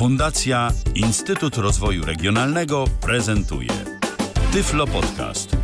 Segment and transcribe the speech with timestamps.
[0.00, 3.68] Fundacja Instytut Rozwoju Regionalnego prezentuje
[4.52, 5.56] Tyflo Podcast.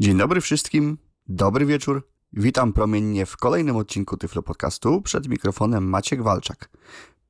[0.00, 0.98] Dzień dobry wszystkim,
[1.28, 2.08] dobry wieczór.
[2.32, 5.02] Witam promiennie w kolejnym odcinku Tyflo Podcastu.
[5.02, 6.70] Przed mikrofonem Maciek Walczak.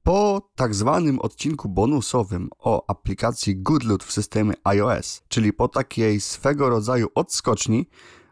[0.02, 6.68] Po tak zwanym odcinku bonusowym o aplikacji Goodloot w systemie iOS, czyli po takiej swego
[6.68, 7.86] rodzaju odskoczni,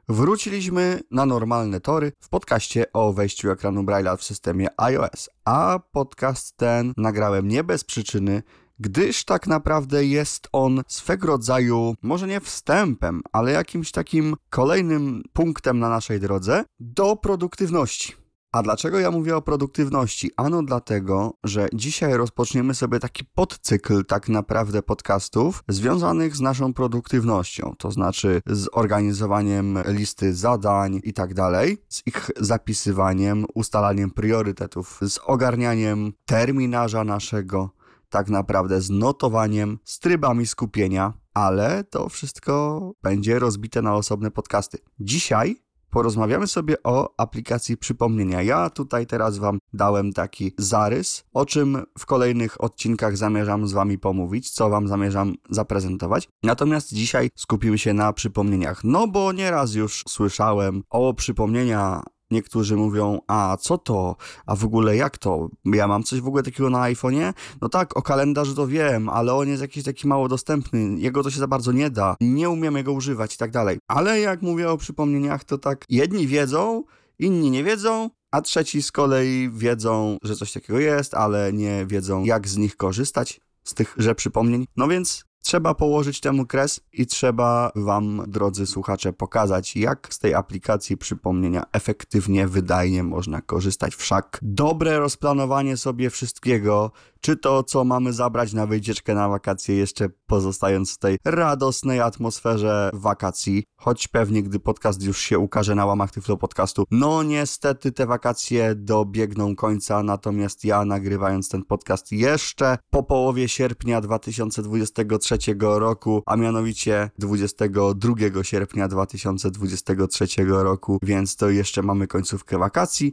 [0.09, 5.31] wróciliśmy na normalne tory w podcaście o wejściu ekranu Braille'a w systemie iOS.
[5.45, 8.43] A podcast ten nagrałem nie bez przyczyny,
[8.79, 15.79] gdyż tak naprawdę jest on swego rodzaju, może nie wstępem, ale jakimś takim kolejnym punktem
[15.79, 18.22] na naszej drodze do produktywności.
[18.53, 20.31] A dlaczego ja mówię o produktywności?
[20.37, 27.75] Ano dlatego, że dzisiaj rozpoczniemy sobie taki podcykl tak naprawdę podcastów związanych z naszą produktywnością,
[27.79, 35.19] to znaczy z organizowaniem listy zadań i tak dalej, z ich zapisywaniem, ustalaniem priorytetów, z
[35.19, 37.71] ogarnianiem terminarza naszego,
[38.11, 44.79] tak naprawdę z notowaniem, z trybami skupienia, ale to wszystko będzie rozbite na osobne podcasty.
[45.01, 45.62] Dzisiaj
[45.93, 48.43] porozmawiamy sobie o aplikacji przypomnienia.
[48.43, 53.99] Ja tutaj teraz Wam dałem taki zarys, o czym w kolejnych odcinkach zamierzam z Wami
[53.99, 56.29] pomówić, co Wam zamierzam zaprezentować.
[56.43, 62.03] Natomiast dzisiaj skupimy się na przypomnieniach, no bo nieraz już słyszałem o przypomnienia
[62.33, 64.17] Niektórzy mówią, a co to?
[64.47, 65.49] A w ogóle jak to?
[65.65, 67.33] Ja mam coś w ogóle takiego na iPhone'ie?
[67.61, 71.01] No tak, o kalendarzu to wiem, ale on jest jakiś taki mało dostępny.
[71.01, 72.17] Jego to się za bardzo nie da.
[72.21, 73.79] Nie umiem jego używać i tak dalej.
[73.89, 76.85] Ale jak mówię o przypomnieniach, to tak jedni wiedzą,
[77.19, 82.25] inni nie wiedzą, a trzeci z kolei wiedzą, że coś takiego jest, ale nie wiedzą,
[82.25, 84.67] jak z nich korzystać, z tychże przypomnień.
[84.77, 90.35] No więc Trzeba położyć temu kres i trzeba Wam, drodzy słuchacze, pokazać, jak z tej
[90.35, 93.95] aplikacji przypomnienia efektywnie, wydajnie można korzystać.
[93.95, 96.91] Wszak dobre rozplanowanie sobie wszystkiego,
[97.23, 102.91] czy to, co mamy zabrać na wycieczkę na wakacje, jeszcze pozostając w tej radosnej atmosferze
[102.93, 108.07] wakacji, choć pewnie, gdy podcast już się ukaże na łamach Tyflo Podcastu, no niestety te
[108.07, 116.37] wakacje dobiegną końca, natomiast ja nagrywając ten podcast jeszcze po połowie sierpnia 2023 roku, a
[116.37, 123.13] mianowicie 22 sierpnia 2023 roku, więc to jeszcze mamy końcówkę wakacji.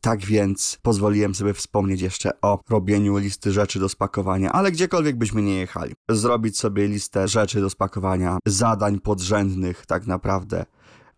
[0.00, 5.42] Tak więc pozwoliłem sobie wspomnieć jeszcze o robieniu listy rzeczy do spakowania, ale gdziekolwiek byśmy
[5.42, 5.94] nie jechali.
[6.08, 10.64] Zrobić sobie listę rzeczy do spakowania, zadań podrzędnych tak naprawdę.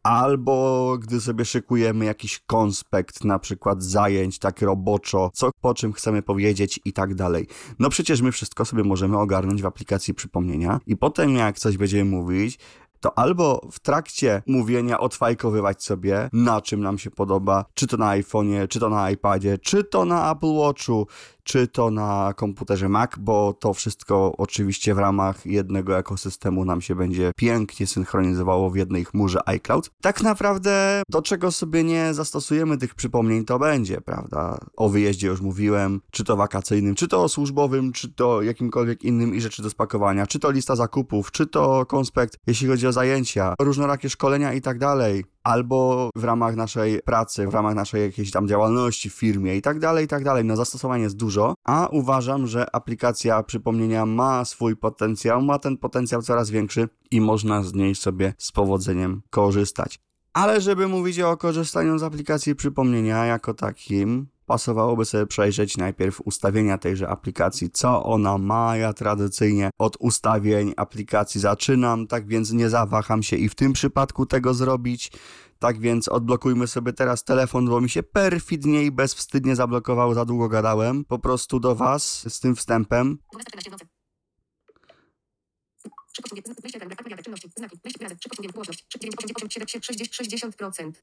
[0.03, 6.23] Albo gdy sobie szykujemy jakiś konspekt, na przykład zajęć, tak roboczo, co po czym chcemy
[6.23, 7.47] powiedzieć i tak dalej.
[7.79, 12.11] No przecież my wszystko sobie możemy ogarnąć w aplikacji przypomnienia i potem jak coś będziemy
[12.11, 12.59] mówić,
[13.01, 18.07] to albo w trakcie mówienia odfajkowywać sobie, na czym nam się podoba, czy to na
[18.07, 21.07] iPhone'ie, czy to na iPadzie, czy to na Apple Watchu,
[21.45, 26.95] czy to na komputerze Mac, bo to wszystko oczywiście w ramach jednego ekosystemu nam się
[26.95, 29.91] będzie pięknie synchronizowało w jednej chmurze iCloud.
[30.01, 34.59] Tak naprawdę do czego sobie nie zastosujemy tych przypomnień to będzie, prawda?
[34.77, 39.41] O wyjeździe już mówiłem, czy to wakacyjnym, czy to służbowym, czy to jakimkolwiek innym i
[39.41, 44.11] rzeczy do spakowania, czy to lista zakupów, czy to konspekt, jeśli chodzi o zajęcia, różnorakie
[44.11, 49.11] szkolenia i tak dalej albo w ramach naszej pracy, w ramach naszej jakiejś tam działalności
[49.11, 50.45] w firmie i tak dalej, i tak dalej.
[50.45, 56.23] No zastosowań jest dużo, a uważam, że aplikacja przypomnienia ma swój potencjał, ma ten potencjał
[56.23, 59.99] coraz większy i można z niej sobie z powodzeniem korzystać.
[60.33, 66.79] Ale żeby mówić o korzystaniu z aplikacji przypomnienia jako takim, pasowałoby sobie przejrzeć najpierw ustawienia
[66.79, 68.77] tejże aplikacji, co ona ma.
[68.77, 74.27] Ja tradycyjnie od ustawień aplikacji zaczynam, tak więc nie zawaham się i w tym przypadku
[74.27, 75.13] tego zrobić.
[75.59, 80.49] Tak więc odblokujmy sobie teraz telefon, bo mi się perfidnie i bezwstydnie zablokował, za długo
[80.49, 81.05] gadałem.
[81.05, 83.19] Po prostu do Was z tym wstępem.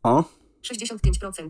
[0.03, 0.23] O,
[0.63, 1.49] 65%.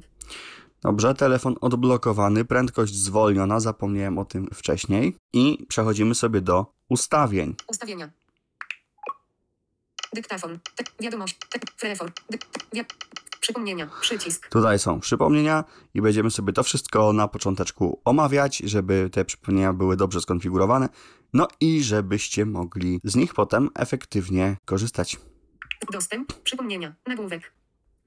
[0.82, 5.16] Dobrze, telefon odblokowany, prędkość zwolniona, zapomniałem o tym wcześniej.
[5.34, 7.56] I przechodzimy sobie do ustawień.
[7.68, 8.10] Ustawienia.
[10.14, 10.60] Dyktafon.
[11.00, 11.38] Wiadomość.
[11.50, 12.12] Te, telefon.
[13.40, 13.90] Przypomnienia.
[14.02, 14.50] Przycisk.
[14.50, 15.64] Tutaj są przypomnienia
[15.94, 20.90] i będziemy sobie to wszystko na począteczku omawiać, żeby te przypomnienia były dobrze skonfigurowane,
[21.34, 25.18] no i żebyście mogli z nich potem efektywnie korzystać.
[25.92, 26.34] Dostęp.
[26.34, 26.96] Przypomnienia.
[27.08, 27.52] Nagłówek.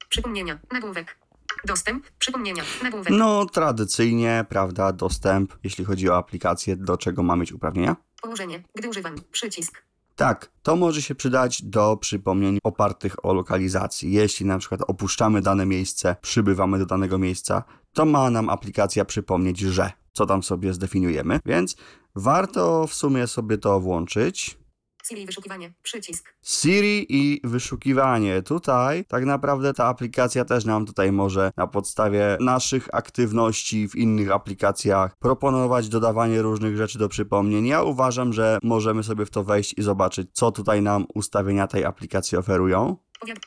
[0.09, 0.59] Przypomnienia.
[0.71, 1.17] Nagłówek.
[1.65, 2.05] Dostęp.
[2.19, 2.63] Przypomnienia.
[2.83, 3.13] Nagłówek.
[3.17, 7.95] No, tradycyjnie, prawda, dostęp, jeśli chodzi o aplikację, do czego ma mieć uprawnienia.
[8.21, 8.63] Położenie.
[8.75, 9.15] Gdy używam.
[9.31, 9.83] Przycisk.
[10.15, 14.11] Tak, to może się przydać do przypomnień opartych o lokalizacji.
[14.11, 17.63] Jeśli na przykład opuszczamy dane miejsce, przybywamy do danego miejsca,
[17.93, 21.75] to ma nam aplikacja przypomnieć, że co tam sobie zdefiniujemy, więc
[22.15, 24.60] warto w sumie sobie to włączyć.
[25.03, 25.71] Siri wyszukiwanie.
[25.83, 26.33] Przycisk.
[26.43, 28.41] Siri i wyszukiwanie.
[28.41, 34.31] Tutaj tak naprawdę ta aplikacja też nam tutaj może na podstawie naszych aktywności w innych
[34.31, 37.65] aplikacjach proponować dodawanie różnych rzeczy do przypomnień.
[37.67, 41.85] Ja uważam, że możemy sobie w to wejść i zobaczyć, co tutaj nam ustawienia tej
[41.85, 42.97] aplikacji oferują.
[43.19, 43.37] Powiad...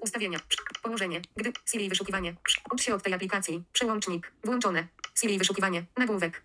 [0.00, 0.38] Ustawienia.
[0.82, 1.22] Położenie.
[1.36, 1.52] Gdy.
[1.72, 2.34] Siri wyszukiwanie.
[2.44, 3.64] Przy- Ucz się od tej aplikacji.
[3.72, 4.32] Przełącznik.
[4.44, 4.88] Włączone.
[5.20, 5.84] Siri wyszukiwanie.
[5.96, 6.42] Nagłówek.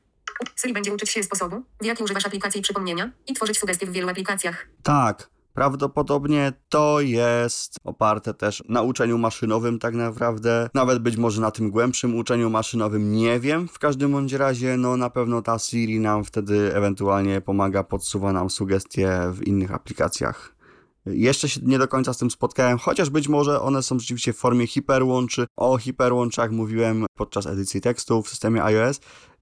[0.55, 4.09] Siri będzie uczyć się sposobu, w jaki używasz aplikacji przypomnienia i tworzyć sugestie w wielu
[4.09, 4.67] aplikacjach.
[4.83, 11.51] Tak, prawdopodobnie to jest oparte też na uczeniu maszynowym tak naprawdę, nawet być może na
[11.51, 13.67] tym głębszym uczeniu maszynowym, nie wiem.
[13.67, 18.49] W każdym bądź razie, no na pewno ta Siri nam wtedy ewentualnie pomaga, podsuwa nam
[18.49, 20.59] sugestie w innych aplikacjach.
[21.05, 24.37] Jeszcze się nie do końca z tym spotkałem, chociaż być może one są rzeczywiście w
[24.37, 25.45] formie hiperłączy.
[25.57, 28.99] O hiperłączach mówiłem podczas edycji tekstu w systemie iOS,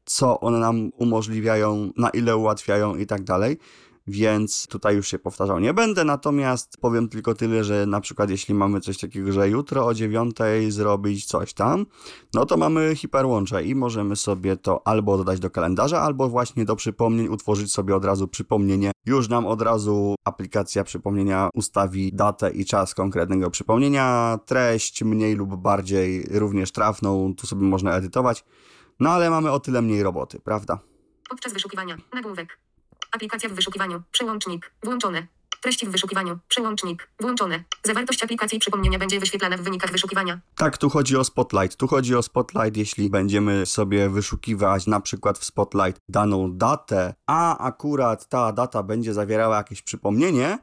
[0.07, 3.57] co one nam umożliwiają, na ile ułatwiają i tak dalej.
[4.07, 8.53] Więc tutaj już się powtarzał nie będę, natomiast powiem tylko tyle, że na przykład jeśli
[8.53, 11.85] mamy coś takiego, że jutro o dziewiątej zrobić coś tam,
[12.33, 16.75] no to mamy hiperłącze i możemy sobie to albo dodać do kalendarza, albo właśnie do
[16.75, 18.91] przypomnień utworzyć sobie od razu przypomnienie.
[19.05, 25.55] Już nam od razu aplikacja przypomnienia ustawi datę i czas konkretnego przypomnienia, treść mniej lub
[25.55, 28.43] bardziej również trafną, tu sobie można edytować,
[28.99, 30.79] no ale mamy o tyle mniej roboty, prawda?
[31.29, 31.97] Podczas wyszukiwania.
[32.13, 32.59] Nagłówek.
[33.11, 34.01] Aplikacja w wyszukiwaniu.
[34.11, 34.71] Przełącznik.
[34.83, 35.27] Włączone.
[35.61, 36.39] Treści w wyszukiwaniu.
[36.47, 37.09] Przełącznik.
[37.19, 37.63] Włączone.
[37.83, 40.39] Zawartość aplikacji przypomnienia będzie wyświetlana w wynikach wyszukiwania.
[40.55, 41.77] Tak, tu chodzi o Spotlight.
[41.77, 47.57] Tu chodzi o Spotlight, jeśli będziemy sobie wyszukiwać na przykład w Spotlight daną datę, a
[47.57, 50.57] akurat ta data będzie zawierała jakieś przypomnienie,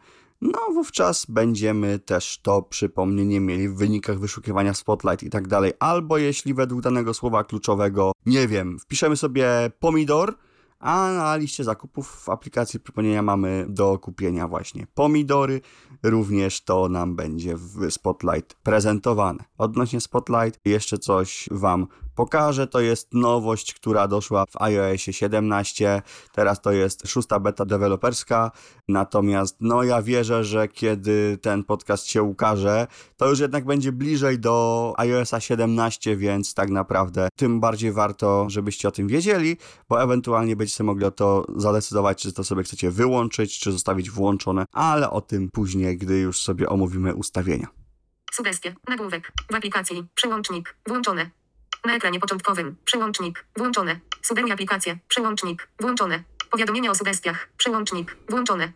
[0.44, 5.73] no wówczas będziemy też to przypomnienie mieli w wynikach wyszukiwania Spotlight i tak dalej.
[5.79, 10.35] Albo jeśli według danego słowa kluczowego, nie wiem, wpiszemy sobie pomidor,
[10.79, 15.61] a na liście zakupów w aplikacji przypomnienia mamy do kupienia właśnie pomidory.
[16.02, 19.44] Również to nam będzie w Spotlight prezentowane.
[19.58, 22.66] Odnośnie Spotlight jeszcze coś Wam pokażę.
[22.66, 26.02] To jest nowość, która doszła w iOSie 17.
[26.32, 28.50] Teraz to jest szósta beta deweloperska.
[28.88, 34.38] Natomiast no ja wierzę, że kiedy ten podcast się ukaże, to już jednak będzie bliżej
[34.38, 39.56] do iOSa 17, więc tak naprawdę tym bardziej warto, żebyście o tym wiedzieli,
[39.88, 44.64] bo ewentualnie będziecie mogli o to zadecydować, czy to sobie chcecie wyłączyć, czy zostawić włączone,
[44.72, 47.67] ale o tym później, gdy już sobie omówimy ustawienia.
[48.32, 48.75] Sugestie.
[48.88, 49.32] Nagłówek.
[49.52, 50.06] W aplikacji.
[50.14, 50.76] Przełącznik.
[50.87, 51.31] Włączone.
[51.84, 52.76] Na ekranie początkowym.
[52.84, 53.44] Przełącznik.
[53.56, 54.00] Włączone.
[54.22, 54.98] Sugeruj aplikację.
[55.08, 55.69] Przełącznik.
[55.81, 56.22] Włączone.
[56.50, 57.48] Powiadomienia o sugestiach.
[57.56, 58.16] Przełącznik.
[58.28, 58.72] Włączone.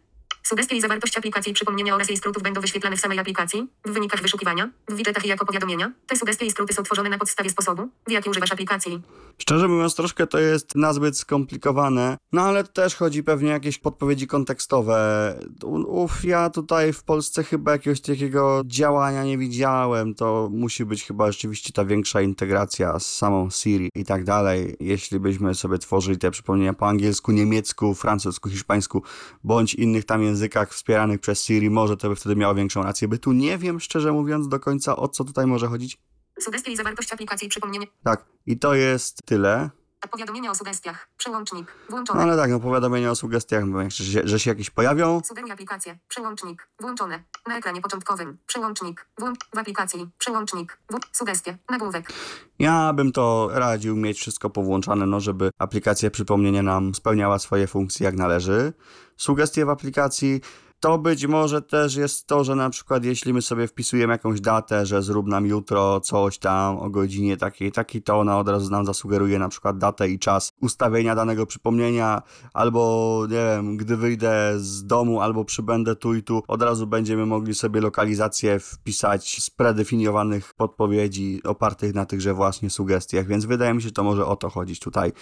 [0.49, 4.23] Sugestie i zawartość aplikacji przypomnienia oraz jej skrótów będą wyświetlane w samej aplikacji, w wynikach
[4.23, 5.93] wyszukiwania, w widgetach i jako powiadomienia.
[6.07, 9.03] Te sugestie i skróty są tworzone na podstawie sposobu, w jaki używasz aplikacji.
[9.39, 14.27] Szczerze mówiąc, troszkę to jest nazbyt skomplikowane, no ale też chodzi pewnie o jakieś podpowiedzi
[14.27, 15.39] kontekstowe.
[15.87, 20.15] Uf, ja tutaj w Polsce chyba jakiegoś takiego działania nie widziałem.
[20.15, 24.77] To musi być chyba rzeczywiście ta większa integracja z samą Siri i tak dalej.
[24.81, 29.03] Jeśli byśmy sobie tworzyli te przypomnienia po angielsku, niemiecku, francusku, hiszpańsku,
[29.45, 30.38] bądź innych tam językach
[30.71, 33.33] wspieranych przez Siri, może to by wtedy miało większą rację bytu.
[33.33, 35.99] Nie wiem, szczerze mówiąc, do końca o co tutaj może chodzić.
[36.41, 37.87] Sugestie i zawartość aplikacji przypomnienia.
[38.05, 39.71] Tak, i to jest tyle.
[40.11, 41.09] Powiadomienia o sugestiach.
[41.17, 41.67] Przełącznik.
[41.67, 42.23] No Włączone.
[42.23, 45.21] ale tak, no powiadomienia o sugestiach, że się, że się jakieś pojawią.
[45.25, 45.99] Sugeruj aplikację.
[46.09, 46.69] Przełącznik.
[46.81, 47.23] Włączone.
[47.47, 48.39] Na ekranie początkowym.
[48.47, 49.07] Przełącznik.
[49.19, 49.39] Włącz.
[49.55, 50.09] W aplikacji.
[50.19, 50.79] Przełącznik.
[50.91, 51.17] W.
[51.17, 51.59] Sugestie.
[51.71, 52.13] Nagłówek.
[52.59, 58.05] Ja bym to radził mieć wszystko powłączane, no żeby aplikacja przypomnienia nam spełniała swoje funkcje
[58.05, 58.73] jak należy.
[59.17, 60.41] Sugestie w aplikacji
[60.81, 64.87] to być może też jest to, że na przykład jeśli my sobie wpisujemy jakąś datę,
[64.87, 68.87] że zrób nam jutro coś tam o godzinie takiej, takiej, to ona od razu nam
[68.87, 72.23] zasugeruje na przykład datę i czas ustawienia danego przypomnienia,
[72.55, 77.27] albo nie wiem, gdy wyjdę z domu, albo przybędę tu i tu, od razu będziemy
[77.27, 83.83] mogli sobie lokalizację wpisać z predefiniowanych podpowiedzi opartych na tychże właśnie sugestiach, więc wydaje mi
[83.83, 85.13] się, że to może o to chodzić tutaj.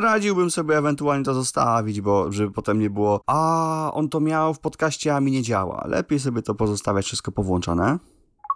[0.00, 4.58] Radziłbym sobie ewentualnie to zostawić, bo żeby potem nie było, a on to miał w
[4.58, 5.84] podcaście, a mi nie działa.
[5.88, 7.98] Lepiej sobie to pozostawiać wszystko powłączone.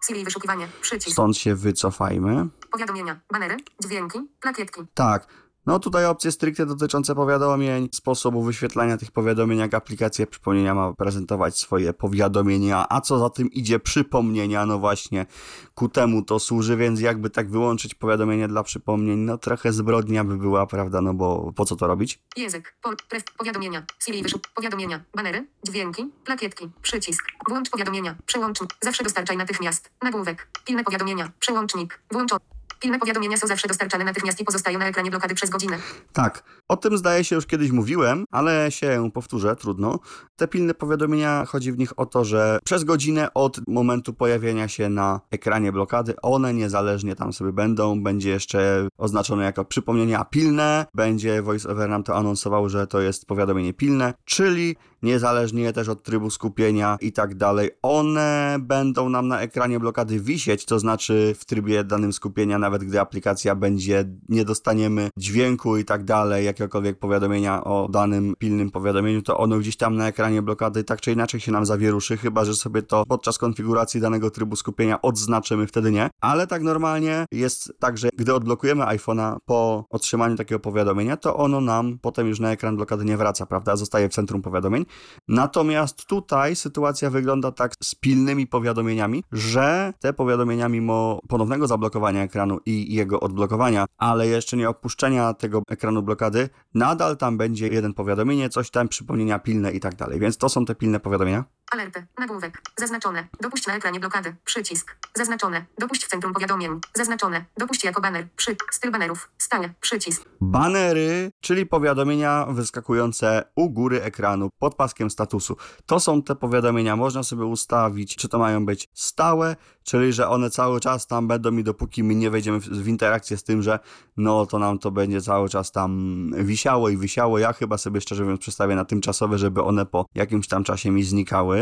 [0.07, 0.69] Siri wyszukiwanie.
[0.81, 1.13] Przycisk.
[1.13, 2.47] Stąd się wycofajmy.
[2.73, 3.21] Powiadomienia.
[3.33, 3.57] Banery.
[3.83, 4.19] Dźwięki.
[4.41, 4.81] Plakietki.
[4.95, 5.27] Tak.
[5.69, 11.59] No tutaj opcje stricte dotyczące powiadomień, sposobu wyświetlania tych powiadomień, jak aplikacja przypomnienia ma prezentować
[11.59, 15.27] swoje powiadomienia, a co za tym idzie przypomnienia, no właśnie
[15.75, 20.37] ku temu to służy, więc jakby tak wyłączyć powiadomienie dla przypomnień, no trochę zbrodnia by
[20.37, 22.19] była, prawda, no bo po co to robić?
[22.37, 22.75] Język.
[22.83, 22.97] Pol.
[23.09, 23.25] Pref.
[23.39, 23.87] Powiadomienia.
[23.99, 24.43] Siri wyszuk.
[24.55, 25.05] Powiadomienia.
[25.17, 25.47] Banery.
[25.67, 26.11] Dźwięki.
[26.25, 26.71] Plakietki.
[26.83, 27.25] Przycisk.
[27.49, 28.17] Włącz powiadomienia.
[28.27, 28.71] Przełącznik.
[28.81, 29.91] Zawsze dostarczaj natychmiast.
[30.03, 30.49] Nagłówek.
[30.65, 31.31] Pilne powiadomienia.
[31.41, 32.01] Przełącznik.
[32.11, 32.58] Włączony.
[32.81, 35.79] Pilne powiadomienia są zawsze dostarczane natychmiast i pozostają na ekranie blokady przez godzinę.
[36.13, 39.99] Tak, o tym zdaje się już kiedyś mówiłem, ale się powtórzę, trudno.
[40.37, 44.89] Te pilne powiadomienia, chodzi w nich o to, że przez godzinę od momentu pojawienia się
[44.89, 51.43] na ekranie blokady, one niezależnie tam sobie będą, będzie jeszcze oznaczone jako przypomnienia pilne, będzie
[51.43, 56.97] VoiceOver nam to anonsował, że to jest powiadomienie pilne, czyli niezależnie też od trybu skupienia
[57.01, 62.13] i tak dalej, one będą nam na ekranie blokady wisieć, to znaczy w trybie danym
[62.13, 68.35] skupienia, nawet gdy aplikacja będzie, nie dostaniemy dźwięku i tak dalej, jakiegokolwiek powiadomienia o danym
[68.39, 72.17] pilnym powiadomieniu, to ono gdzieś tam na ekranie blokady tak czy inaczej się nam zawieruszy,
[72.17, 76.11] chyba że sobie to podczas konfiguracji danego trybu skupienia odznaczymy, wtedy nie.
[76.21, 81.61] Ale tak normalnie jest tak, że gdy odblokujemy iPhone'a po otrzymaniu takiego powiadomienia, to ono
[81.61, 83.77] nam potem już na ekran blokady nie wraca, prawda?
[83.77, 84.85] Zostaje w centrum powiadomień.
[85.29, 92.59] Natomiast tutaj sytuacja wygląda tak z pilnymi powiadomieniami, że te powiadomienia mimo ponownego zablokowania ekranu
[92.67, 98.49] i jego odblokowania, ale jeszcze nie opuszczenia tego ekranu blokady, nadal tam będzie jeden powiadomienie,
[98.49, 100.21] coś tam, przypomnienia pilne i tak dalej.
[100.21, 101.58] Więc to są te pilne powiadomienia.
[101.71, 102.07] Alerty.
[102.19, 102.63] Nagłówek.
[102.77, 103.29] Zaznaczone.
[103.41, 104.37] Dopuść na ekranie blokady.
[104.45, 104.97] Przycisk.
[105.15, 105.65] Zaznaczone.
[105.79, 106.81] Dopuść w centrum powiadomień.
[106.95, 107.45] Zaznaczone.
[107.57, 108.29] Dopuść jako baner.
[108.37, 108.57] Przy.
[108.71, 109.31] Styl banerów.
[109.39, 109.71] Stałe.
[109.81, 110.23] Przycisk.
[110.41, 115.57] Banery, czyli powiadomienia wyskakujące u góry ekranu pod paskiem statusu.
[115.87, 120.51] To są te powiadomienia, można sobie ustawić, czy to mają być stałe, czyli że one
[120.51, 123.79] cały czas tam będą i dopóki my nie wejdziemy w, w interakcję z tym, że
[124.17, 127.39] no to nam to będzie cały czas tam wisiało i wisiało.
[127.39, 131.05] Ja chyba sobie szczerze mówiąc przestawię na tymczasowe, żeby one po jakimś tam czasie mi
[131.05, 131.58] znikały.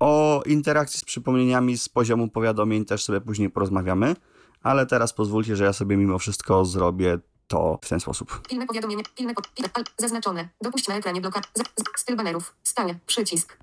[0.00, 4.16] O interakcji z przypomnieniami z poziomu powiadomień też sobie później porozmawiamy,
[4.62, 7.18] ale teraz pozwólcie, że ja sobie mimo wszystko zrobię
[7.48, 8.48] to w ten sposób.
[8.48, 9.02] Pilne powiadomienie.
[9.16, 10.48] Pilne po, pilne, al, Zaznaczone.
[10.62, 11.20] Dopuść na ekranie
[11.54, 12.54] z, styl banerów.
[12.62, 12.94] Stałe.
[13.06, 13.56] Przycisk.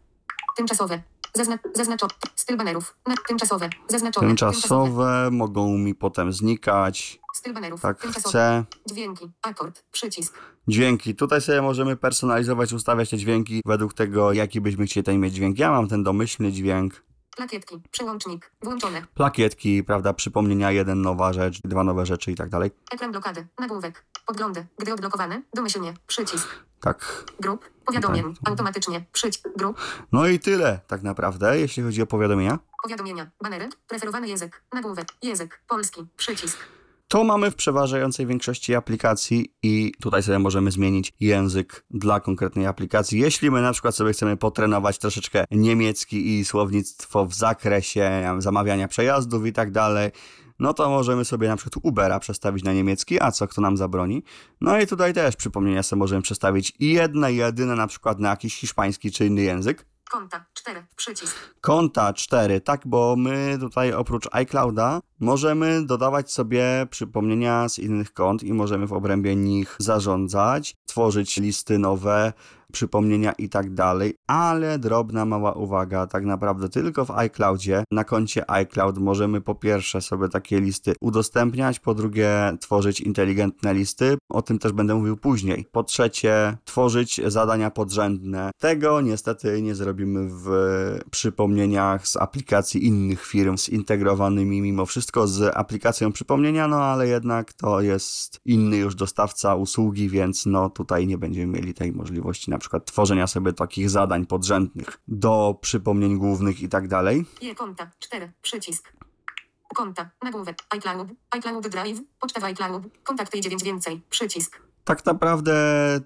[0.58, 1.02] Tymczasowe.
[1.34, 2.14] Zazna, zaznaczone.
[2.36, 2.96] Styl banerów.
[3.08, 3.70] Na, tymczasowe.
[3.88, 4.28] Zaznaczone.
[4.28, 7.20] Tymczasowe mogą mi potem znikać.
[7.36, 7.82] Styl banerów.
[7.82, 8.30] Tak Tymczasowe.
[8.30, 8.66] chcę.
[8.94, 9.32] Dźwięki.
[9.42, 9.84] Akord.
[9.92, 10.34] Przycisk.
[10.68, 11.16] Dźwięki.
[11.16, 15.60] Tutaj sobie możemy personalizować, ustawiać te dźwięki według tego, jaki byśmy chcieli tutaj mieć dźwięk.
[15.60, 17.04] Ja mam ten domyślny dźwięk.
[17.38, 17.82] Plakietki.
[17.92, 18.52] Przełącznik.
[18.64, 19.02] Włączone.
[19.14, 22.72] Plakietki, prawda, przypomnienia, jeden nowa rzecz, dwa nowe rzeczy i tak dalej.
[22.92, 23.48] Ekran blokady.
[23.60, 24.06] Nagłówek.
[24.26, 24.66] Podglądy.
[24.80, 25.44] Gdy odblokowany.
[25.54, 25.94] Domyślnie.
[26.08, 26.48] Przycisk.
[26.82, 27.26] Tak.
[27.40, 27.70] Grup.
[27.86, 28.24] Powiadomień.
[28.24, 28.50] Tak.
[28.50, 29.06] Automatycznie.
[29.12, 29.50] Przycisk.
[29.56, 29.78] Grup.
[30.12, 32.60] No i tyle tak naprawdę, jeśli chodzi o powiadomienia.
[32.84, 33.32] Powiadomienia.
[33.44, 33.70] Banery.
[33.88, 34.64] Preferowany język.
[34.74, 35.08] Nagłówek.
[35.22, 35.62] Język.
[35.68, 36.06] Polski.
[36.18, 36.58] Przycisk.
[37.08, 43.20] To mamy w przeważającej większości aplikacji i tutaj sobie możemy zmienić język dla konkretnej aplikacji.
[43.20, 49.46] Jeśli my na przykład sobie chcemy potrenować troszeczkę niemiecki i słownictwo w zakresie zamawiania przejazdów
[49.46, 50.12] i tak dalej,
[50.60, 54.24] no to możemy sobie na przykład Ubera przestawić na niemiecki, a co kto nam zabroni.
[54.62, 59.12] No i tutaj też przypomnienia sobie możemy przestawić jedne, jedyne na przykład na jakiś hiszpański
[59.12, 59.86] czy inny język.
[60.10, 60.46] Konta.
[60.54, 60.86] 4.
[60.96, 61.36] Przycisk.
[61.62, 68.44] Konta 4, tak, bo my tutaj oprócz iClouda możemy dodawać sobie przypomnienia z innych kont
[68.44, 72.34] i możemy w obrębie nich zarządzać, tworzyć listy nowe,
[72.74, 78.52] przypomnienia i tak dalej, ale drobna mała uwaga, tak naprawdę tylko w iCloudzie, na koncie
[78.52, 84.60] iCloud możemy po pierwsze sobie takie listy udostępniać, po drugie tworzyć inteligentne listy, o tym
[84.60, 85.66] też będę mówił później.
[85.72, 88.52] Po trzecie tworzyć zadania podrzędne.
[88.60, 90.48] Tego niestety nie zrobimy w
[91.12, 97.82] przypomnieniach z aplikacji innych firm zintegrowanymi mimo wszystko z aplikacją przypomnienia, no ale jednak to
[97.82, 102.86] jest inny już dostawca usługi, więc no tutaj nie będziemy mieli tej możliwości na przykład
[102.86, 107.26] tworzenia sobie takich zadań podrzędnych do przypomnień głównych i tak dalej.
[107.42, 107.92] Je konta.
[108.00, 108.32] 4.
[108.42, 108.94] Przycisk.
[109.76, 110.10] Konta.
[110.24, 110.58] Nagłówek.
[110.70, 111.08] iCloud.
[111.32, 112.00] iCloud Drive.
[112.20, 112.84] Poczta w iCloud.
[113.04, 114.02] Kontakty i 9 więcej.
[114.10, 114.62] Przycisk.
[114.84, 115.54] Tak naprawdę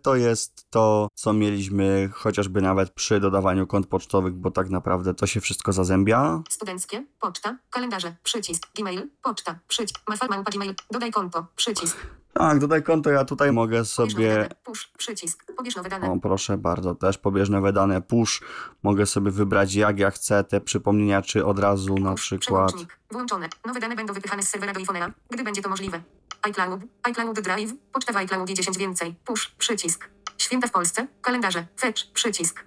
[0.01, 5.27] to jest to, co mieliśmy chociażby nawet przy dodawaniu kont pocztowych, bo tak naprawdę to
[5.27, 6.41] się wszystko zazębia.
[6.50, 7.05] Studenckie.
[7.20, 7.58] Poczta.
[7.70, 8.15] Kalendarze.
[8.24, 8.67] Przycisk.
[8.75, 9.10] Gmail.
[9.22, 9.60] Poczta.
[9.67, 10.00] Przycisk.
[10.10, 10.75] Mafalmałpa Gmail.
[10.91, 11.48] Dodaj konto.
[11.55, 12.20] Przycisk.
[12.33, 14.50] Tak, dodaj konto, ja tutaj mogę sobie dane.
[14.63, 14.88] Push.
[14.97, 15.53] Przycisk.
[15.57, 16.11] Pobierz nowe dane.
[16.11, 18.41] O, proszę bardzo, też pobieżne wydane push.
[18.83, 22.21] Mogę sobie wybrać, jak ja chcę te przypomnienia, czy od razu na Push.
[22.21, 22.71] przykład.
[23.11, 23.50] Włączone.
[23.65, 26.01] Nowe dane będą wypychane z serwera do iPhone'a, gdy będzie to możliwe.
[26.41, 26.81] iCloud.
[27.03, 27.73] iCloud Drive.
[27.91, 29.15] Poczta w iCloud i 10 więcej.
[29.25, 29.47] Push.
[29.57, 30.09] Przycisk.
[30.38, 31.07] Święta w Polsce.
[31.21, 31.65] Kalendarze.
[31.79, 32.11] Fetch.
[32.13, 32.63] Przycisk.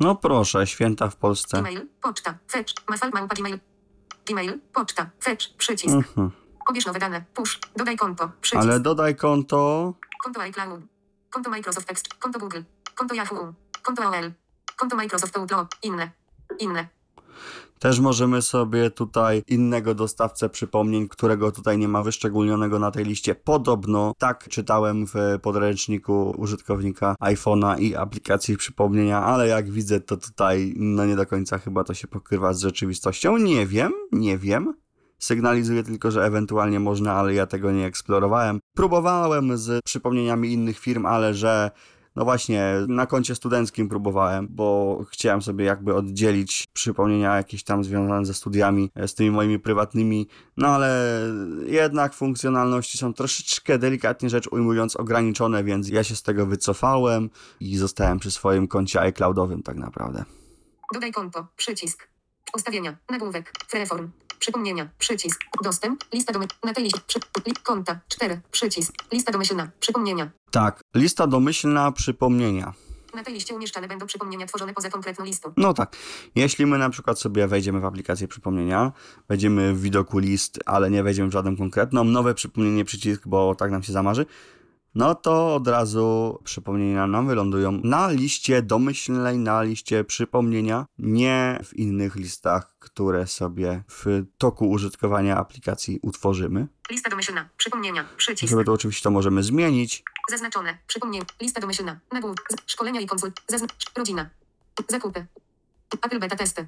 [0.00, 1.58] No proszę, święta w Polsce.
[1.58, 1.86] Gmail.
[2.02, 2.38] Poczta.
[2.50, 2.74] Fetch.
[2.88, 3.58] Mafalmałpa Gmail.
[4.26, 4.60] Gmail.
[4.72, 5.10] Poczta.
[5.24, 5.56] Fetch.
[5.56, 5.94] Przycisk.
[5.94, 6.30] Mhm.
[6.70, 7.24] Pobierz nowe dane.
[7.34, 7.58] Push.
[7.76, 8.30] Dodaj konto.
[8.40, 8.62] Przycisk.
[8.62, 9.94] Ale dodaj konto.
[10.24, 10.80] Konto iCloud.
[11.30, 12.14] Konto Microsoft Text.
[12.14, 12.62] Konto Google.
[12.94, 13.54] Konto Yahoo.
[13.82, 14.32] Konto AOL.
[14.76, 15.68] Konto Microsoft Outlook.
[15.82, 16.10] Inne.
[16.58, 16.88] Inne.
[17.78, 23.34] Też możemy sobie tutaj innego dostawcę przypomnień, którego tutaj nie ma wyszczególnionego na tej liście.
[23.34, 30.74] Podobno tak czytałem w podręczniku użytkownika iPhone'a i aplikacji przypomnienia, ale jak widzę, to tutaj
[30.76, 33.36] no nie do końca chyba to się pokrywa z rzeczywistością.
[33.36, 34.74] Nie wiem, nie wiem.
[35.20, 38.60] Sygnalizuje tylko, że ewentualnie można, ale ja tego nie eksplorowałem.
[38.76, 41.70] Próbowałem z przypomnieniami innych firm, ale że
[42.16, 48.26] no właśnie, na koncie studenckim próbowałem, bo chciałem sobie jakby oddzielić przypomnienia jakieś tam związane
[48.26, 51.20] ze studiami, e, z tymi moimi prywatnymi, no ale
[51.66, 57.76] jednak funkcjonalności są troszeczkę delikatnie rzecz ujmując ograniczone, więc ja się z tego wycofałem i
[57.76, 60.24] zostałem przy swoim koncie iCloudowym tak naprawdę.
[60.94, 61.46] Dodaj konto.
[61.56, 62.08] Przycisk.
[62.54, 62.96] Ustawienia.
[63.10, 63.52] Nagłówek.
[63.68, 64.10] Freeform.
[64.40, 64.88] Przypomnienia.
[64.98, 65.40] Przycisk.
[65.64, 66.04] Dostęp.
[66.12, 66.46] Lista domy.
[66.64, 67.00] Na tej liście.
[67.06, 67.20] Przy...
[67.62, 68.00] Konta.
[68.08, 68.40] 4.
[68.50, 68.92] Przycisk.
[69.12, 69.70] Lista domyślna.
[69.80, 70.30] Przypomnienia.
[70.50, 72.72] Tak, lista domyślna przypomnienia.
[73.14, 75.52] Na tej liście umieszczane będą przypomnienia tworzone poza konkretną listą.
[75.56, 75.96] No tak.
[76.34, 78.92] Jeśli my na przykład sobie wejdziemy w aplikację przypomnienia,
[79.28, 83.70] wejdziemy w widoku list, ale nie wejdziemy w żaden konkretną, nowe przypomnienie przycisk, bo tak
[83.70, 84.26] nam się zamarzy,
[84.94, 91.76] no to od razu przypomnienia nam wylądują na liście domyślnej, na liście przypomnienia, nie w
[91.76, 96.68] innych listach, które sobie w toku użytkowania aplikacji utworzymy.
[96.90, 97.48] Lista domyślna.
[97.56, 98.04] Przypomnienia.
[98.16, 98.50] Przycisk.
[98.50, 100.02] Sobie to oczywiście to możemy zmienić.
[100.30, 100.78] Zaznaczone.
[100.86, 101.24] Przypomnienie.
[101.40, 102.00] Lista domyślna.
[102.12, 102.48] Nagłówek.
[102.66, 103.40] Szkolenia i konsult.
[103.48, 103.72] Zaznacz.
[103.96, 104.30] Rodzina.
[104.88, 105.26] Zakupy.
[106.02, 106.66] Apple beta testy.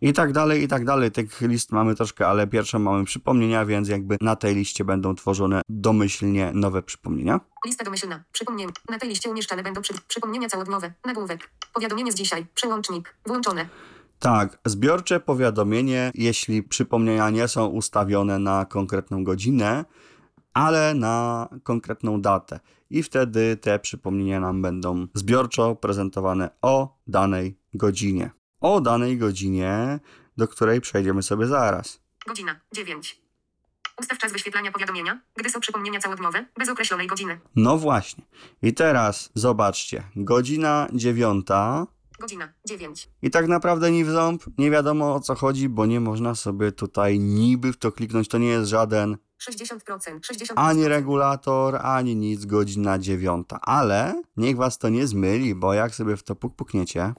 [0.00, 1.10] I tak dalej, i tak dalej.
[1.10, 5.62] Tych list mamy troszkę, ale pierwsze mamy przypomnienia, więc jakby na tej liście będą tworzone
[5.68, 7.40] domyślnie nowe przypomnienia.
[7.66, 8.24] Lista domyślna.
[8.32, 8.72] Przypomnienia.
[8.88, 9.94] Na tej liście umieszczane będą przy...
[10.08, 10.92] przypomnienia całodniowe.
[11.04, 11.50] Nagłówek.
[11.74, 12.46] Powiadomienie z dzisiaj.
[12.54, 13.14] Przełącznik.
[13.26, 13.68] Włączone.
[14.18, 19.84] Tak, zbiorcze powiadomienie, jeśli przypomnienia nie są ustawione na konkretną godzinę,
[20.54, 22.60] ale na konkretną datę.
[22.90, 28.30] I wtedy te przypomnienia nam będą zbiorczo prezentowane o danej godzinie.
[28.60, 30.00] O danej godzinie,
[30.36, 32.00] do której przejdziemy sobie zaraz.
[32.26, 32.60] Godzina.
[32.72, 33.20] 9.
[34.00, 37.40] Ustaw czas wyświetlania powiadomienia, gdy są przypomnienia całodniowe, bez określonej godziny.
[37.56, 38.24] No właśnie.
[38.62, 41.86] I teraz zobaczcie, godzina dziewiąta.
[42.20, 42.52] Godzina.
[42.64, 43.08] 9.
[43.22, 46.72] I tak naprawdę ni w ząb, nie wiadomo o co chodzi, bo nie można sobie
[46.72, 48.28] tutaj niby w to kliknąć.
[48.28, 49.16] To nie jest żaden
[49.50, 49.78] 60%.
[50.20, 50.52] 60%.
[50.56, 53.60] ani regulator, ani nic, godzina dziewiąta.
[53.62, 57.14] Ale niech was to nie zmyli, bo jak sobie w to puk pukniecie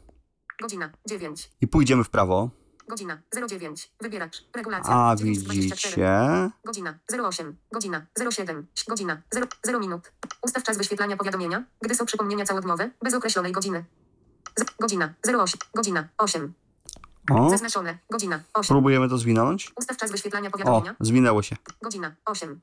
[0.62, 0.89] Godzina.
[1.06, 1.52] 9.
[1.62, 2.50] i pójdziemy w prawo,
[2.89, 3.22] Godzina.
[3.50, 3.91] 09.
[4.02, 4.43] Wybieracz.
[4.56, 5.10] Regulacja.
[5.10, 5.62] a 924.
[5.62, 10.12] widzicie, Godzina 08, godzina 07, godzina 0, 0 minut.
[10.41, 13.86] Ustaw czas wyświetlania powiadomienia, gdy są przypomnienia całodniowe, bez określonej godziny.
[14.56, 16.54] Z, godzina 08, godzina 8.
[17.32, 17.98] o, Zaznaczone.
[18.12, 18.67] Godzina 8.
[18.76, 19.72] próbujemy to zwinąć.
[19.78, 20.95] Ustaw czas wyświetlania O, powiadomienia.
[21.00, 21.56] zwinęło się.
[21.82, 22.60] Godzina 8.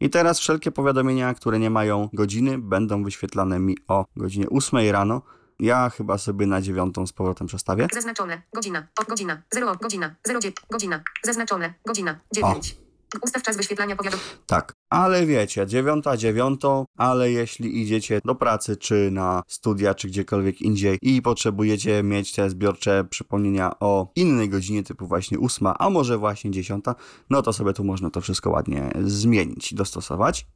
[0.00, 5.22] I teraz wszelkie powiadomienia, które nie mają godziny, będą wyświetlane mi o godzinie 8 rano.
[5.58, 7.86] Ja chyba sobie na dziewiątą z powrotem przestawię.
[7.92, 8.42] Zaznaczone.
[8.54, 8.86] Godzina.
[9.00, 11.02] O, godzina 0, godzina 09, godzina.
[11.22, 11.74] Zaznaczone.
[11.86, 12.76] Godzina 9.
[13.22, 14.30] Ustaw czas wyświetlania powiadomienia.
[14.46, 20.60] Tak, ale wiecie, dziewiąta dziewiątą, ale jeśli idziecie do pracy, czy na studia, czy gdziekolwiek
[20.60, 26.18] indziej i potrzebujecie mieć te zbiorcze przypomnienia o innej godzinie, typu właśnie ósma, a może
[26.18, 26.94] właśnie dziesiąta,
[27.30, 30.46] no to sobie tu można to wszystko ładnie zmienić, dostosować.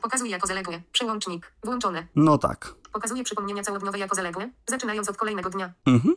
[0.00, 0.82] Pokazuj jako zaległe.
[0.92, 1.52] Przełącznik.
[1.64, 2.06] Włączone.
[2.16, 2.74] No tak.
[2.92, 5.72] Pokazuje przypomnienia całodniowe jako zaległe, zaczynając od kolejnego dnia.
[5.86, 6.14] Mhm.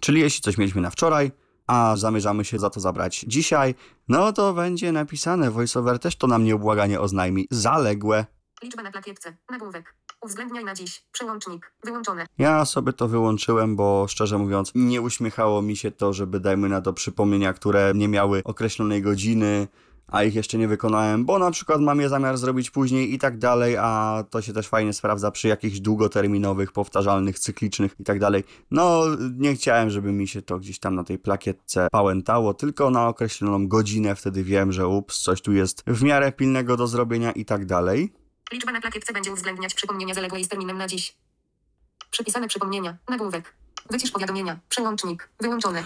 [0.00, 1.32] Czyli jeśli coś mieliśmy na wczoraj,
[1.66, 3.74] a zamierzamy się za to zabrać dzisiaj,
[4.08, 8.26] no to będzie napisane, voiceover też to nam nieubłaganie oznajmi, zaległe.
[8.62, 9.36] Liczba na plakietce.
[9.50, 9.94] Nagłówek.
[10.22, 11.04] Uwzględniaj na dziś.
[11.12, 11.72] Przełącznik.
[11.84, 12.26] Wyłączone.
[12.38, 16.80] Ja sobie to wyłączyłem, bo szczerze mówiąc, nie uśmiechało mi się to, żeby dajmy na
[16.80, 19.68] to przypomnienia, które nie miały określonej godziny,
[20.08, 23.38] a ich jeszcze nie wykonałem, bo na przykład mam je zamiar zrobić później i tak
[23.38, 28.44] dalej, a to się też fajnie sprawdza przy jakichś długoterminowych, powtarzalnych, cyklicznych i tak dalej.
[28.70, 29.02] No,
[29.36, 33.68] nie chciałem, żeby mi się to gdzieś tam na tej plakietce pałętało, tylko na określoną
[33.68, 37.66] godzinę, wtedy wiem, że ups, coś tu jest w miarę pilnego do zrobienia i tak
[37.66, 38.12] dalej.
[38.52, 41.16] Liczba na plakietce będzie uwzględniać przypomnienia zaległe z terminem na dziś.
[42.10, 42.96] Przypisane przypomnienia.
[43.08, 43.54] Nagłówek.
[43.90, 44.58] Wycisz powiadomienia.
[44.68, 45.28] Przełącznik.
[45.40, 45.82] Wyłączone.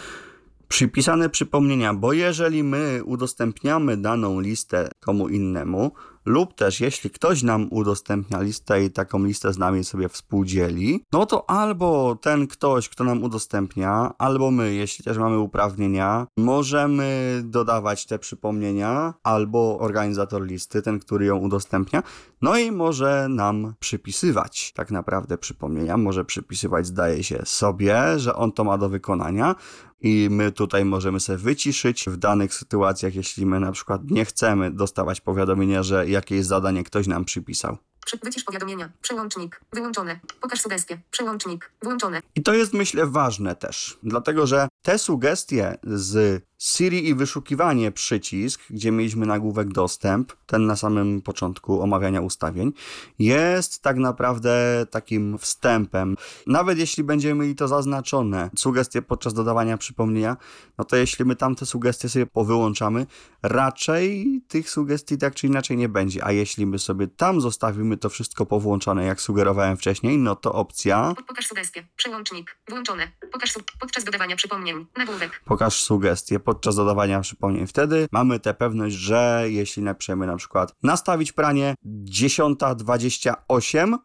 [0.73, 5.93] Przypisane przypomnienia, bo jeżeli my udostępniamy daną listę komu innemu,
[6.25, 11.27] lub też jeśli ktoś nam udostępnia listę i taką listę z nami sobie współdzieli, no
[11.27, 18.07] to albo ten ktoś, kto nam udostępnia, albo my, jeśli też mamy uprawnienia, możemy dodawać
[18.07, 22.03] te przypomnienia, albo organizator listy, ten, który ją udostępnia,
[22.43, 28.53] no i może nam przypisywać tak naprawdę przypomnienia, może przypisywać, zdaje się, sobie, że on
[28.53, 29.55] to ma do wykonania,
[30.03, 34.71] i my tutaj możemy sobie wyciszyć w danych sytuacjach, jeśli my na przykład nie chcemy
[34.71, 37.77] dostawać powiadomienia, że jakieś zadanie ktoś nam przypisał.
[38.07, 38.93] Przy, wycisz powiadomienia.
[39.03, 39.61] Przełącznik.
[39.73, 40.21] Wyłączone.
[40.41, 40.99] Pokaż sugestie.
[41.11, 41.71] Przełącznik.
[41.83, 42.23] Włączone.
[42.35, 48.61] I to jest myślę ważne też, dlatego że te sugestie z Siri i wyszukiwanie przycisk,
[48.71, 52.73] gdzie mieliśmy nagłówek dostęp, ten na samym początku omawiania ustawień,
[53.19, 56.17] jest tak naprawdę takim wstępem.
[56.47, 60.37] Nawet jeśli będziemy mieli to zaznaczone, sugestie podczas dodawania przypomnienia,
[60.79, 63.07] no to jeśli my tam te sugestie sobie powyłączamy,
[63.43, 66.25] raczej tych sugestii tak czy inaczej nie będzie.
[66.25, 71.15] A jeśli my sobie tam zostawimy to wszystko powłączone, jak sugerowałem wcześniej, no to opcja
[71.17, 71.87] Po- Pokaż sugestie.
[71.97, 72.57] Przełącznik.
[72.69, 73.13] Włączone.
[73.33, 74.87] Pokaż su- podczas dodawania przypomnień.
[74.97, 75.43] Nagłówek.
[75.45, 77.67] pokaż sugestie podczas dodawania przypomnień.
[77.67, 83.99] Wtedy mamy tę pewność, że jeśli napiszemy na przykład nastawić pranie 10.28,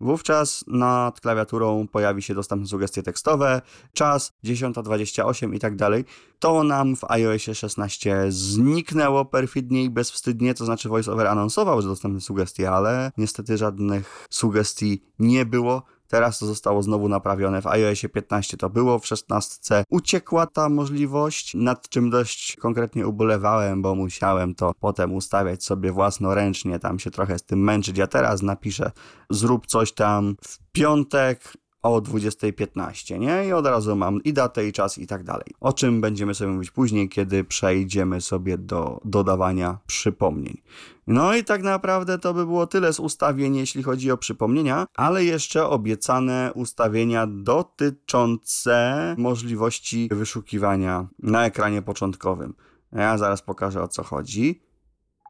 [0.00, 6.04] wówczas nad klawiaturą pojawi się dostępne sugestie tekstowe, czas 10.28 i tak dalej.
[6.38, 12.20] To nam w iOSie 16 zniknęło perfidnie i bezwstydnie, to znaczy VoiceOver anonsował, że dostępne
[12.20, 15.82] sugestie, ale niestety żadnych sugestii nie było.
[16.12, 17.62] Teraz to zostało znowu naprawione.
[17.62, 23.82] W iOSie 15 to było, w 16 uciekła ta możliwość, nad czym dość konkretnie ubolewałem,
[23.82, 27.98] bo musiałem to potem ustawiać sobie własnoręcznie, tam się trochę z tym męczyć.
[27.98, 28.90] Ja teraz napiszę,
[29.30, 33.46] zrób coś tam w piątek o 20.15, nie?
[33.48, 35.46] I od razu mam i datę, i czas, i tak dalej.
[35.60, 40.62] O czym będziemy sobie mówić później, kiedy przejdziemy sobie do dodawania przypomnień.
[41.06, 45.24] No i tak naprawdę to by było tyle z ustawień, jeśli chodzi o przypomnienia, ale
[45.24, 52.54] jeszcze obiecane ustawienia dotyczące możliwości wyszukiwania na ekranie początkowym.
[52.92, 54.62] Ja zaraz pokażę o co chodzi.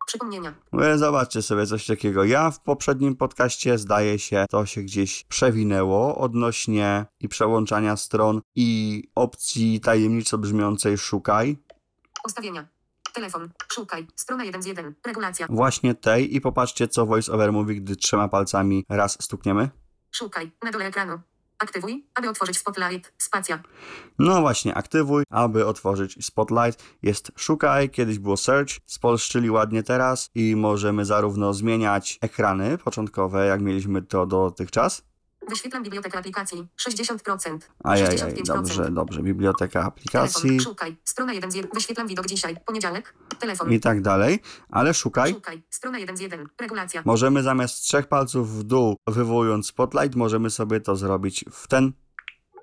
[0.06, 0.54] Przypomnienia.
[0.72, 2.24] Wy Zobaczcie sobie coś takiego.
[2.24, 9.02] Ja w poprzednim podcaście, zdaje się, to się gdzieś przewinęło odnośnie i przełączania stron i
[9.14, 11.58] opcji tajemniczo brzmiącej szukaj.
[12.26, 12.66] Ustawienia.
[13.12, 13.50] Telefon.
[13.72, 14.06] Szukaj.
[14.16, 14.94] Strona 1 z 1.
[15.06, 15.46] Regulacja.
[15.50, 19.70] Właśnie tej i popatrzcie co VoiceOver mówi, gdy trzema palcami raz stukniemy.
[20.10, 20.50] Szukaj.
[20.62, 21.20] Na dole ekranu.
[21.62, 23.12] Aktywuj, aby otworzyć Spotlight.
[23.18, 23.62] Spacja.
[24.18, 26.84] No właśnie, aktywuj, aby otworzyć Spotlight.
[27.02, 33.60] Jest szukaj, kiedyś było search, spolszczyli ładnie teraz i możemy zarówno zmieniać ekrany początkowe, jak
[33.60, 35.11] mieliśmy to dotychczas.
[35.48, 36.66] Wyświetlam bibliotekę aplikacji.
[36.88, 37.58] 60%.
[37.84, 38.42] Ajajaj, 65%.
[38.46, 39.22] dobrze, dobrze.
[39.22, 40.60] Biblioteka aplikacji Telefon.
[40.60, 40.96] Szukaj.
[41.04, 41.70] Strona 1 z 1.
[41.74, 42.56] Wyświetlam widok dzisiaj.
[42.66, 43.14] Poniedziałek.
[43.38, 43.72] Telefon.
[43.72, 45.32] i tak dalej, ale szukaj.
[45.32, 45.62] Szukaj.
[45.70, 46.48] Strona 1 z 1.
[46.60, 47.02] Regulacja.
[47.04, 51.92] Możemy zamiast trzech palców w dół, wywołując Spotlight, możemy sobie to zrobić w ten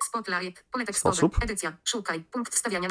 [0.04, 0.64] Spotlight.
[0.72, 1.16] Pole tekstowe.
[1.16, 1.44] Sposób.
[1.44, 1.76] Edycja.
[1.84, 2.20] Szukaj.
[2.20, 2.88] Punkt wstawiania.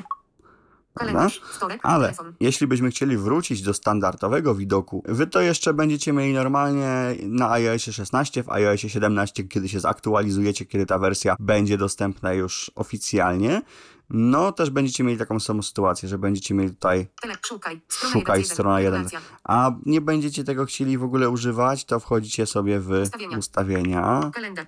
[0.94, 1.42] Kalendarz.
[1.84, 2.34] Ale Telefon.
[2.40, 7.94] jeśli byśmy chcieli wrócić do standardowego widoku, wy to jeszcze będziecie mieli normalnie na iOSie
[7.94, 13.62] 16, w iOSie 17, kiedy się zaktualizujecie, kiedy ta wersja będzie dostępna już oficjalnie.
[14.10, 17.08] No, też będziecie mieli taką samą sytuację, że będziecie mieli tutaj.
[17.46, 17.82] Szukaj.
[17.88, 18.56] Strona Szukaj, 1 z 1.
[18.56, 18.94] strona 1.
[18.94, 19.20] Regulacja.
[19.44, 23.38] a nie będziecie tego chcieli w ogóle używać, to wchodzicie sobie w Ustawienia.
[23.38, 24.32] ustawienia.
[24.34, 24.68] Kalendarz.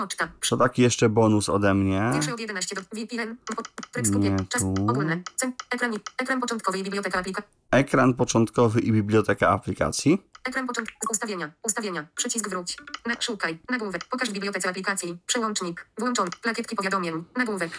[0.00, 0.56] Poczta.
[0.58, 2.10] Taki jeszcze bonus ode mnie.
[2.12, 3.36] Większe od 11 do VPN.
[4.18, 5.22] Nie Czas ogólny.
[5.70, 7.50] Ekran, ekran początkowy i biblioteka aplikacji.
[7.70, 10.22] Ekran początkowy i biblioteka aplikacji.
[10.44, 10.96] Ekran początkowy.
[11.10, 11.52] Ustawienia.
[11.62, 12.06] Ustawienia.
[12.14, 12.76] Przycisk wróć.
[13.06, 13.58] Na, szukaj.
[13.70, 14.04] Nagłówek.
[14.10, 15.18] Pokaż bibliotece aplikacji.
[15.26, 15.86] Przełącznik.
[15.98, 16.30] Włączony.
[16.42, 17.24] Plakietki powiadomień.
[17.36, 17.70] Nagłówek.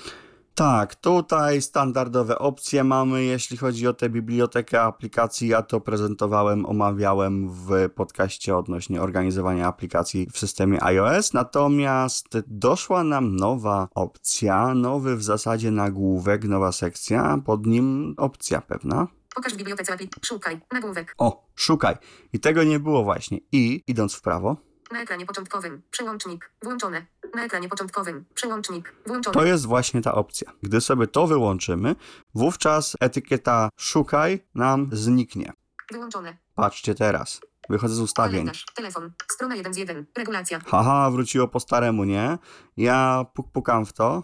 [0.55, 5.47] Tak, tutaj standardowe opcje mamy, jeśli chodzi o tę bibliotekę aplikacji.
[5.47, 11.33] Ja to prezentowałem, omawiałem w podcaście odnośnie organizowania aplikacji w systemie iOS.
[11.33, 19.07] Natomiast doszła nam nowa opcja, nowy w zasadzie nagłówek, nowa sekcja, pod nim opcja pewna.
[19.35, 20.21] Pokaż w bibliotece aplikacji.
[20.25, 20.61] Szukaj.
[20.71, 21.15] Nagłówek.
[21.17, 21.95] O, szukaj.
[22.33, 23.39] I tego nie było właśnie.
[23.51, 24.57] I idąc w prawo,
[24.91, 25.81] Na ekranie początkowym.
[25.91, 26.51] Przełącznik.
[26.63, 27.05] Włączone.
[27.35, 28.25] Na ekranie początkowym.
[28.33, 28.95] Przełącznik.
[29.05, 29.33] Włączony.
[29.33, 30.51] To jest właśnie ta opcja.
[30.63, 31.95] Gdy sobie to wyłączymy,
[32.35, 35.53] wówczas etykieta szukaj nam zniknie.
[35.91, 36.37] Wyłączone.
[36.55, 37.41] Patrzcie teraz.
[37.69, 38.31] Wychodzę z ustawień.
[38.31, 38.65] Kalendarz.
[38.75, 39.11] Telefon.
[39.31, 40.05] Strona 1 z 1.
[40.17, 40.59] Regulacja.
[40.59, 42.37] Haha, wróciło po staremu, nie?
[42.77, 44.23] Ja puk pukam w to.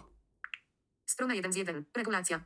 [1.06, 1.84] Strona 1 z 1.
[1.96, 2.40] Regulacja.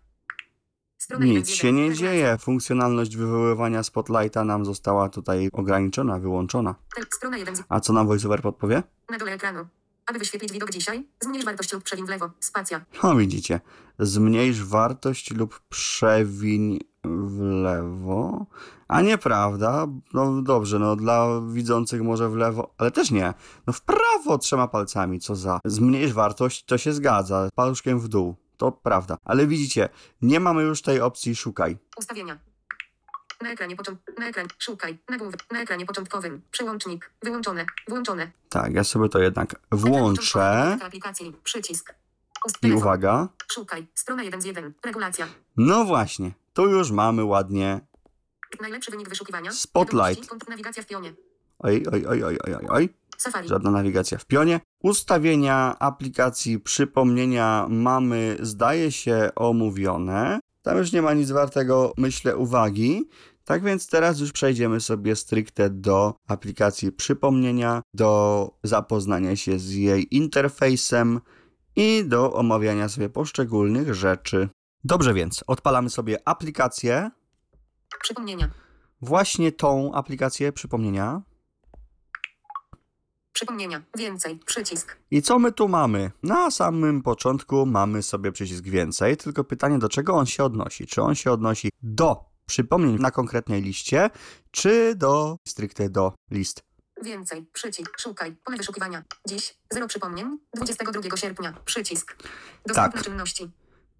[1.02, 1.56] Strona 1 Nic z 1.
[1.60, 2.38] się nie dzieje.
[2.38, 6.74] Funkcjonalność wywoływania spotlighta nam została tutaj ograniczona, wyłączona.
[6.96, 8.82] Tel- Strona 1 z A co nam VoiceOver podpowie?
[9.10, 9.66] Na dole ekranu.
[10.06, 12.30] Aby wyświetlić widok dzisiaj, zmniejsz wartość lub przewiń w lewo.
[12.40, 12.84] Spacja.
[13.02, 13.60] O, widzicie.
[13.98, 18.46] Zmniejsz wartość lub przewiń w lewo.
[18.88, 19.86] A nieprawda.
[20.14, 23.34] No dobrze, no dla widzących może w lewo, ale też nie.
[23.66, 25.60] No w prawo trzema palcami, co za.
[25.64, 27.48] Zmniejsz wartość, to się zgadza.
[27.54, 28.41] Paluszkiem w dół.
[28.62, 29.16] To prawda.
[29.24, 29.88] Ale widzicie,
[30.22, 31.76] nie mamy już tej opcji szukaj.
[31.96, 32.38] Ustawienia.
[33.40, 34.00] Na ekranie począt...
[34.18, 34.46] Na ekran.
[34.58, 34.98] Szukaj.
[35.08, 35.40] Nagłówek.
[35.52, 36.42] Na ekranie początkowym.
[36.50, 37.10] Przełącznik.
[37.22, 37.66] Wyłączone.
[37.88, 38.30] Włączone.
[38.48, 40.78] Tak, ja sobie to jednak włączę.
[40.82, 41.36] Aplikacji.
[41.44, 41.94] Przycisk.
[42.62, 43.28] I uwaga.
[43.52, 43.86] Szukaj.
[43.94, 44.72] Strona 1 z 1.
[44.84, 45.26] Regulacja.
[45.56, 47.80] No właśnie, tu już mamy ładnie
[48.60, 49.52] Najlepszy wynik wyszukiwania.
[49.52, 50.48] Spotlight.
[50.48, 51.14] Nawigacja w pionie.
[51.58, 52.88] Oj, oj, oj, oj, oj, oj, oj.
[53.18, 53.48] Safari.
[53.48, 54.60] Żadna nawigacja w pionie.
[54.82, 60.40] Ustawienia aplikacji przypomnienia mamy, zdaje się, omówione.
[60.62, 63.08] Tam już nie ma nic wartego, myślę, uwagi.
[63.44, 70.16] Tak więc teraz już przejdziemy sobie stricte do aplikacji przypomnienia, do zapoznania się z jej
[70.16, 71.20] interfejsem
[71.76, 74.48] i do omawiania sobie poszczególnych rzeczy.
[74.84, 77.10] Dobrze więc, odpalamy sobie aplikację,
[78.02, 78.50] Przypomnienia.
[79.00, 81.22] właśnie tą aplikację przypomnienia.
[83.32, 83.82] Przypomnienia.
[83.98, 84.38] Więcej.
[84.46, 84.96] Przycisk.
[85.10, 86.10] I co my tu mamy?
[86.22, 90.86] Na samym początku mamy sobie przycisk więcej, tylko pytanie do czego on się odnosi?
[90.86, 94.10] Czy on się odnosi do przypomnień na konkretnej liście,
[94.50, 96.60] czy do stricte do list?
[97.02, 97.46] Więcej.
[97.52, 97.98] Przycisk.
[97.98, 98.36] Szukaj.
[98.44, 99.02] Pole wyszukiwania.
[99.28, 99.54] Dziś.
[99.72, 100.38] Zero przypomnień.
[100.56, 101.54] 22 sierpnia.
[101.64, 102.16] Przycisk.
[102.66, 103.04] Dostępne Tak.
[103.04, 103.50] czynności.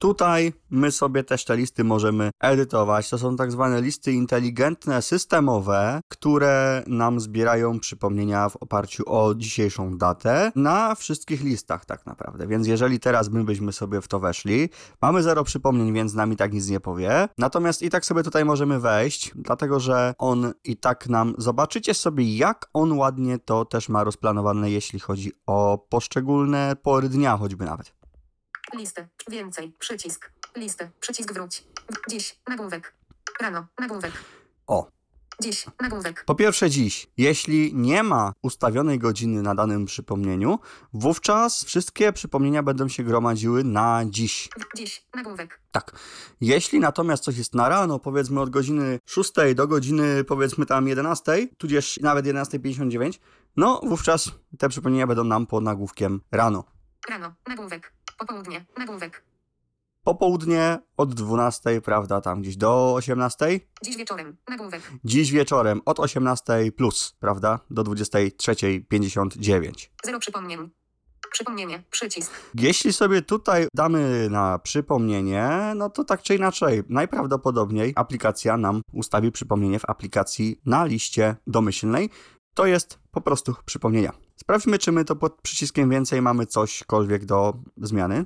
[0.02, 3.10] Tutaj my sobie też te listy możemy edytować.
[3.10, 9.98] To są tak zwane listy inteligentne, systemowe, które nam zbierają przypomnienia w oparciu o dzisiejszą
[9.98, 12.46] datę na wszystkich listach tak naprawdę.
[12.46, 14.68] Więc jeżeli teraz my byśmy sobie w to weszli,
[15.02, 17.28] mamy zero przypomnień, więc nam i tak nic nie powie.
[17.38, 22.36] Natomiast i tak sobie tutaj możemy wejść, dlatego że on i tak nam, zobaczycie sobie
[22.36, 28.01] jak on ładnie to też ma rozplanowane, jeśli chodzi o poszczególne pory dnia choćby nawet.
[28.74, 29.08] Listę.
[29.28, 29.72] Więcej.
[29.78, 30.32] Przycisk.
[30.56, 30.90] Listę.
[31.00, 31.64] Przycisk wróć.
[32.10, 32.38] Dziś.
[32.48, 32.94] Nagłówek.
[33.40, 33.66] Rano.
[33.78, 34.12] Nagłówek.
[34.66, 34.88] O,
[35.42, 35.66] Dziś.
[35.80, 36.24] Nagłówek.
[36.24, 40.58] Po pierwsze dziś, jeśli nie ma ustawionej godziny na danym przypomnieniu,
[40.92, 44.48] wówczas wszystkie przypomnienia będą się gromadziły na dziś.
[44.76, 45.06] Dziś.
[45.14, 45.60] Nagłówek.
[45.72, 45.92] Tak.
[46.40, 51.48] Jeśli natomiast coś jest na rano, powiedzmy od godziny 6 do godziny powiedzmy tam 11,
[51.58, 53.18] tudzież nawet 11.59,
[53.56, 56.64] no wówczas te przypomnienia będą nam pod nagłówkiem rano.
[57.08, 57.34] Rano.
[57.48, 57.92] Nagłówek.
[58.18, 58.64] Popołudnie.
[58.78, 59.22] Nagłówek.
[60.04, 63.60] Popołudnie od 12, prawda, tam gdzieś do 18.
[63.84, 64.36] Dziś wieczorem.
[64.48, 64.92] Nagłówek.
[65.04, 69.88] Dziś wieczorem od 18 plus, prawda, do 23.59.
[70.04, 70.70] Zero przypomnień.
[71.32, 71.82] Przypomnienie.
[71.90, 72.32] Przycisk.
[72.54, 79.32] Jeśli sobie tutaj damy na przypomnienie, no to tak czy inaczej, najprawdopodobniej aplikacja nam ustawi
[79.32, 82.10] przypomnienie w aplikacji na liście domyślnej.
[82.54, 84.12] To jest po prostu przypomnienia.
[84.42, 88.24] Sprawdźmy, czy my to pod przyciskiem więcej mamy cośkolwiek do zmiany.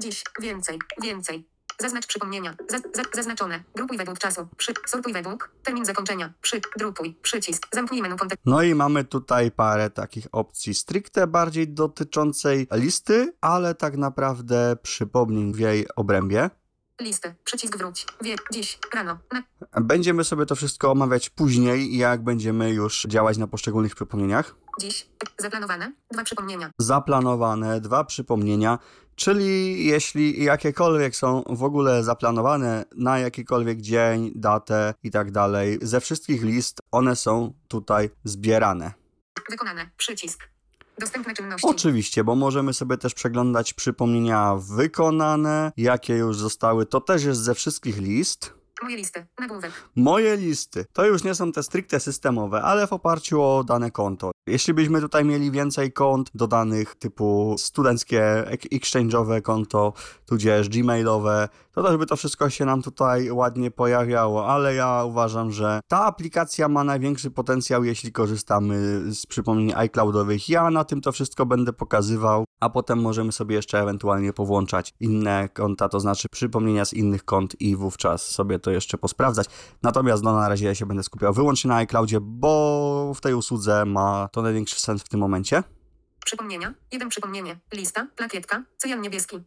[0.00, 0.24] Dziś.
[0.40, 0.78] Więcej.
[1.02, 1.48] Więcej.
[1.78, 2.54] Zaznacz przypomnienia.
[2.68, 3.64] Zaz, za, zaznaczone.
[3.74, 4.48] Grupuj według czasu.
[4.56, 5.50] Przy, sortuj według.
[5.62, 6.32] Termin zakończenia.
[6.42, 7.14] Przy, drukuj.
[7.22, 7.66] Przycisk.
[7.72, 8.46] Zamknij menu kontekst.
[8.46, 15.52] No i mamy tutaj parę takich opcji stricte bardziej dotyczącej listy, ale tak naprawdę przypomnień
[15.52, 16.50] w jej obrębie.
[17.00, 17.34] Listę.
[17.44, 18.06] Przycisk wróć.
[18.22, 18.36] Wie.
[18.52, 18.78] Dziś.
[18.94, 19.18] Rano.
[19.32, 19.42] Na,
[19.80, 24.54] Będziemy sobie to wszystko omawiać później, jak będziemy już działać na poszczególnych przypomnieniach.
[24.80, 25.06] dziś.
[25.38, 25.92] Zaplanowane.
[26.12, 26.70] Dwa przypomnienia.
[26.78, 28.78] Zaplanowane dwa przypomnienia,
[29.16, 36.00] czyli jeśli jakiekolwiek są w ogóle zaplanowane na jakikolwiek dzień, datę i tak dalej, ze
[36.00, 38.92] wszystkich list one są tutaj zbierane.
[39.50, 39.90] Wykonane.
[39.96, 40.48] Przycisk.
[41.00, 41.66] Dostępne czynności.
[41.68, 46.86] Oczywiście, bo możemy sobie też przeglądać przypomnienia wykonane, jakie już zostały.
[46.86, 48.54] To też jest ze wszystkich list.
[48.82, 49.26] Moje listy.
[49.38, 49.72] Nagłówek.
[49.96, 54.30] Moje listy to już nie są te stricte systemowe, ale w oparciu o dane konto.
[54.50, 59.92] Jeśli byśmy tutaj mieli więcej kont dodanych typu studenckie, exchange'owe konto,
[60.26, 65.52] tudzież gmailowe, to też by to wszystko się nam tutaj ładnie pojawiało, ale ja uważam,
[65.52, 70.48] że ta aplikacja ma największy potencjał, jeśli korzystamy z przypomnień iCloudowych.
[70.48, 75.48] Ja na tym to wszystko będę pokazywał, a potem możemy sobie jeszcze ewentualnie powłączać inne
[75.48, 79.46] konta, to znaczy przypomnienia z innych kont i wówczas sobie to jeszcze posprawdzać.
[79.82, 83.84] Natomiast no, na razie ja się będę skupiał wyłącznie na iCloudzie, bo w tej usłudze
[83.84, 85.62] ma to największy sens w tym momencie.
[86.24, 86.74] Przypomnienia.
[86.92, 87.56] Jeden przypomnienie.
[87.72, 88.06] Lista.
[88.16, 88.62] Plakietka.
[88.78, 89.40] Cyjan niebieski.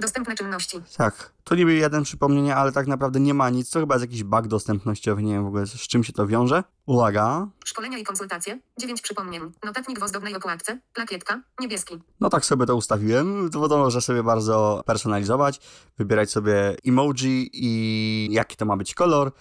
[0.00, 0.80] Dostępne czynności.
[0.96, 3.70] Tak, to niby jeden przypomnienie, ale tak naprawdę nie ma nic.
[3.70, 6.64] To chyba jest jakiś bug dostępnościowy, nie wiem w ogóle z czym się to wiąże.
[6.86, 8.58] Uwaga, Szkolenia i konsultacje.
[8.80, 9.52] Dziewięć przypomnień.
[9.64, 10.78] Notatnik w ozdobnej okładce.
[10.94, 11.42] Plakietka.
[11.60, 11.98] Niebieski.
[12.20, 15.60] No tak sobie to ustawiłem, to to może sobie bardzo personalizować,
[15.98, 19.32] wybierać sobie emoji i jaki to ma być kolor.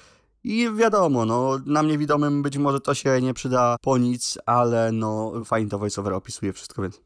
[0.49, 4.91] I wiadomo, no na mnie widomym być może to się nie przyda po nic, ale
[4.91, 7.01] no fajnie to VoiceOver opisuje wszystko, więc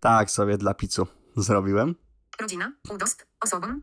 [0.00, 1.94] tak sobie dla picu zrobiłem.
[2.40, 2.72] Rodzina.
[2.94, 3.26] Udost.
[3.40, 3.82] Osobom.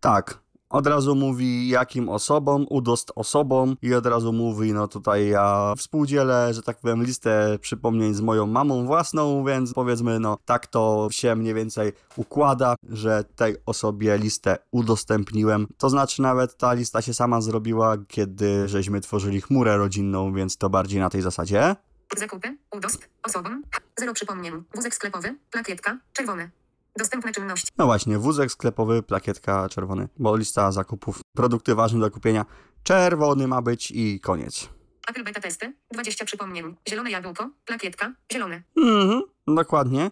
[0.00, 0.43] Tak,
[0.74, 6.54] od razu mówi jakim osobom, udost osobom i od razu mówi, no tutaj ja współdzielę,
[6.54, 11.36] że tak powiem, listę przypomnień z moją mamą własną, więc powiedzmy, no tak to się
[11.36, 15.66] mniej więcej układa, że tej osobie listę udostępniłem.
[15.78, 20.70] To znaczy nawet ta lista się sama zrobiła, kiedy żeśmy tworzyli chmurę rodzinną, więc to
[20.70, 21.76] bardziej na tej zasadzie.
[22.16, 22.56] Zakupy.
[22.76, 23.08] Udost.
[23.22, 23.62] Osobom.
[23.98, 24.64] Zero przypomnień.
[24.74, 25.36] Wózek sklepowy.
[25.50, 25.98] Plakietka.
[26.12, 26.63] Czerwone.
[26.98, 27.68] Dostępne czynności.
[27.78, 32.44] No właśnie, wózek sklepowy, plakietka czerwony, bo lista zakupów, produkty ważne do kupienia,
[32.82, 34.68] czerwony ma być i koniec.
[35.08, 35.74] Apple beta testy.
[35.90, 36.76] 20 przypomnień.
[36.88, 37.50] Zielone jabłko.
[37.64, 38.12] Plakietka.
[38.32, 38.62] Zielone.
[38.76, 40.10] Mhm, dokładnie.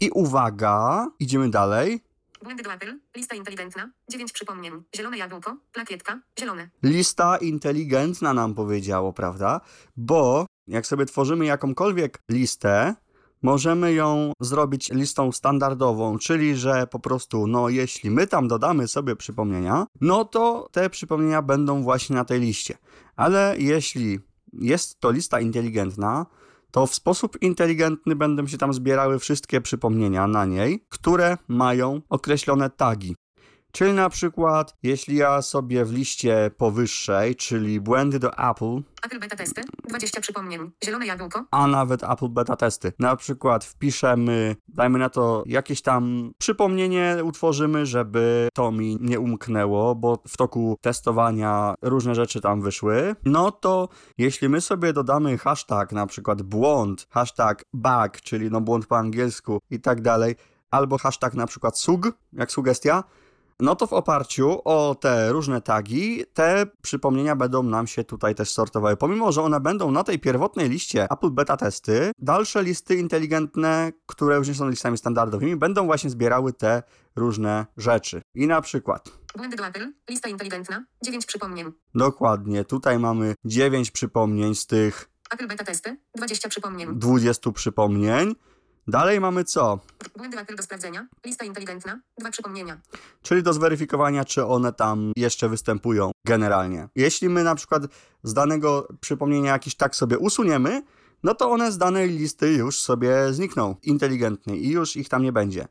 [0.00, 2.04] I uwaga, idziemy dalej.
[2.42, 2.98] Błędy do Apple.
[3.16, 3.90] Lista inteligentna.
[4.10, 4.82] 9 przypomnień.
[4.96, 5.56] Zielone jabłko.
[5.72, 6.20] Plakietka.
[6.40, 6.70] Zielone.
[6.82, 9.60] Lista inteligentna nam powiedziało, prawda?
[9.96, 12.94] Bo jak sobie tworzymy jakąkolwiek listę,
[13.46, 19.16] możemy ją zrobić listą standardową, czyli że po prostu, no jeśli my tam dodamy sobie
[19.16, 22.78] przypomnienia, no to te przypomnienia będą właśnie na tej liście.
[23.16, 24.20] Ale jeśli
[24.52, 26.26] jest to lista inteligentna,
[26.70, 32.70] to w sposób inteligentny będą się tam zbierały wszystkie przypomnienia na niej, które mają określone
[32.70, 33.16] tagi.
[33.72, 39.36] Czyli na przykład, jeśli ja sobie w liście powyższej, czyli błędy do Apple, Apple beta
[39.36, 39.62] testy.
[39.88, 40.70] 20 przypomnień.
[40.84, 41.44] Zielone jabłko.
[41.50, 47.86] a nawet Apple beta testy, na przykład wpiszemy, dajmy na to jakieś tam przypomnienie, utworzymy,
[47.86, 53.88] żeby to mi nie umknęło, bo w toku testowania różne rzeczy tam wyszły, no to
[54.18, 59.58] jeśli my sobie dodamy hashtag, na przykład błąd, hashtag bug, czyli no błąd po angielsku
[59.70, 60.34] i tak dalej,
[60.70, 63.04] albo hashtag na przykład sug, jak sugestia,
[63.60, 68.50] no to w oparciu o te różne tagi, te przypomnienia będą nam się tutaj też
[68.50, 68.96] sortowały.
[68.96, 74.36] Pomimo, że one będą na tej pierwotnej liście Apple Beta Testy, dalsze listy inteligentne, które
[74.36, 76.82] już nie są listami standardowymi, będą właśnie zbierały te
[77.16, 78.22] różne rzeczy.
[78.34, 79.92] I na przykład, Błędy do Apple.
[80.10, 80.84] Lista inteligentna.
[81.02, 81.72] 9 przypomnień.
[81.94, 85.96] dokładnie, tutaj mamy 9 przypomnień z tych Apple beta testy.
[86.14, 86.98] 20 przypomnień.
[86.98, 88.34] 20 przypomnień.
[88.88, 89.78] Dalej mamy co?
[90.16, 91.06] Błędy Apple do sprawdzenia.
[91.24, 92.00] Lista inteligentna.
[92.18, 92.80] 2 przypomnienia.
[93.22, 96.88] czyli do zweryfikowania, czy one tam jeszcze występują generalnie.
[96.94, 97.82] Jeśli my na przykład
[98.22, 100.82] z danego przypomnienia jakiś tak sobie usuniemy,
[101.22, 105.32] no to one z danej listy już sobie znikną inteligentnej i już ich tam nie
[105.32, 105.68] będzie.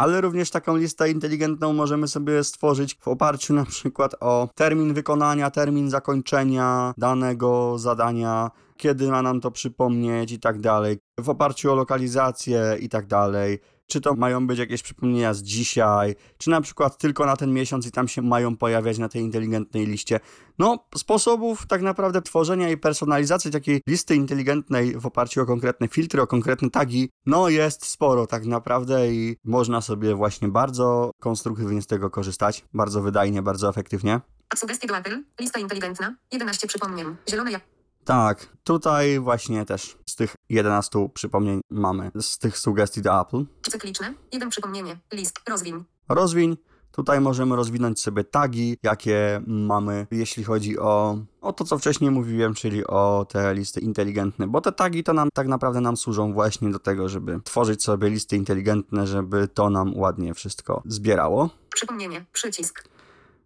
[0.00, 5.50] Ale również taką listę inteligentną możemy sobie stworzyć w oparciu na przykład o termin wykonania,
[5.50, 11.74] termin zakończenia danego zadania, kiedy ma nam to przypomnieć i tak dalej, w oparciu o
[11.74, 13.58] lokalizację i tak dalej.
[13.90, 17.86] Czy to mają być jakieś przypomnienia z dzisiaj, czy na przykład tylko na ten miesiąc
[17.86, 20.20] i tam się mają pojawiać na tej inteligentnej liście.
[20.58, 26.22] No, sposobów tak naprawdę tworzenia i personalizacji takiej listy inteligentnej w oparciu o konkretne filtry,
[26.22, 31.86] o konkretne tagi, no jest sporo tak naprawdę i można sobie właśnie bardzo konstruktywnie z
[31.86, 34.20] tego korzystać, bardzo wydajnie, bardzo efektywnie.
[34.56, 35.22] Sugestie do Apple.
[35.40, 36.16] Lista inteligentna.
[36.32, 37.16] 11 przypomnień.
[37.28, 37.79] Zielone jabłko.
[38.04, 43.44] Tak, tutaj właśnie też z tych 11 przypomnień mamy, z tych sugestii do Apple.
[43.62, 44.14] Cykliczne.
[44.32, 44.96] 1 przypomnienie.
[45.12, 45.40] List.
[45.48, 45.84] Rozwiń.
[46.08, 46.56] Rozwiń.
[46.92, 52.54] Tutaj możemy rozwinąć sobie tagi, jakie mamy, jeśli chodzi o, o to, co wcześniej mówiłem,
[52.54, 56.70] czyli o te listy inteligentne, bo te tagi to nam tak naprawdę nam służą właśnie
[56.70, 61.50] do tego, żeby tworzyć sobie listy inteligentne, żeby to nam ładnie wszystko zbierało.
[61.74, 62.24] Przypomnienie.
[62.32, 62.84] Przycisk.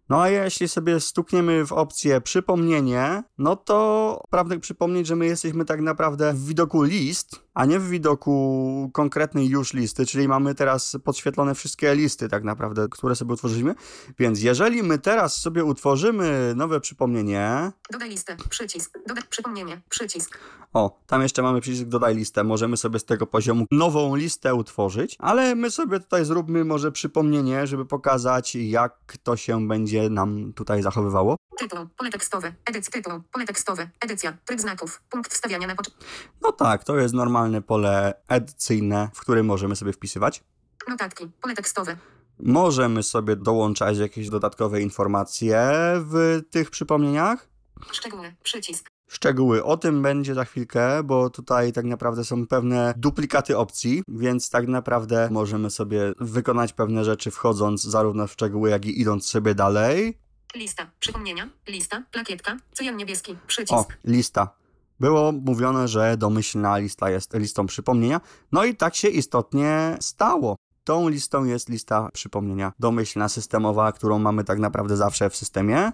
[0.09, 5.65] No a jeśli sobie stukniemy w opcję przypomnienie, no to prawdę przypomnieć, że my jesteśmy
[5.65, 10.97] tak naprawdę w widoku list, a nie w widoku konkretnej już listy, czyli mamy teraz
[11.03, 13.75] podświetlone wszystkie listy tak naprawdę, które sobie utworzyliśmy.
[14.19, 18.37] Więc jeżeli my teraz sobie utworzymy nowe przypomnienie, Dodaj listę.
[18.49, 18.99] Przycisk.
[19.07, 19.81] Dodaj przypomnienie.
[19.89, 20.39] Przycisk.
[20.73, 25.15] o, tam jeszcze mamy przycisk dodaj listę, możemy sobie z tego poziomu nową listę utworzyć,
[25.19, 30.81] ale my sobie tutaj zróbmy może przypomnienie, żeby pokazać jak to się będzie nam tutaj
[30.83, 31.35] zachowywało.
[31.57, 31.79] Tytuł.
[31.97, 32.53] Pole tekstowe.
[32.65, 32.91] Edycja.
[32.91, 33.21] Tytuł.
[33.31, 33.89] Pole tekstowe.
[34.01, 34.33] Edycja.
[34.45, 35.01] Tryb znaków.
[35.09, 36.03] Punkt wstawiania na początku.
[36.41, 40.43] No tak, to jest normalne pole edycyjne, w którym możemy sobie wpisywać.
[40.87, 41.29] Notatki.
[41.41, 41.97] Pole tekstowe.
[42.39, 47.47] Możemy sobie dołączać jakieś dodatkowe informacje w tych przypomnieniach.
[47.91, 48.35] Szczegóły.
[48.43, 48.87] Przycisk.
[49.07, 54.49] Szczegóły o tym będzie za chwilkę, bo tutaj tak naprawdę są pewne duplikaty opcji, więc
[54.49, 59.55] tak naprawdę możemy sobie wykonać pewne rzeczy wchodząc zarówno w szczegóły, jak i idąc sobie
[59.55, 60.17] dalej.
[60.55, 60.91] Lista.
[60.99, 61.49] Przypomnienia.
[61.67, 62.03] Lista.
[62.11, 62.57] Plakietka.
[62.73, 63.31] Cyjan niebieski.
[63.31, 63.97] O, Przycisk.
[64.03, 64.55] lista.
[64.99, 70.55] Było mówione, że domyślna lista jest listą przypomnienia, no i tak się istotnie stało.
[70.83, 75.91] Tą listą jest lista przypomnienia domyślna, systemowa, którą mamy tak naprawdę zawsze w systemie.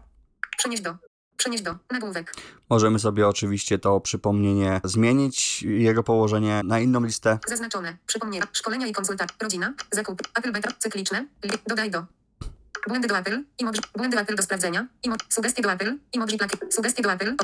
[0.57, 0.95] Przenieść do.
[1.37, 1.75] Przenieść do.
[1.91, 2.33] Nagłówek.
[2.69, 7.39] Możemy sobie oczywiście to przypomnienie zmienić, jego położenie na inną listę.
[7.47, 7.97] Zaznaczone.
[8.05, 8.47] Przypomnienia.
[8.53, 9.35] Szkolenia i konsultacje.
[9.41, 9.73] Rodzina.
[9.91, 10.21] Zakup.
[10.35, 10.71] Apple beta.
[10.79, 11.27] Cykliczne.
[11.43, 12.05] Li- dodaj do.
[12.87, 13.43] Błędy do Apple.
[13.61, 13.79] Emoji.
[13.97, 14.87] Błędy Apple do sprawdzenia.
[15.07, 15.97] Emo- sugestie do Apple.
[16.15, 16.73] Emoji plakiet.
[16.73, 17.35] Sugestie do Apple.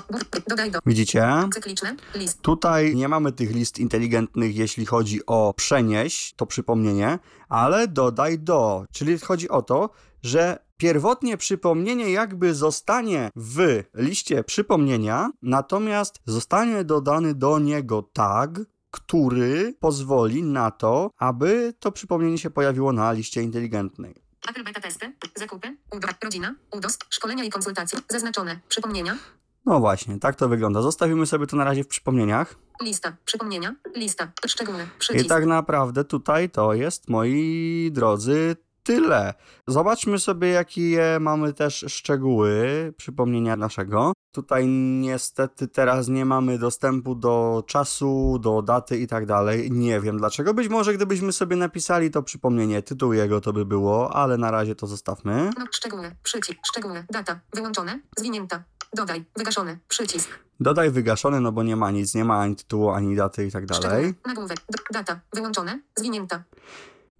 [0.48, 0.80] Dodaj do.
[0.86, 1.28] Widzicie?
[1.54, 1.96] Cykliczne.
[2.16, 2.42] List.
[2.42, 7.20] Tutaj nie mamy tych list inteligentnych, jeśli chodzi o przenieść to przypomnienie,
[7.50, 8.86] ale dodaj do.
[8.92, 9.90] Czyli chodzi o to,
[10.24, 18.60] że pierwotnie przypomnienie jakby zostanie w liście przypomnienia, natomiast zostanie dodany do niego tag,
[18.92, 24.27] który pozwoli na to, aby to przypomnienie się pojawiło na liście inteligentnej.
[24.50, 25.14] Apple beta testy.
[25.36, 25.78] Zakupy.
[25.92, 26.08] UDO.
[26.24, 26.56] Rodzina.
[26.72, 26.98] UDOS.
[27.10, 28.00] Szkolenia i konsultacje.
[28.10, 28.60] Zaznaczone.
[28.70, 29.18] Przypomnienia.
[29.66, 30.82] No właśnie, tak to wygląda.
[30.82, 32.56] Zostawimy sobie to na razie w przypomnieniach.
[32.82, 33.16] Lista.
[33.26, 33.76] Przypomnienia.
[33.96, 34.32] Lista.
[34.48, 34.84] Szczegóły.
[34.84, 35.30] I Przycisk.
[35.30, 38.56] tak naprawdę tutaj to jest, moi drodzy,
[38.88, 39.34] tyle.
[39.68, 42.54] Zobaczmy sobie, jakie mamy też szczegóły
[42.98, 44.14] przypomnienia naszego.
[44.32, 49.72] Tutaj niestety teraz nie mamy dostępu do czasu, do daty i tak dalej.
[49.72, 50.54] Nie wiem dlaczego.
[50.54, 54.76] Być może gdybyśmy sobie napisali to przypomnienie, tytuł jego to by było, ale na razie
[54.76, 55.50] to zostawmy.
[55.60, 56.16] No, szczegóły.
[56.24, 56.60] Przycisk.
[56.68, 57.06] Szczegóły.
[57.12, 57.40] Data.
[57.54, 58.00] Wyłączone.
[58.18, 58.64] Zwinięta.
[58.94, 59.26] Dodaj.
[59.38, 59.78] Wygaszone.
[59.88, 60.30] Przycisk.
[60.60, 63.66] Dodaj wygaszony, no bo nie ma nic, nie ma ani tytułu, ani daty i tak
[63.66, 63.84] dalej.
[63.84, 64.14] Szczegóły.
[64.26, 64.58] Nagłówek.
[64.92, 65.20] Data.
[65.34, 65.80] Wyłączone.
[65.96, 66.44] Zwinięta.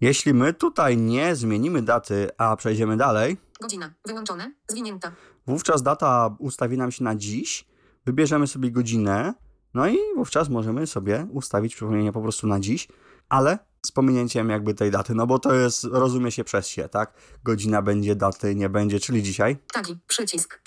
[0.02, 3.94] Jeśli my tutaj nie zmienimy daty, a przejdziemy dalej, Godzina.
[4.06, 4.54] Wyłączone.
[4.68, 5.12] Zwinięta.
[5.48, 7.66] wówczas data ustawi nam się na dziś,
[8.06, 9.34] wybierzemy sobie godzinę,
[9.74, 12.88] no i wówczas możemy sobie ustawić przypomnienie po prostu na dziś,
[13.30, 17.14] ale z pominięciem jakby tej daty, no bo to jest, rozumie się przez się, tak?
[17.44, 19.58] Godzina będzie, daty nie będzie, czyli dzisiaj.
[19.74, 19.98] Tagi.
[20.08, 20.62] Przycisk.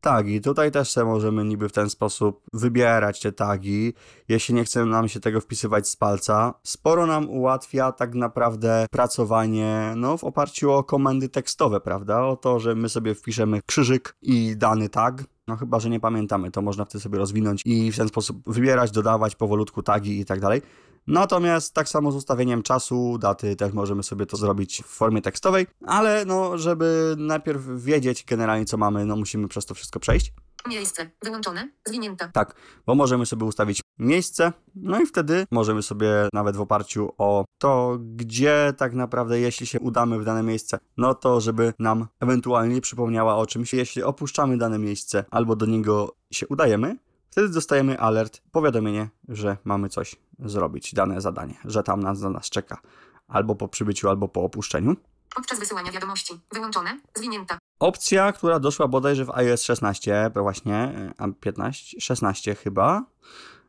[0.00, 3.94] Tagi, tutaj też sobie możemy niby w ten sposób wybierać te tagi,
[4.28, 6.54] jeśli nie chce nam się tego wpisywać z palca.
[6.62, 12.24] Sporo nam ułatwia tak naprawdę pracowanie no, w oparciu o komendy tekstowe, prawda?
[12.24, 15.24] O to, że my sobie wpiszemy krzyżyk i dany tag.
[15.48, 18.90] No chyba, że nie pamiętamy, to można wtedy sobie rozwinąć i w ten sposób wybierać,
[18.90, 20.62] dodawać powolutku tagi i tak dalej.
[21.06, 25.66] Natomiast tak samo z ustawieniem czasu, daty też możemy sobie to zrobić w formie tekstowej,
[25.86, 30.32] ale no, żeby najpierw wiedzieć generalnie co mamy, no musimy przez to wszystko przejść.
[30.68, 31.10] Miejsce.
[31.24, 31.70] Wyłączone.
[31.86, 32.28] Zwinięta.
[32.28, 32.54] Tak,
[32.86, 37.98] bo możemy sobie ustawić miejsce, no i wtedy możemy sobie nawet w oparciu o to,
[38.00, 43.36] gdzie tak naprawdę, jeśli się udamy w dane miejsce, no to żeby nam ewentualnie przypomniała
[43.36, 43.74] o czymś.
[43.74, 46.96] Jeśli opuszczamy dane miejsce albo do niego się udajemy,
[47.36, 52.50] wtedy dostajemy alert, powiadomienie, że mamy coś zrobić, dane zadanie, że tam nas, na nas
[52.50, 52.80] czeka.
[53.28, 54.96] Albo po przybyciu, albo po opuszczeniu.
[55.34, 56.34] Podczas wysyłania wiadomości.
[56.52, 57.00] Wyłączone.
[57.14, 57.58] Zwinięta.
[57.78, 63.04] Opcja, która doszła bodajże w iOS 16, to właśnie, a 15, 16 chyba.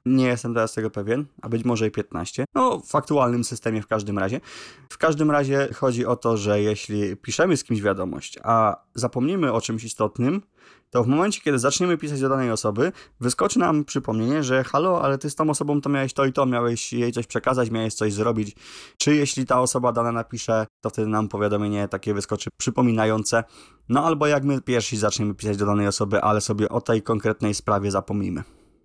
[0.06, 2.46] Nie jestem teraz tego pewien, a być może i 15.
[2.56, 4.42] No, w aktualnym systemie w każdym razie.
[4.90, 9.62] W każdym razie chodzi o to, że jeśli piszemy z kimś wiadomość, a zapomnimy o
[9.62, 10.42] czymś istotnym,
[10.90, 15.18] to w momencie, kiedy zaczniemy pisać do danej osoby, wyskoczy nam przypomnienie, że halo, ale
[15.18, 18.14] ty z tą osobą to miałeś to i to, miałeś jej coś przekazać, miałeś coś
[18.14, 18.56] zrobić.
[18.98, 23.44] Czy jeśli ta osoba dana napisze, to wtedy nam powiadomienie takie wyskoczy przypominające.
[23.90, 27.54] No albo jak my pierwsi zaczniemy pisać do danej osoby, ale sobie o tej konkretnej
[27.54, 28.44] sprawie zapomnimy.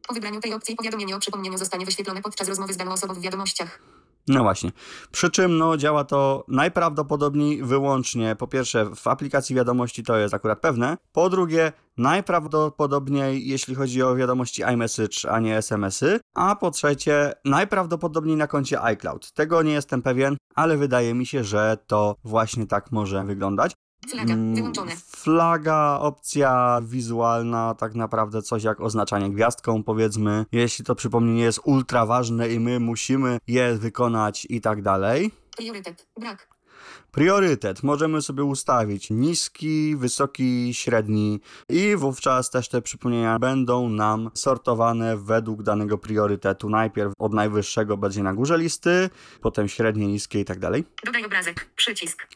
[0.08, 3.20] Po wybraniu tej opcji powiadomienie o przypomnieniu zostanie wyświetlone podczas rozmowy z daną osobą w
[3.20, 3.80] wiadomościach.
[4.28, 4.72] No właśnie.
[5.10, 10.60] Przy czym no, działa to najprawdopodobniej wyłącznie, po pierwsze w aplikacji wiadomości to jest akurat
[10.60, 17.32] pewne, po drugie najprawdopodobniej jeśli chodzi o wiadomości iMessage, a nie SMS-y, a po trzecie
[17.44, 19.32] najprawdopodobniej na koncie iCloud.
[19.32, 23.72] Tego nie jestem pewien, ale wydaje mi się, że to właśnie tak może wyglądać.
[24.08, 24.34] Flaga.
[24.34, 24.92] Mm, Wyłączone.
[24.96, 30.46] Flaga, opcja wizualna, tak naprawdę coś jak oznaczanie gwiazdką, powiedzmy.
[30.52, 35.30] Jeśli to przypomnienie jest ultra ważne i my musimy je wykonać i tak dalej.
[35.56, 36.06] Priorytet.
[36.20, 36.48] Brak.
[37.12, 45.16] Priorytet możemy sobie ustawić niski, wysoki, średni i wówczas też te przypomnienia będą nam sortowane
[45.16, 46.70] według danego priorytetu.
[46.70, 50.84] Najpierw od najwyższego będzie na górze listy, potem średnie, niskie i tak dalej.
[51.04, 51.70] Dodaj obrazek.
[51.76, 52.26] Przycisk.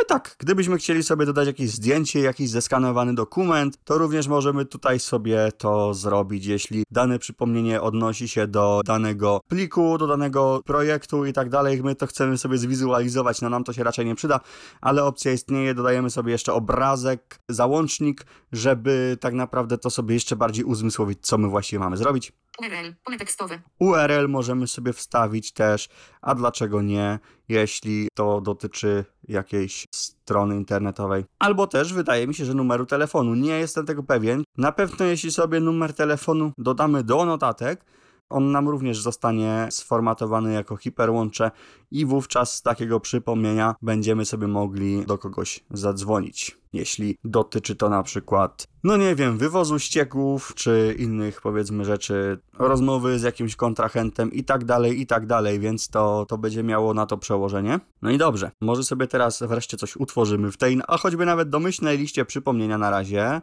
[0.00, 5.00] No tak, gdybyśmy chcieli sobie dodać jakieś zdjęcie, jakiś zeskanowany dokument, to również możemy tutaj
[5.00, 11.32] sobie to zrobić, jeśli dane przypomnienie odnosi się do danego pliku, do danego projektu i
[11.32, 11.82] tak dalej.
[11.82, 14.40] My to chcemy sobie zwizualizować, no nam to się raczej nie przyda,
[14.80, 20.64] ale opcja istnieje, dodajemy sobie jeszcze obrazek, załącznik, żeby tak naprawdę to sobie jeszcze bardziej
[20.64, 22.32] uzmysłowić, co my właściwie mamy zrobić.
[22.58, 22.94] URL.
[23.04, 23.60] Pole tekstowe.
[23.78, 25.88] URL możemy sobie wstawić też,
[26.20, 27.18] a dlaczego nie,
[27.50, 31.24] jeśli to dotyczy jakiejś strony internetowej.
[31.38, 33.34] Albo też wydaje mi się, że numeru telefonu.
[33.34, 34.42] Nie jestem tego pewien.
[34.56, 37.84] Na pewno jeśli sobie numer telefonu dodamy do notatek,
[38.30, 41.50] on nam również zostanie sformatowany jako hiperłącze
[41.90, 46.60] i wówczas z takiego przypomnienia będziemy sobie mogli do kogoś zadzwonić.
[46.72, 53.18] Jeśli dotyczy to na przykład, no nie wiem, wywozu ścieków, czy innych powiedzmy rzeczy, rozmowy
[53.18, 57.06] z jakimś kontrahentem i tak dalej, i tak dalej, więc to, to będzie miało na
[57.06, 57.80] to przełożenie.
[58.02, 61.98] No i dobrze, może sobie teraz wreszcie coś utworzymy w tej, a choćby nawet domyślnej
[61.98, 63.40] liście przypomnienia na razie.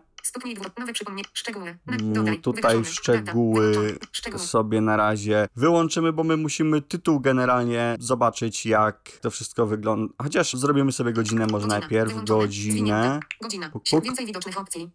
[0.55, 0.77] Dwóch.
[0.79, 1.29] Nowe przypomnienie.
[1.33, 1.77] Szczegóły.
[1.87, 2.39] Mm, dodaj.
[2.39, 2.85] Tutaj.
[2.85, 3.97] Szczegóły.
[4.37, 10.13] sobie na razie wyłączymy, bo my musimy tytuł generalnie zobaczyć, jak to wszystko wygląda.
[10.23, 11.79] Chociaż zrobimy sobie godzinę może Godzina.
[11.79, 12.39] najpierw, Wyłączone.
[12.39, 13.19] godzinę.
[13.41, 13.69] Godzina.
[13.69, 14.03] Puk, puk.
[14.03, 14.89] Więcej widocznych opcji.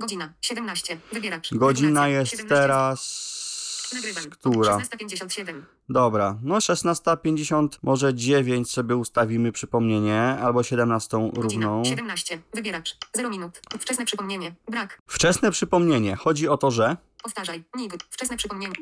[0.00, 0.32] Godzina.
[0.40, 0.98] 17.
[1.12, 1.54] Wybieracz.
[1.54, 2.18] Godzina Regulacja.
[2.18, 2.48] jest 17.
[2.56, 3.32] teraz
[3.94, 4.24] Nagrywam.
[4.24, 4.76] Która?
[4.78, 5.62] 16.57.
[5.88, 11.66] Dobra, no 16.50, może 9 sobie ustawimy przypomnienie, albo 17 Godzina.
[11.66, 11.84] równą.
[11.84, 12.38] 17.
[12.54, 12.96] Wybieracz.
[13.16, 13.60] 0 minut.
[13.80, 14.54] Wczesne przypomnienie.
[14.68, 15.02] Brak.
[15.06, 16.16] Wczesne przypomnienie.
[16.16, 17.64] Chodzi o to, że Powtarzaj.
[17.76, 17.98] Nigdy.
[18.10, 18.72] Wczesne przypomnienie.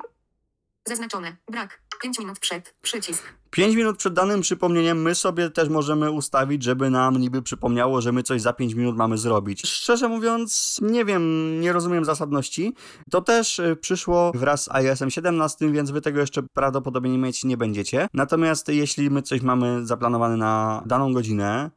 [0.84, 1.36] Zaznaczone.
[1.50, 1.80] Brak.
[2.02, 2.74] 5 minut przed.
[2.82, 3.22] Przycisk.
[3.50, 8.12] 5 minut przed danym przypomnieniem my sobie też możemy ustawić, żeby nam niby przypomniało, że
[8.12, 9.62] my coś za 5 minut mamy zrobić.
[9.66, 12.74] Szczerze mówiąc, nie wiem, nie rozumiem zasadności.
[13.10, 17.56] To też y, przyszło wraz z iOS 17, więc wy tego jeszcze prawdopodobnie mieć nie
[17.56, 18.08] będziecie.
[18.14, 21.70] Natomiast jeśli my coś mamy zaplanowane na daną godzinę,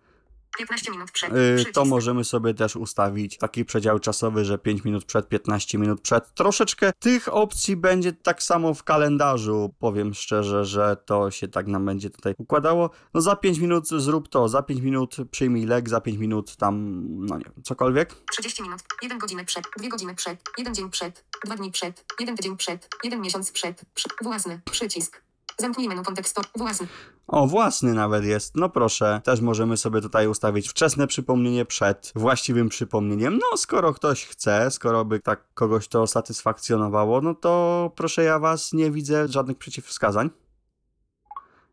[0.58, 1.34] 15 minut przed.
[1.34, 6.02] y, to możemy sobie też ustawić taki przedział czasowy, że 5 minut przed, 15 minut
[6.02, 6.34] przed.
[6.34, 9.74] Troszeczkę tych opcji będzie tak samo w kalendarzu.
[9.80, 12.90] Powiem szczerze, że to się tak nam będzie tutaj układało.
[13.14, 17.04] No za 5 minut zrób to, za 5 minut przyjmij lek, za 5 minut tam,
[17.26, 18.16] no nie wiem, cokolwiek.
[18.32, 18.80] 30 minut.
[19.02, 19.64] 1 godzinę przed.
[19.78, 20.40] 2 godziny przed.
[20.58, 21.26] 1 dzień przed.
[21.46, 22.06] 2 dni przed.
[22.20, 22.90] 1 tydzień przed.
[23.04, 23.82] 1 miesiąc przed.
[23.94, 24.10] Przy...
[24.22, 24.62] Własny.
[24.72, 25.22] Przycisk.
[25.58, 26.42] Zamknij menu kontekstu.
[26.56, 26.88] Własny.
[27.28, 28.56] O, własny nawet jest.
[28.56, 33.38] No proszę, też możemy sobie tutaj ustawić wczesne przypomnienie przed właściwym przypomnieniem.
[33.38, 38.74] No, skoro ktoś chce, skoro by tak kogoś to satysfakcjonowało, no to proszę ja was,
[38.74, 40.30] nie widzę żadnych przeciwwskazań.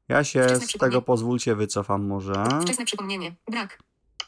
[0.09, 2.45] Ja się Wczesne z tego pozwólcie wycofam może.
[2.62, 3.37] Wczesne przypomnienie.
[3.51, 3.78] Brak.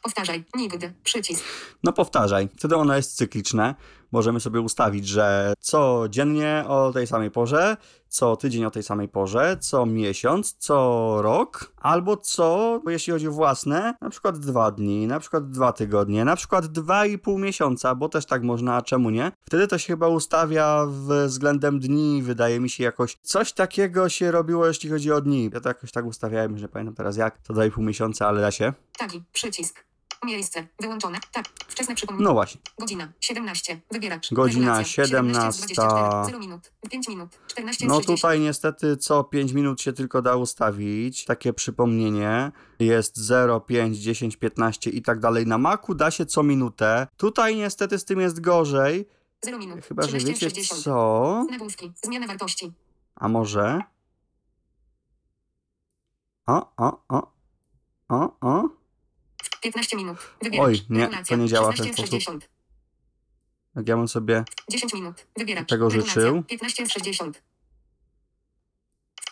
[0.03, 0.45] Powtarzaj.
[0.57, 0.95] Nigdy.
[1.05, 1.45] Przycisk.
[1.85, 3.75] No powtarzaj, wtedy ono jest cykliczne.
[4.13, 7.77] Możemy sobie ustawić, że codziennie o tej samej porze,
[8.09, 13.33] co tydzień o tej samej porze, co miesiąc, co rok, albo co, jeśli chodzi o
[13.33, 17.95] własne, na przykład dwa dni, na przykład dwa tygodnie, na przykład dwa i pół miesiąca,
[17.95, 19.33] bo też tak można, a czemu nie?
[19.47, 20.87] Wtedy to się chyba ustawia
[21.27, 23.19] względem dni, wydaje mi się jakoś.
[23.23, 25.51] Coś takiego się robiło, jeśli chodzi o dni.
[25.55, 28.29] Ja to jakoś tak ustawiałem, że nie pamiętam teraz jak, to dwa i pół miesiąca,
[28.29, 28.73] ale da się.
[28.99, 29.23] Tagi.
[29.33, 29.92] Przycisk.
[30.25, 30.67] Miejsce.
[30.81, 31.19] Wyłączone.
[31.33, 31.49] Tak.
[31.69, 32.25] Wczesne przypomnienie.
[32.25, 32.61] No właśnie.
[32.79, 33.81] Godzina 17.
[33.91, 34.33] Wybieracz.
[34.35, 35.05] Godzina Regulacja.
[35.05, 35.67] 17.
[35.67, 36.73] 24, 0 minut.
[36.91, 37.39] 5 minut.
[37.47, 38.19] 14 No 60.
[38.19, 42.53] tutaj niestety co 5 minut się tylko da ustawić, takie przypomnienie.
[42.79, 45.47] Jest 0, 5, 10, 15 i tak dalej.
[45.47, 47.07] Na Macu da się co minutę.
[47.17, 49.09] Tutaj niestety z tym jest gorzej.
[49.45, 49.85] 0 minut.
[49.87, 50.83] Chyba, że 13, wiecie 60.
[50.83, 51.47] co?
[51.51, 51.93] Nagłówki.
[52.05, 52.73] Zmiana wartości.
[53.15, 53.81] A może?
[56.47, 57.33] O, o, o.
[58.09, 58.82] O, o.
[59.63, 60.19] 15 minut.
[60.43, 60.67] Wybieracz.
[60.67, 62.11] Oj, nie, to nie działa w ten 16, sposób.
[62.11, 62.49] 60.
[63.77, 65.27] Jak ja bym sobie 10 minut.
[65.37, 65.69] Wybieracz.
[65.69, 66.43] Tego życzył.
[66.43, 67.43] 15 z 60.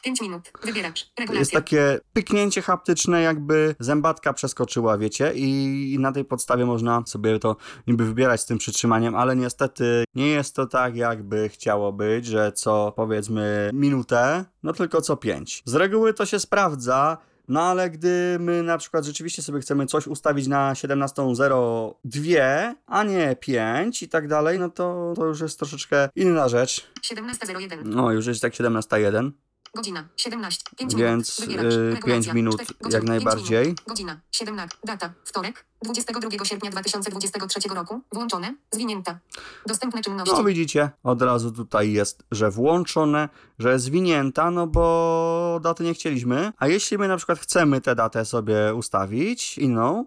[0.02, 0.52] 5 minut.
[0.64, 0.98] Wybieracz.
[1.00, 1.60] jest Regulacja.
[1.60, 7.56] takie pyknięcie haptyczne, jakby zębatka przeskoczyła, wiecie, i na tej podstawie można sobie to
[7.86, 12.52] niby wybierać z tym przytrzymaniem, ale niestety nie jest to tak, jakby chciało być, że
[12.52, 15.62] co powiedzmy minutę, no tylko co pięć.
[15.64, 17.18] Z reguły to się sprawdza.
[17.50, 23.36] No ale gdy my na przykład rzeczywiście sobie chcemy coś ustawić na 17.02, a nie
[23.36, 26.90] 5 i tak dalej, no to, to już jest troszeczkę inna rzecz.
[27.04, 27.84] 17.01.
[27.84, 29.30] No już jest tak 17.01.
[29.74, 30.64] Godzina 17.
[30.76, 31.64] 5 Więc, minut.
[31.64, 32.00] Y, Regulacja.
[32.06, 33.62] pięć minut Cztery- jak najbardziej.
[33.64, 33.80] minut.
[33.88, 34.78] Godzina 17.
[34.84, 35.12] Data.
[35.24, 35.64] Wtorek.
[35.84, 38.00] 22 sierpnia 2023 roku.
[38.12, 38.54] Włączone.
[38.70, 39.18] Zwinięta.
[39.66, 40.34] Dostępne czynności.
[40.36, 46.52] No widzicie, od razu tutaj jest, że włączone, że zwinięta, no bo daty nie chcieliśmy.
[46.58, 50.04] A jeśli my na przykład chcemy tę datę sobie ustawić, inną,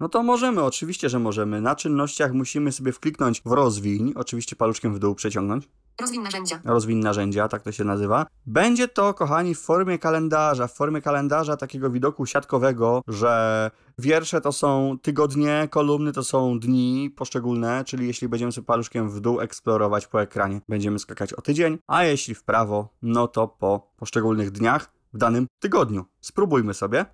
[0.00, 1.60] no to możemy, oczywiście, że możemy.
[1.60, 5.68] Na czynnościach musimy sobie wkliknąć w rozwiń, oczywiście paluszkiem w dół przeciągnąć.
[6.00, 6.60] Rozwin narzędzia.
[6.64, 8.26] Rozwin narzędzia, tak to się nazywa.
[8.46, 14.52] Będzie to, kochani, w formie kalendarza, w formie kalendarza takiego widoku siatkowego, że wiersze to
[14.52, 20.06] są tygodnie, kolumny to są dni poszczególne, czyli jeśli będziemy sobie paluszkiem w dół eksplorować
[20.06, 24.92] po ekranie, będziemy skakać o tydzień, a jeśli w prawo, no to po poszczególnych dniach
[25.12, 26.04] w danym tygodniu.
[26.20, 27.06] Spróbujmy sobie.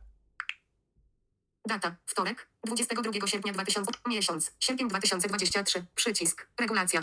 [1.68, 1.97] Data.
[2.07, 2.49] Wtorek.
[2.66, 3.93] 22 sierpnia 2000.
[4.09, 4.53] Miesiąc.
[4.61, 5.87] Sierpień 2023.
[5.95, 6.49] Przycisk.
[6.61, 7.03] Regulacja.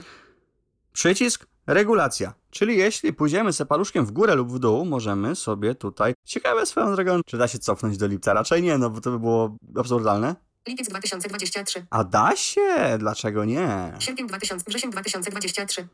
[0.94, 2.34] Przycisk regulacja.
[2.50, 6.14] Czyli jeśli pójdziemy sobie paluszkiem w górę lub w dół, możemy sobie tutaj.
[6.26, 8.34] Ciekawe swoją drogą, czy da się cofnąć do lipca?
[8.34, 10.36] Raczej nie, no bo to by było absurdalne.
[10.68, 11.86] Lipiec 2023.
[11.90, 12.98] A da się?
[13.00, 13.94] Dlaczego nie?
[14.00, 14.66] Sierpień 2000.
[14.68, 15.88] Wrzesień 2023.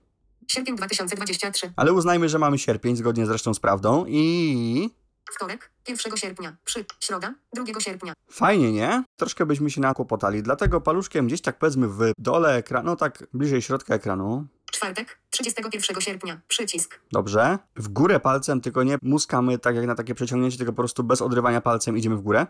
[0.47, 1.73] Sierpień 2023.
[1.75, 4.89] Ale uznajmy, że mamy sierpień, zgodnie zresztą z prawdą i...
[5.31, 5.71] Wtorek.
[5.87, 6.57] 1 sierpnia.
[6.65, 6.85] Przy.
[6.99, 7.33] Środa.
[7.53, 8.13] 2 sierpnia.
[8.31, 9.03] Fajnie, nie?
[9.15, 13.61] Troszkę byśmy się nakłopotali, dlatego paluszkiem gdzieś tak powiedzmy w dole ekranu, no tak bliżej
[13.61, 14.47] środka ekranu.
[14.75, 15.19] Czwartek.
[15.29, 16.41] 31 sierpnia.
[16.47, 16.99] Przycisk.
[17.11, 17.57] Dobrze.
[17.75, 21.21] W górę palcem, tylko nie muskamy tak jak na takie przeciągnięcie, tylko po prostu bez
[21.21, 22.47] odrywania palcem idziemy w górę.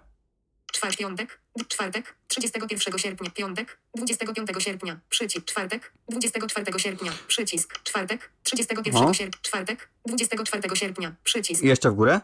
[0.74, 1.00] Czwartek.
[1.00, 1.40] Piątek.
[1.68, 2.16] Czwartek.
[2.28, 3.30] 31 sierpnia.
[3.30, 3.78] Piątek.
[3.96, 5.00] 25 sierpnia.
[5.10, 5.46] Przycisk.
[5.46, 5.94] Czwartek.
[6.10, 7.12] 24 sierpnia.
[7.28, 7.80] Przycisk.
[7.84, 8.30] Czwartek.
[8.44, 9.14] 31 No.
[9.14, 9.40] sierpnia.
[9.42, 9.90] Czwartek.
[10.06, 11.16] 24 sierpnia.
[11.24, 11.64] Przycisk.
[11.64, 12.22] I jeszcze w górę.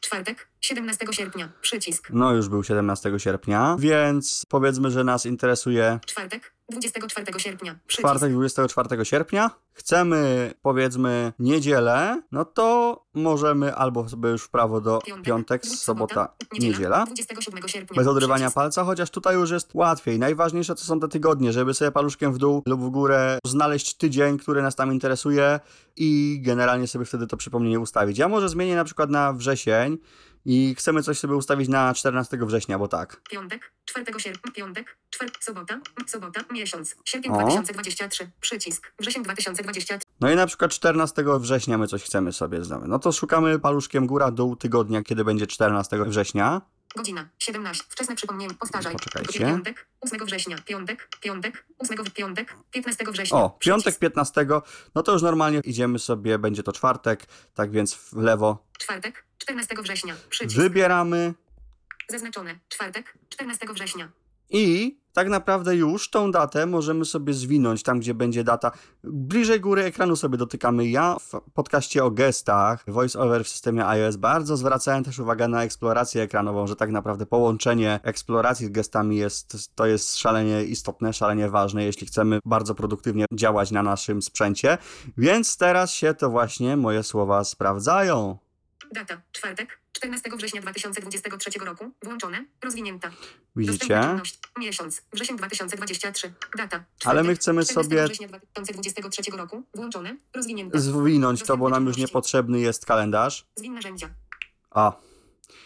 [0.00, 0.48] Czwartek.
[0.62, 1.52] 17 sierpnia.
[1.60, 2.08] Przycisk.
[2.10, 6.52] No już był 17 sierpnia, więc powiedzmy, że nas interesuje Czwartek.
[6.70, 7.78] 24 sierpnia.
[7.86, 8.08] Przycisk.
[8.08, 9.50] czwartek 24 sierpnia.
[9.72, 17.04] Chcemy powiedzmy niedzielę, no to możemy albo sobie już w prawo do piątek, sobota, niedziela.
[17.06, 17.96] 27 sierpnia.
[17.96, 18.54] Bez odrywania Przycisk.
[18.54, 20.18] palca, chociaż tutaj już jest łatwiej.
[20.18, 24.38] Najważniejsze to są te tygodnie, żeby sobie paluszkiem w dół lub w górę znaleźć tydzień,
[24.38, 25.60] który nas tam interesuje
[25.96, 28.18] i generalnie sobie wtedy to przypomnienie ustawić.
[28.18, 29.98] Ja może zmienię na przykład na wrzesień
[30.44, 33.20] i chcemy coś sobie ustawić na 14 września, bo tak.
[33.30, 33.72] Piątek.
[33.84, 34.52] 4 sierpnia.
[34.52, 34.96] Piątek.
[35.10, 35.44] Czwartek.
[35.44, 35.80] Sobota.
[36.06, 36.40] Sobota.
[36.50, 36.96] Miesiąc.
[37.04, 37.38] Sierpień O.
[37.38, 38.30] 2023.
[38.40, 38.92] Przycisk.
[38.98, 39.98] Wrzesień 2023.
[40.20, 42.88] No i na przykład 14 września my coś chcemy sobie znowu.
[42.88, 46.60] No to szukamy paluszkiem góra, dół tygodnia, kiedy będzie 14 września.
[46.96, 47.84] Godzina 17.
[47.88, 48.54] Wczesne przypomnienie.
[48.54, 48.92] Powtarzaj.
[48.92, 49.38] Poczekajcie.
[49.38, 49.86] Piątek.
[50.00, 50.56] 8 września.
[50.58, 51.08] Piątek.
[51.20, 51.64] Piątek.
[51.78, 52.56] 8 piątek.
[52.70, 53.38] 15 września.
[53.38, 54.00] O, piątek Przycisk.
[54.00, 54.46] 15,
[54.94, 59.24] no to już normalnie idziemy sobie, będzie to czwartek, tak więc w lewo Czwartek.
[59.42, 60.14] 14 września.
[60.30, 60.56] Przycisk.
[60.56, 61.34] wybieramy
[62.08, 62.58] Zaznaczone.
[62.68, 63.18] Czwartek.
[63.28, 64.08] 14 września.
[64.50, 68.70] i tak naprawdę już tą datę możemy sobie zwinąć tam, gdzie będzie data.
[69.04, 70.88] Bliżej góry ekranu sobie dotykamy.
[70.88, 76.22] Ja w podcaście o gestach, voice-over w systemie iOS bardzo zwracałem też uwagę na eksplorację
[76.22, 81.84] ekranową, że tak naprawdę połączenie eksploracji z gestami jest, to jest szalenie istotne, szalenie ważne,
[81.84, 84.78] jeśli chcemy bardzo produktywnie działać na naszym sprzęcie.
[85.16, 88.38] Więc teraz się to właśnie moje słowa sprawdzają.
[88.92, 89.20] Data.
[89.32, 89.78] Czwartek.
[89.92, 91.90] 14 września 2023 roku.
[92.02, 92.44] Włączone.
[92.62, 93.10] Rozwinięta.
[93.56, 94.00] Widzicie?
[94.58, 95.02] Miesiąc.
[95.12, 96.32] Wrzesień 2023.
[96.56, 96.84] Data.
[97.04, 99.62] Ale my chcemy 14 sobie września 2023 roku.
[99.74, 100.16] Włączone.
[100.34, 100.78] Rozwinięte.
[100.78, 103.46] zwinąć to, bo nam już niepotrzebny jest kalendarz.
[103.56, 104.08] Zwin narzędzia.
[104.70, 104.92] A,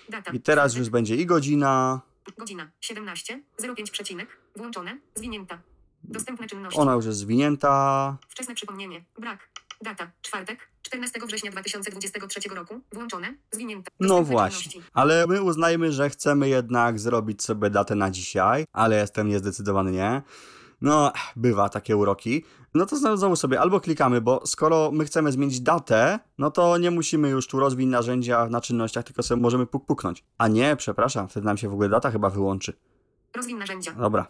[0.08, 0.30] Data.
[0.30, 2.00] i teraz już będzie i godzina,
[2.38, 3.42] Godzina 17.
[3.76, 4.40] 05 przecinek.
[4.56, 4.98] Włączone.
[5.14, 5.58] Zwinięta.
[6.04, 6.80] Dostępne czynności.
[6.80, 8.16] ona już jest zwinięta.
[8.28, 9.04] Wczesne przypomnienie.
[9.18, 9.48] Brak.
[9.82, 10.10] Data.
[10.22, 10.68] Czwartek.
[10.82, 12.80] 14 września 2023 roku.
[12.92, 13.34] Włączone.
[13.50, 13.90] Zwinięta.
[14.00, 14.82] No właśnie.
[14.92, 20.22] Ale my uznajmy, że chcemy jednak zrobić sobie datę na dzisiaj, ale jestem niezdecydowany, nie?
[20.80, 22.44] No, bywa takie uroki.
[22.74, 26.90] No to znowu- sobie albo klikamy, bo skoro my chcemy zmienić datę, no to nie
[26.90, 30.24] musimy już tu rozwinąć narzędzia na czynnościach, tylko sobie możemy puk puknąć.
[30.38, 32.72] A nie, przepraszam, wtedy nam się w ogóle data chyba wyłączy.
[33.36, 33.92] Rozwin narzędzia.
[33.92, 34.26] Dobra,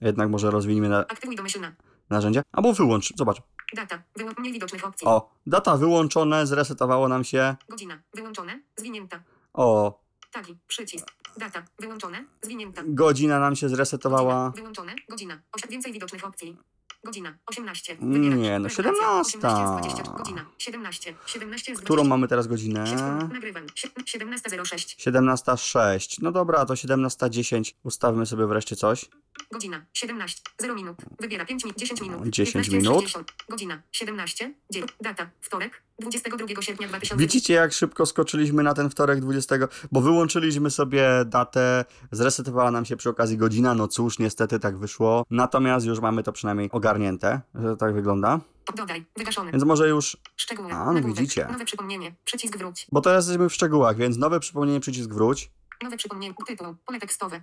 [0.00, 1.72] jednak może rozwiniemy na Aktywuj domyślna.
[2.10, 2.42] narzędzia.
[2.52, 3.42] Albo wyłącz, zobacz.
[3.74, 4.02] Data.
[4.16, 5.06] Wyłącz mniej widocznych opcji.
[5.06, 7.56] O, data wyłączone, zresetowało nam się.
[7.68, 7.98] Godzina.
[8.14, 8.60] Wyłączone.
[8.76, 9.22] Zwinięta.
[9.54, 9.98] O,
[10.32, 10.56] Tagi.
[10.68, 11.06] Przycisk.
[11.36, 11.62] Data.
[11.78, 12.24] Wyłączone.
[12.42, 12.82] Zwinięta.
[12.86, 14.34] godzina nam się zresetowała.
[14.50, 14.56] Godzina.
[14.62, 14.94] Wyłączone.
[15.08, 15.40] Godzina.
[15.52, 16.56] Osi- więcej widocznych opcji.
[17.04, 17.34] Godzina.
[17.46, 17.96] 18.
[18.00, 18.68] Nie, no, Regulacja.
[18.76, 19.38] 17.
[19.38, 20.12] 18 jest 20.
[20.12, 20.44] Godzina.
[20.58, 21.14] 17.
[21.26, 22.08] 17 jest Którą 20.
[22.08, 22.84] mamy teraz godzinę?
[23.32, 23.66] Nagrywam.
[23.66, 24.96] Sie- 17.06.
[24.98, 26.18] 17.06.
[26.22, 27.74] No dobra, to 17.10.
[27.82, 29.04] Ustawmy sobie wreszcie coś.
[29.52, 29.86] Godzina.
[29.92, 30.42] 17.
[30.58, 30.96] 0 minut.
[31.20, 31.78] Wybiera 5 minut.
[31.78, 32.28] 10 minut.
[32.28, 33.02] 10 15, minut.
[33.02, 33.32] 60.
[33.48, 33.82] Godzina.
[33.92, 34.54] 17.
[34.70, 34.84] Dzień.
[35.00, 35.30] Data.
[35.40, 35.82] Wtorek.
[36.00, 37.16] 22 sierpnia 2000.
[37.16, 39.56] Widzicie, jak szybko skoczyliśmy na ten wtorek 20,
[39.92, 43.74] bo wyłączyliśmy sobie datę, zresetowała nam się przy okazji godzina.
[43.74, 45.24] No cóż, niestety tak wyszło.
[45.30, 48.40] Natomiast już mamy to przynajmniej ogarnięte, że tak wygląda.
[48.76, 49.04] Dodaj.
[49.16, 49.52] Wygaszony.
[49.52, 50.72] Więc może już, Szczegóły.
[50.72, 51.48] A, no widzicie.
[51.52, 52.14] Nowe przypomnienie.
[52.24, 52.86] Przycisk wróć.
[52.92, 55.50] bo teraz jesteśmy w szczegółach, więc nowe przypomnienie, przycisk wróć.
[55.82, 56.34] Nowe przypomnienie.
[56.46, 56.74] Tytuł.
[56.86, 57.42] Pole tekstowe.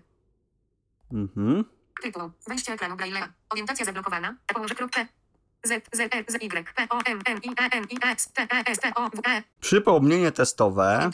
[1.12, 1.66] Mhm.
[2.02, 2.32] Tytuł.
[2.48, 3.28] Wejście ekranu Braille'a.
[3.50, 4.36] Orientacja zablokowana.
[4.48, 5.08] Położę kropkę.
[5.64, 6.38] Z, Z, Z,
[6.76, 9.22] P, O, M, N, I, N, I, S, T, S, T, O, W.
[9.60, 11.10] Przypomnienie testowe.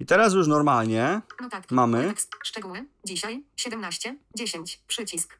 [0.00, 1.74] I teraz już normalnie Notatki.
[1.74, 2.14] Mamy.
[2.42, 2.84] Szczegóły.
[3.04, 3.44] Dzisiaj.
[3.56, 4.16] 17.
[4.34, 4.80] 10.
[4.86, 5.38] Przycisk.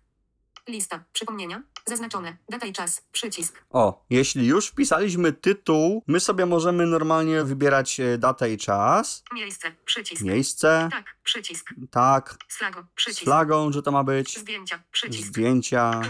[0.69, 1.05] Lista.
[1.13, 1.63] Przypomnienia.
[1.89, 2.37] Zaznaczone.
[2.49, 3.03] Data i czas.
[3.13, 3.65] Przycisk.
[3.71, 9.73] O, jeśli już wpisaliśmy tytuł, my sobie możemy normalnie wybierać e, datę i czas, Miejsce.
[9.85, 10.23] Przycisk.
[10.23, 11.05] miejsce, Tak.
[11.23, 11.75] Przycisk.
[11.91, 12.81] tak, Z flagą.
[12.81, 13.25] z Przycisk.
[13.25, 14.83] flagą, że to ma być, Zdjęcia.
[14.91, 15.29] Przycisk.
[15.29, 16.01] zdjęcia.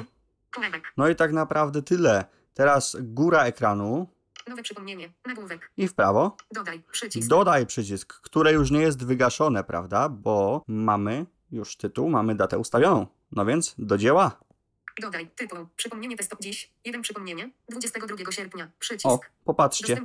[0.54, 0.92] Kulewek.
[0.96, 2.24] No i tak naprawdę tyle.
[2.54, 4.08] Teraz góra ekranu
[4.48, 5.12] Nowe przypomnienie.
[5.26, 5.70] Nagłówek.
[5.76, 6.36] i w prawo.
[6.52, 6.82] Dodaj.
[6.92, 7.28] Przycisk.
[7.28, 10.08] Dodaj przycisk, które już nie jest wygaszone, prawda?
[10.08, 13.06] Bo mamy już tytuł, mamy datę ustawioną.
[13.32, 14.40] No więc do dzieła.
[15.00, 15.30] Dodaj.
[15.36, 15.66] Tytuł.
[15.76, 16.36] Przypomnienie testo.
[16.40, 16.72] Dziś.
[16.84, 17.50] Jeden przypomnienie.
[17.68, 18.70] 22 sierpnia.
[18.78, 19.06] Przycisk.
[19.06, 20.00] O, popatrzcie.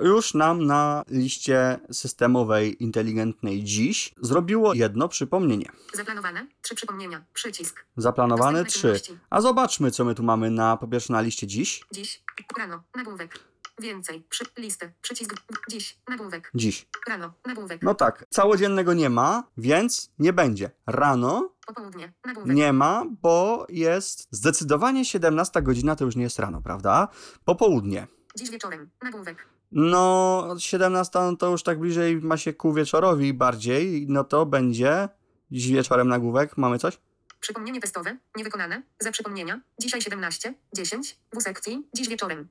[0.00, 5.70] Już nam na liście systemowej inteligentnej dziś zrobiło jedno przypomnienie.
[5.94, 6.46] Zaplanowane.
[6.62, 7.24] Trzy przypomnienia.
[7.34, 7.84] Przycisk.
[7.96, 9.00] Zaplanowane trzy.
[9.30, 11.84] A zobaczmy, co my tu mamy na, po pierwsze na liście dziś.
[11.92, 12.22] Dziś.
[12.58, 12.82] Rano.
[12.94, 13.47] Nagłówek.
[13.80, 14.24] Więcej.
[14.28, 14.92] Przy, listę.
[15.02, 15.34] Przycisk.
[15.70, 15.98] Dziś.
[16.08, 16.50] Nagłówek.
[16.54, 16.86] Dziś.
[17.08, 17.32] Rano.
[17.46, 17.82] Nagłówek.
[17.82, 20.70] No tak, całodziennego nie ma, więc nie będzie.
[20.86, 22.12] Rano Popołudnie.
[22.24, 22.56] Nagłówek.
[22.56, 27.08] nie ma, bo jest zdecydowanie 17 godzina to już nie jest rano, prawda?
[27.44, 28.06] Popołudnie.
[28.36, 28.90] Dziś wieczorem.
[29.02, 29.48] Nagłówek.
[29.72, 35.08] No, 17 no to już tak bliżej ma się ku wieczorowi bardziej, no to będzie
[35.50, 36.56] dziś wieczorem nagłówek.
[36.56, 36.98] Mamy coś?
[37.40, 38.16] Przypomnienie testowe.
[38.36, 38.82] Niewykonane.
[38.98, 39.60] Za przypomnienia.
[39.80, 40.54] Dzisiaj 17.
[40.72, 41.18] 10.
[41.38, 41.88] W sekcji.
[41.94, 42.48] Dziś wieczorem.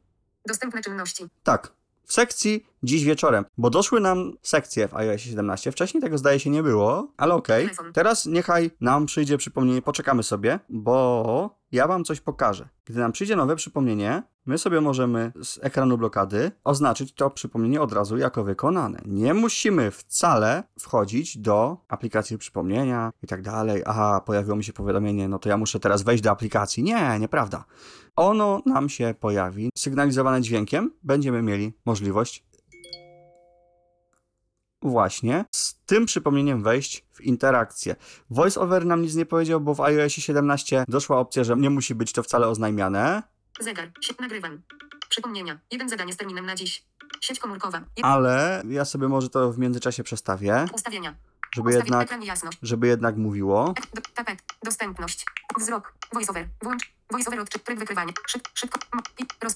[0.48, 1.26] Dostępne czynności.
[1.43, 1.72] Tak.
[2.04, 5.72] W sekcji dziś wieczorem, bo doszły nam sekcje w iOS 17.
[5.72, 7.64] Wcześniej tego zdaje się nie było, ale okej.
[7.64, 7.93] Telefon.
[7.93, 12.70] Teraz niechaj nam przyjdzie przypomnienie, poczekamy sobie, bo ja wam coś pokażę.
[12.86, 17.93] Gdy nam przyjdzie nowe przypomnienie, my sobie możemy z ekranu blokady oznaczyć to przypomnienie od
[17.93, 19.02] razu jako wykonane.
[19.06, 23.84] Nie musimy wcale wchodzić do aplikacji przypomnienia i tak dalej.
[23.86, 26.84] Aha, pojawiło mi się powiadomienie, no to ja muszę teraz wejść do aplikacji.
[26.84, 27.66] Nie, nieprawda.
[28.22, 32.43] Ono nam się pojawi, sygnalizowane dźwiękiem, będziemy mieli możliwość
[34.82, 37.95] właśnie z tym przypomnieniem wejść w interakcję.
[38.30, 42.13] VoiceOver nam nic nie powiedział, bo w iOSie 17 doszła opcja, że nie musi być
[42.13, 43.24] to wcale oznajmiane,
[43.59, 43.91] Zegar.
[44.05, 44.61] Sie- nagrywam.
[45.09, 45.59] Przypomnienia.
[45.72, 46.86] Jeden zadanie z terminem na dziś.
[47.22, 47.78] Sieć komórkowa.
[47.80, 51.15] Jed- ale ja sobie może to w międzyczasie przestawię, Ustawienia.
[51.58, 52.58] Żeby Ustawić jednak, ekran i jasność.
[52.62, 53.74] żeby jednak mówiło.
[53.93, 54.39] Do- Tapet.
[54.64, 55.26] Dostępność.
[55.60, 55.93] Wzrok.
[56.14, 56.47] Voiceover.
[56.64, 56.91] Włącz.
[57.12, 57.64] Voiceover odczyt.
[57.64, 58.14] Tryb wykrywania.
[58.28, 58.80] Szyb, szybko.
[59.43, 59.55] Roz,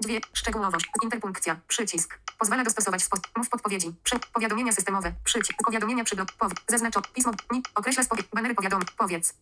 [0.00, 0.20] dwie.
[0.32, 0.86] Szczegółowość.
[1.02, 1.60] Interpunkcja.
[1.68, 2.18] Przycisk.
[2.38, 3.20] Pozwala dostosować spos.
[3.36, 3.94] Mów podpowiedzi.
[4.04, 5.12] Przy, powiadomienia systemowe.
[5.24, 5.58] Przycisk.
[5.66, 7.02] Powiadomienia przy pow, Zaznaczo.
[7.14, 7.32] Pismo.
[7.52, 8.26] Ni, określa spowiedź.
[8.34, 8.80] Banery powiadom.
[8.96, 9.34] Powiedz.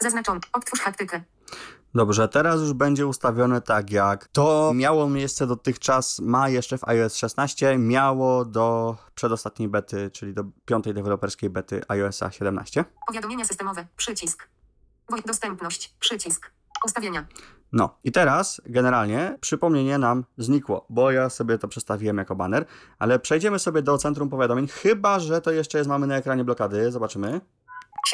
[0.00, 0.40] Zaznaczony.
[0.52, 1.20] Odtwórz haptykę.
[1.94, 7.16] Dobrze, teraz już będzie ustawione tak jak to miało miejsce dotychczas, ma jeszcze w iOS
[7.16, 12.84] 16, miało do przedostatniej bety, czyli do piątej deweloperskiej bety iOSa 17.
[13.06, 13.86] Powiadomienia systemowe.
[13.96, 14.48] Przycisk.
[15.26, 15.94] Dostępność.
[16.00, 16.50] Przycisk.
[16.84, 17.26] Ustawienia.
[17.72, 22.64] No i teraz generalnie przypomnienie nam znikło, bo ja sobie to przestawiłem jako banner,
[22.98, 26.92] ale przejdziemy sobie do centrum powiadomień, chyba że to jeszcze jest mamy na ekranie blokady,
[26.92, 27.40] zobaczymy.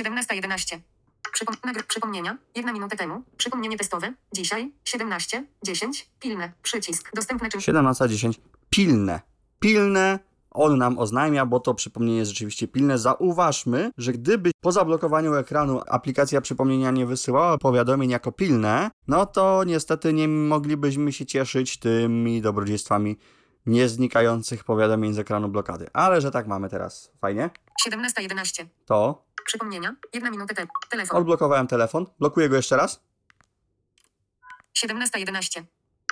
[0.01, 0.96] 17.11.
[1.37, 2.39] Przypom- przypomnienia.
[2.55, 3.23] Jedna minutę temu.
[3.37, 4.15] Przypomnienie testowe.
[4.33, 4.73] Dzisiaj.
[4.85, 6.07] 17.10.
[6.21, 6.53] Pilne.
[6.63, 7.11] Przycisk.
[7.15, 7.61] Dostępne czym.
[7.61, 8.33] 17.10.
[8.71, 9.21] Pilne.
[9.61, 10.19] Pilne.
[10.51, 12.99] On nam oznajmia, bo to przypomnienie jest rzeczywiście pilne.
[12.99, 19.65] Zauważmy, że gdyby po zablokowaniu ekranu aplikacja przypomnienia nie wysyłała powiadomień jako pilne, no to
[19.65, 23.17] niestety nie moglibyśmy się cieszyć tymi dobrodziejstwami
[23.67, 25.87] nieznikających powiadomień z ekranu blokady.
[25.93, 27.13] Ale że tak mamy teraz.
[27.21, 27.51] Fajnie.
[27.89, 28.67] 17.11.
[28.87, 29.95] To Przypomnienia.
[30.13, 30.69] Jedna minutę temu.
[30.91, 31.17] Telefon.
[31.19, 32.07] odblokowałem telefon.
[32.19, 33.01] Blokuję go jeszcze raz.
[34.77, 35.63] 17.11.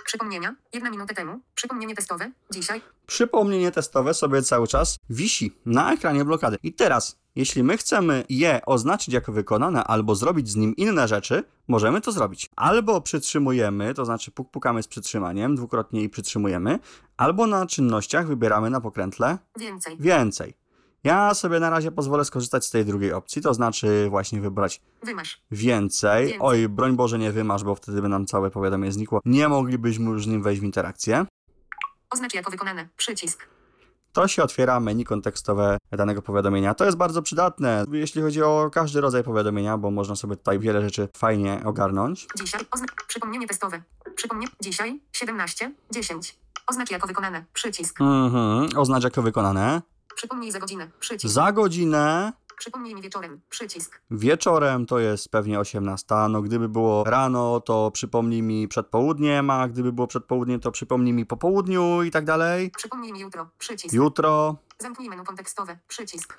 [0.07, 0.55] Przypomnienia.
[0.73, 1.41] Jedna minutę temu.
[1.55, 2.31] Przypomnienie testowe.
[2.51, 2.81] Dzisiaj.
[3.07, 6.59] przypomnienie testowe sobie cały czas wisi na ekranie blokady.
[6.63, 11.45] I teraz, jeśli my chcemy je oznaczyć jako wykonane albo zrobić z nim inne rzeczy,
[11.69, 12.51] możemy to zrobić.
[12.57, 16.79] Albo przytrzymujemy, to znaczy puk pukamy z przytrzymaniem, dwukrotnie i przytrzymujemy,
[17.17, 19.97] albo na czynnościach wybieramy na pokrętle Więcej.
[20.01, 20.55] więcej.
[21.05, 25.41] Ja sobie na razie pozwolę skorzystać z tej drugiej opcji, to znaczy właśnie wybrać Wymasz.
[25.51, 26.21] więcej.
[26.27, 26.39] Więcej.
[26.41, 29.21] Oj, broń Boże nie wymasz, bo wtedy by nam całe powiadomienie znikło.
[29.25, 31.27] Nie moglibyśmy już z nim wejść w interakcję.
[32.11, 32.89] Oznacz jako wykonane.
[32.97, 33.47] Przycisk.
[34.13, 36.75] to się otwiera menu kontekstowe danego powiadomienia.
[36.75, 40.83] To jest bardzo przydatne, jeśli chodzi o każdy rodzaj powiadomienia, bo można sobie tutaj wiele
[40.83, 42.27] rzeczy fajnie ogarnąć.
[42.39, 42.61] Dzisiaj.
[42.71, 43.83] Ozna- przypomnienie testowe.
[44.17, 44.47] Przypomnie.
[44.61, 45.01] Dzisiaj.
[45.13, 46.35] 17.10.
[46.67, 47.45] Oznacz jako wykonane.
[47.53, 48.01] Przycisk.
[48.01, 49.83] Mhm, oznacz jako wykonane.
[50.15, 50.91] Przypomnij za godzinę.
[51.01, 51.35] Przycisk.
[51.35, 53.41] Za godzinę Przypomnij mi wieczorem.
[53.51, 54.01] Przycisk.
[54.11, 56.15] wieczorem to jest pewnie 18.
[56.31, 60.71] No gdyby było rano, to przypomnij mi przed południem, a gdyby było przed południem, to
[60.73, 62.71] przypomnij mi po południu i tak dalej.
[62.77, 63.49] Przypomnij mi jutro.
[63.59, 63.95] Przycisk.
[63.95, 65.79] Jutro, Zamknij menu kontekstowe.
[65.89, 66.37] Przycisk.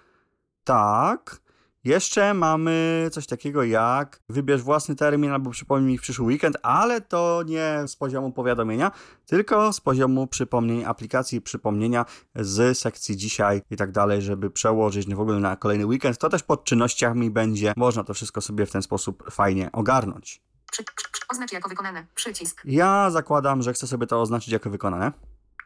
[0.64, 1.45] tak.
[1.86, 7.02] Jeszcze mamy coś takiego jak wybierz własny termin albo przypomnij mi w przyszły weekend, ale
[7.02, 8.92] to nie z poziomu powiadomienia,
[9.26, 12.06] tylko z poziomu przypomnień aplikacji, przypomnienia
[12.36, 16.18] z sekcji dzisiaj i tak dalej, żeby przełożyć w ogóle na kolejny weekend.
[16.18, 17.74] To też pod czynnościami będzie.
[17.78, 20.42] Można to wszystko sobie w ten sposób fajnie ogarnąć.
[20.72, 22.06] Przy, przy, przy, oznacz jako wykonane.
[22.16, 22.62] Przycisk.
[22.66, 25.12] Ja zakładam, że chcę sobie to oznaczyć jako wykonane.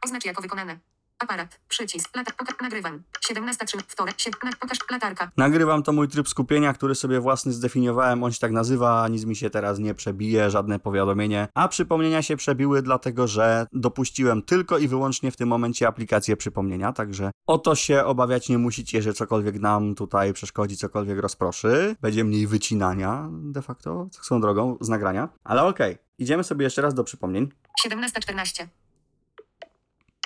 [0.05, 0.79] Oznacz jako wykonane.
[1.19, 1.59] Aparat.
[1.69, 2.15] Przycisk.
[2.15, 2.31] Lata.
[2.31, 3.03] Poka- nagrywam.
[3.29, 3.77] 17.3.
[3.87, 4.15] Wtorek.
[4.21, 4.77] Sie- na- pokaż.
[4.91, 5.31] Latarka.
[5.37, 8.23] Nagrywam to mój tryb skupienia, który sobie własny zdefiniowałem.
[8.23, 11.47] On się tak nazywa, nic mi się teraz nie przebije, żadne powiadomienie.
[11.53, 16.93] A przypomnienia się przebiły, dlatego że dopuściłem tylko i wyłącznie w tym momencie aplikację przypomnienia.
[16.93, 21.95] Także o to się obawiać nie musicie, że cokolwiek nam tutaj przeszkodzi, cokolwiek rozproszy.
[22.01, 25.29] Będzie mniej wycinania de facto, swoją drogą, z nagrania.
[25.43, 27.49] Ale okej, idziemy sobie jeszcze raz do przypomnień.
[27.85, 28.67] 17.14.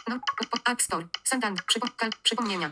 [0.07, 0.19] No.
[0.65, 1.07] App Store.
[1.23, 1.63] Santander.
[2.23, 2.71] Przypomnienia.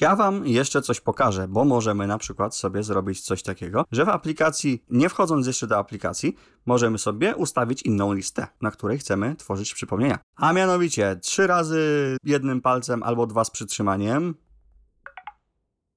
[0.00, 4.08] Ja Wam jeszcze coś pokażę, bo możemy na przykład sobie zrobić coś takiego, że w
[4.08, 9.74] aplikacji, nie wchodząc jeszcze do aplikacji, możemy sobie ustawić inną listę, na której chcemy tworzyć
[9.74, 10.18] przypomnienia.
[10.36, 14.34] A mianowicie trzy razy jednym palcem albo dwa z przytrzymaniem.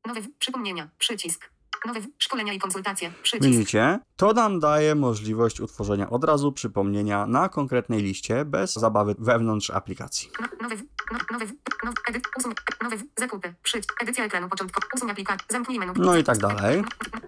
[0.06, 0.22] Nowe.
[0.40, 0.90] Przypomnienia.
[0.98, 1.55] Przycisk.
[1.86, 2.02] Nowe.
[2.02, 3.12] w- Szkolenia i konsultacje.
[3.24, 3.52] Przycisk.
[3.52, 4.00] Widzicie?
[4.16, 10.30] To nam daje możliwość utworzenia od razu przypomnienia na konkretnej liście bez zabawy wewnątrz aplikacji.
[10.30, 10.84] W- w-
[12.10, 12.24] edyt,
[12.98, 13.54] w- zakupy,
[14.02, 15.94] edycja ekranu początkowy, usuń aplikację, zamknij menu.
[15.98, 16.84] No i tak dalej.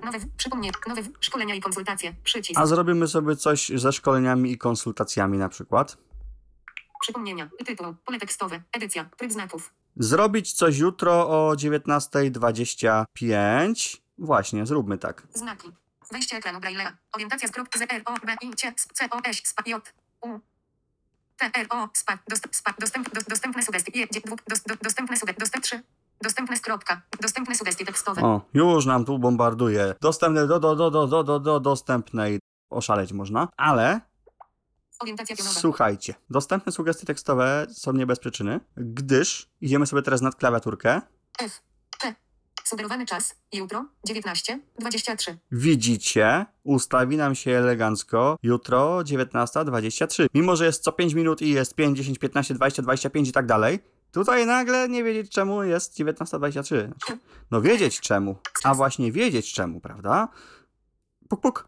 [0.05, 4.51] Nowy, w- przypomnienie, nowy, w- szkolenia i konsultacje, przycisk, A zrobimy sobie coś ze szkoleniami
[4.51, 5.97] i konsultacjami na przykład.
[7.01, 7.49] Przypomnienia.
[7.65, 7.95] Tytuł.
[8.05, 8.61] Pole tekstowe.
[8.73, 9.09] Edycja.
[9.17, 9.73] Tryb znaków.
[9.95, 14.01] Zrobić coś jutro o 19.25.
[14.17, 15.27] Właśnie, zróbmy tak.
[15.33, 15.71] Znaki.
[16.11, 16.91] Wejście ekranu Braille'a.
[17.13, 20.39] Orientacja z kropki Z R O B I C C O S spa J U
[21.37, 24.07] T R O spa dostęp spa dostęp do, dostępne sugestie Je,
[24.47, 25.83] dos, do, dostępne sugestie dostęp 3
[26.21, 28.21] dostępne z kropka dostępne sugestie tekstowe.
[28.21, 29.93] O, już nam tu bombarduje.
[30.01, 32.39] Dostępne do, do, do, do, do, do, do dostępnej.
[32.69, 34.01] Oszaleć można, ale
[35.37, 36.13] słuchajcie.
[36.29, 41.01] Dostępne sugestie tekstowe są nie bez przyczyny, gdyż idziemy sobie teraz nad klawiaturkę.
[41.39, 41.66] F
[42.67, 43.35] Sugerowany czas.
[43.53, 50.27] Jutro 19 23 Widzicie, ustawi nam się elegancko jutro 19.23.
[50.33, 53.45] Mimo, że jest co 5 minut i jest 5, 10, 15, 20, 25 i tak
[53.45, 53.79] dalej,
[54.11, 56.51] tutaj nagle nie wiedzieć czemu jest 19.23.
[56.51, 56.91] Znaczy,
[57.51, 60.27] No wiedzieć czemu, a właśnie wiedzieć czemu, prawda?
[61.29, 61.67] Puk, puk.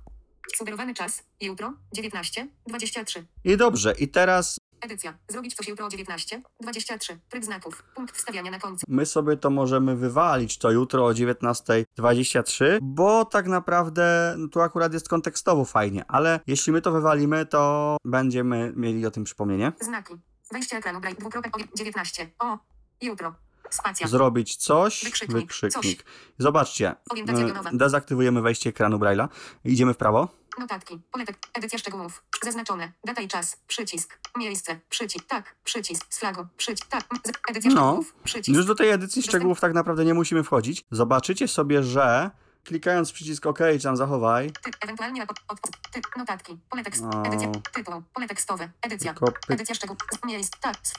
[0.56, 1.24] Sugerowany czas.
[1.41, 5.18] Jutro 19 23 I dobrze, i teraz Edycja.
[5.28, 7.84] Zrobić coś jutro o 19 23 Tryb znaków.
[7.96, 8.86] Punkt wstawiania na końcu.
[8.88, 14.94] my sobie to możemy wywalić to jutro o 19.23, bo tak naprawdę no, tu akurat
[14.94, 19.72] jest kontekstowo fajnie, ale jeśli my to wywalimy, to będziemy mieli o tym przypomnienie.
[19.82, 20.14] Znaki.
[20.52, 21.00] Wejście ekranu.
[21.20, 22.58] Dwukropek o 19 O
[23.02, 23.34] Jutro.
[23.70, 24.08] Spacja.
[24.08, 25.38] Zrobić coś, Wykrzyknik.
[25.40, 26.06] wykrzyknik.
[26.38, 29.28] Zobaczcie, y, dezaktywujemy wejście ekranu Braille'a,
[29.66, 30.28] idziemy w prawo.
[30.60, 31.00] Notatki.
[31.12, 32.24] Pole tek- Edycja szczegółów.
[32.44, 32.92] Zaznaczone.
[33.04, 33.58] Data i czas.
[33.68, 34.20] Przycisk.
[34.38, 34.80] Miejsce.
[34.90, 35.26] Przycisk.
[35.26, 35.56] Tak.
[35.64, 36.06] Przycisk.
[36.10, 36.48] Z flagą.
[36.58, 36.88] Przycisk.
[36.88, 37.04] Tak.
[37.50, 37.76] Edycja No.
[37.82, 38.16] szczegółów.
[38.24, 38.58] Przycisk.
[38.58, 40.86] Już do tej edycji szczegółów tak naprawdę nie musimy wchodzić.
[40.92, 42.32] Zobaczycie sobie, że
[42.64, 44.76] klikając przycisk OK czy tam zachowaj, Typ.
[44.82, 45.60] Ewentualnie od, od,
[45.91, 46.03] typ.
[46.18, 46.57] Notatki.
[46.70, 47.03] Pole tekst.
[47.26, 47.51] Edycja.
[47.74, 48.01] Tytuł.
[48.14, 48.70] Pole tekstowe.
[48.82, 49.14] Edycja.
[49.14, 49.51] tylko pyk.
[49.51, 49.99] Edycja szczegółów.
[50.26, 50.51] Miejsc.
[50.62, 50.76] Tak.
[50.84, 50.93] Z,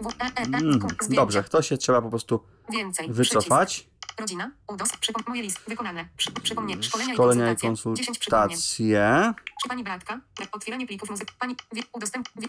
[0.00, 3.12] w, e, e, e, Mm, dobrze, to się trzeba po prostu Więcej.
[3.12, 3.74] wycofać.
[3.74, 3.92] Przycisk.
[4.18, 4.50] Rodzina.
[4.66, 4.88] UDOS.
[4.88, 5.60] Przypom- moje list.
[5.68, 6.08] Wykonane.
[6.16, 6.82] Przy, przypomnienie.
[6.82, 8.04] Szkolenia, Szkolenia i i konsultacje.
[8.04, 8.48] 10 przypomnień.
[8.48, 9.34] konsultacje.
[9.58, 10.20] Przy pani Bratka.
[10.52, 11.34] Otwieranie plików muzyki.
[11.38, 11.56] Pani.
[11.72, 12.28] Wie, udostęp.
[12.36, 12.46] Wie.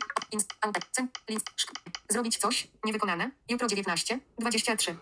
[1.29, 1.45] List.
[1.55, 1.71] Szk.
[2.09, 2.67] Zrobić coś.
[2.85, 3.31] Niewykonane.
[3.49, 4.19] Jutro 19.
[4.39, 4.95] 23.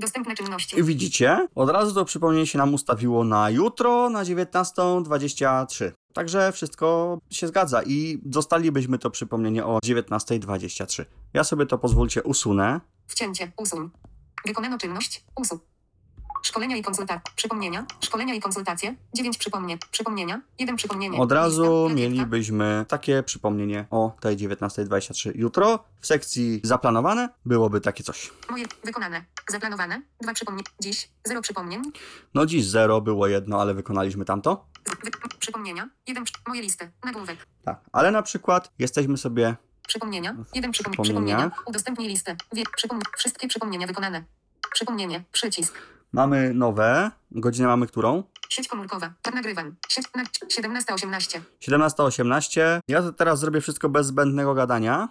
[0.00, 0.78] Dostępne czynności.
[0.78, 5.92] I widzicie, od razu to przypomnienie się nam ustawiło na jutro, na 19.23.
[6.12, 11.04] Także wszystko się zgadza i dostalibyśmy to przypomnienie o 19.23.
[11.34, 12.80] Ja sobie to pozwólcie usunę.
[13.06, 13.52] Wcięcie.
[13.56, 13.90] Usuń.
[14.46, 15.24] Wykonano czynność.
[15.36, 15.58] Usuń.
[16.44, 17.32] Szkolenia i konsultacje.
[17.36, 17.86] Przypomnienia.
[18.00, 18.94] Szkolenia i konsultacje.
[19.14, 19.78] 9 przypomnień.
[19.90, 20.40] Przypomnienia.
[20.58, 21.18] 1 przypomnienie.
[21.18, 25.32] Od razu mielibyśmy takie przypomnienie o tej 19.23.
[25.34, 28.30] Jutro w sekcji zaplanowane byłoby takie coś.
[28.50, 28.64] Moje.
[28.84, 29.24] Wykonane.
[29.48, 30.02] Zaplanowane.
[30.20, 30.64] 2 przypomnień.
[30.80, 31.08] Dziś.
[31.24, 31.82] 0 przypomnień.
[32.34, 34.66] No dziś zero było jedno, ale wykonaliśmy tamto.
[35.04, 35.88] Wy, przypomnienia.
[36.06, 36.90] 1 przy, Moje listy.
[37.04, 37.46] Nagłówek.
[37.64, 37.80] Tak.
[37.92, 39.56] Ale na przykład jesteśmy sobie
[39.88, 40.36] Przypomnienia.
[40.54, 41.02] 1 przypomnień.
[41.02, 41.38] przypomnieniach.
[41.38, 41.50] Przypomnienia.
[41.66, 42.36] Udostępnij listę.
[42.52, 42.62] Wie.
[43.18, 44.24] Wszystkie przypomnienia wykonane.
[44.72, 45.24] Przypomnienie.
[45.32, 45.93] Przycisk.
[46.14, 47.10] Mamy nowe.
[47.30, 48.22] Godzinę mamy którą?
[48.48, 49.12] Sieć komórkowa.
[49.22, 49.76] Tak nagrywam.
[49.88, 51.40] Sieć na 17.18.
[51.62, 52.80] 17.18.
[52.88, 55.08] Ja to teraz zrobię wszystko bez zbędnego gadania.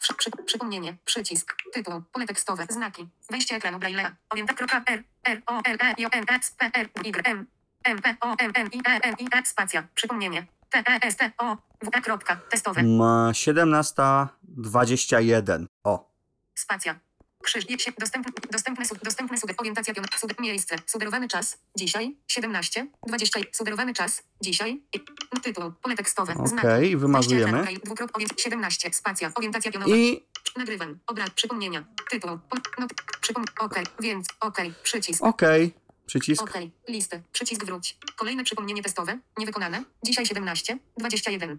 [0.00, 0.96] Przy, przy, przypomnienie.
[1.04, 1.56] Przycisk.
[1.72, 2.02] Tytuł.
[2.12, 2.66] Pole tekstowe.
[2.70, 3.08] Znaki.
[3.30, 4.10] Wejście ekranu Braille'a.
[4.30, 4.54] Orienta.
[4.86, 5.04] R.
[5.24, 5.42] R.
[5.46, 5.60] O.
[5.64, 5.76] L.
[5.80, 5.94] E.
[5.98, 6.14] J.
[6.14, 6.24] N.
[6.28, 6.54] S.
[6.58, 6.70] P.
[6.74, 6.88] R.
[7.04, 7.22] Y.
[7.24, 7.46] M.
[7.84, 7.98] M.
[7.98, 8.16] P.
[8.20, 8.34] O.
[8.38, 8.52] M.
[8.54, 8.68] N.
[8.72, 8.80] I.
[8.88, 9.00] E.
[9.02, 9.14] N.
[9.18, 9.28] I.
[9.32, 9.44] E.
[9.44, 9.88] Spacja.
[9.94, 10.46] Przypomnienie.
[10.70, 10.78] T.
[10.78, 10.98] E.
[11.02, 11.16] S.
[11.16, 11.32] T.
[11.38, 11.56] O.
[11.82, 11.88] W.
[11.92, 12.00] E.
[12.00, 12.36] Kropka.
[12.50, 12.82] Testowe.
[12.82, 15.66] Ma 17.21.
[15.84, 16.10] O.
[16.54, 17.05] Spacja.
[17.46, 17.70] Krzyż.
[17.70, 23.40] Je, się, dostępny, dostępny, dostępny sub, orientacja pion, sub, miejsce, sugerowany czas, dzisiaj, 17, 20,
[23.52, 25.00] sugerowany czas, dzisiaj, i,
[25.42, 26.96] tytuł, pole tekstowe, Okej, znaki.
[26.96, 27.52] wymazujemy.
[27.52, 30.22] Wejście ekran, dwukrop, orient- 17, spacja, orientacja pionowa, I
[30.56, 32.30] nagrywam, obraz, przypomnienia, tytuł,
[32.78, 32.90] not,
[33.20, 35.74] przypom, okej, więc, okej, przycisk, okej.
[36.06, 36.42] Przycisk.
[36.42, 41.58] okej, listy, przycisk wróć, kolejne przypomnienie testowe, niewykonane, dzisiaj 17, 21,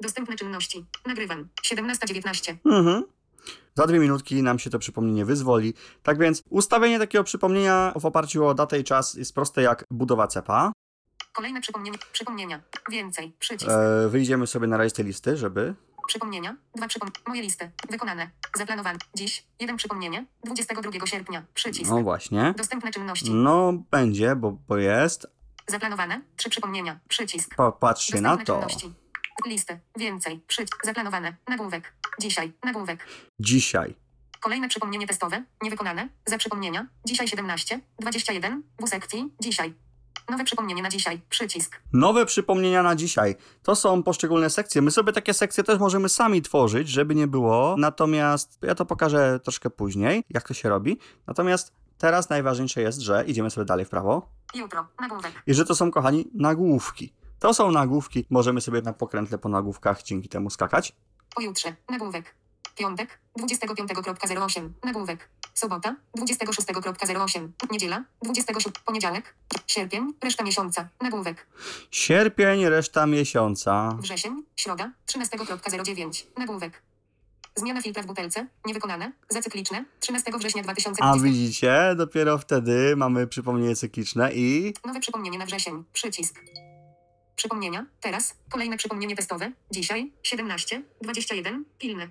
[0.00, 3.04] dostępne czynności, nagrywam, 17.19, Mhm.
[3.74, 5.74] Za dwie minutki nam się to przypomnienie wyzwoli.
[6.02, 10.26] Tak więc ustawienie takiego przypomnienia w oparciu o datę i czas jest proste jak budowa
[10.26, 10.72] cepa.
[11.32, 12.60] kolejne przypomnienie, przypomnienia,
[12.90, 15.74] więcej, przycisk, E, wyjdziemy sobie na rejestr listy, żeby.
[16.08, 16.56] Przypomnienia.
[16.76, 17.10] Dwa przypom...
[17.26, 17.70] Moje listy.
[17.90, 18.30] Wykonane.
[18.56, 18.98] Zaplanowane.
[19.14, 19.46] Dziś.
[19.60, 20.26] Jeden przypomnienie.
[20.44, 21.44] 22 sierpnia.
[21.54, 21.90] Przycisk.
[21.90, 22.54] No właśnie.
[22.56, 23.30] Dostępne czynności.
[23.34, 25.26] No będzie, bo, bo jest.
[25.66, 26.20] Zaplanowane.
[26.36, 27.00] Trzy przypomnienia.
[27.08, 27.54] Przycisk.
[27.56, 28.44] Popatrzcie na to.
[28.44, 28.92] czynności.
[29.46, 29.78] Listy.
[29.98, 30.40] Więcej.
[30.46, 30.86] Przycisk.
[30.86, 31.36] Zaplanowane.
[31.48, 31.92] Nagłówek.
[32.20, 32.52] Dzisiaj.
[32.64, 33.06] Nagłówek.
[33.40, 33.94] Dzisiaj.
[34.40, 35.44] Kolejne przypomnienie testowe.
[35.62, 36.08] Niewykonane.
[36.26, 36.86] Za przypomnienia.
[37.04, 37.80] Dzisiaj 17.
[38.00, 38.62] 21.
[38.80, 39.32] W sekcji.
[39.40, 39.74] Dzisiaj.
[40.28, 41.20] Nowe przypomnienie na dzisiaj.
[41.30, 41.80] Przycisk.
[41.92, 43.36] Nowe przypomnienia na dzisiaj.
[43.62, 44.82] To są poszczególne sekcje.
[44.82, 47.74] My sobie takie sekcje też możemy sami tworzyć, żeby nie było.
[47.78, 50.98] Natomiast ja to pokażę troszkę później, jak to się robi.
[51.26, 54.86] Natomiast teraz najważniejsze jest, że idziemy sobie dalej w prawo Jutro.
[55.00, 55.32] Nagłówek.
[55.46, 57.12] i że to są, kochani, nagłówki.
[57.38, 58.26] To są nagłówki.
[58.30, 60.92] Możemy sobie na pokrętle po nagłówkach dzięki temu skakać.
[61.34, 61.74] Pojutrze.
[61.90, 62.34] Nagłówek.
[62.76, 63.18] Piątek.
[63.38, 64.68] 25.08.
[64.84, 65.28] Nagłówek.
[65.54, 65.96] Sobota.
[66.18, 67.48] 26.08.
[67.70, 68.04] Niedziela.
[68.22, 68.72] 27.
[68.84, 69.34] Poniedziałek.
[69.66, 70.12] Sierpień.
[70.24, 70.88] Reszta miesiąca.
[71.00, 71.46] Nagłówek.
[71.90, 73.96] Sierpień, reszta miesiąca.
[74.00, 74.42] Wrzesień.
[74.56, 74.92] Środa.
[75.06, 76.24] 13.09.
[76.36, 76.82] Nagłówek.
[77.56, 78.46] Zmiana filtra w butelce.
[78.66, 79.12] Niewykonane.
[79.28, 79.84] Zacykliczne.
[80.00, 81.04] 13 września 2020.
[81.20, 85.84] A widzicie, dopiero wtedy mamy przypomnienie cykliczne i Nowe przypomnienie na wrzesień.
[85.92, 86.40] Przycisk.
[87.38, 87.86] Przypomnienia.
[88.00, 88.34] Teraz.
[88.50, 89.52] Kolejne przypomnienie testowe.
[89.70, 90.12] Dzisiaj.
[90.22, 90.82] 17.
[91.02, 91.64] 21.
[91.78, 92.08] Pilne.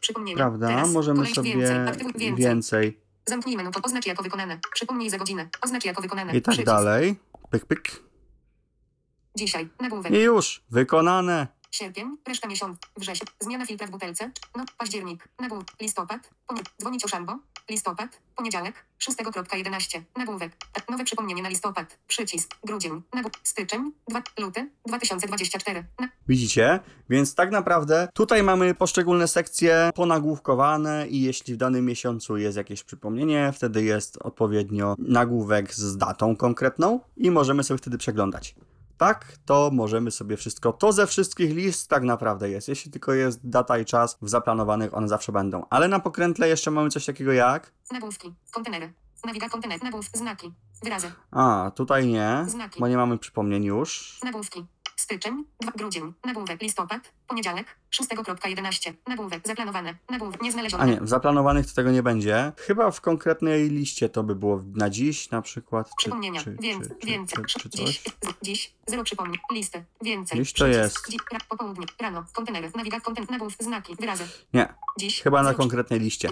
[0.00, 0.36] Przypomnienia.
[0.36, 0.92] prawda, Teraz.
[0.92, 1.76] możemy Kolej sobie Więcej.
[2.16, 2.34] Więcej.
[2.36, 3.70] więcej Zamknij menu.
[3.70, 4.58] To oznacz jako wykonane.
[4.72, 5.48] Przypomnij za godzinę.
[5.62, 6.32] Oznacz jako wykonane.
[6.36, 6.66] i tak Przycisk.
[6.66, 7.16] dalej.
[7.50, 8.02] Pyk, pyk.
[9.36, 9.68] Dzisiaj.
[9.80, 10.12] Nagłówek.
[10.12, 11.46] I już, wykonane.
[11.70, 16.30] Sierpień, reszta miesiąc, wrzesień, zmiana filtra w butelce, no, październik, nagłówek, listopad,
[16.80, 17.38] dzwonić o szambo,
[17.70, 20.52] listopad, poniedziałek, 6.11, nagłówek,
[20.90, 26.80] nowe przypomnienie na listopad, przycisk, grudzień, nagłówek, styczeń, 2, luty, 2024, na, Widzicie?
[27.10, 32.84] Więc tak naprawdę tutaj mamy poszczególne sekcje ponagłówkowane i jeśli w danym miesiącu jest jakieś
[32.84, 38.54] przypomnienie, wtedy jest odpowiednio nagłówek z datą konkretną i możemy sobie wtedy przeglądać.
[39.00, 40.72] Tak, to możemy sobie wszystko.
[40.72, 42.68] To ze wszystkich list tak naprawdę jest.
[42.68, 45.66] Jeśli tylko jest data i czas w zaplanowanych, one zawsze będą.
[45.70, 47.72] Ale na pokrętle jeszcze mamy coś takiego jak.
[47.92, 48.92] nagłówki, kontenery,
[49.24, 52.80] nawiga kontener, nagłów, znaki, wyrazy, A, tutaj nie, Znaki.
[52.80, 54.20] bo nie mamy przypomnień już.
[54.24, 54.66] nagłówki,
[55.10, 61.66] styczeń, 2, grudzień, nagłówek, listopad, poniedziałek, 6.11, nagłówek, zaplanowane, nagłówek, nieznalezione, A nie, w zaplanowanych
[61.66, 62.52] to tego nie będzie.
[62.56, 65.88] Chyba w konkretnej liście to by było na dziś na przykład.
[65.88, 66.40] Czy, Przypomnienia.
[66.40, 67.44] czy, Więc, czy, czy, więcej.
[67.44, 68.12] czy, czy dziś, coś.
[68.12, 69.38] z- dziś, zero przypomnień.
[69.52, 69.84] Listę.
[70.02, 70.38] Więcej.
[70.40, 70.96] Gdzieś to jest.
[71.10, 71.86] Dzi, ra, popołudnie.
[72.00, 72.24] Rano.
[72.32, 72.70] Kontenery.
[72.76, 73.02] Nawigat.
[73.02, 73.30] Kontent.
[73.30, 73.52] Nagłów.
[73.60, 73.96] Znaki.
[73.96, 74.24] Wyrazy.
[74.54, 75.22] Nie, Dziś.
[75.22, 76.28] chyba na konkretnej liście.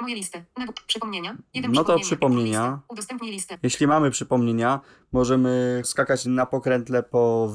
[0.00, 0.44] Moje listy.
[0.58, 0.76] Nagłów.
[0.86, 1.36] Przypomnienia.
[1.54, 2.80] Jeden No to przypomnienia.
[2.88, 3.58] Udostępnij listę.
[3.62, 4.80] Jeśli mamy przypomnienia,
[5.12, 7.48] możemy skakać na pokrętle po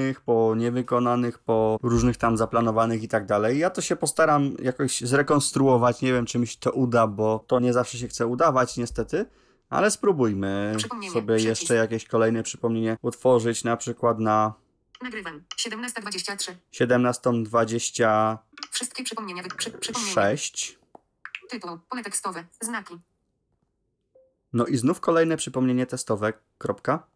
[0.00, 3.58] wykonanych, po niewykonanych, po różnych tam zaplanowanych i tak dalej.
[3.58, 6.02] Ja to się postaram jakoś zrekonstruować.
[6.02, 9.26] Nie wiem, czy mi się to uda, bo to nie zawsze się chce udawać, niestety.
[9.68, 10.74] Ale spróbujmy
[11.12, 11.48] sobie Przycisk.
[11.48, 14.54] jeszcze jakieś kolejne przypomnienie utworzyć, na przykład na
[15.02, 15.44] Nagrywam.
[15.56, 16.54] 17.23.
[16.72, 18.36] 17.26.
[18.70, 19.42] Wszystkie przypomnienia.
[19.56, 20.36] Przy, przypomnienia.
[21.50, 21.78] Tytuł.
[21.88, 22.44] Pole tekstowe.
[22.60, 22.98] Znaki.
[24.52, 26.32] No i znów kolejne przypomnienie testowe.
[26.58, 27.06] Kropka.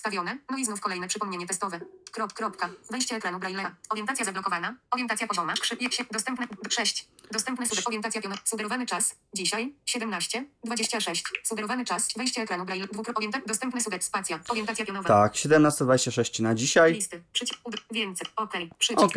[0.00, 0.38] Wstawione.
[0.50, 1.80] No i znów kolejne przypomnienie testowe.
[2.12, 2.68] Krop, kropka.
[2.90, 3.70] Wejście ekranu Braille'a.
[3.90, 4.76] Orientacja zablokowana.
[4.90, 5.54] Orientacja pozioma.
[5.54, 6.46] Krzyk, się, dostępne.
[6.70, 7.08] 6.
[7.32, 7.82] Dostępne suge.
[7.86, 8.34] Orientacja piona.
[8.44, 9.14] Sugerowany czas.
[9.34, 9.74] Dzisiaj.
[9.86, 10.44] 17.
[10.64, 11.24] 26.
[11.44, 12.08] Sugerowany czas.
[12.16, 12.86] Wejście ekranu Braille.
[12.92, 13.16] Dwukrop.
[13.16, 13.80] Orienta- dostępny.
[14.00, 14.40] Spacja.
[14.48, 15.08] Orientacja pionowa.
[15.08, 16.92] Tak, 17.26 na dzisiaj.
[16.92, 17.22] Listy.
[17.32, 17.60] Przycisk.
[17.90, 18.26] Więcej.
[18.36, 18.52] OK.
[18.78, 19.04] Przycisk.
[19.04, 19.14] OK.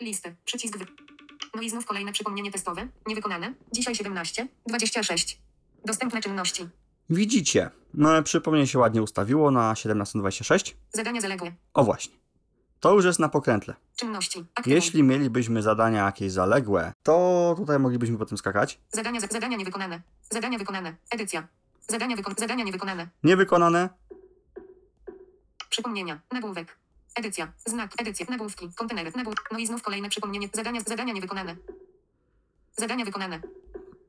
[0.00, 0.34] Listy.
[0.44, 0.74] Przycisk.
[1.54, 2.88] No i znów kolejne przypomnienie testowe.
[3.06, 3.54] Niewykonane.
[3.72, 4.48] Dzisiaj 17.
[4.66, 5.38] 26.
[5.84, 6.68] Dostępne czynności.
[7.10, 10.74] Widzicie, no, przypomnienie się ładnie ustawiło na 17.26.
[10.92, 11.52] Zadania zaległe.
[11.74, 12.14] O właśnie.
[12.80, 13.74] To już jest na pokrętle.
[13.96, 14.44] Czynności.
[14.54, 14.72] Aktywuj.
[14.74, 18.78] Jeśli mielibyśmy zadania jakieś zaległe, to tutaj moglibyśmy potem skakać.
[18.92, 20.00] Zadania, za- zadania niewykonane.
[20.30, 20.94] Zadania wykonane.
[21.10, 21.48] Edycja.
[21.88, 23.08] Zadania, wykon- zadania niewykonane.
[23.24, 23.88] Niewykonane,
[25.70, 26.20] Przypomnienia.
[26.32, 26.76] Nagłówek.
[27.16, 27.52] Edycja.
[27.66, 27.92] Znak.
[27.98, 28.26] Edycja.
[28.30, 28.70] Nagłówki.
[28.76, 29.12] Kontenery.
[29.16, 29.34] Nagłów.
[29.52, 30.48] No i znów kolejne przypomnienie.
[30.52, 31.56] Zadania, zadania niewykonane.
[32.76, 33.40] Zadania wykonane.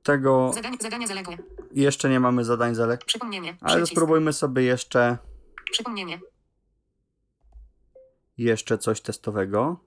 [0.05, 1.37] Tego Zadania, zadania zaległe.
[1.71, 3.05] jeszcze nie mamy zadań zaleg.
[3.05, 3.57] Przypomnienie.
[3.61, 3.91] Ale Przycisk.
[3.91, 5.17] spróbujmy sobie jeszcze,
[5.71, 6.19] Przypomnienie.
[8.37, 9.79] jeszcze coś testowego.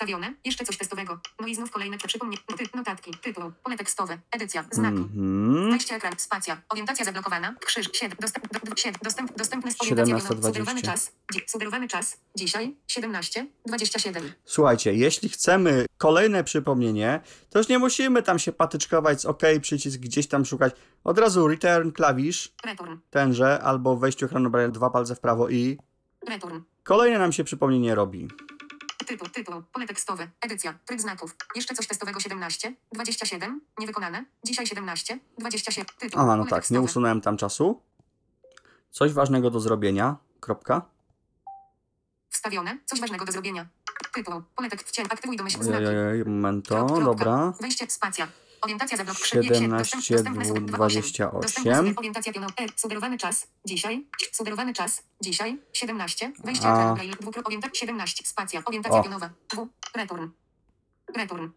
[0.00, 0.34] Wstawione.
[0.44, 1.18] Jeszcze coś testowego.
[1.40, 2.42] No i znów kolejne przypomnienie.
[2.58, 3.10] Ty, notatki.
[3.22, 3.52] Tytuł.
[3.62, 4.18] Pole tekstowe.
[4.32, 4.64] Edycja.
[4.70, 4.96] Znaki.
[4.96, 5.70] Mhm.
[5.70, 6.12] Wejście ekran.
[6.18, 6.62] Spacja.
[6.68, 7.54] Orientacja zablokowana.
[7.66, 7.88] Krzyż.
[7.92, 8.16] 7.
[8.20, 9.00] Dostęp, do, do, 7.
[9.02, 10.30] Dostęp, dostępny z orientacja wiadomo.
[10.34, 10.46] 17:20.
[10.46, 11.12] Sugerowany czas.
[11.46, 12.16] Sugerowany czas.
[12.36, 12.76] Dzisiaj.
[12.88, 13.46] 17.
[13.66, 14.32] 27.
[14.44, 17.20] Słuchajcie, jeśli chcemy kolejne przypomnienie,
[17.50, 20.74] to już nie musimy tam się patyczkować z OK, przycisk gdzieś tam szukać.
[21.04, 22.96] Od razu return klawisz, Return.
[23.10, 25.78] tenże, albo wejściu ekranu dwa palce w prawo i
[26.28, 26.60] Return.
[26.82, 28.28] kolejne nam się przypomnienie robi.
[29.06, 31.36] Tytuł, tytuł, pole tekstowe, edycja, tryb znaków.
[31.54, 34.24] Jeszcze coś testowego 17, 27, niewykonane.
[34.44, 36.80] Dzisiaj 17, 27, tytuł, Aha, no pole tak, nie tekstowe.
[36.80, 37.82] usunąłem tam czasu.
[38.90, 40.16] Coś ważnego do zrobienia.
[40.40, 40.82] Kropka.
[42.30, 43.66] Wstawione, coś ważnego do zrobienia.
[44.14, 45.86] Tytuł, pole tekst, wcień, aktywuj domyśl znaki.
[45.86, 47.52] Ojej, momento, Krop, dobra.
[47.60, 48.28] Wejście, spacja.
[48.62, 51.40] Orientacja zablok 17, Dostępny suwek 28.
[51.40, 52.52] Dostępny suwek, orientacja pionowa.
[52.60, 53.46] E, sugerowany czas.
[53.64, 54.06] Dzisiaj.
[54.32, 55.02] Sugerowany czas.
[55.20, 55.58] Dzisiaj.
[55.72, 56.32] 17.
[56.44, 56.94] Wejście A.
[56.94, 57.14] braille.
[57.20, 57.80] Dwukrop orientacja.
[57.80, 58.24] 17.
[58.26, 58.62] Spacja.
[58.64, 59.02] Orientacja O.
[59.02, 59.30] pionowa.
[59.54, 59.68] W.
[59.96, 60.28] Return.
[61.16, 61.48] Return.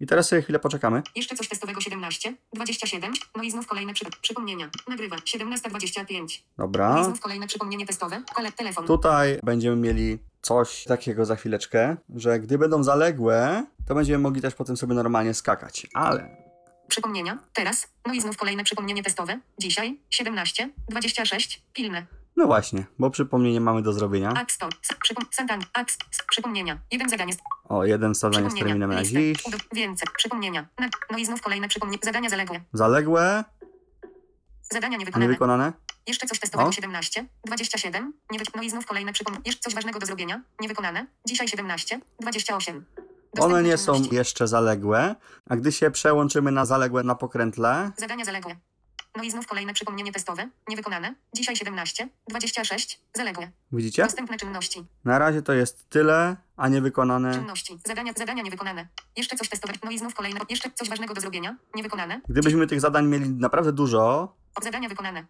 [0.00, 1.02] I teraz sobie chwilę poczekamy.
[1.14, 4.70] Jeszcze coś testowego 17, 27, no i znów kolejne przy, przypomnienia.
[4.88, 6.42] Nagrywa 17.25.
[6.58, 7.00] No Dobra.
[7.00, 8.22] i znów kolejne przypomnienie testowe.
[8.34, 8.86] Kole, telefon.
[8.86, 14.54] Tutaj będziemy mieli coś takiego za chwileczkę, że gdy będą zaległe, to będziemy mogli też
[14.54, 15.86] potem sobie normalnie skakać.
[15.94, 16.36] Ale
[16.88, 17.38] Przypomnienia.
[17.54, 17.88] Teraz.
[18.06, 19.40] No i znów kolejne przypomnienie testowe.
[19.58, 21.62] Dzisiaj 17, 26.
[21.72, 22.06] Pilne.
[22.36, 24.32] no właśnie, bo przypomnienie mamy do zrobienia.
[24.42, 24.76] App Store.
[24.82, 25.60] S- Przypom Santan.
[25.60, 25.88] App.
[25.90, 25.96] s-
[26.30, 26.78] Przypomnienia.
[26.90, 27.32] Jeden zadanie.
[27.64, 28.66] O, jeden zadanie z Przypomnienia.
[28.86, 29.46] terminem na dziś.
[29.46, 30.08] Udo- Więcej.
[30.16, 30.68] Przypomnienia.
[30.78, 32.00] Na- No i znów kolejne przypomnienia.
[32.04, 32.60] Zadania zaległe.
[32.72, 33.44] Zaległe,
[34.72, 35.26] Zadania niewykonane.
[35.26, 35.72] niewykonane.
[36.10, 36.72] Jeszcze coś testowego O.
[36.72, 38.44] 17, 27, nie wy...
[38.56, 39.42] no i znów kolejne przypomnienie.
[39.46, 41.06] Jeszcze coś ważnego do zrobienia, niewykonane.
[41.26, 42.84] Dzisiaj 17, 28.
[43.34, 45.14] Dostępne One nie są jeszcze zaległe,
[45.50, 48.56] a gdy się przełączymy na zaległe na pokrętle, Zadania zaległe.
[49.16, 50.48] No i znów kolejne przypomnienie testowe.
[50.68, 51.14] Niewykonane.
[51.34, 52.08] Dzisiaj 17.
[52.28, 53.00] 26.
[53.14, 53.50] Zaległe.
[53.72, 54.02] widzicie?
[54.02, 54.84] Dostępne czynności.
[55.04, 57.34] Na razie to jest tyle, a niewykonane.
[57.34, 57.78] Czynności.
[57.86, 58.88] Zadania, zadania niewykonane.
[59.16, 59.74] Jeszcze coś testowe.
[59.84, 60.40] No i znów kolejne.
[60.48, 61.56] Jeszcze coś ważnego do zrobienia.
[61.74, 62.20] Niewykonane.
[62.28, 65.26] Gdybyśmy tych zadań mieli naprawdę dużo, Zadania wykonane.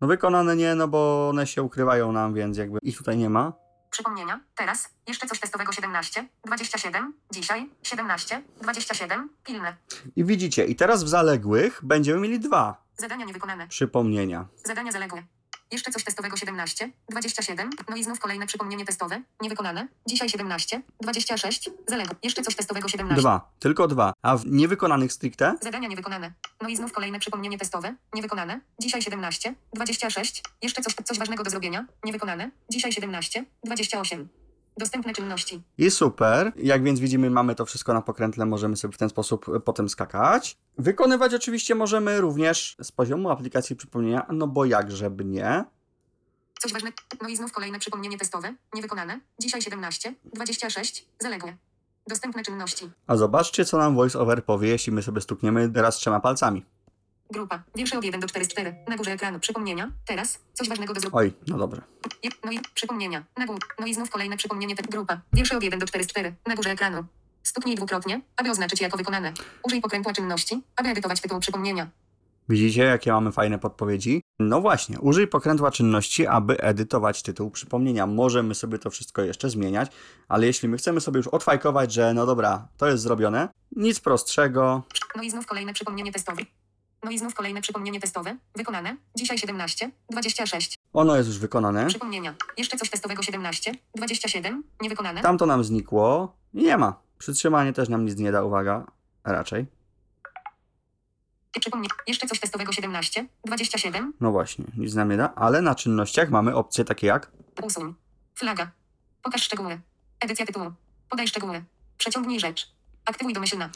[0.00, 3.52] No wykonane nie, no bo one się ukrywają nam, więc jakby ich tutaj nie ma.
[3.90, 4.40] Przypomnienia.
[4.56, 4.88] Teraz.
[5.08, 6.28] Jeszcze coś testowego 17.
[6.46, 7.14] 27.
[7.30, 7.70] Dzisiaj.
[7.82, 8.42] 17.
[8.62, 9.28] 27.
[9.44, 9.76] Pilne.
[10.16, 13.68] I widzicie, i teraz w zaległych będziemy mieli dwa Zadania niewykonane.
[13.68, 14.46] przypomnienia.
[14.64, 15.22] Zadania zaległe.
[15.70, 19.88] Jeszcze coś testowego 17, 27, no i znów kolejne przypomnienie testowe, niewykonane.
[20.06, 22.16] Dzisiaj 17, 26, zaległe.
[22.22, 23.20] Jeszcze coś testowego 17.
[23.20, 24.12] Dwa, tylko dwa.
[24.22, 26.32] A w niewykonanych stricte Zadania niewykonane.
[26.62, 28.60] No i znów kolejne przypomnienie testowe, niewykonane.
[28.80, 32.50] Dzisiaj 17, 26, jeszcze coś, coś ważnego do zrobienia, niewykonane.
[32.70, 34.28] Dzisiaj 17, 28.
[34.78, 35.62] Dostępne czynności.
[35.78, 36.52] i super.
[36.56, 39.88] Jak więc widzimy, mamy to wszystko na pokrętle, możemy sobie w ten sposób e, potem
[39.88, 40.56] skakać.
[40.78, 45.64] Wykonywać oczywiście możemy również z poziomu aplikacji przypomnienia, no bo jakżeby nie.
[46.60, 46.96] Coś ważnego.
[47.22, 49.20] No i znów kolejne przypomnienie testowe, niewykonane.
[49.38, 51.56] Dzisiaj 17, 26, zaległe.
[52.08, 52.90] Dostępne czynności.
[53.06, 56.64] A zobaczcie, co nam VoiceOver powie, jeśli my sobie stukniemy raz trzema palcami.
[57.30, 57.62] Grupa.
[57.74, 58.74] Wiersze od 1 do 404.
[58.88, 59.40] Na górze ekranu.
[59.40, 59.90] Przypomnienia.
[60.06, 60.38] Teraz.
[60.54, 61.18] Coś ważnego do zrobienia.
[61.20, 61.82] Oj, no dobrze.
[62.22, 63.24] Je- No i przypomnienia.
[63.36, 63.58] Na górze.
[63.80, 64.76] No i znów kolejne przypomnienie.
[64.76, 65.20] Te grupa.
[65.32, 66.34] Wiersze od 1 do 404.
[66.46, 67.04] Na górze ekranu.
[67.42, 69.32] Stuknij dwukrotnie, aby oznaczyć jako wykonane.
[69.62, 71.88] Użyj pokrętła czynności, aby edytować tytuł przypomnienia.
[72.48, 74.22] Widzicie, jakie mamy fajne podpowiedzi?
[74.38, 78.06] No właśnie, użyj pokrętła czynności, aby edytować tytuł przypomnienia.
[78.06, 79.90] Możemy sobie to wszystko jeszcze zmieniać,
[80.28, 84.82] ale jeśli my chcemy sobie już odfajkować, że no dobra, to jest zrobione, nic prostszego.
[85.16, 86.42] No i znów kolejne przypomnienie testowe.
[87.06, 88.36] No i znów kolejne przypomnienie testowe.
[88.54, 88.96] Wykonane.
[89.14, 90.78] Dzisiaj 17, 26.
[90.92, 91.86] Ono jest już wykonane.
[91.86, 92.34] Przypomnienia.
[92.56, 94.64] Jeszcze coś testowego 17, 27.
[94.80, 95.22] Niewykonane.
[95.22, 97.00] Tamto nam znikło nie ma.
[97.18, 98.86] Przytrzymanie też nam nic nie da, uwaga.
[99.24, 99.66] Raczej.
[101.60, 101.88] Przypomnie.
[102.06, 104.12] Jeszcze coś testowego 17, 27.
[104.20, 107.30] No właśnie, nic nam nie da, ale na czynnościach mamy opcje takie jak
[107.62, 107.94] Usuń.
[108.34, 108.70] Flaga.
[109.22, 109.80] Pokaż szczegóły.
[110.20, 110.72] Edycja tytułu.
[111.10, 111.64] Podaj szczegóły.
[111.98, 112.72] Przeciągnij rzecz.
[113.04, 113.70] Aktywuj domyślna.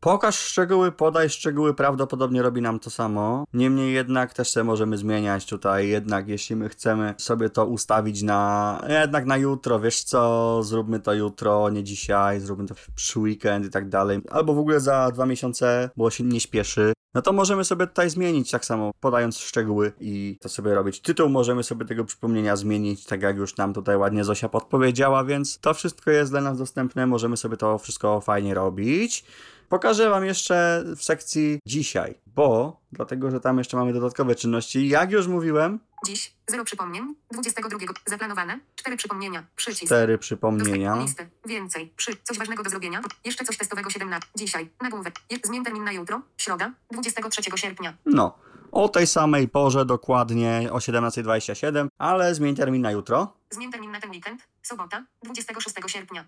[0.00, 3.44] Pokaż szczegóły, podaj szczegóły, prawdopodobnie robi nam to samo.
[3.52, 8.84] Niemniej jednak też sobie możemy zmieniać tutaj, jednak jeśli my chcemy sobie to ustawić na,
[8.88, 13.70] jednak na jutro, wiesz co, zróbmy to jutro, nie dzisiaj, zróbmy to przy weekend i
[13.70, 16.92] tak dalej, albo w ogóle za dwa miesiące, bo się nie śpieszy.
[17.14, 21.00] No to możemy sobie tutaj zmienić tak samo, podając szczegóły i to sobie robić.
[21.00, 25.58] Tytuł możemy sobie tego przypomnienia zmienić, tak jak już nam tutaj ładnie Zosia podpowiedziała, więc
[25.58, 29.24] to wszystko jest dla nas dostępne, możemy sobie to wszystko fajnie robić.
[29.68, 34.88] Pokażę Wam jeszcze w sekcji dzisiaj, bo dlatego, że tam jeszcze mamy dodatkowe czynności.
[34.88, 36.34] Jak już mówiłem, Dziś.
[36.46, 37.14] Zero przypomnień.
[37.32, 37.78] 22.
[38.06, 38.60] Zaplanowane.
[38.76, 39.44] Cztery przypomnienia.
[39.56, 39.84] Przycisk.
[39.86, 40.96] cztery Dostęp przypomnienia.
[40.96, 41.28] listy.
[41.46, 41.92] Więcej.
[41.96, 42.16] Przy.
[42.24, 43.00] Coś ważnego do zrobienia.
[43.24, 44.28] Jeszcze coś testowego 17.
[44.34, 44.70] Dzisiaj.
[44.82, 45.14] Nagłówek.
[45.30, 46.22] Je- Zmień termin na jutro.
[46.36, 46.72] Środa.
[46.90, 47.94] 23 sierpnia.
[48.06, 48.38] No,
[48.72, 53.32] o tej samej porze dokładnie, o 17.27, ale zmień termin na jutro.
[53.50, 54.42] Zmień termin na ten weekend.
[54.62, 55.04] Sobota.
[55.24, 56.24] 26 sierpnia.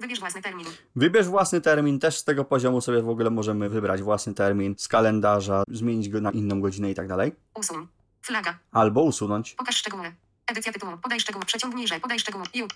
[0.00, 0.66] Wybierz własny termin.
[0.96, 4.88] Wybierz własny termin, też z tego poziomu sobie w ogóle możemy wybrać własny termin z
[4.88, 7.32] kalendarza, zmienić go na inną godzinę i tak dalej.
[7.54, 7.88] Usuń.
[8.22, 8.58] Flaga.
[8.72, 9.54] Albo usunąć.
[9.54, 10.14] Pokaż szczegóły.
[10.46, 10.92] Edycja tytułu.
[11.02, 11.44] Podaj szczegóły.
[11.44, 12.02] Przeciągnij rzecz.
[12.02, 12.44] Podaj szczegóły.
[12.54, 12.66] Ju.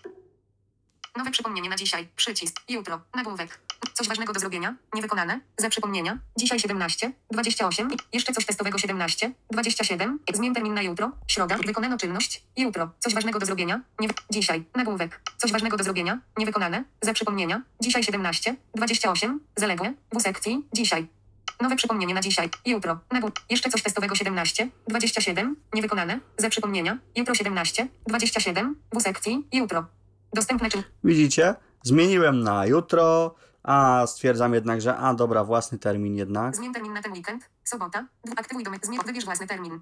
[1.16, 2.08] Nowe przypomnienie na dzisiaj.
[2.16, 2.60] Przycisk.
[2.68, 3.00] Jutro.
[3.14, 3.60] Nagłówek.
[3.92, 4.74] Coś ważnego do zrobienia.
[4.94, 5.40] Niewykonane.
[5.58, 6.18] Za przypomnienia.
[6.36, 7.12] Dzisiaj 17.
[7.30, 7.90] 28.
[8.12, 9.32] Jeszcze coś testowego 17.
[9.50, 10.18] 27.
[10.34, 11.12] Zmień termin na jutro.
[11.28, 11.56] Środa.
[11.66, 12.42] Wykonano czynność.
[12.56, 12.90] Jutro.
[12.98, 13.80] Coś ważnego do zrobienia.
[14.00, 14.08] Nie...
[14.30, 14.64] Dzisiaj.
[14.74, 15.20] Nagłówek.
[15.36, 16.18] Coś ważnego do zrobienia.
[16.38, 16.84] Niewykonane.
[17.02, 17.62] Za przypomnienia.
[17.80, 18.56] Dzisiaj 17.
[18.74, 19.40] 28.
[19.56, 19.92] Zaległe.
[20.12, 20.64] W sekcji.
[20.72, 21.06] Dzisiaj.
[21.60, 22.50] Nowe przypomnienie na dzisiaj.
[22.66, 22.98] Jutro.
[23.10, 23.40] Nagłówek.
[23.50, 24.68] Jeszcze coś testowego 17.
[24.88, 25.56] 27.
[25.74, 26.20] Niewykonane.
[26.38, 26.98] Za przypomnienia.
[27.16, 27.88] Jutro 17.
[28.06, 28.76] 27.
[28.92, 29.46] W sekcji.
[29.52, 29.86] Jutro.
[30.34, 30.68] Dostępne.
[31.04, 31.54] Widzicie?
[31.82, 36.56] Zmieniłem na jutro, a stwierdzam jednak, że a dobra, własny termin jednak.
[36.56, 37.50] Zmień termin na ten weekend.
[37.64, 38.06] Sobota.
[38.36, 38.76] Aktywuj domy.
[38.82, 39.00] Zmień.
[39.06, 39.80] Wybierz własny termin.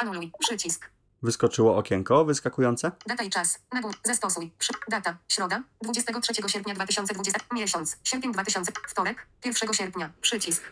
[0.00, 0.32] Anuluj.
[0.38, 0.90] Przycisk.
[1.22, 2.92] Wyskoczyło okienko wyskakujące.
[3.06, 3.58] Data i czas.
[3.72, 3.94] Nagłów.
[4.04, 4.52] Zastosuj.
[4.58, 4.72] Przy.
[4.88, 5.16] Data.
[5.28, 5.62] Środa.
[5.82, 7.40] 23 sierpnia 2020.
[7.52, 7.98] Miesiąc.
[8.04, 8.72] Sierpień 2000.
[8.88, 9.26] Wtorek.
[9.44, 10.10] 1 sierpnia.
[10.20, 10.62] Przycisk.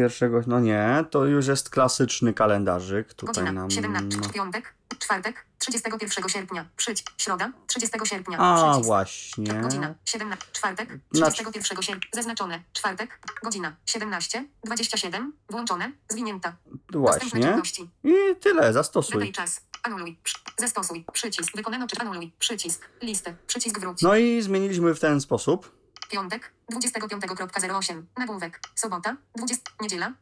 [0.00, 3.14] Pierwszego, no nie, to już jest klasyczny kalendarzyk.
[3.14, 3.52] Tutaj Godzina.
[3.60, 3.70] nam.
[3.70, 4.20] 17.
[4.34, 4.74] Piątek.
[4.98, 5.44] Czwartek.
[5.58, 6.66] 31 sierpnia.
[6.76, 7.10] Przycisk.
[7.18, 7.52] Środa.
[7.66, 8.38] 30 sierpnia.
[8.38, 8.86] A, Przycisk.
[8.86, 9.54] właśnie.
[9.60, 10.46] Godzina 17.
[10.52, 10.88] Czwartek.
[10.90, 12.08] Na- 31 sierpnia.
[12.12, 12.62] Zaznaczone.
[12.72, 13.20] Czwartek.
[13.44, 14.44] Godzina 17.
[14.64, 15.32] 27.
[15.50, 15.92] Włączone.
[16.08, 16.56] Zwinięta.
[16.92, 17.60] Właśnie.
[18.04, 19.28] I tyle, zastosuj.
[19.28, 19.60] i czas.
[19.82, 20.18] Anuluj.
[20.58, 21.04] Zastosuj.
[21.12, 21.56] Przycisk.
[21.56, 22.32] Wykonano czy anuluj.
[22.38, 22.88] Przycisk.
[23.02, 23.34] Listę.
[23.46, 24.02] Przycisk wróć.
[24.02, 25.76] No i zmieniliśmy w ten sposób.
[26.10, 28.02] Piątek, 25.08.
[28.18, 28.60] Nagłówek.
[28.74, 29.62] Sobota, 20.
[29.80, 30.12] Niedziela.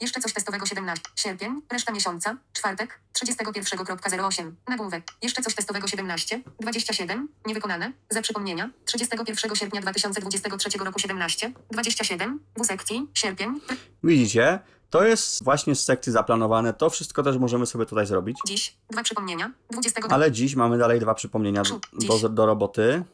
[0.00, 1.04] Jeszcze coś testowego 17.
[1.16, 2.36] Sierpień, reszta miesiąca.
[2.52, 4.52] Czwartek, 31.08.
[4.68, 5.04] Nagłówek.
[5.22, 6.40] Jeszcze coś testowego 17.
[6.60, 7.28] 27.
[7.46, 7.92] Niewykonane.
[8.10, 8.70] Za przypomnienia.
[8.84, 11.52] 31 sierpnia 2023 roku 17.
[11.70, 12.40] 27.
[12.56, 13.10] W sekcji.
[13.14, 13.60] Sierpień.
[14.04, 14.58] Widzicie?
[14.90, 16.74] To jest właśnie z sekcji zaplanowane.
[16.74, 18.38] To wszystko też możemy sobie tutaj zrobić.
[18.46, 18.76] Dziś.
[18.90, 19.52] Dwa przypomnienia.
[19.70, 20.00] 20.
[20.08, 23.04] Ale dziś mamy dalej dwa przypomnienia do, do, do roboty.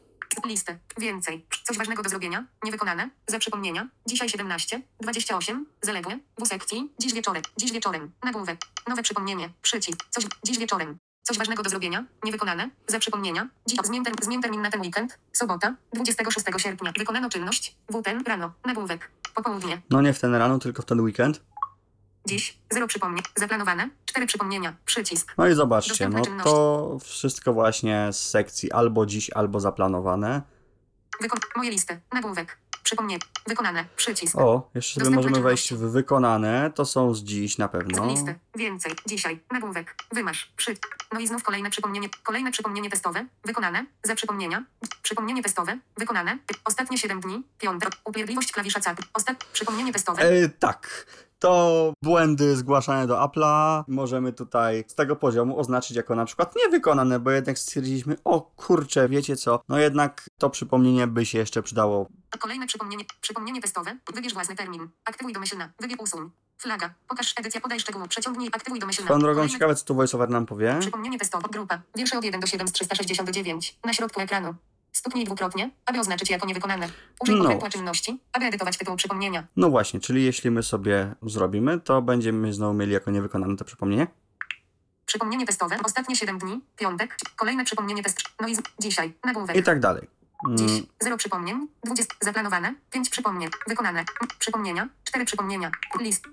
[0.45, 0.77] Listę.
[0.97, 1.45] Więcej.
[1.63, 2.45] Coś ważnego do zrobienia.
[2.63, 3.09] Niewykonane.
[3.27, 3.87] Za przypomnienia.
[4.05, 4.81] Dzisiaj 17.
[4.99, 5.65] 28.
[5.81, 6.19] Zaległe.
[6.39, 6.91] W sekcji.
[6.99, 7.43] Dziś wieczorem.
[7.57, 8.11] Dziś wieczorem.
[8.23, 8.57] Nagłówek.
[8.87, 9.49] Nowe przypomnienie.
[9.61, 10.05] Przycisk.
[10.09, 10.25] Coś.
[10.43, 10.97] Dziś wieczorem.
[11.23, 12.05] Coś ważnego do zrobienia.
[12.23, 12.69] Niewykonane.
[12.87, 13.49] Za przypomnienia.
[13.67, 13.79] Dziś.
[13.83, 15.19] Zmień, ter, zmień termin na ten weekend.
[15.33, 15.75] Sobota.
[15.93, 16.91] 26 sierpnia.
[16.97, 17.75] Wykonano czynność.
[17.89, 18.53] W ten rano.
[18.65, 19.11] Nagłówek.
[19.35, 19.81] Popołudnie.
[19.89, 21.41] No nie w ten rano, tylko w ten weekend.
[22.25, 22.57] Dziś.
[22.71, 23.23] Zero przypomnień.
[23.35, 23.89] Zaplanowane.
[24.05, 24.75] Cztery przypomnienia.
[24.85, 25.33] Przycisk.
[25.37, 30.41] No i zobaczcie, no to wszystko właśnie z sekcji albo dziś, albo zaplanowane.
[31.55, 31.99] Moje listy.
[32.13, 32.57] Nagłówek.
[32.83, 33.19] Przypomnienie.
[33.47, 33.85] Wykonane.
[33.95, 34.37] Przycisk.
[34.37, 36.71] O, jeszcze sobie możemy wejść w wykonane.
[36.75, 38.07] To są z dziś na pewno.
[38.07, 38.35] Listy.
[38.55, 38.91] Więcej.
[39.05, 39.39] Dzisiaj.
[39.51, 39.95] Nagłówek.
[40.11, 40.53] Wymasz.
[40.57, 40.77] Przy.
[41.13, 42.09] No i znów kolejne przypomnienie.
[42.23, 43.25] Kolejne przypomnienie testowe.
[43.45, 43.85] Wykonane.
[44.03, 44.63] Za przypomnienia.
[45.01, 45.79] Przypomnienie testowe.
[45.97, 46.37] Wykonane.
[46.65, 47.43] Ostatnie 7 dni.
[47.57, 47.89] Piątek.
[48.05, 48.97] Upierdliwość klawisza CAP.
[49.13, 49.45] Ostat...
[49.53, 50.21] Przypomnienie testowe.
[50.21, 51.05] E, tak.
[51.39, 57.19] To błędy zgłaszane do Apple'a możemy tutaj z tego poziomu oznaczyć jako na przykład niewykonane,
[57.19, 62.07] bo jednak stwierdziliśmy, o kurczę, wiecie co, no jednak to przypomnienie by się jeszcze przydało.
[62.39, 63.05] Kolejne przypomnienie.
[63.21, 63.97] Przypomnienie testowe.
[64.13, 64.89] Wybierz własny termin.
[65.05, 65.69] Aktywuj domyślna.
[65.81, 66.29] Wybierz usuń.
[66.57, 66.93] Flaga.
[67.07, 67.61] Pokaż edycja.
[67.61, 68.07] Podaj szczegóły.
[68.07, 68.49] Przeciągnij.
[68.53, 69.05] Aktywuj domyślna.
[69.05, 70.77] Swoją drogą Kolejne- ciekawe, co tu VoiceOver nam powie.
[70.79, 71.47] Przypomnienie testowe.
[71.51, 71.81] Grupa.
[71.97, 73.79] Wiersze od 1 do 7 z 369.
[73.85, 74.55] Na środku ekranu.
[74.95, 76.89] Stuknij dwukrotnie, aby oznaczyć jako niewykonane.
[77.21, 77.69] Użyj No.
[77.69, 79.47] czynności, aby edytować tytuł przypomnienia.
[79.55, 84.07] No właśnie, czyli jeśli my sobie zrobimy, to będziemy znowu mieli jako niewykonane to przypomnienie.
[85.05, 85.77] Przypomnienie testowe.
[85.83, 86.61] Ostatnie 7 dni.
[86.77, 87.17] Piątek.
[87.35, 88.21] Kolejne przypomnienie test.
[88.41, 88.59] No i z...
[88.79, 89.13] dzisiaj.
[89.23, 89.55] Nagłówek.
[89.57, 90.07] I tak dalej.
[90.47, 90.83] Mm, Dziś.
[90.99, 91.67] Zero przypomnień.
[91.83, 92.15] 20.
[92.21, 92.75] Zaplanowane.
[92.91, 93.49] 5 przypomnień.
[93.67, 94.05] Wykonane.
[94.39, 94.89] Przypomnienia.
[95.03, 95.71] 4 przypomnienia.
[95.99, 96.25] List.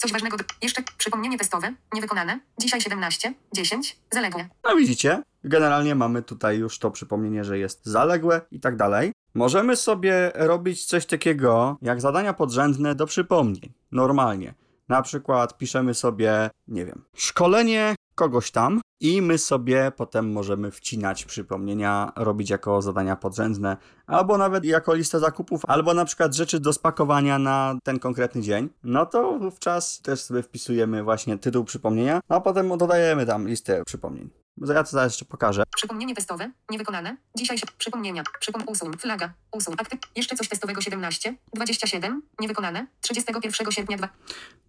[0.00, 0.36] Coś ważnego.
[0.62, 1.74] Jeszcze przypomnienie testowe.
[1.94, 2.40] Niewykonane.
[2.60, 3.34] Dzisiaj 17.
[3.54, 3.98] 10.
[4.10, 4.48] Zaległe.
[4.64, 9.12] No widzicie, generalnie mamy tutaj już to przypomnienie, że jest zaległe i tak dalej.
[9.34, 13.72] Możemy sobie robić coś takiego jak zadania podrzędne do przypomnień.
[13.92, 14.54] Normalnie.
[14.88, 21.24] Na przykład piszemy sobie, nie wiem, szkolenie kogoś tam i my sobie potem możemy wcinać
[21.24, 23.76] przypomnienia, robić jako zadania podrzędne,
[24.06, 28.68] albo nawet jako listę zakupów, albo na przykład rzeczy do spakowania na ten konkretny dzień.
[28.84, 34.39] No to wówczas też sobie wpisujemy właśnie tytuł przypomnienia, a potem dodajemy tam listę przypomnień.
[34.60, 35.62] Ja to zaraz jeszcze pokażę.
[35.76, 36.50] Przypomnienie testowe.
[36.70, 37.16] Niewykonane.
[37.36, 37.66] Dzisiaj się.
[37.78, 38.22] Przypomnienia.
[38.40, 38.98] Przypom usuń.
[38.98, 39.32] Flaga.
[39.52, 39.74] Usuń.
[39.78, 40.00] Aktyw.
[40.16, 41.34] Jeszcze coś testowego 17.
[41.54, 42.22] 27.
[42.40, 42.86] Niewykonane.
[43.00, 44.08] 31 sierpnia 2.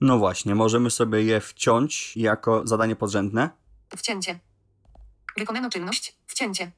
[0.02, 3.50] No właśnie, możemy sobie je wciąć jako zadanie podrzędne.
[3.98, 4.40] Wcięcie.
[5.38, 6.18] Wykonano czynność.
[6.28, 6.72] Wcięcie.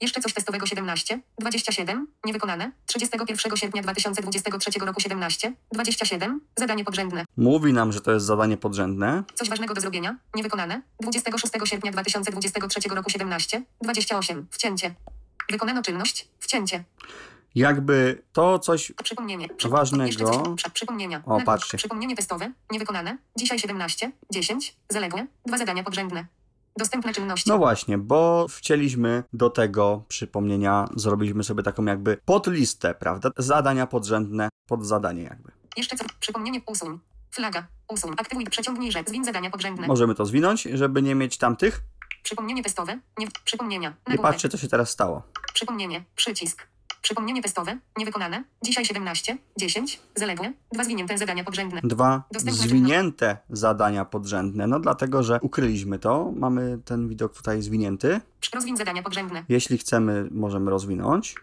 [0.00, 1.20] Jeszcze coś testowego 17.
[1.38, 2.06] 27.
[2.24, 2.72] Niewykonane.
[2.86, 5.52] 31 sierpnia 2023 roku 17.
[5.72, 6.40] 27.
[6.56, 7.24] Zadanie podrzędne.
[7.36, 9.24] Mówi nam, że to jest zadanie podrzędne.
[9.34, 10.16] Coś ważnego do zrobienia.
[10.34, 10.82] Niewykonane.
[11.02, 13.62] 26 sierpnia 2023 roku 17.
[13.82, 14.46] 28.
[14.50, 14.94] Wcięcie.
[15.50, 16.28] Wykonano czynność.
[16.38, 16.84] Wcięcie.
[17.54, 19.48] Jakby to coś Przypomnienie.
[19.48, 19.68] Przy...
[19.68, 20.30] Ważnego.
[20.30, 20.56] Coś.
[20.56, 20.70] Przy...
[20.70, 21.22] Przypomnienia.
[21.26, 21.78] O, patrzcie.
[21.78, 22.52] Przypomnienie testowe.
[22.70, 23.18] Niewykonane.
[23.38, 24.12] Dzisiaj 17.
[24.30, 24.76] 10.
[24.88, 25.26] Zaległe.
[25.46, 26.26] Dwa zadania podrzędne.
[26.80, 27.50] Dostępne czynności.
[27.50, 33.30] No właśnie, bo wcięliśmy do tego przypomnienia, zrobiliśmy sobie taką jakby podlistę, prawda?
[33.36, 35.52] Zadania podrzędne, pod zadanie jakby.
[35.76, 36.04] Jeszcze co?
[36.20, 36.98] Przypomnienie usuń.
[37.30, 37.66] Flaga.
[37.88, 38.12] Usuń.
[38.16, 38.44] Aktywuj.
[38.44, 39.08] Przeciągnij rzecz.
[39.08, 39.86] Zwin zadania podrzędne.
[39.86, 41.80] Możemy to zwinąć, żeby nie mieć tamtych.
[42.22, 42.98] Przypomnienie testowe.
[43.18, 43.26] Nie.
[43.44, 43.88] Przypomnienia.
[43.88, 44.32] I Nagłówek.
[44.32, 45.22] patrzcie, co się teraz stało.
[45.54, 46.04] Przypomnienie.
[46.16, 46.66] Przycisk.
[47.02, 47.78] Przypomnienie testowe.
[47.98, 48.44] Niewykonane.
[48.62, 49.38] Dzisiaj 17.
[49.56, 50.00] 10.
[50.14, 50.52] Zaległe.
[50.72, 51.80] Dwa zwinięte zadania podrzędne.
[51.84, 54.66] Dwa Dostępne zwinięte zadania podrzędne.
[54.66, 56.32] No dlatego, że ukryliśmy to.
[56.36, 58.20] Mamy ten widok tutaj zwinięty.
[58.54, 59.44] Rozwin zadania podrzędne.
[59.48, 61.34] Jeśli chcemy, możemy rozwinąć.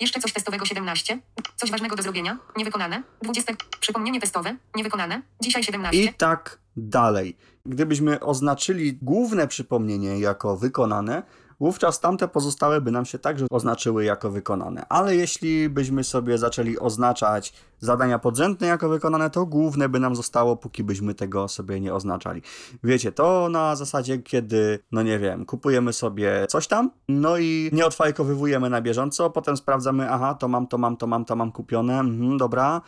[0.00, 1.18] Jeszcze coś testowego 17.
[1.56, 2.38] Coś ważnego do zrobienia.
[2.56, 3.02] Niewykonane.
[3.22, 3.54] 20.
[3.80, 4.56] Przypomnienie testowe.
[4.76, 5.22] Niewykonane.
[5.40, 6.02] Dzisiaj 17.
[6.02, 7.36] I tak dalej.
[7.66, 11.22] Gdybyśmy oznaczyli główne przypomnienie jako wykonane,
[11.60, 14.86] wówczas tamte pozostałe by nam się także oznaczyły jako wykonane.
[14.88, 20.56] Ale jeśli byśmy sobie zaczęli oznaczać zadania podrzędne jako wykonane, to główne by nam zostało,
[20.56, 22.42] póki byśmy tego sobie nie oznaczali.
[22.84, 27.86] Wiecie, to na zasadzie, kiedy, no nie wiem, kupujemy sobie coś tam, no i nie
[27.86, 32.00] odfajkowywujemy na bieżąco, potem sprawdzamy, aha, to mam, to mam, to mam, to mam kupione,
[32.00, 32.80] mhm, dobra,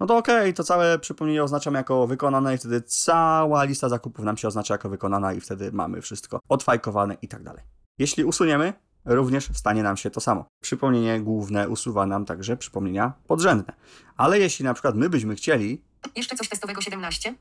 [0.00, 4.36] no to okej, to całe przypomnienie oznaczam jako wykonane i wtedy cała lista zakupów nam
[4.36, 7.75] się oznacza jako wykonana i wtedy mamy wszystko odfajkowane i tak dalej.
[7.98, 8.72] Jeśli usuniemy,
[9.04, 10.44] również stanie nam się to samo.
[10.60, 13.74] Przypomnienie główne usuwa nam także przypomnienia podrzędne.
[14.16, 15.82] Ale jeśli na przykład my byśmy chcieli
[16.16, 17.34] Jeszcze coś testowego 17.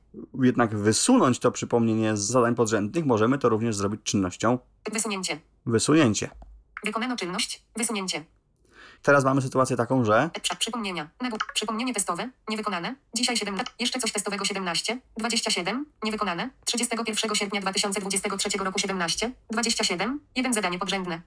[0.43, 4.59] jednak wysunąć to przypomnienie z zadań podrzędnych, możemy to również zrobić czynnością
[4.91, 5.39] Wysunięcie.
[5.65, 6.29] wysunięcie.
[6.85, 7.63] Wykonano czynność.
[7.75, 8.25] Wysunięcie.
[9.05, 11.09] Teraz mamy sytuację taką, że Przy- Przypomnienia.
[11.53, 12.29] Przypomnienie testowe.
[12.49, 12.95] Niewykonane.
[13.13, 13.55] Dzisiaj 7.
[13.79, 14.99] Jeszcze coś testowego 17.
[15.17, 15.85] 27.
[16.03, 16.49] Niewykonane.
[16.65, 19.31] 31 sierpnia 2023 roku 17.
[19.51, 20.19] 27.
[20.35, 21.21] Jeden zadanie podrzędne.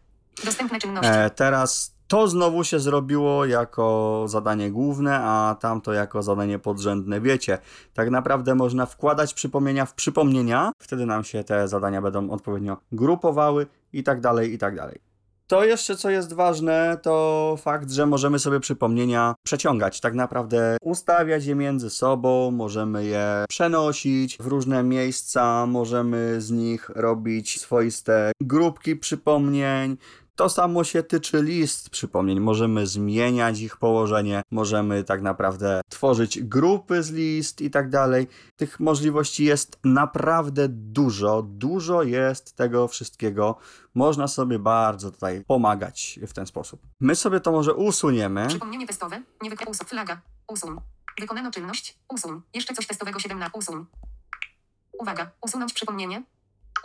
[0.45, 1.11] Dostępne czynności.
[1.13, 7.21] e, teraz to znowu się zrobiło jako zadanie główne, a tamto jako zadanie podrzędne.
[7.21, 7.59] Wiecie,
[7.95, 13.67] tak naprawdę można wkładać przypomnienia w przypomnienia, wtedy nam się te zadania będą odpowiednio grupowały
[13.93, 15.08] i tak dalej, i tak dalej.
[15.49, 21.45] To jeszcze co jest ważne, to fakt, że możemy sobie przypomnienia przeciągać, tak naprawdę ustawiać
[21.45, 28.97] je między sobą, możemy je przenosić w różne miejsca, możemy z nich robić swoiste grupki
[28.97, 29.97] przypomnień.
[30.39, 32.41] To samo się tyczy list przypomnień.
[32.41, 38.27] Możemy zmieniać ich położenie, możemy tak naprawdę tworzyć grupy z list i tak dalej.
[38.57, 41.43] Tych możliwości jest naprawdę dużo.
[41.43, 43.57] Dużo jest tego wszystkiego.
[43.95, 46.81] Można sobie bardzo tutaj pomagać w ten sposób.
[47.01, 48.47] My sobie to może usuniemy.
[48.49, 49.23] Przypomnienie testowe.
[49.43, 49.71] Niewykonane.
[49.71, 49.87] Usuń.
[49.87, 50.21] Flaga.
[50.49, 50.77] Usuń.
[51.21, 51.99] Wykonano czynność.
[52.09, 52.41] Usuń.
[52.55, 53.59] Jeszcze coś testowego 17.
[53.59, 53.87] Usuń.
[55.01, 55.31] Uwaga.
[55.43, 56.23] Usunąć przypomnienie.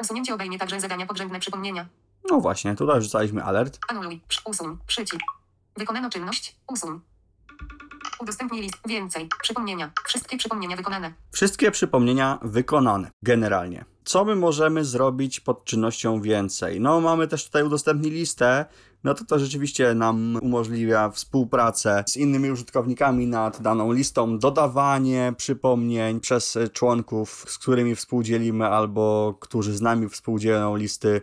[0.01, 1.87] Usunięcie obejmie także zadania podrzędne przypomnienia.
[2.29, 3.79] No właśnie, tutaj rzucaliśmy alert.
[3.89, 4.21] Anuluj.
[4.45, 4.77] Usuń.
[4.87, 5.23] Przycisk.
[5.77, 6.55] Wykonano czynność.
[6.67, 6.99] Usuń.
[8.19, 8.77] Udostępnij list.
[8.87, 9.29] Więcej.
[9.41, 9.91] Przypomnienia.
[10.05, 11.13] Wszystkie przypomnienia wykonane.
[11.31, 13.85] Wszystkie przypomnienia wykonane, generalnie.
[14.05, 16.79] Co my możemy zrobić pod czynnością więcej?
[16.79, 18.65] No, mamy też tutaj udostępnij listę.
[19.03, 26.19] No to to rzeczywiście nam umożliwia współpracę z innymi użytkownikami nad daną listą, dodawanie przypomnień
[26.19, 31.21] przez członków, z którymi współdzielimy albo którzy z nami współdzielą listy.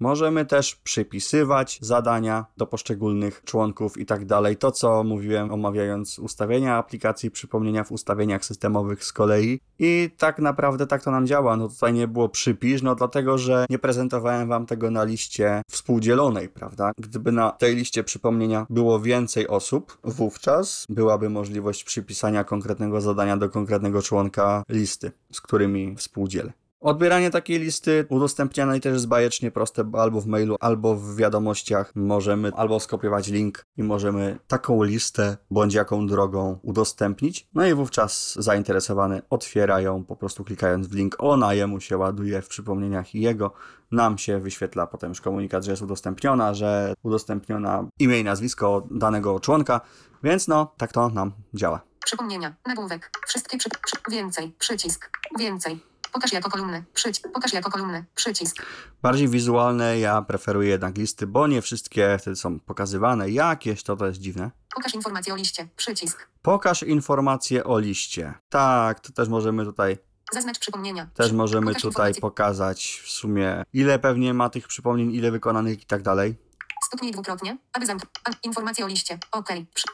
[0.00, 4.56] Możemy też przypisywać zadania do poszczególnych członków i tak dalej.
[4.56, 9.60] To, co mówiłem, omawiając ustawienia aplikacji, przypomnienia w ustawieniach systemowych z kolei.
[9.78, 11.56] I tak naprawdę tak to nam działa.
[11.56, 16.48] No tutaj nie było przypisz, no dlatego, że nie prezentowałem wam tego na liście współdzielonej,
[16.48, 16.92] prawda?
[16.98, 23.50] Gdyby na tej liście przypomnienia było więcej osób, wówczas byłaby możliwość przypisania konkretnego zadania do
[23.50, 26.52] konkretnego członka listy, z którymi współdzielę.
[26.86, 31.92] Odbieranie takiej listy udostępnianej też jest bajecznie proste, bo albo w mailu, albo w wiadomościach
[31.94, 37.48] możemy albo skopiować link i możemy taką listę bądź jaką drogą udostępnić.
[37.54, 41.16] No i wówczas zainteresowany otwiera ją po prostu klikając w link.
[41.18, 43.52] Ona jemu się ładuje w przypomnieniach i jego
[43.90, 49.40] nam się wyświetla potem już komunikat, że jest udostępniona, że udostępniona imię i nazwisko danego
[49.40, 49.80] członka,
[50.22, 51.80] więc no, tak to nam działa.
[52.04, 52.54] Przypomnienia.
[52.66, 53.10] Nagłówek.
[53.26, 53.68] Wszystkie przy...
[53.68, 53.96] przy...
[54.10, 54.54] Więcej.
[54.58, 55.10] Przycisk.
[55.38, 55.80] Więcej.
[56.16, 56.82] Pokaż jako kolumnę.
[56.94, 57.28] Przycisk.
[57.34, 58.04] Pokaż jako kolumnę.
[58.14, 58.62] Przycisk.
[59.02, 63.30] Bardziej wizualne ja preferuję jednak listy, bo nie wszystkie wtedy są pokazywane.
[63.30, 64.50] Jakieś to to jest dziwne.
[64.74, 65.68] Pokaż informację o liście.
[65.76, 66.28] Przycisk.
[66.42, 68.34] Pokaż informacje o liście.
[68.48, 69.98] Tak, to też możemy tutaj,
[70.32, 71.06] Zaznacz przypomnienia.
[71.14, 72.20] też możemy Pokaż tutaj informację.
[72.20, 76.34] pokazać w sumie ile pewnie ma tych przypomnień, ile wykonanych i tak dalej.
[76.86, 78.38] Stuknij dwukrotnie, aby zamknąć.
[78.42, 79.18] Informacje o liście.
[79.32, 79.48] OK.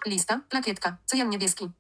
[0.07, 0.41] Lista.
[0.49, 0.97] Plakietka.
[1.07, 1.71] Cyjan niebieski.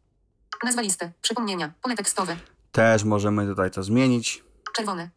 [0.64, 1.12] Nazwa listy.
[1.22, 1.72] Przypomnienia.
[1.82, 2.36] Pole tekstowe.
[2.72, 4.44] Też możemy tutaj to zmienić.
[4.76, 5.10] Czerwone.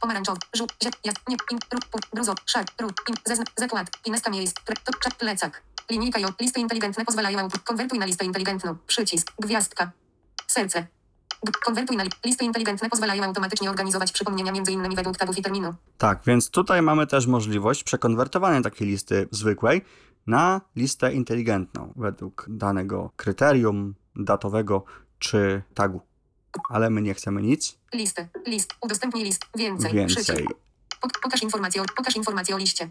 [0.00, 0.38] Pomarańczowy.
[0.54, 0.72] Żółt.
[0.82, 0.92] Ziel.
[1.04, 1.12] Ja.
[1.28, 1.36] Nie.
[1.50, 1.58] In.
[2.14, 2.34] Bruzo.
[2.46, 2.64] Szar.
[3.26, 3.42] Zezn.
[3.56, 3.86] Zakład.
[4.04, 4.60] Ineska miejsc.
[4.60, 5.62] Ple, to, cza, plecak.
[5.90, 6.28] Linijka ją.
[6.40, 7.48] Listy inteligentne pozwalają.
[7.64, 8.76] Konwertuj na listę inteligentną.
[8.86, 9.32] Przycisk.
[9.38, 9.90] Gwiazdka.
[10.46, 10.86] Serce.
[11.64, 15.74] Konwertuj na li- listy inteligentne pozwalają automatycznie organizować przypomnienia między innymi według tagów i terminu.
[15.98, 19.84] Tak, więc tutaj mamy też możliwość przekonwertowania takiej listy zwykłej
[20.26, 24.84] na listę inteligentną według danego kryterium datowego
[25.18, 26.00] czy tagu.
[26.68, 28.28] Ale my nie chcemy nic Listy.
[28.46, 28.74] List.
[28.80, 29.42] Udostępnij list.
[29.56, 29.92] Więcej.
[29.92, 30.24] więcej.
[30.24, 30.50] Przycisk.
[31.00, 32.90] Pok- pokaż informację o, pokaż informację o liście.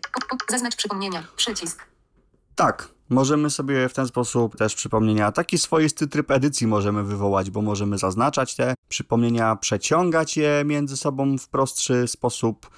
[0.49, 1.23] Zaznacz przypomnienia.
[1.35, 1.85] Przycisk.
[2.55, 7.61] Tak, możemy sobie w ten sposób też przypomnienia, taki swoisty tryb edycji możemy wywołać, bo
[7.61, 12.69] możemy zaznaczać te przypomnienia, przeciągać je między sobą w prostszy sposób.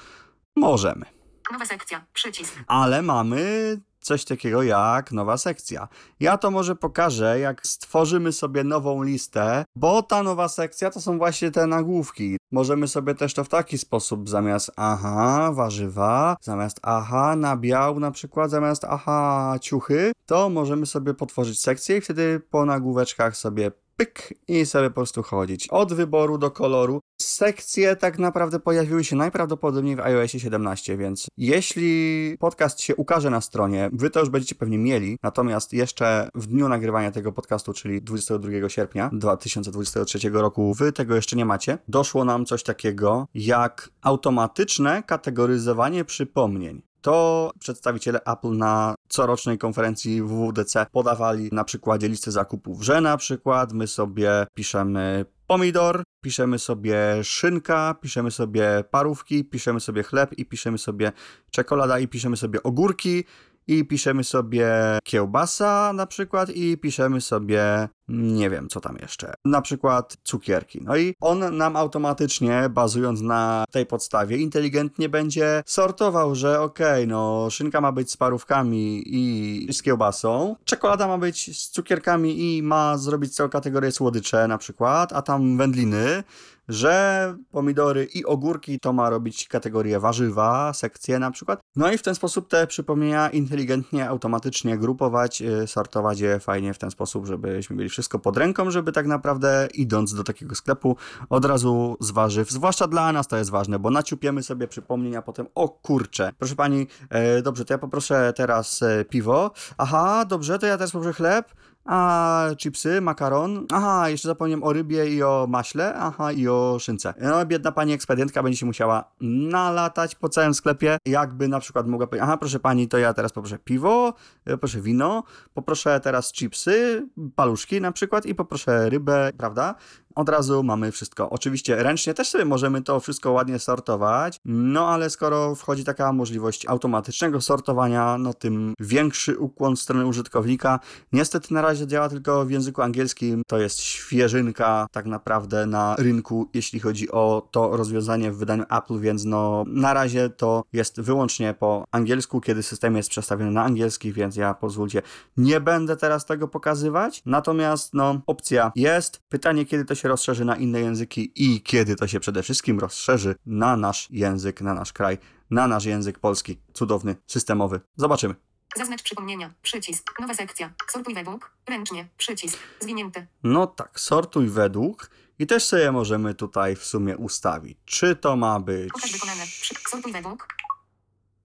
[0.55, 1.05] Możemy.
[1.51, 2.05] Nowa sekcja.
[2.13, 2.53] Przycisk.
[2.67, 5.87] Ale mamy coś takiego jak nowa sekcja.
[6.19, 11.17] Ja to może pokażę, jak stworzymy sobie nową listę, bo ta nowa sekcja to są
[11.17, 12.37] właśnie te nagłówki.
[12.51, 18.51] Możemy sobie też to w taki sposób zamiast aha, warzywa, zamiast aha, nabiał na przykład,
[18.51, 24.65] zamiast aha, ciuchy, to możemy sobie potworzyć sekcję i wtedy po nagłóweczkach sobie pyk i
[24.65, 25.67] sobie po prostu chodzić.
[25.67, 26.99] Od wyboru do koloru.
[27.21, 33.41] Sekcje tak naprawdę pojawiły się najprawdopodobniej w iOSie 17, więc jeśli podcast się ukaże na
[33.41, 38.01] stronie, wy to już będziecie pewnie mieli, natomiast jeszcze w dniu nagrywania tego podcastu, czyli
[38.01, 45.03] 22 sierpnia 2023 roku, wy tego jeszcze nie macie, doszło nam coś takiego jak automatyczne
[45.03, 46.81] kategoryzowanie przypomnień.
[47.03, 53.73] To przedstawiciele Apple na corocznej konferencji WWDC podawali na przykładzie listy zakupów, że na przykład
[53.73, 60.77] my sobie piszemy pomidor, piszemy sobie szynka, piszemy sobie parówki, piszemy sobie chleb i piszemy
[60.77, 61.11] sobie
[61.51, 63.23] czekolada i piszemy sobie ogórki
[63.67, 64.69] i piszemy sobie
[65.03, 70.79] kiełbasa na przykład i piszemy sobie nie wiem co tam jeszcze, na przykład cukierki.
[70.83, 77.07] No i on nam automatycznie, bazując na tej podstawie, inteligentnie będzie sortował, że okej, okay,
[77.07, 82.63] no szynka ma być z parówkami i z kiełbasą, czekolada ma być z cukierkami i
[82.63, 86.23] ma zrobić całą kategorię słodycze na przykład, a tam wędliny,
[86.67, 91.59] że pomidory i ogórki to ma robić kategorię warzywa, sekcje na przykład.
[91.75, 96.77] No i w ten sposób te przypomnienia inteligentnie, automatycznie grupować, y, sortować je fajnie w
[96.77, 100.97] ten sposób, żebyśmy mieli wszystko pod ręką, żeby tak naprawdę idąc do takiego sklepu
[101.29, 105.47] od razu z warzyw, zwłaszcza dla nas to jest ważne, bo naciupiemy sobie przypomnienia potem,
[105.55, 110.65] o kurczę, proszę pani, e, dobrze, to ja poproszę teraz e, piwo, aha, dobrze, to
[110.65, 111.53] ja teraz poproszę chleb,
[111.85, 117.13] a chipsy, makaron, aha, jeszcze zapomniałem o rybie i o maśle, aha, i o szynce.
[117.21, 122.07] No, biedna pani ekspedientka będzie się musiała nalatać po całym sklepie, jakby na przykład mogła
[122.07, 124.13] powiedzieć, aha, proszę pani, to ja teraz poproszę piwo,
[124.45, 125.23] e, proszę wino,
[125.53, 129.75] poproszę teraz chipsy, paluszki na przykład i poproszę rybę, prawda?
[130.15, 131.29] Od razu mamy wszystko.
[131.29, 136.65] Oczywiście ręcznie też sobie możemy to wszystko ładnie sortować, no ale skoro wchodzi taka możliwość
[136.65, 140.79] automatycznego sortowania, no tym większy ukłon w stronę użytkownika.
[141.13, 143.41] Niestety na razie działa tylko w języku angielskim.
[143.47, 148.99] To jest świeżynka tak naprawdę na rynku, jeśli chodzi o to rozwiązanie w wydaniu Apple,
[148.99, 154.13] więc no na razie to jest wyłącznie po angielsku, kiedy system jest przestawiony na angielski,
[154.13, 155.01] więc ja pozwólcie,
[155.37, 157.21] nie będę teraz tego pokazywać.
[157.25, 159.21] Natomiast no opcja jest.
[159.29, 162.79] Pytanie, kiedy to się się rozszerzy na inne języki i kiedy to się przede wszystkim
[162.79, 165.17] rozszerzy na nasz język, na nasz kraj,
[165.49, 167.81] na nasz język polski, cudowny, systemowy.
[167.95, 168.35] Zobaczymy.
[168.75, 169.53] Zaznacz przypomnienia.
[169.61, 170.19] Przycisk.
[170.19, 170.73] Nowa sekcja.
[170.91, 171.51] Sortuj według.
[171.69, 172.07] Ręcznie.
[172.17, 172.57] Przycisk.
[172.79, 173.27] Zwinięty.
[173.43, 175.09] No tak, sortuj według.
[175.39, 178.89] I też sobie możemy tutaj w sumie ustawić, czy to ma być...
[178.93, 179.43] Pokaż wykonane.
[179.43, 179.75] Przy...
[179.89, 180.47] Sortuj według.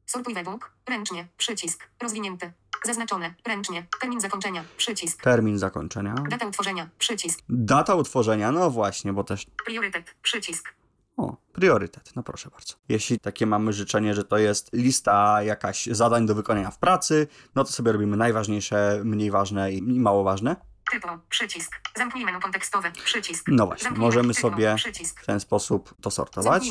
[0.06, 0.72] Sortuj według.
[0.88, 1.28] Ręcznie.
[1.36, 1.88] Przycisk.
[2.02, 2.52] Rozwinięty.
[2.84, 3.34] Zaznaczone.
[3.46, 3.86] Ręcznie.
[4.00, 4.64] Termin zakończenia.
[4.76, 5.22] Przycisk.
[5.22, 6.14] Termin zakończenia.
[6.30, 6.88] Data utworzenia.
[6.98, 7.40] Przycisk.
[7.48, 9.46] Data utworzenia, no właśnie, bo też.
[9.66, 10.14] Priorytet.
[10.22, 10.74] Przycisk.
[11.16, 12.74] O, priorytet, no proszę bardzo.
[12.88, 17.64] Jeśli takie mamy życzenie, że to jest lista jakaś zadań do wykonania w pracy, no
[17.64, 20.56] to sobie robimy najważniejsze, mniej ważne i mało ważne.
[20.92, 21.72] Tytuł, przycisk.
[21.96, 23.44] Zamknij menu kontekstowe, przycisk.
[23.48, 25.22] No właśnie, Zamknij możemy tytuł, sobie przycisk.
[25.22, 26.62] w ten sposób to sortować.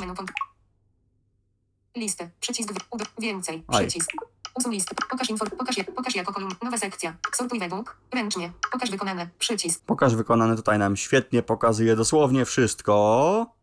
[1.98, 2.70] Listę, przycisk,
[3.20, 4.12] więcej, przycisk.
[4.56, 4.90] Usuń list.
[5.10, 5.46] Pokaż info.
[5.46, 6.56] Pokaż, pokaż jako kolumn.
[6.64, 7.18] Nowa sekcja.
[7.36, 7.98] Sortuj według.
[8.14, 8.52] Ręcznie.
[8.72, 9.30] Pokaż wykonane.
[9.40, 9.86] Przycisk.
[9.86, 13.56] Pokaż wykonane tutaj nam świetnie pokazuje dosłownie wszystko.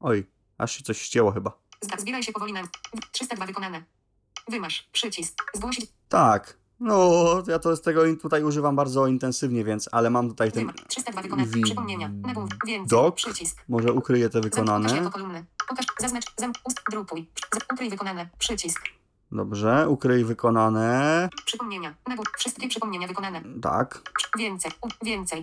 [0.00, 0.26] Oj,
[0.58, 1.58] aż się coś ścięło chyba.
[1.98, 2.62] Zbieraj się powoli na
[3.12, 3.82] 302 wykonane.
[4.48, 4.88] Wymasz.
[4.92, 5.50] Przycisk.
[5.54, 5.86] Zgłosić.
[6.08, 6.58] Tak.
[6.84, 11.22] No, ja to z tego tutaj używam bardzo intensywnie, więc, ale mam tutaj ten 302
[11.22, 11.48] wykonane.
[11.62, 12.08] Przypomnienia.
[12.08, 12.50] Nagłów.
[12.66, 12.88] Więcej.
[12.88, 13.14] Dok.
[13.14, 13.58] Przycisk.
[13.68, 14.84] Może ukryję te wykonane.
[14.88, 15.44] Pokaż jako kolumny.
[15.68, 15.86] Pokaż.
[16.00, 16.24] Zaznacz.
[16.36, 16.52] Zam.
[16.64, 16.82] Ust.
[16.90, 17.30] Grupuj.
[17.72, 18.28] Ukryj wykonane.
[18.38, 18.80] Przycisk.
[19.32, 21.28] Dobrze, ukryj wykonane.
[21.44, 21.94] Przypomnienia.
[22.08, 22.26] Nagłów.
[22.38, 23.42] Wszystkie przypomnienia wykonane.
[23.62, 24.02] Tak.
[24.38, 24.72] Więcej.
[24.82, 25.42] U, więcej.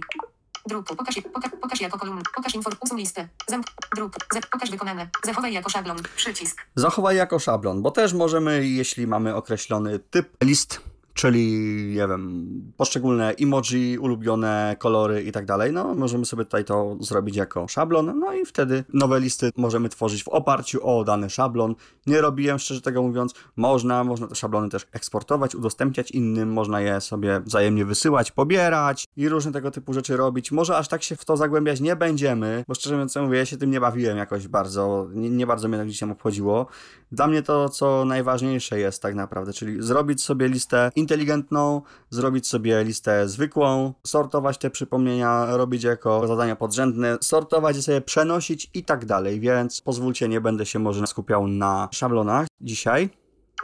[0.67, 0.95] Druku.
[0.95, 2.21] Pokaż, pokaż, pokaż jako kolumny.
[2.35, 2.69] Pokaż info.
[2.81, 3.27] Usuń listę.
[3.47, 3.65] Zamk.
[3.95, 4.15] Druk.
[4.51, 5.09] Pokaż wykonane.
[5.23, 5.97] Zachowaj jako szablon.
[6.15, 6.65] Przycisk.
[6.75, 11.51] Zachowaj jako szablon, bo też możemy, jeśli mamy określony typ list, czyli
[11.95, 17.35] nie wiem, poszczególne emoji, ulubione kolory i tak dalej, no możemy sobie tutaj to zrobić
[17.35, 21.75] jako szablon, no i wtedy nowe listy możemy tworzyć w oparciu o dany szablon.
[22.07, 27.01] Nie robiłem, szczerze tego mówiąc, można, można te szablony też eksportować, udostępniać innym, można je
[27.01, 30.51] sobie wzajemnie wysyłać, pobierać i różne tego typu rzeczy robić.
[30.51, 33.57] Może aż tak się w to zagłębiać nie będziemy, bo szczerze mówiąc, mówię, ja się
[33.57, 36.67] tym nie bawiłem jakoś bardzo, nie, nie bardzo mnie to gdzieś tam obchodziło.
[37.11, 42.83] Dla mnie to, co najważniejsze jest tak naprawdę, czyli zrobić sobie listę inteligentną, zrobić sobie
[42.83, 49.05] listę zwykłą, sortować te przypomnienia, robić jako zadania podrzędne, sortować je sobie, przenosić i tak
[49.05, 53.09] dalej, więc pozwólcie, nie będę się może skupiał na szablonach dzisiaj.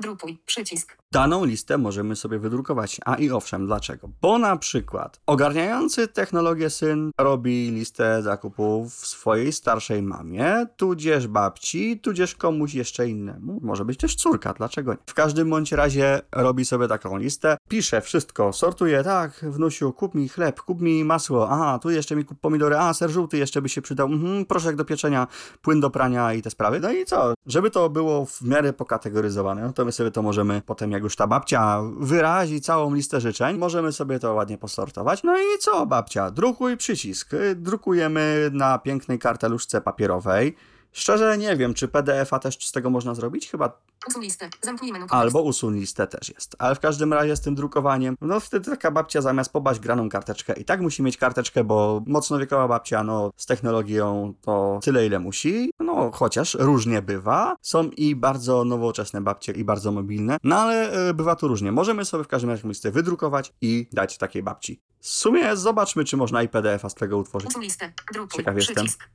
[0.01, 0.97] Drukuj, przycisk.
[1.11, 2.97] Daną listę możemy sobie wydrukować.
[3.05, 4.09] A i owszem, dlaczego?
[4.21, 12.35] Bo na przykład ogarniający technologię syn robi listę zakupów swojej starszej mamie, tudzież babci, tudzież
[12.35, 13.59] komuś jeszcze innemu.
[13.61, 14.97] Może być też córka, dlaczego nie?
[15.05, 20.29] W każdym bądź razie robi sobie taką listę, pisze wszystko, sortuje, tak, wnusiu, kup mi
[20.29, 23.69] chleb, kup mi masło, aha, tu jeszcze mi kup pomidory, a, ser żółty jeszcze by
[23.69, 25.27] się przydał, mhm, proszek do pieczenia,
[25.61, 26.79] płyn do prania i te sprawy.
[26.79, 27.34] No i co?
[27.45, 31.15] Żeby to było w miarę pokategoryzowane, no to my sobie to możemy potem jak już
[31.15, 35.24] ta babcia wyrazi całą listę życzeń, możemy sobie to ładnie posortować.
[35.24, 36.32] No i co, babcia?
[36.32, 37.32] Drukuj przycisk.
[37.56, 40.56] Drukujemy na pięknej karteluszce papierowej
[40.98, 43.49] Szczerze nie wiem, czy PDF-a też z tego można zrobić?
[43.49, 44.49] Chyba Usuń listę.
[44.61, 45.06] Zamknij menu.
[45.10, 46.56] albo usuń listę też jest.
[46.60, 50.53] Ale w każdym razie z tym drukowaniem, no wtedy taka babcia zamiast pobaść graną karteczkę
[50.53, 55.19] i tak musi mieć karteczkę, bo mocno wiekowa babcia, no z technologią to tyle ile
[55.19, 57.56] musi, no chociaż różnie bywa.
[57.61, 61.72] Są i bardzo nowoczesne babcie i bardzo mobilne, no ale e, bywa to różnie.
[61.72, 64.82] Możemy sobie w każdym razie listę wydrukować i dać takiej babci.
[64.99, 67.49] W sumie zobaczmy, czy można i PDF-a z tego utworzyć.
[67.49, 67.94] Usuń listę.
[68.14, 68.38] Drukuj.
[68.38, 68.76] Ciekaw jestem.
[68.76, 69.10] przycisk.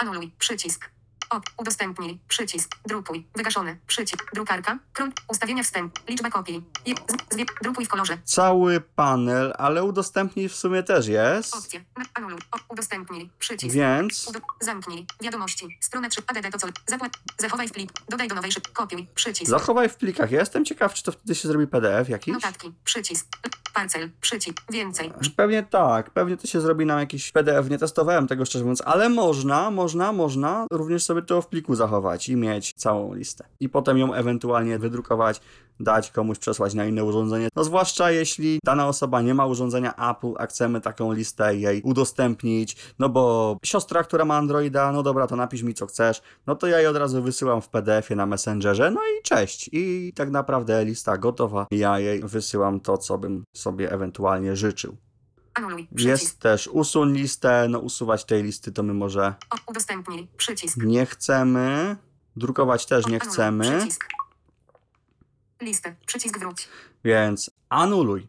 [0.00, 0.32] Anuluj.
[0.38, 0.97] Przycisk.
[1.30, 2.18] O, udostępnij.
[2.28, 2.70] Przycisk.
[2.86, 3.26] Drukuj.
[3.36, 3.78] Wygaszony.
[3.86, 4.34] Przycisk.
[4.34, 4.78] Drukarka.
[4.92, 5.10] Król.
[5.28, 5.98] Ustawienia wstęp.
[6.08, 6.64] Liczba kopii.
[6.86, 8.18] Je, z, zwie, drukuj w kolorze.
[8.24, 11.84] Cały panel, ale udostępnij w sumie też jest, Opcje.
[11.98, 12.38] Na- Anuluj.
[12.68, 13.30] Udostępnij.
[13.38, 13.74] Przycisk.
[13.74, 14.26] więc...
[14.28, 15.06] Udo- zamknij.
[15.20, 15.78] Wiadomości.
[15.80, 16.22] Stronę 3.
[16.26, 16.66] ADD to co?
[16.86, 17.12] Zapłat.
[17.38, 17.90] Zachowaj w plik.
[18.08, 18.72] Dodaj do nowej szyb.
[18.72, 19.06] Kopiuj.
[19.14, 19.50] Przycisk.
[19.50, 20.30] Zachowaj w plikach.
[20.30, 22.34] Ja jestem ciekaw, czy to wtedy się zrobi PDF jakiś?
[22.34, 22.72] Notatki.
[22.84, 23.26] Przycisk.
[23.74, 24.10] Parcel.
[24.20, 24.60] Przycisk.
[24.70, 25.12] Więcej.
[25.36, 27.70] Pewnie tak, pewnie to się zrobi nam jakiś PDF.
[27.70, 32.28] Nie testowałem tego szczerze mówiąc, ale można, można, można również sobie to w pliku zachować
[32.28, 33.44] i mieć całą listę.
[33.60, 35.40] I potem ją ewentualnie wydrukować,
[35.80, 37.48] dać komuś przesłać na inne urządzenie.
[37.56, 42.76] No zwłaszcza jeśli dana osoba nie ma urządzenia Apple, a chcemy taką listę jej udostępnić,
[42.98, 46.66] no bo siostra, która ma Androida, no dobra, to napisz mi co chcesz, no to
[46.66, 49.70] ja jej od razu wysyłam w PDF-ie na Messengerze, no i cześć.
[49.72, 51.66] I tak naprawdę lista gotowa.
[51.70, 54.96] Ja jej wysyłam to, co bym sobie ewentualnie życzył.
[55.92, 60.28] Jest też usuń listę, no usuwać tej listy to my może O, udostępnij.
[60.36, 60.76] Przycisk.
[60.76, 61.96] nie chcemy.
[62.36, 64.04] Drukować też nie chcemy, Przycisk.
[65.60, 65.96] Listę.
[66.06, 66.68] Przycisk wróć.
[67.04, 68.28] więc anuluj.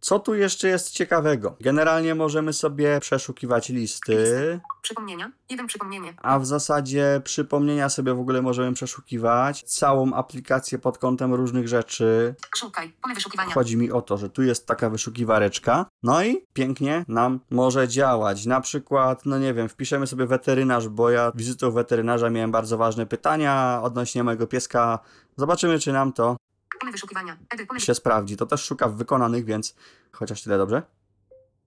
[0.00, 1.56] Co tu jeszcze jest ciekawego?
[1.60, 5.32] Generalnie możemy sobie przeszukiwać listy, Przypomnienia.
[5.50, 6.14] Jeden przypomnienie.
[6.22, 9.62] a w zasadzie przypomnienia sobie w ogóle możemy przeszukiwać.
[9.62, 12.34] Całą aplikację pod kątem różnych rzeczy.
[12.56, 12.92] Szukaj.
[13.02, 13.52] Pole wyszukiwania.
[13.52, 18.46] Chodzi mi o to, że tu jest taka wyszukiwareczka, no i pięknie nam może działać.
[18.46, 23.06] Na przykład, no nie wiem, wpiszemy sobie weterynarz, bo ja wizytą weterynarza miałem bardzo ważne
[23.06, 24.98] pytania odnośnie mojego pieska.
[25.36, 26.36] Zobaczymy, czy nam to
[26.80, 27.36] Pole wyszukiwania.
[27.50, 27.68] Edyt.
[27.68, 28.36] Pole się sprawdzi.
[28.36, 29.74] To też szuka w wykonanych, więc
[30.12, 30.82] chociaż tyle dobrze.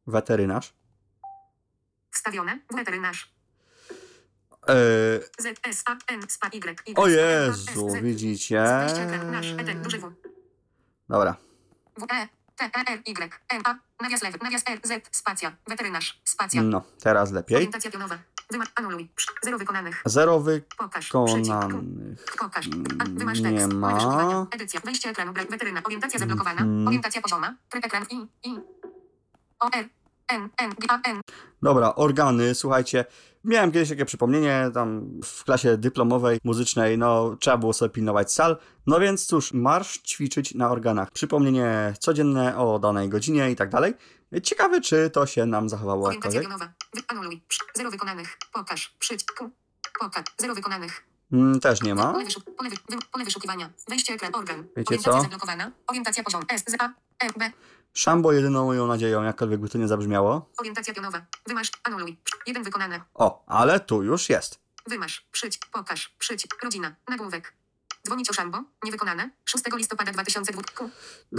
[0.08, 0.74] Weterynarz.
[2.12, 2.60] Wstawione.
[2.76, 3.32] Weterynarz.
[4.68, 4.74] Yy,
[5.40, 6.50] Z, S, A, N, SPA,
[6.96, 8.64] o Jezu, widzicie?
[11.10, 11.36] Dobra.
[11.98, 16.22] W, E, T, E, R, Y, N, A, nawias lewy, nawias R, Z, spacja, weterynarz,
[16.24, 16.64] spacja.
[16.64, 17.70] No, teraz lepiej.
[18.76, 19.10] Anuluj.
[19.44, 20.04] Zero wykonanych.
[20.06, 20.72] Zero wykonanych.
[22.40, 22.70] Pokaż.
[23.10, 24.48] Wymasz Nie ma.
[24.52, 24.80] Edycja.
[24.86, 25.34] Wejście ekranu.
[25.34, 25.82] Weteryna.
[25.84, 26.62] Orientacja zablokowana.
[26.62, 26.88] Mhm.
[26.88, 27.56] Orientacja pozioma.
[27.70, 28.06] Tryb ekran.
[28.10, 28.16] I.
[28.50, 28.60] I.
[29.60, 29.90] O, R.
[30.28, 30.50] N.
[30.58, 30.70] N.
[30.80, 30.88] G.
[30.90, 31.00] A.
[31.10, 31.22] N.
[31.62, 33.06] Dobra, organy, słuchajcie.
[33.44, 38.58] Miałem kiedyś takie przypomnienie tam w klasie dyplomowej, muzycznej, no trzeba było sobie pilnować sal.
[38.88, 41.12] No więc cóż, marsz ćwiczyć na organach.
[41.12, 43.94] Przypomnienie codzienne o danej godzinie i tak dalej.
[44.44, 46.48] Ciekawe, czy to się nam zachowało jakkolwiek.
[47.08, 47.42] anuluj.
[47.76, 48.38] Zero wykonanych.
[48.54, 48.96] Pokaż.
[49.38, 49.52] Q.
[50.00, 50.26] Pokaż.
[50.38, 51.04] Zero wykonanych.
[51.32, 52.12] Mm, też nie ma.
[52.12, 53.70] Pole, wyszuk pole, wy wy pole wyszukiwania.
[53.90, 54.36] Wejście ekran.
[54.36, 54.64] Organ.
[54.78, 55.22] Wiecie Orientacja co?
[55.22, 55.72] zablokowana.
[55.88, 56.42] Orientacja poziom.
[56.50, 56.64] S.
[56.68, 56.76] Z.
[56.80, 56.94] A.
[57.20, 57.28] E.
[57.40, 57.52] B.
[57.94, 60.50] Szambo jedyną moją nadzieją, jakkolwiek by to nie zabrzmiało.
[60.58, 61.26] Orientacja pionowa.
[61.48, 61.72] Wymasz.
[61.84, 62.18] Anuluj.
[62.48, 63.02] Jeden wykonany.
[63.14, 64.60] O, ale tu już jest.
[64.88, 65.28] Wymasz.
[65.32, 65.66] Przycisk.
[65.72, 66.16] Pokaż.
[66.20, 66.64] Przycisk.
[66.64, 66.96] Rodzina.
[67.10, 67.54] Nagłówek.
[68.08, 68.64] Dzwonić o szambo.
[68.84, 69.30] Niewykonane.
[69.46, 70.62] 6 listopada 2002.
[70.76, 70.90] Q.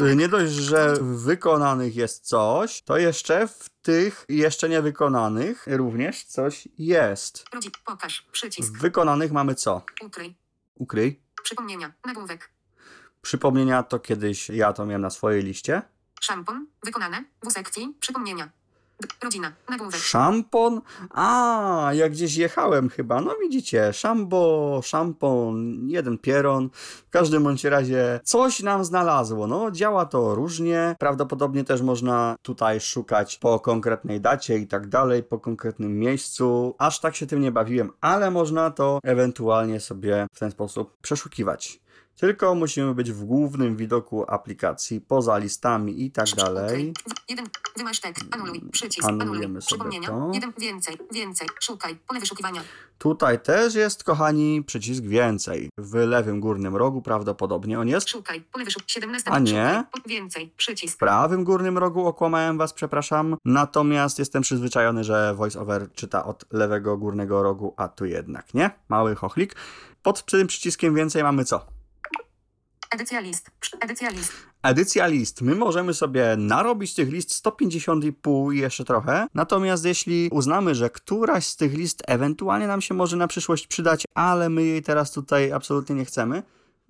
[0.01, 6.69] Y, Nie dość, że wykonanych jest coś, to jeszcze w tych jeszcze niewykonanych również coś
[6.79, 7.45] jest.
[7.53, 7.71] Rodzi.
[7.85, 8.27] Pokaż.
[8.33, 8.73] Przycisk.
[8.73, 9.83] W wykonanych mamy co?
[10.03, 10.35] Ukryj.
[10.75, 11.21] Ukryj.
[11.43, 11.93] Przypomnienia.
[12.05, 12.51] Nagłówek.
[13.23, 15.83] Przypomnienia to kiedyś ja to miałem na swojej liście.
[16.23, 16.67] Szampon.
[16.85, 17.25] Wykonane.
[17.45, 17.95] W sekcji.
[18.01, 18.49] Przypomnienia.
[19.23, 19.53] Rodzina.
[19.69, 20.01] Nagłówek.
[20.01, 20.81] Szampon?
[21.11, 23.21] A, jak gdzieś jechałem chyba.
[23.21, 26.71] No widzicie, szambo, szampon, jeden pieron.
[27.07, 29.47] W każdym bądź razie coś nam znalazło.
[29.47, 30.97] No, działa to różnie.
[30.99, 36.75] Prawdopodobnie też można tutaj szukać po konkretnej dacie i tak dalej, po konkretnym miejscu.
[36.79, 41.82] Aż tak się tym nie bawiłem, ale można to ewentualnie sobie w ten sposób przeszukiwać.
[42.23, 46.93] Tylko musimy być w głównym widoku aplikacji, poza listami i tak dalej.
[47.29, 47.47] Jeden.
[47.77, 48.25] Wymasz tekst.
[48.31, 48.61] Anuluj.
[48.73, 49.09] Przycisk.
[49.09, 49.63] Anulujemy Anuluj.
[49.63, 50.09] sobie Przypomnienia.
[50.09, 50.31] to.
[50.35, 50.53] Jeden.
[50.59, 50.99] Więcej.
[51.13, 51.49] Więcej.
[51.61, 51.97] Szukaj.
[52.07, 52.61] Pole wyszukiwania.
[52.99, 55.71] Tutaj też jest, kochani, przycisk więcej.
[55.79, 58.09] W lewym górnym rogu prawdopodobnie on jest.
[58.09, 58.41] Szukaj.
[58.41, 59.19] Pole wyszukiwania.
[59.19, 59.31] 17.
[59.31, 59.85] A nie?
[60.07, 60.53] Więcej.
[60.57, 60.95] Przycisk.
[60.95, 63.37] W prawym górnym rogu okłamałem was, przepraszam.
[63.45, 68.71] Natomiast jestem przyzwyczajony, że voiceover czyta od lewego górnego rogu, a tu jednak nie.
[68.89, 69.57] Mały chochlik.
[70.03, 71.72] Pod tym przyciskiem więcej mamy co?
[72.93, 73.51] Edycja list.
[73.81, 74.33] Edycja list.
[74.63, 75.43] Edycja list.
[75.43, 79.27] My możemy sobie narobić tych list 150,5 i jeszcze trochę.
[79.35, 84.05] Natomiast jeśli uznamy, że któraś z tych list ewentualnie nam się może na przyszłość przydać,
[84.15, 86.43] ale my jej teraz tutaj absolutnie nie chcemy,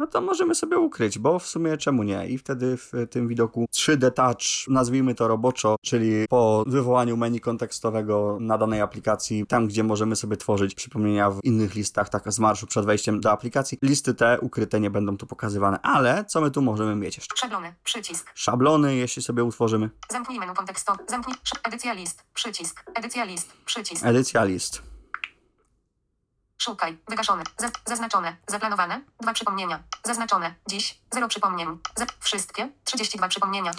[0.02, 2.26] no to możemy sobie ukryć, bo w sumie czemu nie?
[2.28, 8.38] I wtedy w tym widoku 3D Touch, nazwijmy to roboczo, czyli po wywołaniu menu kontekstowego
[8.40, 12.66] na danej aplikacji, tam gdzie możemy sobie tworzyć przypomnienia w innych listach, tak z marszu
[12.66, 15.80] przed wejściem do aplikacji, listy te ukryte nie będą tu pokazywane.
[15.80, 17.36] Ale co my tu możemy mieć jeszcze?
[17.36, 17.74] Szablony.
[17.84, 18.30] Przycisk.
[18.34, 19.90] Szablony, jeśli sobie utworzymy.
[20.10, 21.04] Zamknij menu kontekstowe.
[21.08, 21.36] Zamknij.
[21.64, 22.24] Edycja list.
[22.34, 22.84] Przycisk.
[22.94, 23.52] Edycja list.
[23.64, 24.04] Przycisk.
[24.06, 24.91] Edycja list.
[26.62, 26.98] Szukaj.
[27.08, 27.42] Wygaszone.
[27.58, 28.36] Zaz- zaznaczone.
[28.46, 29.00] Zaplanowane.
[29.20, 29.82] Dwa przypomnienia.
[30.04, 30.54] Zaznaczone.
[30.66, 30.98] Dziś.
[31.10, 31.78] Zero przypomnień.
[31.96, 32.68] Za- wszystkie.
[32.84, 33.70] 32 przypomnienia.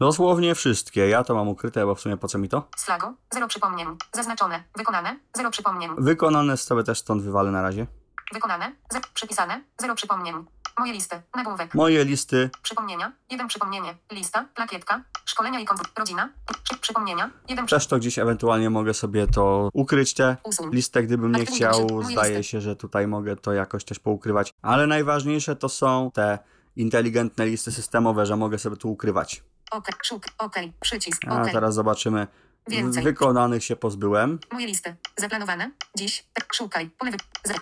[0.00, 1.08] Dosłownie wszystkie.
[1.08, 2.68] Ja to mam ukryte, bo w sumie po co mi to?
[2.76, 3.14] Z flagą.
[3.30, 3.88] Zero przypomnień.
[4.12, 4.64] Zaznaczone.
[4.76, 5.16] Wykonane.
[5.36, 5.90] Zero przypomnień.
[5.98, 7.86] Wykonane sobie też stąd wywalę na razie.
[8.32, 8.72] Wykonane.
[8.92, 9.62] Z- przypisane.
[9.80, 10.44] Zero przypomnień.
[10.78, 11.22] Moje listy.
[11.36, 11.74] Nagłówek.
[11.74, 13.12] Moje listy Przypomnienia.
[13.30, 13.94] Jeden przypomnienie.
[14.12, 14.44] Lista.
[14.54, 15.02] Plakietka.
[15.24, 15.98] Szkolenia i kontakt.
[15.98, 16.28] Rodzina.
[16.64, 17.30] Przy- przypomnienia.
[17.48, 20.70] Jeden też to gdzieś ewentualnie mogę sobie to ukryć te Usuń.
[20.74, 22.02] listę, gdybym nie chciał.
[22.02, 24.54] Zdaje się, że tutaj mogę to jakoś też poukrywać.
[24.62, 26.38] Ale najważniejsze to są te
[26.76, 29.42] inteligentne listy systemowe, że mogę sobie tu ukrywać.
[29.70, 29.88] OK.
[30.02, 30.24] Szuk.
[30.38, 30.54] OK.
[30.80, 31.22] Przycisk.
[31.28, 31.48] A OK.
[31.52, 32.26] teraz zobaczymy.
[32.68, 33.02] Więcej.
[33.04, 34.38] Wykonanych się pozbyłem.
[34.52, 34.94] Moje listy.
[35.16, 35.70] Zaplanowane.
[35.96, 36.24] Dziś.
[36.32, 36.54] Tak.
[36.54, 36.90] Szukaj.
[36.98, 37.16] Pole wy...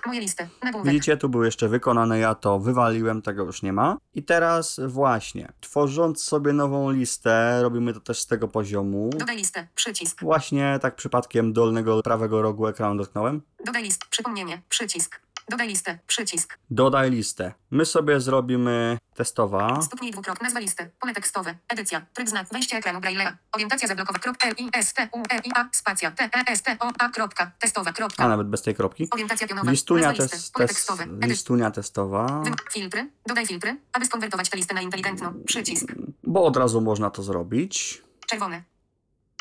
[0.07, 0.49] Moje listy.
[0.63, 0.93] Nagłówek.
[0.93, 3.97] Widzicie, tu były jeszcze wykonane, ja to wywaliłem, tego już nie ma.
[4.15, 9.11] I teraz właśnie, tworząc sobie nową listę, robimy to też z tego poziomu.
[9.17, 9.67] Dodaj listę.
[9.75, 10.21] Przycisk.
[10.23, 13.43] Właśnie tak przypadkiem dolnego prawego rogu ekranu dotknąłem.
[13.65, 14.05] Dodaj list.
[14.11, 14.63] Przypomnienie.
[14.69, 15.21] Przycisk.
[15.51, 15.99] Dodaj listę.
[16.07, 16.59] Przycisk.
[16.71, 17.55] Dodaj listę.
[17.71, 19.83] My sobie zrobimy testowa.
[19.83, 20.45] Stuknij dwukrotnie.
[20.45, 20.91] Nazwa listy.
[21.01, 21.55] Pole tekstowe.
[21.69, 22.01] Edycja.
[22.15, 22.47] Tryb znak.
[22.53, 23.33] Wejście ekranu Braille'a.
[23.53, 24.19] Orientacja zablokowa.
[24.19, 24.49] Kropka.
[24.49, 25.69] E, I, S, T, U, E, I, A.
[25.73, 26.11] Spacja.
[26.11, 27.09] T, E, S, T, O, A.
[27.09, 27.51] Kropka.
[27.59, 27.91] Testowa.
[27.91, 28.29] A Kropka.
[28.29, 29.09] nawet bez tej kropki.
[29.11, 29.71] Orientacja pionowa.
[29.71, 30.53] Listunia, Nazwa tes, listy.
[30.53, 31.05] Pole tes, tekstowe.
[31.05, 31.27] Edycja.
[31.29, 32.27] listunia testowa.
[32.27, 33.11] Wym- Filtry.
[33.27, 35.35] Dodaj filtry, aby skonwertować tę listę na inteligentną.
[35.47, 35.93] Przycisk.
[36.23, 38.03] Bo od razu można to zrobić.
[38.27, 38.63] Czerwony.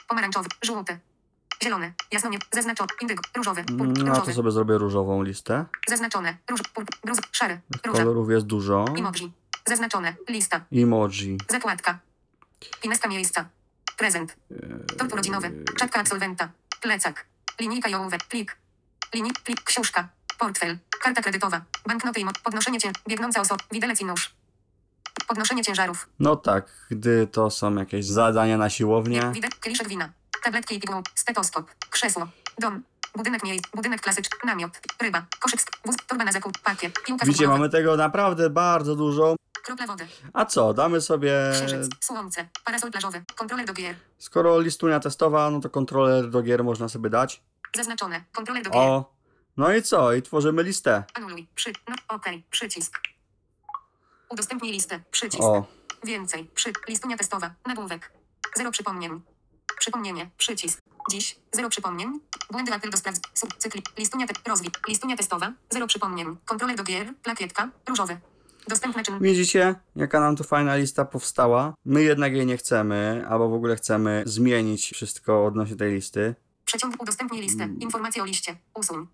[0.07, 0.49] Pomarańczowy.
[0.61, 0.99] Żółty.
[1.64, 1.94] Zielony.
[2.11, 2.40] Jasno nie.
[2.52, 2.90] Zaznaczony.
[3.02, 3.22] Indygo.
[3.36, 3.64] Różowy.
[3.64, 4.34] Pur, No to różowy.
[4.34, 5.65] sobie zrobię różową listę.
[5.88, 6.38] Zaznaczone.
[6.49, 6.61] Róż.
[6.73, 7.60] Pur, bruz, szary.
[7.86, 7.99] Róża.
[7.99, 8.86] Kolorów jest dużo.
[8.98, 9.31] Emoji.
[9.68, 10.15] Zaznaczone.
[10.30, 10.61] Lista.
[10.72, 11.38] Emoji.
[11.49, 11.99] Zakładka.
[12.81, 13.45] Pineska miejsca.
[13.98, 14.36] Prezent.
[14.98, 15.64] Tort urodzinowy.
[15.77, 16.49] Czapka absolwenta.
[16.81, 17.26] Plecak.
[17.60, 18.23] Linijka i ołówek.
[18.23, 18.57] Plik.
[19.14, 19.40] Linijk.
[19.40, 19.61] Plik.
[19.64, 20.07] Książka.
[20.40, 20.77] Portfel.
[21.02, 21.61] Karta kredytowa.
[21.88, 22.91] Banknoty i podnoszenie cię.
[23.07, 23.64] Biegnąca osoba.
[23.72, 24.31] Widelec i nóż.
[25.27, 26.10] Podnoszenie ciężarów.
[26.19, 29.31] No tak, gdy to są jakieś zadania na siłownię.
[29.34, 30.10] Widek, kieliszek wina.
[30.44, 31.02] Tabletki i piguł.
[31.16, 31.72] Stetoskop.
[31.90, 32.28] Krzesło.
[32.60, 32.84] Dom.
[33.16, 33.70] Budynek miejsc.
[33.76, 34.38] Budynek klasyczny.
[34.45, 34.72] Namiot.
[35.02, 35.26] Ryba.
[35.40, 35.60] Koszyk.
[35.86, 35.95] Wóz.
[36.07, 36.57] Torba na zakup.
[36.57, 36.94] Pakiet.
[37.03, 37.57] Piłka Widzicie, futbolowa.
[37.57, 39.36] mamy tego naprawdę bardzo dużo.
[39.64, 40.07] Kropla wody.
[40.34, 41.34] A co, damy sobie.
[41.53, 41.91] Księżyc.
[41.99, 42.48] Słońce.
[42.66, 43.24] Parasol plażowy.
[43.36, 43.95] Kontroler do gier.
[44.18, 47.41] Skoro listunia testowa, no to kontroler do gier można sobie dać.
[47.76, 48.24] Zaznaczone.
[48.32, 48.82] Kontroler do gier.
[48.82, 49.14] O.
[49.57, 50.14] No i co?
[50.14, 51.03] I tworzymy listę.
[51.14, 51.48] Anuluj.
[51.56, 51.74] Przy.
[51.90, 51.95] No.
[52.07, 52.45] Okej.
[52.49, 52.99] Przycisk.
[54.30, 54.99] Udostępnij listę.
[55.11, 55.44] Przycisk.
[55.44, 55.66] O.
[56.03, 56.45] Więcej.
[56.56, 56.74] Przy.
[56.88, 57.52] Listunia testowa.
[57.66, 58.11] Nagłówek.
[58.57, 59.22] Zero przypomnień.
[59.80, 60.30] Przypomnienie.
[60.38, 60.80] Przycisk.
[61.12, 61.40] Dziś.
[61.52, 62.20] Zero przypomnień.
[62.52, 63.20] Błędy Apple do sprawdz.
[63.34, 63.54] Sub.
[63.58, 63.84] Cykli.
[63.98, 64.34] Listunia te.
[64.50, 64.70] Rozwój.
[64.88, 65.54] Listunia testowa.
[65.70, 66.38] Zero przypomnień.
[66.46, 67.14] Kontroler do gier.
[67.24, 67.70] Plakietka.
[67.88, 68.18] Różowy.
[68.68, 69.20] Dostępne czyn.
[69.22, 71.74] Widzicie, jaka nam tu fajna lista powstała?
[71.86, 76.36] My jednak jej nie chcemy, albo w ogóle chcemy zmienić wszystko odnośnie tej listy.
[76.66, 77.02] Przeciąg.
[77.02, 77.70] Udostępnij listę.
[77.80, 78.56] Informacje o liście.
[78.74, 79.08] Usuń.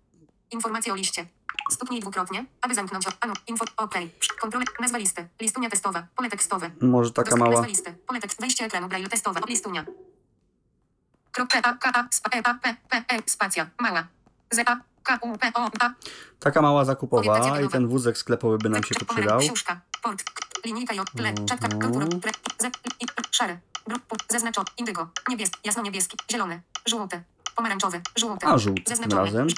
[0.50, 1.26] Informacje o liście.
[1.70, 3.06] Stuknij dwukrotnie, aby zamknąć.
[3.06, 3.32] o- Anu.
[3.46, 3.64] Info.
[3.76, 3.94] OK.
[4.40, 4.68] Kontroler.
[4.80, 5.28] Nazwa listy.
[5.40, 6.06] Listunia testowa.
[6.16, 6.70] Pole tekstowe.
[6.80, 7.52] Może taka Dostęp mała.
[7.52, 7.92] Nazwa listy.
[8.06, 8.40] Pole tekst.
[8.40, 9.40] Wejście ekranu Braille testowa.
[9.48, 9.86] Listunia.
[13.26, 13.66] Spacja.
[13.80, 14.06] Mała.
[14.66, 14.76] A,
[15.80, 15.90] A.
[16.40, 19.40] Taka mała zakupowa i ten wózek sklepowy by nam się przydał.
[21.74, 22.20] Mhm.
[23.30, 23.58] Szary.
[24.30, 24.66] Zaznaczony.
[24.76, 25.08] Indygo.
[25.28, 25.60] Niebieski.
[25.64, 26.16] Jasno-niebieski.
[26.32, 26.60] Zielony.
[26.86, 27.22] Żółty.
[27.56, 28.00] Pomarańczowy.
[28.16, 28.46] Żółty.
[28.46, 29.48] A, żółty tym razem.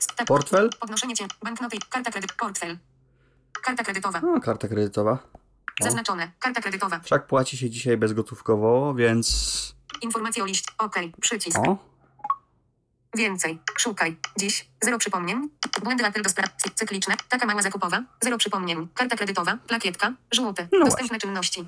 [0.00, 0.70] Step- Portfel?
[0.80, 1.26] Podnoszenie cię.
[1.42, 1.78] Banknoty.
[1.90, 2.32] Karta kredyt.
[2.32, 2.78] Portfel.
[3.62, 4.20] Karta kredytowa.
[4.36, 5.18] O, karta kredytowa.
[5.80, 5.84] O.
[5.84, 6.30] Zaznaczone.
[6.38, 7.00] Karta kredytowa.
[7.00, 9.74] Wszak płaci się dzisiaj bezgotówkowo, więc.
[10.02, 10.72] Informacje o liście.
[10.78, 10.94] OK.
[11.20, 11.58] Przycisk.
[11.58, 11.76] O,
[13.16, 13.58] Więcej.
[13.78, 14.16] Szukaj.
[14.38, 14.68] Dziś.
[14.82, 15.48] Zero przypomnień.
[15.82, 17.14] Błędy Apple do spraw cy- cykliczne.
[17.28, 18.02] Taka mała zakupowa.
[18.20, 18.88] Zero przypomnień.
[18.94, 19.58] Karta kredytowa.
[19.66, 20.12] Plakietka.
[20.32, 20.68] Żółty.
[20.72, 21.66] No Dostępne czynności.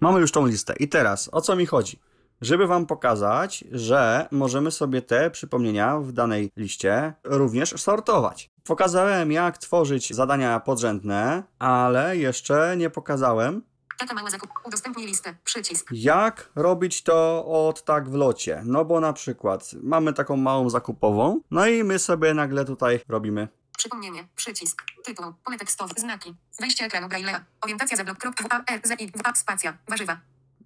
[0.00, 0.74] mamy już tą listę.
[0.78, 1.98] I teraz o co mi chodzi?
[2.42, 8.50] Żeby Wam pokazać, że możemy sobie te przypomnienia w danej liście również sortować.
[8.64, 13.62] Pokazałem, jak tworzyć zadania podrzędne, ale jeszcze nie pokazałem,
[13.98, 14.50] Taka mała zakup.
[14.64, 15.34] Udostępnij listę.
[15.44, 15.88] Przycisk.
[15.92, 18.62] Jak robić to od tak w locie?
[18.64, 23.48] No bo na przykład mamy taką małą zakupową, no i my sobie nagle tutaj robimy.
[23.78, 24.28] Przypomnienie.
[24.36, 24.82] Przycisk.
[25.04, 25.26] Tytuł.
[25.44, 25.94] Pole tekstowe.
[25.96, 26.34] Znaki.
[26.60, 27.40] Wejście ekranu Braille'a.
[27.60, 28.18] Orientacja za blok.
[28.18, 28.44] Kropka.
[28.50, 29.76] A, R, Z, I, W, A, spacja.
[29.88, 30.16] Warzywa.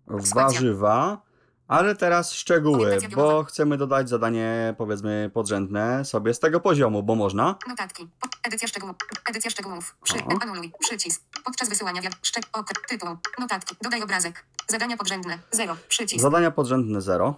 [0.07, 1.21] Warzywa,
[1.69, 7.59] ale teraz szczegóły, bo chcemy dodać zadanie powiedzmy podrzędne sobie z tego poziomu, bo można.
[7.69, 8.09] Notatki.
[8.43, 8.97] Edycja szczegółów.
[9.31, 9.97] Edycja szczegółów.
[10.03, 10.15] Przy.
[10.25, 10.43] O.
[10.43, 10.73] Anuluj.
[10.81, 11.23] Przycisk.
[11.45, 12.13] Podczas wysyłania wiad.
[12.23, 12.45] Szczeg.
[12.53, 12.71] Ok.
[12.89, 13.17] Tytuł.
[13.39, 13.77] Notatki.
[13.83, 14.45] Dodaj obrazek.
[14.69, 15.39] Zadania podrzędne.
[15.51, 15.77] Zero.
[15.89, 16.23] Przycisk.
[16.23, 17.35] Zadania podrzędne 0.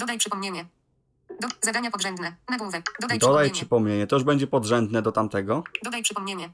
[0.00, 0.66] Dodaj przypomnienie.
[1.40, 2.36] Do, zadania podrzędne.
[2.50, 2.84] Nagłówek.
[3.00, 3.54] Dodaj, Dodaj przypomnienie.
[3.54, 5.64] przypomnienie, to już będzie podrzędne do tamtego.
[5.84, 6.50] Dodaj przypomnienie.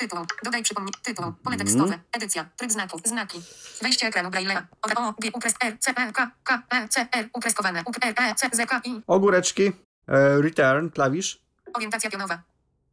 [0.00, 0.18] Tytuł.
[0.44, 0.92] Dodaj przypomnij.
[1.02, 1.24] Tytuł.
[1.24, 1.58] Pole Mhm.
[1.58, 1.98] tekstowe.
[2.12, 2.44] Edycja.
[2.56, 3.00] Tryb znaków.
[3.04, 3.40] Znaki.
[3.82, 4.62] Wejście ekranu Braille'a.
[4.82, 7.82] O, O, G, ukres, R, C, E, K, K, E, C, R, ukreskowane.
[7.86, 9.02] U, R, E, C, Z, K, I.
[9.06, 9.72] Ogóreczki.
[10.08, 11.40] E, return, klawisz.
[11.74, 12.42] Orientacja pionowa.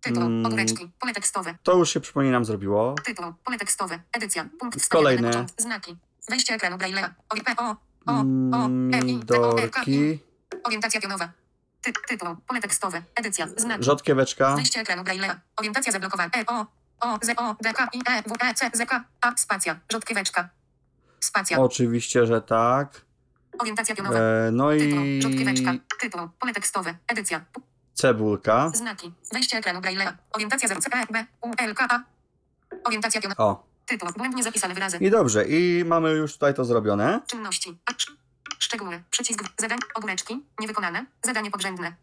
[0.02, 0.24] Tytuł.
[0.24, 0.46] Mm.
[0.46, 0.92] Ogóreczki.
[1.00, 1.56] Pole tekstowe.
[1.64, 2.96] To już się przypomnij nam zrobiło.
[3.06, 3.34] Tytuł.
[3.44, 4.00] Pole tekstowe.
[4.14, 4.46] Edycja.
[4.60, 5.46] Punkt Kolejne.
[5.58, 5.98] Znaki.
[6.30, 7.10] Wejście ekranu Braille'a.
[7.30, 7.76] O, P, O,
[8.06, 8.14] O,
[8.58, 10.20] O, R, I, T, O, R, K, I.
[10.64, 11.30] Orientacja pionowa.
[11.82, 12.36] Ty, tytuł.
[12.48, 13.02] Pole tekstowe.
[13.16, 13.48] Edycja.
[13.58, 13.84] Znaki.
[13.84, 14.56] Rzodkieweczka.
[14.56, 15.36] Wejście ekranu Braille'a.
[15.58, 16.30] Orientacja zablokowana.
[16.38, 16.66] E, O,
[17.02, 19.80] O, Z, O, D, K, I, E, W, E, C, Z, K, A, spacja.
[19.92, 20.50] Rzodkieweczka.
[21.20, 21.60] Spacja.
[21.60, 23.02] Oczywiście, że tak.
[23.60, 24.16] Orientacja pionowa.
[24.20, 25.00] E, no Tytuł.
[25.06, 25.72] i Rzodkieweczka.
[26.00, 26.22] Tytuł.
[26.40, 26.96] Pole tekstowe.
[27.08, 27.40] Edycja.
[27.40, 27.62] P-
[27.94, 28.72] cebulka.
[28.76, 29.14] Znaki.
[29.34, 30.14] Wejście ekranu Braille'a.
[30.34, 32.00] Orientacja 0, C, E, B, U, L, K, A.
[32.84, 33.44] Orientacja pionowa.
[33.44, 33.64] O.
[33.86, 34.10] Tytuł.
[34.18, 34.98] Błędnie zapisane wyrazy.
[34.98, 37.22] I dobrze, i mamy już tutaj to zrobione.
[37.28, 37.78] Czynności.
[37.86, 38.18] A, sz-
[38.60, 39.04] Szczegóły.
[39.10, 39.44] Przycisk.
[39.58, 39.80] Zadań.
[39.96, 40.46] Ogóreczki.
[40.60, 41.06] Niewykonane.
[41.24, 41.96] Zadanie podrzędne.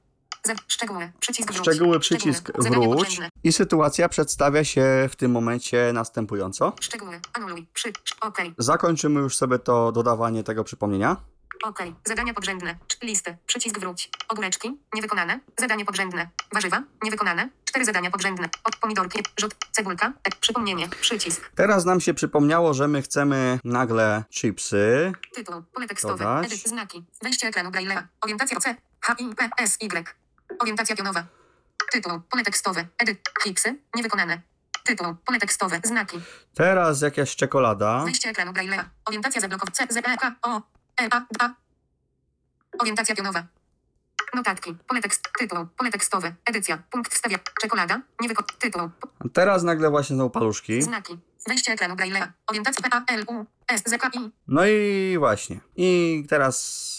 [0.69, 1.13] Szczegóły.
[1.21, 1.69] Przycisk wróć.
[1.69, 3.21] Szczegóły, przycisk wróć.
[3.45, 6.73] I sytuacja przedstawia się w tym momencie następująco.
[6.81, 7.21] Szczegóły.
[7.33, 7.67] Anuluj.
[7.75, 7.93] Przy.
[8.21, 8.55] Okej.
[8.59, 11.17] Zakończymy już sobie to dodawanie tego przypomnienia.
[11.63, 11.95] Okej.
[12.05, 12.77] Zadania podrzędne.
[13.03, 13.37] Listy.
[13.47, 14.11] Przycisk wróć.
[14.29, 14.79] Ogóreczki.
[14.95, 15.41] Niewykonane.
[15.59, 16.29] Zadanie podrzędne.
[16.53, 16.83] Warzywa.
[17.03, 17.49] Niewykonane.
[17.65, 18.49] Cztery zadania podrzędne.
[18.65, 19.19] Od pomidorki.
[19.41, 19.55] Rzut.
[19.73, 20.13] Cebulka.
[20.25, 20.89] E, przypomnienie.
[21.01, 21.51] Przycisk.
[21.55, 25.13] Teraz nam się przypomniało, że my chcemy nagle chipsy.
[25.35, 25.63] Tytuł.
[25.75, 26.41] Pole tekstowe.
[26.45, 26.69] Edyt.
[26.69, 27.05] Znaki.
[27.23, 28.03] Wejście ekranu Braille'a.
[28.21, 28.77] Orientacja C.
[29.01, 30.15] H, I, P, S, Y.
[30.59, 31.25] Orientacja pionowa.
[31.93, 32.21] Tytuł.
[32.31, 32.87] Pole tekstowe.
[32.99, 33.19] Edyt.
[33.45, 33.79] Hiksy.
[33.97, 34.41] Niewykonane.
[34.85, 35.15] Tytuł.
[35.27, 35.81] Pole tekstowe.
[35.85, 36.21] Znaki.
[36.55, 38.05] Teraz jakaś czekolada.
[38.05, 38.85] Wejście ekranu Braille'a.
[39.07, 39.73] Orientacja zablokowana.
[39.73, 40.63] C, Z, E, K, O,
[41.03, 41.55] E, A, A.
[42.79, 43.45] Orientacja pionowa.
[44.35, 44.75] Notatki.
[44.89, 45.29] Pole tekst.
[45.39, 45.67] Tytuł.
[45.77, 46.35] Pole tekstowe.
[46.47, 46.83] Edycja.
[46.91, 47.39] Punkt wstawia.
[47.61, 48.01] Czekolada.
[48.21, 48.43] Nie wyko...
[48.59, 48.83] Tytuł.
[48.83, 50.83] A Teraz nagle właśnie znowu paluszki.
[50.83, 51.19] Znaki.
[51.49, 52.29] Wejście ekranu Braille'a.
[52.47, 54.31] Orientacja P, A, L, U, S, Z, K, I.
[54.49, 55.61] No i właśnie.
[55.77, 56.95] I teraz.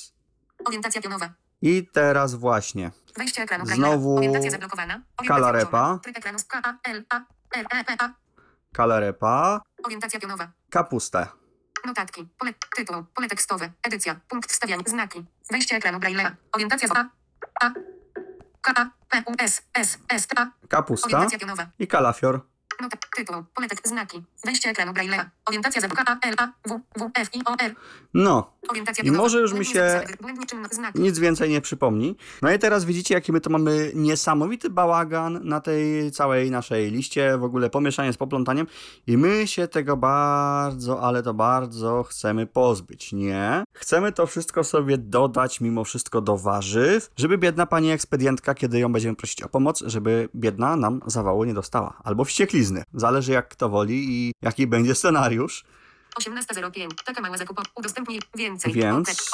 [0.66, 1.30] Orientacja pionowa.
[1.61, 2.91] I teraz właśnie.
[3.18, 3.65] Wejście ekranu.
[3.65, 4.94] Znowu Orientacja zablokowana.
[4.94, 5.69] Orientacja kalarepa.
[5.88, 5.99] włączona.
[5.99, 7.22] Tryb ekranu z K, A, L, A,
[7.56, 8.10] R, E.
[8.73, 9.61] Kalarepa.
[9.84, 10.52] Orientacja pionowa.
[10.69, 11.27] Kapusta.
[11.86, 12.27] Notatki.
[12.40, 12.53] Pole.
[12.76, 13.03] Tytuł.
[13.15, 13.72] Pole tekstowe.
[13.84, 14.15] Edycja.
[14.27, 14.84] Punkt wstawiania.
[14.88, 15.26] Znaki.
[15.52, 16.32] Wejście ekranu Braille'a.
[16.52, 17.10] Orientacja z A.
[17.61, 17.72] A.
[18.61, 20.48] K, A, P, U, S, S, S, A.
[20.68, 21.27] Kapusta.
[21.80, 22.41] I kalafior.
[22.82, 27.10] Nota, tytuł, pole tekst, znaki, wejście ekranu Braille'a, orientacja za A, L, A, W, W,
[27.16, 27.76] F, I, O, R,
[28.14, 28.52] No.
[28.70, 30.02] orientacja I może już mi się-
[30.96, 32.18] Nic więcej nie przypomni.
[32.42, 37.38] No i teraz widzicie, jaki my to mamy niesamowity bałagan na tej całej naszej liście,
[37.38, 38.68] w ogóle pomieszanie z poplątaniem
[39.08, 43.64] i my się tego bardzo, ale to bardzo chcemy pozbyć, nie?
[43.74, 48.94] Chcemy to wszystko sobie dodać mimo wszystko do warzyw, żeby biedna pani ekspedientka, kiedy ją
[48.94, 51.98] będziemy prosić o pomoc, żeby biedna nam zawału nie dostała.
[52.04, 52.26] Albo
[52.94, 55.66] Zależy jak kto woli i jaki będzie scenariusz.
[56.20, 59.34] 18.05, taka mała zakup, udostępnij więcej, Więc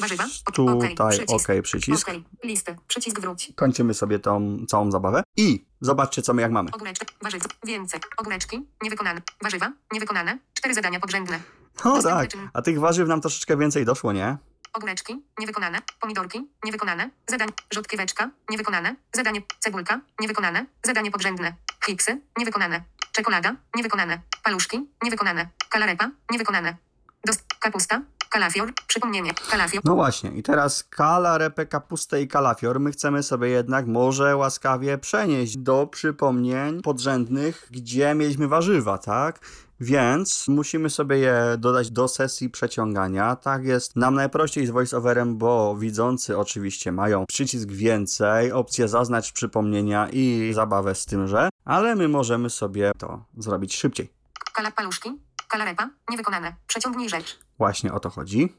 [0.00, 0.94] warzywa, Tutaj
[1.28, 6.42] OK, przycisk, okej, listy, przycisk wróć, Kończymy sobie tą całą zabawę i zobaczcie co my
[6.42, 6.70] jak mamy.
[6.72, 11.40] ogóreczki, warzywa, więcej, ogóreczki, niewykonane, warzywa, niewykonane, cztery zadania podrzędne,
[11.84, 14.36] No tak, a tych warzyw nam troszeczkę więcej doszło, nie?
[14.72, 21.54] ogóreczki, niewykonane, pomidorki, niewykonane, zadanie, rzodkieweczka, niewykonane, zadanie, cebulka, niewykonane, zadanie podrzędne,
[21.86, 26.76] hiksy, niewykonane, czekolada, niewykonane, paluszki, niewykonane, kalarepa, niewykonane,
[27.24, 32.90] dost, kapusta, kalafior, przypomnienie, kalafior, No właśnie, i teraz kala, repę, kapustę i kalafior my
[32.90, 39.40] chcemy sobie jednak może łaskawie przenieść do przypomnień podrzędnych, gdzie mieliśmy warzywa, tak?
[39.80, 43.36] Więc musimy sobie je dodać do sesji przeciągania.
[43.36, 50.08] Tak jest nam najprościej z voiceoverem, bo widzący oczywiście mają przycisk więcej, opcję zaznacz przypomnienia
[50.12, 54.12] i zabawę z tymże, ale my możemy sobie to zrobić szybciej.
[54.54, 58.54] kala, paluszki, kalarepa, niewykonane, przeciągnij rzecz, Właśnie o to chodzi.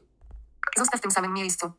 [0.78, 1.72] zostaw w tym samym miejscu.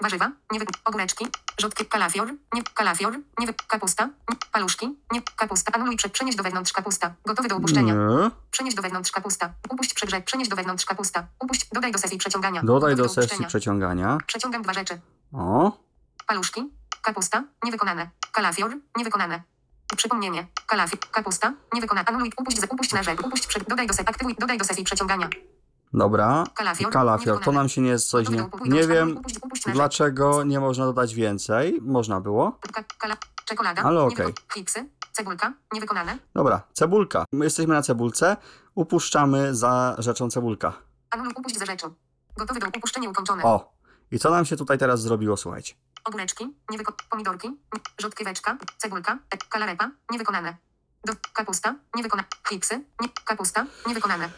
[0.00, 1.26] Warzywa, niewy, ogóreczki,
[1.60, 6.72] rzodkie, kalafior, nie, kalafior, niewy, kapusta, nie, paluszki, nie, kapusta, anuluj, prze, przenieść do wewnątrz
[6.72, 7.94] kapusta, gotowy do upuszczenia.
[7.94, 8.30] Nie.
[8.50, 9.50] Przenieść do wewnątrz kapusta.
[9.70, 10.24] Upuść przegrzeć.
[10.24, 11.26] Przenieść do wewnątrz kapusta.
[11.40, 11.68] Upuść.
[11.72, 12.60] Dodaj do sesji przeciągania.
[12.62, 14.18] Dodaj Gotowy do sesji przeciągania.
[14.26, 15.00] Przeciągam dwa rzeczy.
[15.32, 15.72] O,
[16.26, 16.70] Paluszki.
[17.02, 17.44] Kapusta.
[17.64, 18.10] Niewykonane.
[18.32, 18.76] Kalafior.
[18.96, 19.42] Niewykonane.
[19.96, 20.46] Przypomnienie.
[20.66, 21.00] Kalafior.
[21.10, 21.52] Kapusta.
[21.74, 22.08] Niewykonane.
[22.08, 22.32] Anuluj.
[22.36, 22.60] Upuść.
[22.60, 23.20] z- Upuść na rzecz.
[23.20, 23.46] Upuść.
[23.46, 24.08] Prze, dodaj do sesji.
[24.08, 24.34] Aktywuj.
[24.38, 25.28] Dodaj do sesji przeciągania.
[25.94, 26.44] Dobra.
[26.54, 26.92] Kalafior.
[26.92, 28.70] Kalafior, to nam się nie jest coś Gotowy nie...
[28.70, 29.22] Nie anuluj, wiem,
[29.72, 31.78] dlaczego nie można dodać więcej.
[31.82, 32.58] Można było.
[33.44, 33.82] Czekolada.
[33.82, 34.34] Ale okej.
[34.54, 34.88] Hiksy.
[35.12, 35.52] Cebulka.
[35.72, 36.18] Niewykonane.
[36.34, 37.24] Dobra, cebulka.
[37.32, 38.36] My jesteśmy na cebulce.
[38.74, 40.72] Upuszczamy za rzeczą cebulka.
[41.10, 41.32] Anuluj.
[41.36, 41.94] Upuść za rzeczą.
[42.36, 43.42] Gotowy do upuszczenia ukończone.
[43.42, 43.72] O,
[44.10, 45.74] i co nam się tutaj teraz zrobiło, słuchajcie.
[46.04, 47.56] Ogóreczki, niewyko- pomidorki,
[48.00, 50.56] rzodkieweczka, cebulka, e, kalarepa, niewykonane.
[51.04, 52.28] Do, kapusta, niewykonane.
[52.48, 54.28] Hiksy, nie, kapusta, niewykonane.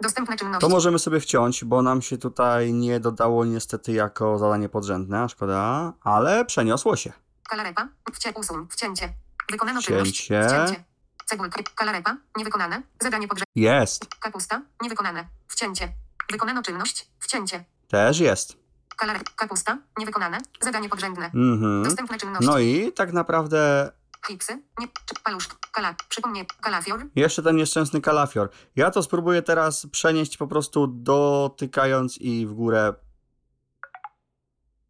[0.00, 0.60] Dostępne czynności.
[0.60, 5.92] To możemy sobie wciąć, bo nam się tutaj nie dodało niestety jako zadanie podrzędne, szkoda,
[6.02, 7.12] ale przeniosło się.
[7.48, 9.12] Kalarepa, wcie, usuń, wcięcie.
[9.50, 10.24] Wykonano czynność.
[10.24, 10.48] Wcięcie.
[10.48, 10.84] Wcięcie.
[11.26, 11.62] Cebulka.
[11.74, 12.16] Kalarepa.
[12.36, 12.82] Niewykonane.
[13.00, 13.44] Zadanie podrze...
[13.54, 14.06] Jest.
[14.20, 14.62] Kapusta.
[14.82, 15.24] Niewykonane.
[15.48, 15.88] Wcięcie.
[16.32, 17.10] Wykonano czynność.
[17.20, 17.64] Wcięcie.
[17.88, 18.56] Też jest.
[18.96, 19.20] Kalare...
[19.36, 19.78] Kapusta.
[19.98, 20.38] Niewykonane.
[20.60, 21.30] Zadanie podrzędne.
[21.34, 21.82] Mhm.
[21.82, 22.46] Dostępne czynności.
[22.46, 23.92] No i tak naprawdę
[24.26, 24.62] Chipsy.
[24.78, 24.88] Nie...
[25.24, 25.56] Paluszki.
[25.72, 25.94] Kala...
[26.08, 26.46] Przypomnij.
[26.60, 27.06] Kalafior.
[27.16, 28.50] jeszcze ten nieszczęsny kalafior.
[28.76, 32.94] Ja to spróbuję teraz przenieść po prostu dotykając i w górę.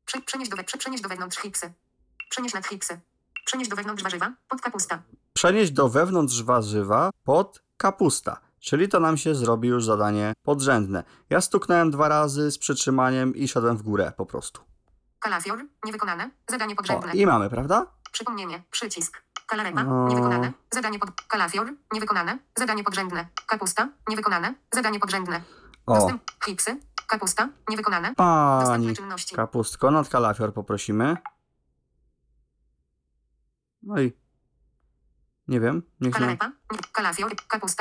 [0.04, 0.20] Prze...
[0.20, 0.64] Przenieść do.
[0.64, 0.78] Prze...
[0.78, 1.72] Przenieść do wewnątrz chipsy.
[2.30, 3.00] Przenieść nad chipsy.
[3.44, 4.32] Przenieść do wewnątrz warzywa.
[4.48, 5.02] Pod kapusta.
[5.32, 8.40] Przenieść do wewnątrz warzywa pod kapusta.
[8.60, 11.04] Czyli to nam się zrobi już zadanie podrzędne.
[11.30, 14.71] Ja stuknąłem dwa razy z przytrzymaniem i szedłem w górę po prostu.
[15.22, 15.64] Kalafior.
[15.84, 16.30] Niewykonane.
[16.50, 17.12] Zadanie O, podrzędne.
[17.12, 17.86] i mamy, prawda?
[18.12, 18.62] Przypomnienie.
[18.70, 19.22] Przycisk.
[19.46, 19.84] Kalarepa.
[19.84, 20.08] No.
[20.08, 20.52] Niewykonane.
[20.70, 21.10] Zadanie pod...
[21.28, 21.72] Kalafior.
[21.92, 22.38] Niewykonane.
[22.58, 23.26] Zadanie podrzędne.
[23.46, 23.88] Kapusta.
[24.08, 24.54] Niewykonane.
[24.74, 25.42] Zadanie podrzędne.
[25.86, 26.22] O, Dostęp...
[27.06, 27.48] Kapusta.
[27.68, 28.14] Niewykonane.
[28.14, 29.36] Pani czynności.
[29.36, 31.16] kapustko, nad kalafior poprosimy.
[33.82, 34.12] No i
[35.52, 36.36] nie wiem, nie chce, nam.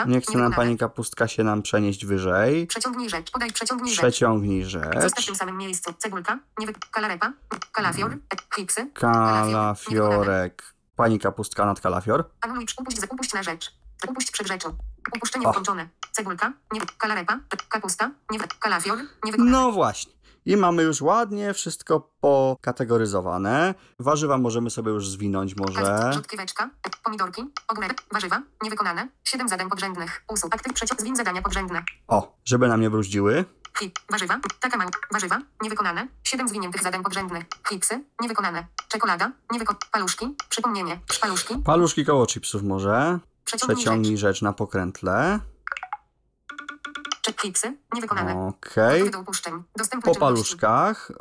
[0.08, 0.14] Nie...
[0.14, 2.68] Nie chce nam pani kapustka się nam przenieść wyżej.
[2.68, 3.32] Przeciągnij rzecz.
[3.32, 4.00] Podaj przeciągnij rzecz.
[4.00, 5.26] Przeciągnij Zostaw w rzecz.
[5.26, 5.94] tym samym miejscu.
[5.98, 6.40] Cebulka.
[6.60, 6.74] Niewy...
[6.92, 7.34] Kalarepa.
[7.72, 8.18] Kalafior.
[8.56, 8.92] Chipsy.
[8.94, 10.74] Kalafiorek.
[10.96, 12.30] Pani kapustka nad kalafior.
[12.42, 12.66] Anuluj.
[12.80, 13.72] Upuść, upuść na rzecz.
[14.08, 14.78] Upuść przed rzeczą.
[15.16, 15.52] Upuszczenie O.
[15.52, 15.90] wkończone.
[16.12, 16.54] Cebulka.
[16.72, 16.82] Nie...
[16.98, 17.40] Kalarepa.
[17.70, 18.12] Kapusta.
[18.32, 18.40] Nie...
[18.60, 18.98] Kalafior.
[19.26, 19.52] Niewykonane.
[19.52, 20.14] No właśnie.
[20.46, 23.76] I mamy już ładnie wszystko pokategoryzowane.
[24.00, 26.12] Warzywa możemy sobie już zwinąć może.
[26.14, 26.70] Rzutkieweczka,
[27.04, 32.68] pomidorki, ogórek, warzywa, niewykonane, 7 zadań podrzędnych, usług, aktyw przeciąg, zwin zadania podrzędne, O, żeby
[32.68, 33.46] nam nie bruździły.
[33.80, 40.36] hip, warzywa, taka mała, warzywa, niewykonane, 7 zwiniętych zadań podrzędnych, chipsy, niewykonane, czekolada, niewyko, paluszki,
[40.50, 43.20] przypomnienie, paluszki, Paluszki koło chipsów może.
[43.46, 45.40] przeciągnij, Przeciągnij rzecz na pokrętle.
[47.22, 49.00] Czy chipsy, niewykonane, Okej.
[49.00, 51.12] gotowy do upuszczeń, dostępne Po paluszkach.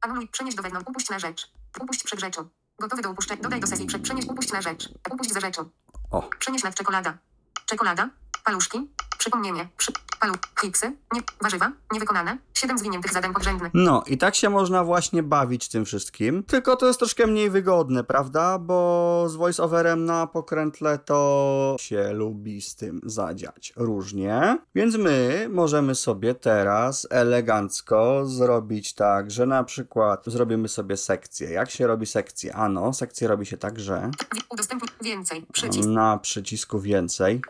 [0.00, 1.50] anuluj, przenieść do wewnątrz, upuść na rzecz,
[1.80, 2.48] upuść przed rzeczą,
[2.78, 5.70] gotowy do upuszczeń, dodaj do sesji, przenieść, upuść na rzecz, upuść za rzeczą,
[6.10, 7.18] O, Przenieść nad czekolada.
[7.66, 8.10] Czekolada.
[8.44, 8.90] Paluszki.
[9.20, 9.68] Przypomnienie.
[9.76, 10.34] Przy, palu.
[10.60, 10.86] Chipsy.
[11.12, 11.72] Nie, warzywa.
[11.92, 12.38] Niewykonane.
[12.54, 13.70] 7 zwiniętych zadań podrzędnych.
[13.74, 16.42] No i tak się można właśnie bawić tym wszystkim.
[16.42, 18.58] Tylko to jest troszkę mniej wygodne, prawda?
[18.58, 24.58] Bo z voiceoverem na pokrętle to się lubi z tym zadziać różnie.
[24.74, 31.50] Więc my możemy sobie teraz elegancko zrobić tak, że na przykład zrobimy sobie sekcję.
[31.50, 32.54] Jak się robi sekcję?
[32.54, 34.10] Ano, sekcję robi się tak, że
[34.50, 35.46] Udostępnij więcej.
[35.52, 35.88] Przycisk.
[35.88, 37.40] na przycisku więcej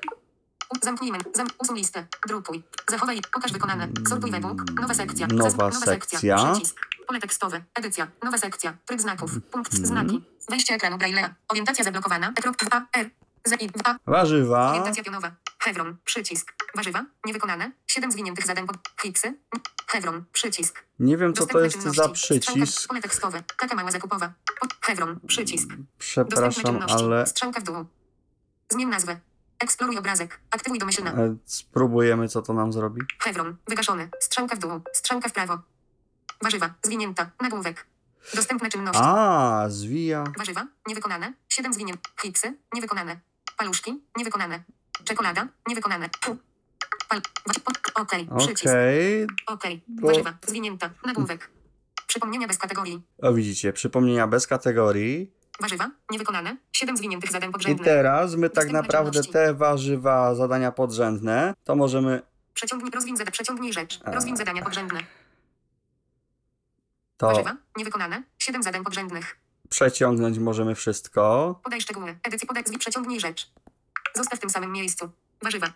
[0.82, 1.24] zamknij menu.
[1.34, 2.06] Zam, usuń listę.
[2.28, 2.62] Drukuj.
[2.90, 3.20] Zachowaj.
[3.32, 3.88] Pokaż wykonane.
[4.08, 4.54] Sortuj webór.
[4.80, 5.26] Nowa sekcja.
[5.26, 6.52] Nowa Zas- nowa sekcja.
[6.52, 6.76] Przycisk.
[7.06, 7.62] Pole tekstowe.
[7.74, 8.08] Edycja.
[8.22, 8.76] Nowa sekcja.
[8.86, 9.30] Tryb znaków.
[9.50, 9.72] Punkt.
[9.74, 9.86] Mhm.
[9.86, 10.24] Znaki.
[10.50, 11.30] Wejście ekranu Braille'a.
[11.48, 12.32] Orientacja zablokowana.
[12.36, 12.86] Ekrop 2.
[12.92, 13.10] R.
[13.44, 13.98] Z i 2.
[14.06, 14.68] warzywa.
[14.70, 15.32] Orientacja pionowa.
[15.58, 15.96] Chevron.
[16.04, 16.52] Przycisk.
[16.76, 17.04] Warzywa.
[17.26, 17.72] Niewykonane.
[17.86, 18.76] 7 zwiniętych zadań pod.
[19.02, 19.34] Chipsy.
[19.86, 20.24] Chevron.
[20.32, 20.84] Przycisk.
[20.98, 22.88] Nie wiem, co to Dostępne jest za przycisk.
[22.88, 23.42] pole tekstowe.
[23.58, 24.32] Taka mała zakupowa.
[24.60, 25.20] Pod Chevron.
[25.26, 25.68] Przycisk.
[25.98, 27.84] Przepraszam, ale Strzałka w dół.
[28.68, 29.20] Zmień nazwę.
[29.60, 30.40] Eksploruj obrazek.
[30.50, 31.10] Aktywuj domyślna.
[31.10, 33.00] e, spróbujemy, co to nam zrobi.
[33.18, 33.56] Chevron.
[33.68, 34.08] Wygaszony.
[34.20, 34.80] Strzałka w dół.
[34.92, 35.58] Strzałka w prawo.
[36.42, 36.74] Warzywa.
[36.82, 37.30] Zwinięta.
[37.40, 37.86] Nagłówek.
[38.34, 39.02] Dostępne czynności.
[39.04, 40.24] A, zwija.
[40.38, 40.66] Warzywa.
[40.86, 41.32] Niewykonane.
[41.48, 42.00] 7 zwinięt.
[42.22, 42.54] Chipsy.
[42.74, 43.20] Niewykonane.
[43.56, 44.00] Paluszki.
[44.16, 44.62] Niewykonane.
[45.04, 45.48] Czekolada.
[45.68, 46.08] Niewykonane.
[46.20, 46.36] Pu.
[47.08, 47.20] Pal.
[47.46, 48.28] wa- Okej.
[48.38, 48.64] Przycisk.
[48.66, 49.26] Okej.
[49.46, 49.82] Okej.
[49.88, 50.34] Bo- Warzywa.
[50.46, 50.90] Zwinięta.
[51.06, 51.50] Nagłówek.
[52.06, 53.02] Przypomnienia bez kategorii.
[53.22, 55.32] O, widzicie, przypomnienia bez kategorii.
[55.60, 55.90] Warzywa.
[56.10, 56.56] Niewykonane.
[56.72, 57.84] 7 zwiniętych zadań I podrzędnych.
[57.86, 62.22] teraz my tak naprawdę te warzywa, zadania podrzędne, to możemy
[62.54, 64.00] Przeciągnij, rozwiń, zada, przeciągnij rzecz.
[64.04, 65.00] Rozwiń zadania podrzędne.
[67.16, 67.56] to Warzywa.
[67.76, 68.22] Niewykonane.
[68.38, 69.36] 7 zadań podrzędnych.
[69.68, 71.60] przeciągnąć, możemy wszystko.
[71.64, 72.18] Podaj szczegóły.
[72.22, 73.50] Edycji podaj, przeciągnij rzecz.
[74.14, 75.10] Zostaw w tym samym miejscu.
[75.42, 75.66] Warzywa.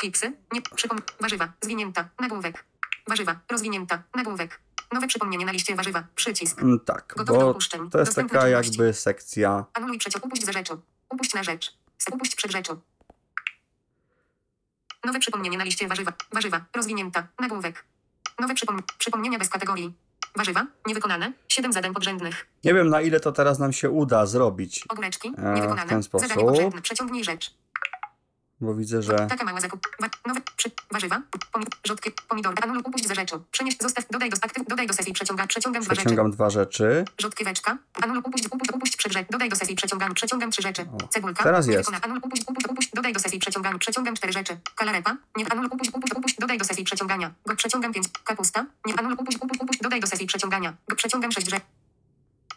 [0.00, 0.32] Chipsy.
[0.52, 0.98] Nie, przypom...
[1.20, 1.52] Warzywa.
[1.60, 2.08] Zwinięta.
[2.20, 2.64] Nagłówek.
[3.08, 3.40] Warzywa.
[3.50, 4.02] Rozwinięta.
[4.14, 4.60] Nagłówek.
[4.92, 6.04] Nowe przypomnienie na liście warzywa.
[6.14, 6.62] Przycisk.
[6.62, 7.90] Mm, Tak, Gotowy do bo upuszczeń.
[7.90, 8.70] to jest Dostępne taka czynności.
[8.72, 9.64] jakby sekcja.
[9.74, 10.26] Anuluj przeciąg.
[10.26, 10.80] Upuść za rzeczą.
[11.10, 11.74] Upuść na rzecz.
[12.00, 12.80] S- Upuść przed rzeczą.
[15.04, 16.12] Nowe przypomnienie na liście warzywa.
[16.32, 16.64] Warzywa.
[16.76, 17.26] Rozwinięta.
[17.40, 17.84] Nagłówek.
[18.38, 18.82] Nowe przypom...
[18.98, 19.94] przypomnienia bez kategorii.
[20.36, 20.66] Warzywa.
[20.86, 21.32] Niewykonane.
[21.48, 22.46] 7 zadań podrzędnych.
[22.64, 25.28] Nie wiem na ile to teraz nam się uda zrobić, Ogóreczki.
[25.38, 25.86] E, Niewykonane.
[25.86, 26.28] w ten sposób.
[26.28, 26.82] Zadanie podrzędne.
[26.82, 27.54] Przeciągnij rzecz.
[28.60, 29.80] Bo widzę, że Taka mała zakup.
[30.26, 31.22] Nowe przy, warzywa.
[31.52, 32.10] Pom, rzodkie.
[32.28, 32.54] Pomidor.
[32.62, 32.82] Anuluj.
[32.86, 33.44] Upuść za rzeczą.
[33.50, 33.76] Przenieś.
[33.80, 34.04] Zostaw.
[34.10, 34.66] Dodaj do aktyw.
[34.66, 35.12] Dodaj do sesji.
[35.12, 35.46] Przeciąga.
[35.46, 36.00] Przeciągam dwa rzeczy.
[36.04, 37.04] przeciągam dwa rzeczy.
[37.18, 37.78] Rzodkieweczka.
[38.02, 38.22] Anuluj.
[38.24, 38.46] Upuść.
[38.46, 38.72] Upuść.
[38.74, 39.26] Upuść przed rzecz.
[39.30, 39.76] Dodaj do sesji.
[39.76, 40.14] Przeciągam.
[40.14, 40.82] Przeciągam trzy rzeczy.
[40.82, 41.42] O, Cebulka.
[41.44, 41.90] teraz jest.
[42.02, 42.20] Anuluj.
[42.24, 42.42] Upuść.
[42.48, 42.66] Upuść.
[42.68, 42.90] Upuść.
[42.94, 43.38] Dodaj do sesji.
[43.38, 43.78] Przeciągam.
[43.78, 44.58] Przeciągam cztery rzeczy.
[44.76, 45.16] Kalarepa.
[45.36, 45.52] Nie.
[45.52, 45.70] Anuluj.
[45.72, 45.90] Upuść.
[45.94, 46.14] Upuść.
[46.14, 46.36] Upuść.
[46.38, 46.84] Dodaj do sesji.
[46.84, 47.32] Przeciągania.
[47.46, 48.06] Go przeciągam pięć.
[48.24, 48.66] Kapusta.
[48.86, 48.94] Nie.
[48.98, 49.16] Anuluj.
[49.20, 49.38] Upuść.
[49.40, 49.60] Upuść.
[49.62, 49.80] Upuść.
[49.80, 50.26] Dodaj do sesji.
[50.26, 50.74] Przeciągania.
[50.88, 51.62] Go przeciągam sześć rzeczy.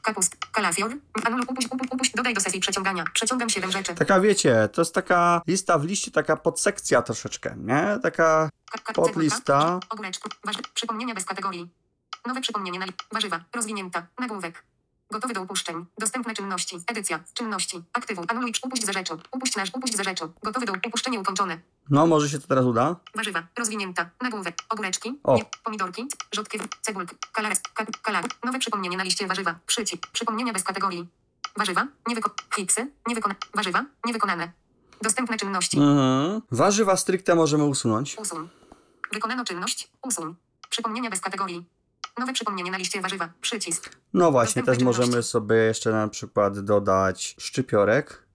[0.02, 0.36] Kapust.
[0.52, 0.92] Kalafior.
[1.26, 1.46] Anuluj.
[1.50, 1.68] Upuść.
[1.72, 1.92] Upuść.
[1.92, 2.12] Upuść.
[2.16, 2.60] Dodaj do sesji.
[2.60, 3.04] Przeciągania.
[3.14, 3.96] Przeciągam siedem rzeczy.
[3.96, 8.00] Taka wiecie, to jest taka lista w liście, taka podsekcja troszeczkę, nie?
[8.04, 9.80] Taka Ka- ka- podlista.
[9.90, 10.30] Ogóreczku.
[10.74, 11.70] Przypomnienia bez kategorii.
[12.26, 13.40] Nowe przypomnienie na warzywa.
[13.56, 14.08] Rozwinięta.
[14.20, 14.64] Nagłówek.
[15.12, 15.86] Gotowy do upuszczeń.
[15.98, 16.78] Dostępne czynności.
[16.88, 17.20] Edycja.
[17.34, 17.84] Czynności.
[17.94, 18.26] Aktywuj.
[18.28, 18.54] Anuluj.
[18.64, 19.18] Upuść ze rzeczą.
[19.32, 19.70] Upuść nasz.
[19.74, 20.32] Upuść ze rzeczą.
[20.44, 21.60] Gotowy do upuszczenia ukończone.
[21.90, 22.96] No, może się to teraz uda.
[23.16, 23.44] Warzywa.
[23.58, 24.10] Rozwinięta.
[24.22, 24.56] Nagłówek.
[24.70, 25.20] Ogóreczki.
[25.24, 25.36] O.
[25.36, 26.08] Nie, pomidorki.
[26.32, 26.60] Rzodkie.
[26.82, 27.16] Cebulki.
[27.32, 27.62] Kalares.
[27.74, 28.26] Ka, kalar.
[28.44, 29.56] Nowe przypomnienie na liście warzywa.
[29.66, 30.08] Przycisk.
[30.08, 31.08] Przypomnienia bez kategorii.
[31.58, 31.88] Warzywa.
[32.08, 32.32] Nie wyko...
[32.56, 32.92] Hiksy.
[33.08, 33.36] Nie wykona...
[33.54, 33.86] Warzywa.
[34.06, 34.52] Niewykonane.
[35.02, 35.78] Dostępne czynności.
[35.78, 36.42] Mhm.
[36.52, 38.18] Warzywa stricte możemy usunąć.
[38.18, 38.50] Usuń.
[39.14, 39.92] Wykonano czynność.
[40.02, 40.36] Usuń.
[40.70, 41.66] Przypomnienia bez kategorii.
[42.22, 43.30] Nowe przypomnienie na liście warzywa.
[43.42, 43.90] Przycisk.
[44.14, 48.26] No właśnie, Dostępne też możemy sobie jeszcze na przykład dodać szczypiorek.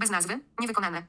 [0.00, 0.40] Bez nazwy.
[0.60, 1.02] Niewykonane.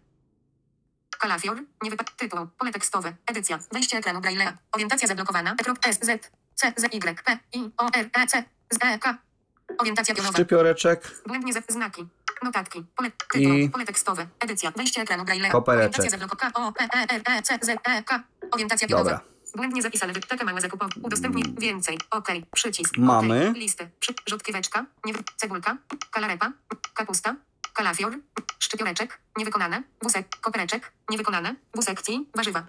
[1.20, 1.58] Kalafior.
[1.84, 2.48] Nie wypa- Tytuł.
[2.58, 3.14] Pole tekstowe.
[3.28, 3.60] Edycja.
[3.74, 4.54] Wejście ekranu Braille'a.
[4.72, 5.56] Orientacja zablokowana.
[5.88, 6.00] S.
[6.02, 6.32] Z.
[6.56, 6.74] C.
[6.78, 6.94] Z.
[6.94, 7.24] Y.
[7.26, 7.38] P.
[7.54, 7.72] I.
[7.78, 7.90] O.
[7.94, 8.10] R.
[8.14, 8.28] E.
[8.28, 8.44] C.
[8.72, 8.78] Z.
[8.84, 9.00] E.
[9.00, 9.18] K.
[9.78, 10.34] Orientacja pionowa.
[10.34, 11.22] Szczypioreczek.
[11.28, 12.08] Błędnie ze znaki.
[12.44, 12.86] Notatki.
[12.96, 14.28] Pole, tytuł, I- pole tekstowe.
[14.40, 14.72] Edycja.
[14.72, 15.52] Wejście ekranu Braille'a.
[15.52, 16.00] Kopereczek.
[16.00, 16.52] Orientacja zablokowana.
[16.56, 16.74] O.
[16.80, 16.84] E.
[16.84, 17.16] E.
[17.16, 17.22] R.
[17.26, 17.42] E.
[17.42, 17.60] C.
[17.62, 17.70] Z.
[17.84, 18.04] E.
[18.04, 18.24] K.
[18.52, 19.12] Orientacja pionowa.
[19.12, 19.35] Dobra.
[19.56, 20.14] Błędnie zapisane.
[20.14, 20.92] Wyptaka małe zakupowe.
[21.04, 21.98] Udostępnij więcej.
[22.12, 22.28] OK.
[22.54, 22.98] Przycisk.
[22.98, 23.50] Mamy.
[23.50, 23.58] OK.
[23.58, 23.90] Listy.
[24.00, 24.14] Przy...
[25.06, 25.14] Nie...
[25.36, 25.78] Cebulka.
[26.12, 26.52] Kalarepa.
[26.94, 27.36] Kapusta.
[27.74, 28.14] Kalafior.
[28.60, 29.20] Szczypioreczek.
[29.38, 29.84] Niewykonane.
[30.02, 30.28] Wózek.
[30.42, 30.92] Kopereczek.
[31.10, 31.56] Niewykonane.
[31.76, 32.30] W sekcji.
[32.36, 32.64] Warzywa.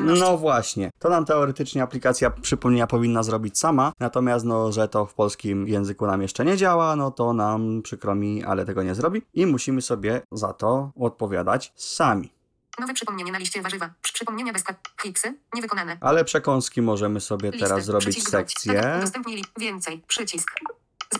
[0.00, 5.14] No właśnie, to nam teoretycznie aplikacja przypomnienia powinna zrobić sama, natomiast no, że to w
[5.14, 9.22] polskim języku nam jeszcze nie działa, no to nam przykro mi, ale tego nie zrobi
[9.34, 12.35] i musimy sobie za to odpowiadać sami.
[12.80, 13.90] Nowe przypomnienie na liście warzywa.
[14.02, 14.64] Przy- Przypomnienia bez
[15.02, 15.34] Hiksy.
[15.54, 15.96] Niewykonane.
[16.00, 17.66] Ale przekąski możemy sobie Listy.
[17.68, 18.82] teraz zrobić Przycisk sekcję.
[18.82, 20.02] Tak, Udostępnij więcej.
[20.08, 20.50] Przycisk.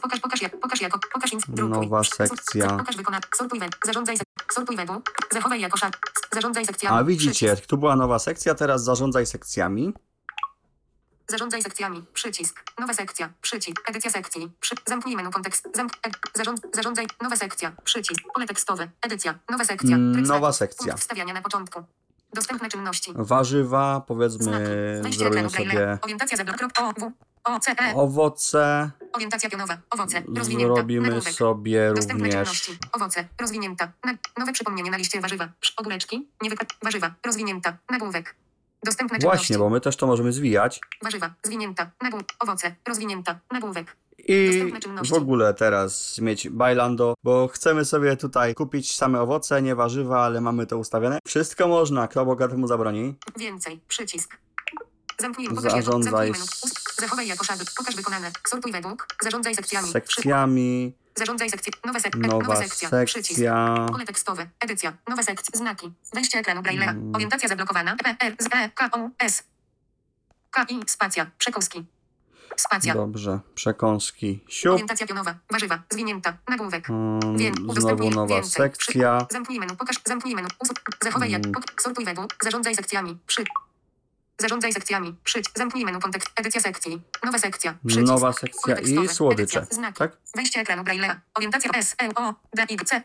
[0.03, 1.81] Pokaż, pokaż jak, pokaż jako, pokaż inf, drukuj.
[1.81, 2.77] Nowa sekcja.
[2.77, 4.17] Pokaż wykonać, sortuj web, zarządzaj,
[4.53, 5.03] sortuj webu,
[5.33, 5.97] zachowaj jako szat,
[6.35, 6.97] zarządzaj sekcjami.
[6.99, 9.93] A widzicie, tu była nowa sekcja, teraz zarządzaj sekcjami.
[11.29, 16.61] Zarządzaj sekcjami, przycisk, nowa sekcja, przycisk, edycja sekcji, przy, zamknij menu kontekst, zamk, ed, zarząd,
[16.75, 20.87] zarządzaj, nowa sekcja, przycisk, pole tekstowe, edycja, nowa sekcja, Mm, tryb nowa sekcja.
[20.87, 21.83] punkt wstawiania na początku.
[22.35, 23.13] Dostępne czynności.
[23.17, 24.53] Warzywa, powiedzmy,
[25.11, 26.37] zrobimy sobie Orientacja
[27.79, 27.95] E.
[27.95, 28.91] owoce.
[29.13, 29.79] Orientacja pionowa.
[29.91, 30.23] Owoce.
[30.37, 30.75] Rozwinięta.
[30.75, 31.35] Zrobimy Nagłówek.
[31.35, 32.79] sobie Dostępne również czynności.
[32.93, 33.29] Owoce.
[33.41, 33.93] Rozwinięta.
[34.05, 35.49] Na, nowe przypomnienie na liście warzywa.
[35.77, 36.29] Ogóreczki.
[36.43, 37.15] Nie wypa- Warzywa.
[37.27, 37.77] Rozwinięta.
[37.91, 38.35] Nagłówek.
[38.85, 39.39] Dostępne czynności.
[39.39, 40.81] Właśnie, bo my też to możemy zwijać.
[41.03, 41.35] Warzywa.
[41.43, 41.91] Zwinięta.
[42.03, 42.29] Nagłówek.
[42.39, 42.75] Owoce.
[42.89, 43.39] Rozwinięta.
[43.53, 43.97] Nagłówek.
[44.29, 44.73] I
[45.09, 50.41] w ogóle teraz mieć bailando, bo chcemy sobie tutaj kupić same owoce, nie warzywa, ale
[50.41, 51.19] mamy to ustawione.
[51.27, 53.15] Wszystko można, kto bogatemu zabroni.
[53.37, 53.81] Więcej.
[53.89, 54.37] Przycisk.
[55.19, 56.33] Zamknij pokaż Zarządzaj
[57.01, 57.65] Zachowaj jako szady.
[57.77, 58.31] Pokaż wykonane.
[58.49, 59.07] Sortuj według.
[59.23, 59.89] Zarządzaj sekcjami.
[59.89, 61.73] Sekcjami, Zarządzaj sekcje.
[61.85, 62.91] Nowe sek- nowa nowa sekcja.
[63.05, 63.29] Przycisk.
[63.29, 63.87] sekcja.
[63.93, 64.47] Pole tekstowe.
[64.61, 64.93] Edycja.
[65.09, 65.59] Nowe sekcje.
[65.59, 65.93] Znaki.
[66.15, 66.89] Wejście ekranu Braille'a.
[66.89, 67.15] Mm.
[67.15, 67.97] Orientacja zablokowana.
[67.97, 69.43] P, R, Z, E, K, O, S.
[70.51, 71.27] K, I, spacja.
[71.39, 71.85] Przekąski.
[72.57, 72.95] Spacja.
[72.95, 74.73] Dobrze, przekąski, siup.
[74.73, 75.35] Orientacja pionowa.
[75.51, 75.83] Warzywa.
[75.91, 76.37] Zwinięta.
[76.49, 76.91] Nagłówek.
[76.91, 77.55] Mm, Wiem.
[77.55, 78.51] znowu Udostępnij nowa więcej.
[78.53, 79.19] sekcja.
[79.19, 79.35] Przy...
[79.35, 79.77] Zamknij menu.
[79.77, 79.97] Pokaż.
[80.05, 80.49] Zamknij menu.
[80.59, 80.81] Usług.
[81.05, 81.47] Zachowaj jak.
[81.47, 81.63] Mm.
[81.81, 82.35] Sortuj według.
[82.43, 83.19] Zarządzaj sekcjami.
[83.27, 83.45] Przy...
[84.39, 85.15] Zarządzaj sekcjami.
[85.25, 85.45] Przyć.
[85.55, 86.01] Zamknij menu.
[86.01, 86.31] Kontekst.
[86.37, 87.03] Edycja sekcji.
[87.25, 87.75] Nowa sekcja.
[87.87, 88.09] Przycisk.
[88.09, 89.59] Nowa sekcja i słodycze.
[89.59, 89.77] Edycja.
[89.77, 89.99] Znaki.
[89.99, 90.17] Tak?
[90.35, 91.17] Wejście ekranu Braille'a.
[91.35, 93.03] Orientacja S, E, O, D, Y, C.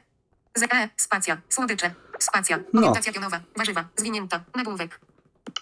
[0.56, 1.42] Z, E, spacja.
[1.50, 1.94] Słodycze.
[2.20, 2.60] Spacja.
[2.74, 2.80] No.
[2.80, 3.40] Orientacja pionowa.
[3.58, 3.86] Warzywa.
[3.98, 4.44] Zwinięta.
[4.56, 5.00] Nagłówek.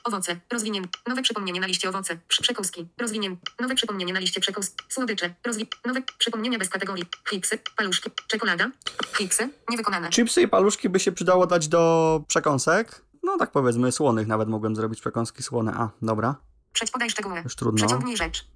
[0.03, 0.39] Owoce.
[0.51, 0.99] Rozwinięte.
[1.07, 2.17] Nowe przypomnienie na liście owoce.
[2.27, 2.87] Przekąski.
[2.97, 3.51] Rozwinięte.
[3.59, 4.75] Nowe przypomnienie na liście przekąski.
[4.89, 5.33] Słodycze.
[5.45, 5.67] Rozwi...
[5.85, 7.05] Nowe przypomnienia bez kategorii.
[7.29, 7.59] Hiksy.
[7.77, 8.11] Paluszki.
[8.27, 8.71] Czekolada.
[9.17, 9.49] Hiksy.
[9.69, 10.09] Niewykonane.
[10.09, 13.01] Chipsy i paluszki by się przydało dać do przekąsek.
[13.23, 15.73] No tak powiedzmy, słonych nawet mogłem zrobić przekąski słone.
[15.77, 16.35] A, dobra,
[16.73, 17.41] Przeć podaj szczegóły.
[17.43, 17.77] już trudno.
[17.87, 18.47] Przeciągnij rzecz.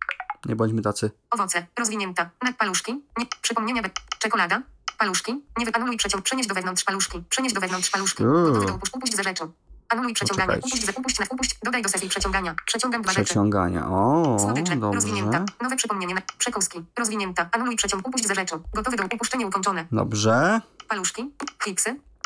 [0.46, 1.12] Nie bądźmy tacy.
[1.32, 1.66] Owoce.
[1.80, 2.30] Rozwinięta.
[2.44, 2.94] Na paluszki.
[2.94, 3.26] Nie.
[3.42, 3.92] Przypomnienia bez...
[4.20, 4.62] Czekolada.
[4.98, 5.44] Paluszki.
[5.58, 6.24] Nie wypanuluj przeciąg.
[6.24, 7.24] Przenieść do wewnątrz paluszki.
[7.30, 8.24] Przenieść do wewnątrz paluszki.
[8.24, 8.94] Gotowy do upuść.
[8.96, 9.52] Upuść za rzeczą.
[9.90, 10.58] Anuluj przeciąganie.
[10.58, 11.60] Upuść, upuść na upuść.
[11.64, 12.56] Dodaj do sesji przeciągania.
[12.66, 13.26] Przeciągam dwa rzeczy.
[13.26, 13.88] Przeciągania.
[13.90, 14.76] O, Słodycze.
[14.76, 15.46] Rozwinięta.
[15.62, 16.16] Nowe przypomnienie.
[16.38, 16.86] Przekąski.
[17.00, 17.50] Rozwinięta.
[17.52, 18.08] Anuluj przeciąg.
[18.08, 18.64] Upuść za rzeczą.
[18.74, 19.86] Gotowy do upuszczenia ukończone.
[19.92, 20.62] Dobrze.
[20.88, 21.32] Paluszki.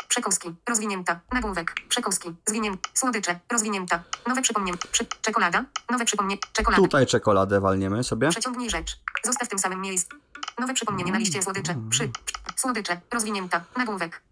[0.08, 0.54] Przekąski.
[0.68, 1.20] Rozwinięta.
[1.32, 1.74] Nagłówek.
[1.88, 2.34] Przekąski.
[2.46, 2.88] Zwinięta.
[2.94, 3.38] Słodycze.
[3.52, 4.02] Rozwinięta.
[4.26, 4.78] Nowe przypomnienie.
[4.92, 5.06] Przy...
[5.22, 5.64] Czekolada.
[5.90, 6.40] Nowe przypomnienie.
[6.52, 6.82] Czekolada.
[6.82, 8.28] Tutaj czekoladę walniemy sobie.
[8.28, 9.00] Przeciągnij rzecz.
[9.24, 10.16] Zostaw w tym samym miejscu.
[10.58, 11.74] Nowe przypomnienie na liście słodycze.
[11.90, 12.10] Przy.
[12.56, 13.00] Słodycze.
[13.14, 13.64] Rozwinięta.
[13.76, 14.22] Nagłówek.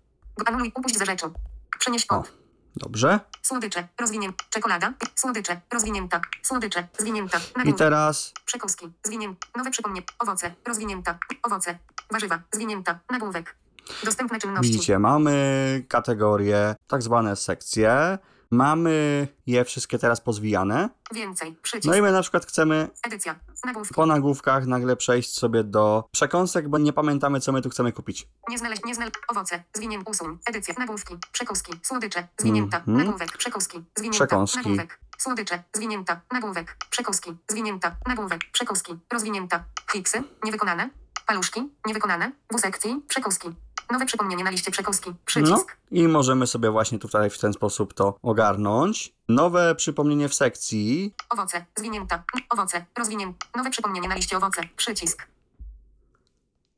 [0.47, 0.73] Anuluj.
[0.75, 1.33] Upuść za rzeczą.
[1.79, 2.33] Przenieś kod.
[2.77, 3.21] Dobrze.
[3.43, 3.89] Słodycze.
[4.01, 4.45] Rozwinięta.
[4.51, 4.93] Czekolada.
[5.15, 5.61] Słodycze.
[5.73, 6.21] Rozwinięta.
[6.43, 6.89] Słodycze.
[6.99, 7.41] Zwinięta.
[7.65, 8.93] I teraz Przekąski.
[9.05, 9.47] Zwinięta.
[9.57, 10.07] Nowe przypomnienie.
[10.19, 10.55] Owoce.
[10.67, 11.19] Rozwinięta.
[11.43, 11.79] Owoce.
[12.11, 12.43] Warzywa.
[12.53, 12.99] Zwinięta.
[13.11, 13.57] Nagłówek.
[14.05, 14.73] Dostępne czynności.
[14.73, 18.19] widzicie, mamy kategorie, tak zwane sekcje.
[18.51, 20.89] Mamy je wszystkie teraz pozwijane.
[21.15, 21.57] Więcej.
[21.63, 21.87] Przycisk.
[21.87, 23.35] No i my na przykład chcemy Edycja.
[23.65, 23.95] Nagłówki.
[23.95, 28.29] po nagłówkach nagle przejść sobie do przekąsek, bo nie pamiętamy, co my tu chcemy kupić.
[28.49, 29.17] Nie znaleźć, nie znaleźć.
[29.29, 29.63] Owoce.
[29.75, 30.11] Zwinięta.
[30.11, 30.39] Usuń.
[30.47, 30.75] Edycja.
[30.79, 31.17] Nagłówki.
[31.33, 31.73] Przekąski.
[31.83, 32.29] Słodycze.
[32.39, 32.79] Zwinięta.
[32.79, 32.97] Mhm.
[32.99, 33.37] Nagłówek.
[33.37, 33.85] Przekąski.
[33.97, 34.27] Zwinięta.
[34.27, 34.59] Przekąski.
[34.59, 35.01] Nagłówek.
[35.19, 35.63] Słodycze.
[35.75, 36.21] Zwinięta.
[36.33, 36.77] Nagłówek.
[36.91, 37.37] Przekąski.
[37.49, 37.97] Zwinięta.
[38.07, 38.41] Nagłówek.
[38.53, 38.99] Przekąski.
[39.13, 39.65] Rozwinięta.
[39.93, 40.23] Hiksy.
[40.45, 40.91] Niewykonane.
[41.27, 41.71] Paluszki.
[41.87, 42.33] Niewykonane.
[42.57, 43.03] W sekcji.
[43.09, 43.49] Przekąski.
[43.91, 45.11] Nowe przypomnienie na liście przekąski.
[45.11, 45.77] No Przycisk.
[45.91, 49.13] i możemy sobie właśnie tutaj w ten sposób to ogarnąć.
[49.29, 51.15] Nowe przypomnienie w sekcji.
[51.29, 51.65] Owoce.
[51.77, 52.23] Zwinięta.
[52.51, 52.85] Owoce.
[52.99, 53.47] Rozwinięta.
[53.57, 54.63] Nowe przypomnienie na liście owoce.
[54.77, 55.27] Przycisk.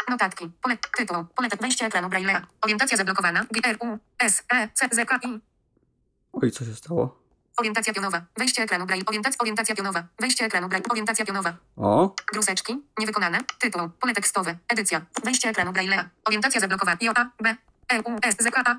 [0.08, 0.50] Notatki.
[0.62, 0.78] Pole.
[0.96, 1.24] Tytuł.
[1.34, 1.48] Pole.
[1.60, 2.40] Wejście ekranu Braille'a.
[2.62, 3.44] Orientacja zablokowana.
[3.52, 5.40] G, R, U, S, E, C, Z, K, I.
[6.32, 7.17] Oj, co się stało?
[7.58, 8.22] Orientacja pionowa.
[8.36, 9.04] Wejście ekranu Braille.
[9.06, 10.02] Orientacja, orientacja pionowa.
[10.20, 10.86] Wejście ekranu Braille.
[10.90, 11.52] Orientacja pionowa.
[11.76, 12.82] O, Gruseczki.
[12.98, 13.38] Niewykonane.
[13.58, 13.88] Tytuł.
[14.00, 14.56] Pole tekstowe.
[14.68, 15.00] Edycja.
[15.24, 16.04] Wejście ekranu Braille'a.
[16.24, 16.98] Orientacja zablokowana.
[17.00, 17.56] J, A, B,
[17.92, 18.76] E, U, S, Z, K, A.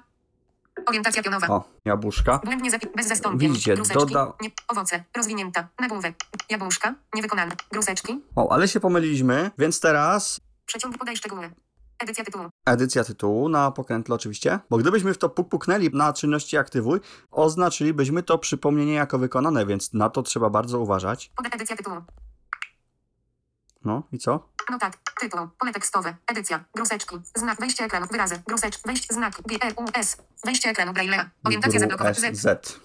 [0.85, 1.47] Orientacja pionowa.
[1.47, 2.39] o, jabłuszka.
[2.43, 2.89] Błędnie zapis.
[2.95, 3.49] Bez zastąpień.
[3.51, 3.99] Widzicie, Gruseczki.
[4.05, 5.03] doda- Nie, owoce.
[5.17, 5.67] Rozwinięta.
[5.79, 6.15] Nagłówek.
[6.49, 6.93] Jabłuszka.
[7.15, 7.55] Niewykonane.
[7.71, 8.21] Gruseczki.
[8.35, 11.51] O, ale się pomyliliśmy, więc teraz Przeciąg podaj szczegóły.
[11.99, 12.45] Edycja tytułu.
[12.65, 16.99] edycja tytułu na pokrętle oczywiście, bo gdybyśmy w to puk puknęli na czynności aktywuj,
[17.31, 21.31] oznaczylibyśmy to przypomnienie jako wykonane, więc na to trzeba bardzo uważać.
[21.53, 21.95] Edycja tytułu.
[23.85, 24.49] No i co?
[24.71, 24.97] Notat.
[25.19, 25.47] Tytuł.
[25.59, 26.15] Pole tekstowe.
[26.27, 26.63] Edycja.
[26.75, 27.15] Gruseczki.
[27.35, 27.59] Znak.
[27.59, 28.05] Wejście ekranu.
[28.11, 28.41] Wyrazy.
[28.47, 28.81] Grusecz.
[28.85, 29.13] Wejście.
[29.13, 29.43] Znaki.
[29.45, 30.17] G, E, U, S.
[30.45, 31.25] Wejście ekranu Braille'a.
[31.43, 32.09] Orientacja zablokowana.
[32.09, 32.37] S, Z.
[32.37, 32.79] Z.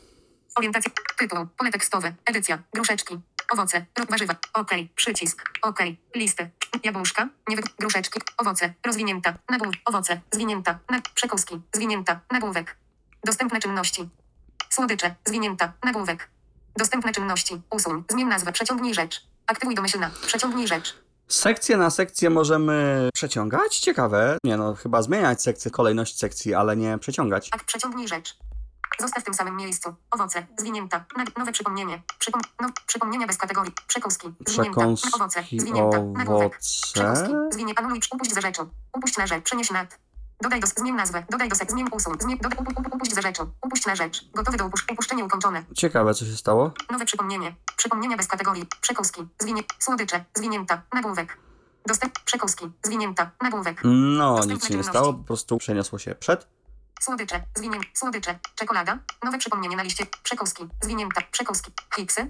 [0.55, 0.91] Orientacja.
[1.17, 1.47] Tytuł.
[1.57, 2.15] Pole tekstowe.
[2.27, 2.59] Edycja.
[2.75, 3.21] Gruszeczki.
[3.53, 3.87] Owoce.
[3.99, 4.35] Rób warzywa.
[4.53, 4.71] OK.
[4.95, 5.43] Przycisk.
[5.63, 5.79] OK.
[6.15, 6.51] Listy.
[6.85, 7.29] Jabłuszka.
[7.49, 8.21] Nie Gruszeczki.
[8.37, 8.75] Owoce.
[8.87, 9.35] Rozwinięta.
[9.51, 9.75] Nagłów.
[9.85, 10.21] Owoce.
[10.33, 10.79] Zwinięta.
[10.91, 11.01] Na...
[11.15, 11.61] Przekąski.
[11.73, 12.21] Zwinięta.
[12.31, 12.77] Nagłówek.
[13.25, 14.09] Dostępne czynności.
[14.71, 15.15] Słodycze.
[15.25, 15.73] Zwinięta.
[15.85, 16.29] Nagłówek.
[16.77, 17.63] Dostępne czynności.
[17.71, 18.05] Usuń.
[18.11, 18.53] Zmień nazwę.
[18.53, 19.27] Przeciągnij rzecz.
[19.47, 20.11] Aktywuj domyślna.
[20.27, 20.95] Przeciągnij rzecz.
[21.29, 23.79] Sekcję na sekcję możemy przeciągać?
[23.79, 24.39] Ciekawe.
[24.45, 27.49] Nie no, chyba zmieniać sekcję, kolejność sekcji, ale nie przeciągać.
[27.53, 28.37] Akt przeciągnij rzecz.
[29.01, 29.95] Zostaw w tym samym miejscu.
[30.11, 30.47] Owoce.
[30.57, 31.05] Zwinięta.
[31.39, 32.03] Nowe przypomnienie.
[32.19, 33.73] Przypom no, przypomnienia bez kategorii.
[33.87, 34.35] Przekąski.
[34.47, 34.81] Zwinięta.
[34.81, 35.45] Przekąski, Owoce.
[35.59, 36.03] Zwinięta.
[36.03, 36.59] Nagłówek.
[36.59, 37.33] Przekąski.
[37.51, 37.73] Zwinie.
[37.77, 38.01] Anuluj.
[38.15, 38.69] Upuść za rzeczą.
[38.97, 39.45] Upuść na rzecz.
[39.45, 39.99] Przenieś nad.
[40.43, 40.67] Dodaj do...
[40.67, 41.25] Zmień nazwę.
[41.31, 41.57] Dodaj do.
[41.57, 42.15] Zmień usuń.
[42.21, 42.39] Zmień...
[42.39, 43.51] Do, upu, upu, upuść za rzeczą.
[43.63, 44.31] Upuść na rzecz.
[44.35, 44.85] Gotowy do upusz...
[44.93, 45.65] upuszczenia ukończone.
[45.75, 46.73] Ciekawe, co się stało.
[46.91, 47.55] Nowe przypomnienie.
[47.77, 48.67] Przypomnienia bez kategorii.
[48.81, 49.27] Przekąski.
[49.39, 49.63] Zwinie.
[49.79, 50.25] Słodycze.
[50.35, 50.83] Zwinięta.
[50.93, 51.39] Nagłówek.
[51.87, 52.19] Dostęp.
[52.25, 52.71] Przekąski.
[52.83, 53.31] Zwinięta.
[53.43, 53.81] Nagłówek.
[53.85, 56.47] No, Dostępne nic się nie stało, po prostu przeniosło się przed.
[57.05, 62.29] Słodycze, zwinię, słodycze, czekolada, nowe przypomnienie na liście, przekąski, zwinięta, przekąski, chiksy,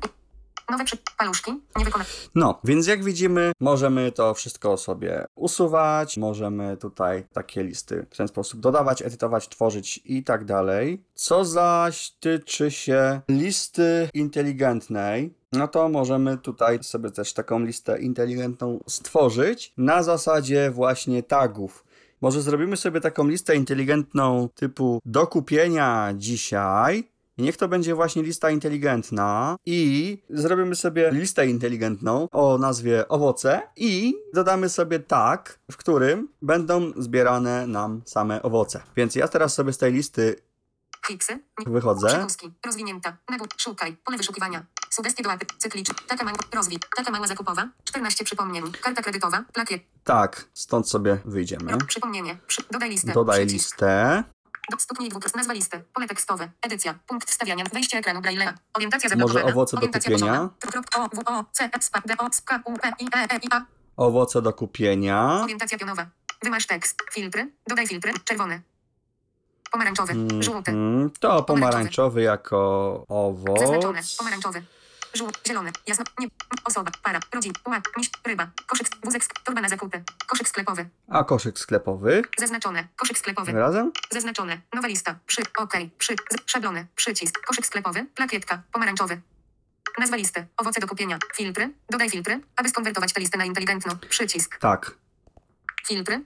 [0.70, 0.98] nowe przy...
[1.18, 8.06] paluszki, niewykonane, No, więc jak widzimy, możemy to wszystko sobie usuwać, możemy tutaj takie listy
[8.10, 11.04] w ten sposób dodawać, edytować, tworzyć i tak dalej.
[11.14, 18.80] Co zaś tyczy się listy inteligentnej, no to możemy tutaj sobie też taką listę inteligentną
[18.88, 21.84] stworzyć na zasadzie właśnie tagów.
[22.24, 27.10] Może zrobimy sobie taką listę inteligentną typu do kupienia dzisiaj.
[27.38, 29.56] I niech to będzie właśnie lista inteligentna.
[29.66, 33.62] I zrobimy sobie listę inteligentną o nazwie owoce.
[33.76, 38.82] I dodamy sobie tag, w którym będą zbierane nam same owoce.
[38.96, 40.36] Więc ja teraz sobie z tej listy
[41.66, 42.08] wychodzę.
[42.08, 43.16] przekąski, rozwinięta,
[43.56, 48.72] szukaj, pole wyszukiwania, sugestie do apy, cyklicz, taka mała, rozwij, taka mała zakupowa, 14 przypomnień,
[48.72, 51.78] karta kredytowa, plakiet, Tak, stąd sobie wyjdziemy.
[51.86, 52.62] przypomnienie, przy...
[52.70, 53.70] dodaj listę, Dodaj przycisk.
[53.70, 54.24] listę.
[54.72, 59.18] Do stuknij dwukres, nazwa listy, pole tekstowe, edycja, punkt wstawiania, wejście ekranu Braille'a, orientacja Może
[59.34, 60.48] zablokowana, owoce do kupienia?
[63.96, 65.40] Owoce do kupienia.
[65.42, 66.06] Orientacja pionowa.
[66.42, 66.98] Wymasz tekst.
[67.12, 67.50] Filtry.
[67.68, 68.12] Dodaj filtry.
[68.24, 68.62] Czerwony.
[69.70, 70.14] Pomarańczowy.
[70.40, 70.70] Żółty.
[70.70, 73.04] Mhm, To pomarańczowy jako
[73.58, 73.88] Zaznaczone.
[73.98, 74.16] owoc.
[74.16, 74.62] Pomarańczowy.
[75.14, 75.40] Żółty.
[75.48, 75.70] Zielony.
[75.86, 76.04] Jasno.
[76.18, 76.28] Nie.
[76.64, 76.90] Osoba.
[77.02, 77.20] Para.
[77.34, 77.52] Rodzin.
[77.66, 77.84] Ład.
[77.96, 78.10] Miś.
[78.26, 78.50] Ryba.
[78.66, 78.86] Koszyk.
[79.04, 79.22] Wózek.
[79.44, 80.02] Torba na zakupy.
[80.26, 80.88] Koszyk sklepowy.
[81.10, 82.22] A koszyk sklepowy.
[82.38, 82.88] Zaznaczone.
[82.96, 83.52] Koszyk sklepowy.
[83.52, 83.92] Razem?
[84.10, 84.60] Zaznaczone.
[84.74, 85.18] Nowa lista.
[85.26, 85.42] Przy.
[85.58, 85.72] OK.
[85.98, 86.14] Przy.
[86.30, 86.86] Z, szablony.
[86.96, 87.40] Przycisk.
[87.46, 88.06] Koszyk sklepowy.
[88.14, 88.62] Plakietka.
[88.72, 89.20] Pomarańczowy.
[89.98, 90.46] Nazwa listy.
[90.56, 91.18] Owoce do kupienia.
[91.34, 91.70] Filtry.
[91.90, 93.96] Dodaj filtry, aby skonwertować tę listę na inteligentną.
[94.08, 94.58] Przycisk.
[94.58, 94.94] Tak.
[95.86, 96.24] Filtry.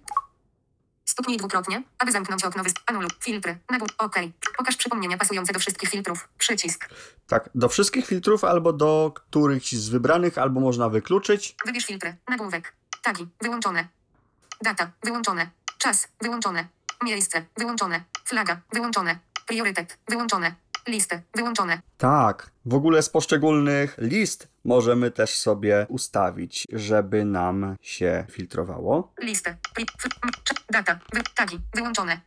[1.09, 2.72] Stuknij dwukrotnie, aby zamknąć okno wys...
[2.86, 3.09] Anuluj.
[3.20, 3.59] Filtry.
[3.70, 3.90] Nagłów.
[3.98, 4.14] OK.
[4.56, 6.28] Pokaż przypomnienia pasujące do wszystkich filtrów.
[6.39, 6.89] Przycisk.
[7.26, 7.51] Tak.
[7.55, 11.55] Do wszystkich filtrów albo do którychś z wybranych, albo można wykluczyć.
[11.66, 12.16] Wybierz filtry.
[12.28, 12.72] Nagłówek.
[13.02, 13.28] Tagi.
[13.40, 13.89] Wyłączone.
[14.62, 14.90] Data.
[15.05, 15.51] Wyłączone.
[15.78, 16.09] Czas.
[16.20, 16.68] Wyłączone.
[17.02, 17.44] Miejsce.
[17.56, 18.05] Wyłączone.
[18.24, 18.60] Flaga.
[18.72, 19.18] Wyłączone.
[19.47, 19.98] Priorytet.
[20.09, 20.55] Wyłączone.
[20.89, 21.23] Listy.
[21.35, 21.81] Wyłączone.
[21.98, 22.51] Tak.
[22.66, 29.12] W ogóle z poszczególnych list możemy też sobie ustawić, żeby nam się filtrowało.
[29.23, 29.56] Listy.
[30.70, 30.98] Data.
[31.12, 31.20] Wy...
[31.35, 31.60] Tagi.
[31.74, 32.20] Wyłączone.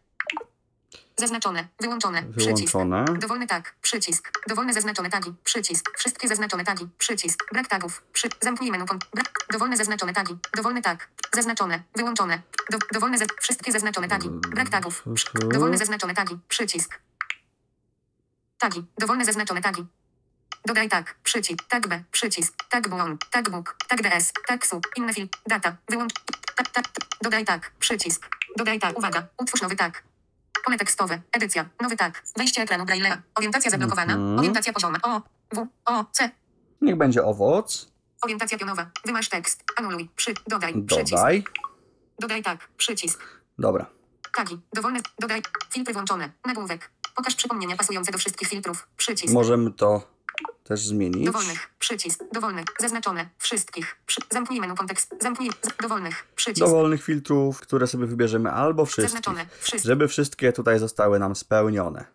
[1.18, 1.68] Zaznaczone.
[1.80, 2.24] Wyłączone.
[2.38, 2.74] Przycisk.
[2.74, 3.18] Wyłączone.
[3.20, 3.76] Dowolny tag.
[3.82, 4.32] Przycisk.
[4.48, 5.34] Dowolne zaznaczone tagi.
[5.44, 5.98] Przycisk.
[5.98, 6.88] Wszystkie zaznaczone tagi.
[6.98, 7.44] Przycisk.
[7.54, 8.04] Brak tagów.
[8.14, 8.30] Przy...
[8.42, 8.86] Zamknij menu.
[9.14, 9.34] Brak.
[9.52, 10.38] Dowolne zaznaczone tagi.
[10.56, 11.10] Dowolny tag.
[11.34, 11.84] Zaznaczone.
[11.96, 12.42] Wyłączone.
[12.72, 12.78] Do...
[12.94, 13.26] Dowolne za...
[13.42, 14.30] Wszystkie zaznaczone tagi.
[14.30, 15.04] Brak tagów.
[15.14, 15.28] Przy...
[15.34, 16.40] Dowolne zaznaczone tagi.
[16.48, 17.00] Przycisk.
[18.62, 18.86] Tagi.
[18.98, 19.86] Dowolne zaznaczone tagi.
[20.66, 21.16] Dodaj tag.
[21.24, 21.64] Przycisk.
[21.70, 22.04] Tag B.
[22.12, 22.54] Przycisk.
[22.70, 23.26] Tag błąd.
[23.32, 23.76] Tag book.
[23.88, 24.34] Tag DS.
[24.48, 24.88] Tag sub.
[24.98, 25.28] Inne fil.
[25.48, 25.78] Data.
[25.90, 26.14] Wyłącz.
[26.56, 26.86] Tak, tak.
[27.22, 27.72] Dodaj tag.
[27.80, 28.30] Przycisk.
[28.58, 28.98] Dodaj tag.
[28.98, 29.28] Uwaga.
[29.38, 30.04] Utwórz nowy tag.
[30.66, 31.22] Pole tekstowe.
[31.32, 31.66] Edycja.
[31.82, 32.24] Nowy tag.
[32.38, 33.18] Wejście ekranu Braille'a.
[33.36, 34.14] Orientacja zablokowana.
[34.14, 34.40] Mhm.
[34.40, 34.98] Orientacja pozioma.
[35.04, 35.22] O.
[35.54, 35.68] W.
[35.86, 36.06] O.
[36.12, 36.30] C.
[36.82, 37.92] Niech będzie owoc.
[38.22, 38.90] Orientacja pionowa.
[39.06, 39.64] Wymasz tekst.
[39.76, 40.10] Anuluj.
[40.16, 40.34] Przy.
[40.48, 40.74] Dodaj.
[40.88, 41.12] Przycisk.
[41.12, 41.44] Dodaj.
[42.20, 42.68] Dodaj tag.
[42.78, 43.24] Przycisk.
[43.60, 43.86] Dobra.
[44.36, 44.60] Tagi.
[44.74, 45.00] Dowolne.
[45.20, 45.42] Dodaj.
[45.70, 46.30] Filtry włączone.
[46.46, 46.92] Nagłówek.
[47.22, 48.88] Pokaż przypomnienia pasujące do wszystkich filtrów.
[48.98, 49.34] Przycisk.
[49.34, 50.08] Możemy to
[50.64, 51.26] też zmienić.
[51.26, 51.70] Dowolnych.
[51.80, 52.24] Przycisk.
[52.34, 52.66] Dowolnych.
[52.80, 53.30] Zaznaczone.
[53.38, 53.96] Wszystkich.
[54.06, 54.22] Przy...
[54.32, 55.16] Zamknij menu kontekst.
[55.22, 55.52] Zamknij.
[55.82, 56.28] Dowolnych.
[56.36, 56.66] Przycisk.
[56.66, 59.04] Dowolnych filtrów, które sobie wybierzemy, albo wszystkich.
[59.04, 59.46] Zaznaczone.
[59.60, 59.88] Wszystkich.
[59.88, 62.06] Żeby wszystkie tutaj zostały nam spełnione.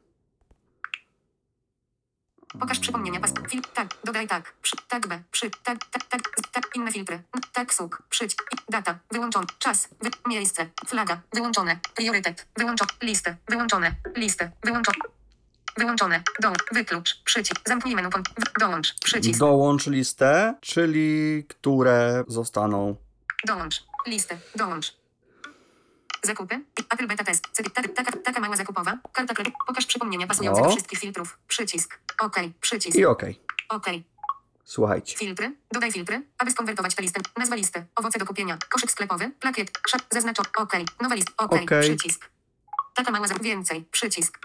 [2.61, 3.21] Pokaż przypomnienia.
[3.21, 3.33] Pas.
[3.51, 3.63] Fil.
[3.75, 3.89] Tak.
[4.05, 4.55] Dodaj tak.
[4.63, 4.77] Przy.
[4.89, 5.23] Tak B.
[5.31, 5.51] Przy.
[5.51, 5.79] Tak.
[5.91, 6.05] Tak.
[6.05, 6.23] Tak.
[6.53, 6.77] Tak.
[6.77, 7.23] Inne filtry.
[7.53, 7.75] Tak.
[7.75, 8.03] Suk.
[8.11, 8.37] Przyć.
[8.69, 8.99] Data.
[9.11, 9.47] Wyłączony.
[9.59, 9.89] Czas.
[10.03, 10.11] Wy...
[10.29, 10.67] Miejsce.
[10.87, 11.21] Flaga.
[11.35, 11.79] Wyłączone.
[11.95, 12.47] Priorytet.
[12.57, 12.91] Wyłączone.
[13.03, 13.37] Listę.
[13.49, 13.95] Wyłączone.
[14.17, 14.51] Listę.
[14.65, 14.99] Wyłączone.
[15.77, 16.23] Wyłączone.
[16.41, 16.65] Dołącz.
[16.73, 17.23] Wyklucz.
[17.25, 17.61] Przycisk.
[17.69, 18.09] Zamknij menu.
[18.61, 18.95] Dołącz.
[19.05, 19.41] Przycisk.
[19.41, 22.97] Dołącz listę, czyli które zostaną.
[23.47, 23.85] Dołącz.
[24.07, 24.39] Listę.
[24.57, 25.06] Dołącz.
[26.27, 26.61] Zakupy.
[26.91, 27.45] Apple Beta Test.
[27.53, 28.99] Cy- Taka, taka, mała zakupowa.
[29.13, 29.55] Karta kredyt.
[29.67, 30.67] Pokaż przypomnienia pasujące No.
[30.67, 31.39] do wszystkich filtrów.
[31.49, 31.99] Przycisk.
[32.19, 32.37] OK.
[32.61, 32.97] Przycisk.
[32.99, 33.41] I okej.
[33.69, 33.87] OK.
[34.65, 35.19] Słuchajcie.
[35.19, 35.53] Filtry.
[35.73, 37.21] Dodaj filtry, aby skonwertować tę listę.
[37.37, 37.85] Nazwa listy.
[37.95, 38.59] Owoce do kupienia.
[38.69, 39.31] Koszyk sklepowy.
[39.41, 39.71] Plakiet.
[39.89, 40.03] Szat.
[40.11, 40.49] Zaznaczony.
[40.57, 40.73] OK.
[41.01, 41.29] Nowa list.
[41.37, 41.53] OK.
[41.53, 41.81] Okej.
[41.81, 42.31] Przycisk.
[42.95, 43.35] Taka mała za...
[43.35, 43.85] Więcej.
[43.91, 44.39] Przycisk.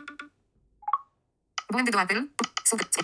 [1.72, 2.24] Błędy do Apple.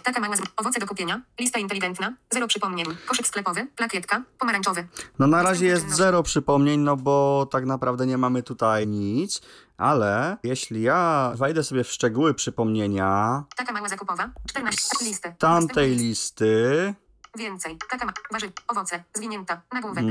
[0.03, 0.41] Taka mała z...
[0.57, 1.21] Owoce do kupienia.
[1.39, 2.13] Lista inteligentna.
[2.33, 2.85] Zero przypomnień.
[3.07, 3.67] Koszyk sklepowy.
[3.75, 4.23] Plakietka.
[4.39, 4.87] Pomarańczowy.
[5.19, 9.41] No na razie jest zero przypomnień, no bo tak naprawdę nie mamy tutaj nic,
[9.77, 14.29] ale jeśli ja wejdę sobie w szczegóły przypomnienia Taka mała zakupowa.
[14.49, 15.05] 14.
[15.05, 15.35] Listy.
[15.39, 16.93] tamtej listy,
[17.37, 17.77] Więcej.
[17.89, 18.13] Taka ma...
[18.31, 18.51] Warzyw.
[18.67, 19.03] Owoce.
[19.13, 19.61] Zwinięta.
[19.73, 20.05] Nagłówek.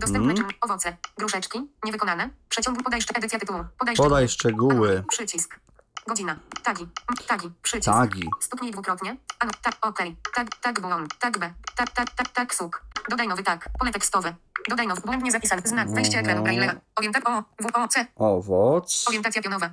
[0.00, 0.58] Dostępne mhm, czynności.
[0.60, 0.96] Owoce.
[1.18, 1.60] Gruszeczki.
[1.84, 2.30] Niewykonane.
[2.48, 3.64] Przeciągu podaj jeszcze edycja tytułu.
[3.78, 4.74] Podaj podaj szczegóły.
[4.74, 5.60] szczegóły, Przycisk.
[6.06, 6.36] Godzina.
[6.62, 6.88] Tagi.
[7.26, 7.50] Tagi.
[7.62, 7.92] Przycisk.
[7.96, 9.16] tagi, Stuknij dwukrotnie.
[9.38, 10.16] Ano, tak, okej.
[10.34, 11.18] Tag, tag błąd.
[11.18, 11.52] Tag B.
[11.76, 12.82] Tak, tak, tak, tak, suk.
[13.10, 13.68] Dodaj nowy tag.
[13.78, 14.34] Pole tekstowe.
[14.68, 15.00] Dodaj nowy.
[15.00, 15.62] Błędnie zapisany.
[15.64, 15.90] Znak.
[15.90, 16.74] Wejście ekranu Braille'a.
[16.96, 17.42] Orientacja O.
[17.62, 17.66] W.
[17.74, 17.88] O.
[17.88, 18.06] C.
[18.16, 19.70] owoc, Orientacja pionowa.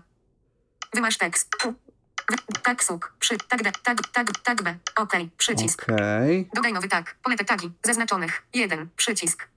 [0.93, 1.47] Wymasz tekst.
[1.65, 1.71] U.
[1.71, 3.13] W- Tak, suk.
[3.19, 3.37] Przy.
[3.37, 3.71] Tag D.
[3.83, 4.75] Tag, tag, tag B.
[4.95, 5.31] Okej.
[5.37, 5.83] Przycisk.
[5.83, 7.15] okej, Dodaj nowy tag.
[7.23, 7.71] Pole tagi.
[7.83, 8.43] Zaznaczonych.
[8.53, 8.89] 1.
[8.95, 9.47] Przycisk.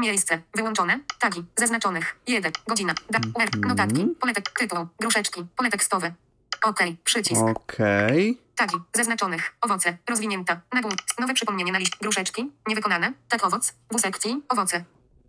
[0.00, 0.42] Miejsce.
[0.54, 1.00] Wyłączone.
[1.18, 1.44] Tagi.
[1.56, 2.16] Zaznaczonych.
[2.26, 2.52] 1.
[2.68, 2.94] Godzina.
[3.10, 3.18] Da.
[3.34, 3.42] UR.
[3.42, 3.64] Mhm.
[3.64, 4.06] Notatki.
[4.20, 4.50] Pole tek.
[4.58, 4.86] Tytuł.
[5.00, 5.46] Gruszeczki.
[5.56, 6.12] Pole tekstowe.
[6.62, 6.96] Okej.
[7.04, 7.42] Przycisk.
[7.42, 8.76] okej, Tagi.
[8.94, 9.56] Zaznaczonych.
[9.60, 9.96] Owoce.
[10.08, 10.60] Rozwinięta.
[10.72, 10.98] Nagłówek.
[11.18, 11.96] Nowe przypomnienie na liście.
[12.00, 12.50] Gruszeczki.
[12.68, 13.12] Niewykonane.
[13.28, 13.74] Tak owoc.
[13.92, 14.42] W sekcji.
[14.48, 14.84] Owoce.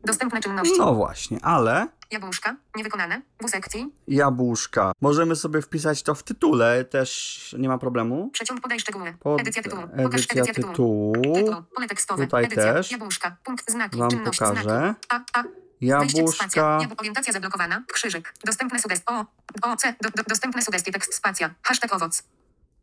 [0.06, 0.73] Dostępne czynności.
[0.78, 2.56] no właśnie, ale Jabłuszka.
[2.76, 3.22] Niewykonane.
[3.45, 3.94] W sekcji.
[4.07, 8.30] jabłuszka, możemy sobie wpisać to w tytule, też nie ma problemu.
[8.30, 9.14] Przeciąg podaj szczegóły.
[9.19, 9.82] Pod Edycja tytułu.
[9.82, 10.72] Pokaż edycja edycja tytułu.
[11.14, 11.56] tytułu, Tytuł.
[11.76, 12.23] Pole tekstowe.
[12.26, 12.73] Tutaj Edycja.
[12.73, 12.91] też.
[12.91, 13.36] Jabłuszka.
[13.44, 13.72] Punkt.
[13.72, 13.98] Znaki.
[13.99, 14.40] wam Czynność.
[14.40, 14.61] pokażę.
[14.64, 14.99] Znaki.
[15.10, 15.15] A.
[15.15, 15.44] A.
[15.44, 15.48] Spacja.
[15.82, 17.84] Jabłuszka, Jabł- orientacja zablokowana.
[17.94, 18.34] Krzyżyk.
[18.45, 19.06] Dostępne sugestie.
[19.07, 19.26] O.
[19.61, 19.76] O.
[19.78, 19.95] C.
[20.02, 20.91] Do, do, dostępne sugestie.
[20.91, 21.14] Tekst.
[21.14, 21.49] Spacja.
[21.64, 22.23] Hashtag owoc.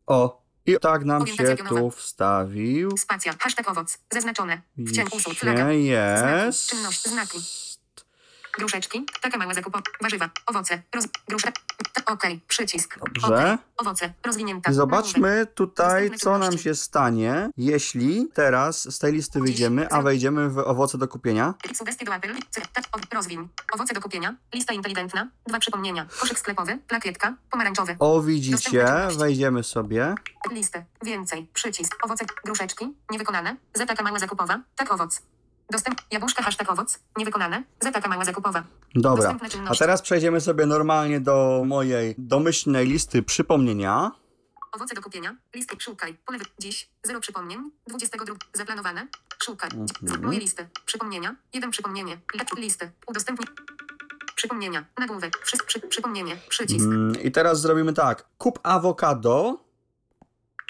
[0.07, 2.97] o, i tak nam się tu wstawił.
[2.97, 3.35] Spacja.
[3.40, 3.99] Hashtag owoc.
[4.12, 4.62] Zaznaczone.
[4.86, 5.35] Wcień usług.
[5.35, 5.73] Się Flaga.
[5.73, 6.70] jest.
[6.70, 7.39] Czynność, znaki.
[8.59, 9.06] Gruszeczki.
[9.20, 9.82] Taka mała zakupa.
[10.02, 10.30] Warzywa.
[10.47, 10.82] Owoce.
[10.94, 11.05] Roz...
[11.28, 11.52] Grusze.
[12.06, 12.40] Okej.
[12.48, 12.98] Przycisk.
[12.98, 13.26] Dobrze.
[13.26, 13.59] Okej.
[13.76, 14.12] Owoce.
[14.26, 14.72] Rozwinięta.
[14.72, 20.59] Zobaczmy tutaj, co nam się stanie, jeśli teraz z tej listy wyjdziemy, a wejdziemy w
[20.59, 21.55] owoce do kupienia.
[21.74, 22.35] Sugestie do Apple.
[22.72, 23.48] Tak, Rozwiń.
[23.72, 24.35] Owoce do kupienia.
[24.55, 25.28] Lista inteligentna.
[25.47, 26.06] Dwa przypomnienia.
[26.20, 26.78] Koszyk sklepowy.
[26.89, 27.35] Plakietka.
[27.51, 27.97] Pomarańczowy.
[27.98, 28.86] O, widzicie,
[29.18, 30.14] wejdziemy sobie.
[30.51, 30.85] Listę.
[31.02, 31.47] Więcej.
[31.55, 31.97] Przycisk.
[32.02, 32.24] Owoce.
[32.44, 32.94] Gruszeczki.
[33.10, 33.56] Niewykonane.
[33.74, 34.60] Zataka mała zakupowa.
[34.76, 35.22] Tak owoc.
[35.73, 35.99] Dostęp.
[36.11, 36.43] Jabłuszka.
[36.43, 36.99] Hashtag owoc.
[37.16, 37.62] Niewykonane.
[37.81, 38.65] Zataka mała zakupowa.
[38.95, 39.36] Dobra,
[39.69, 44.11] a teraz przejdziemy sobie normalnie do mojej domyślnej listy przypomnienia.
[44.73, 45.36] Owoce do kupienia.
[45.55, 45.77] Listy.
[45.81, 46.15] Szukaj.
[46.27, 46.89] Pole dziś.
[47.03, 47.59] Zero przypomnień.
[47.86, 48.35] 22.
[48.55, 49.07] Zaplanowane.
[49.43, 49.70] Szukaj.
[50.03, 50.24] Mhm.
[50.27, 50.69] Moje listy.
[50.86, 51.36] Przypomnienia.
[51.53, 52.19] Jeden przypomnienie.
[52.35, 52.90] Li- Listy.
[53.07, 53.49] Udostępnij.
[54.35, 54.85] Przypomnienia.
[54.99, 55.39] Nagłówek.
[55.39, 56.36] Przy, przy, przypomnienie.
[56.49, 56.85] Przycisk.
[56.86, 58.24] Mm, I teraz zrobimy tak.
[58.39, 59.65] Kup awokado.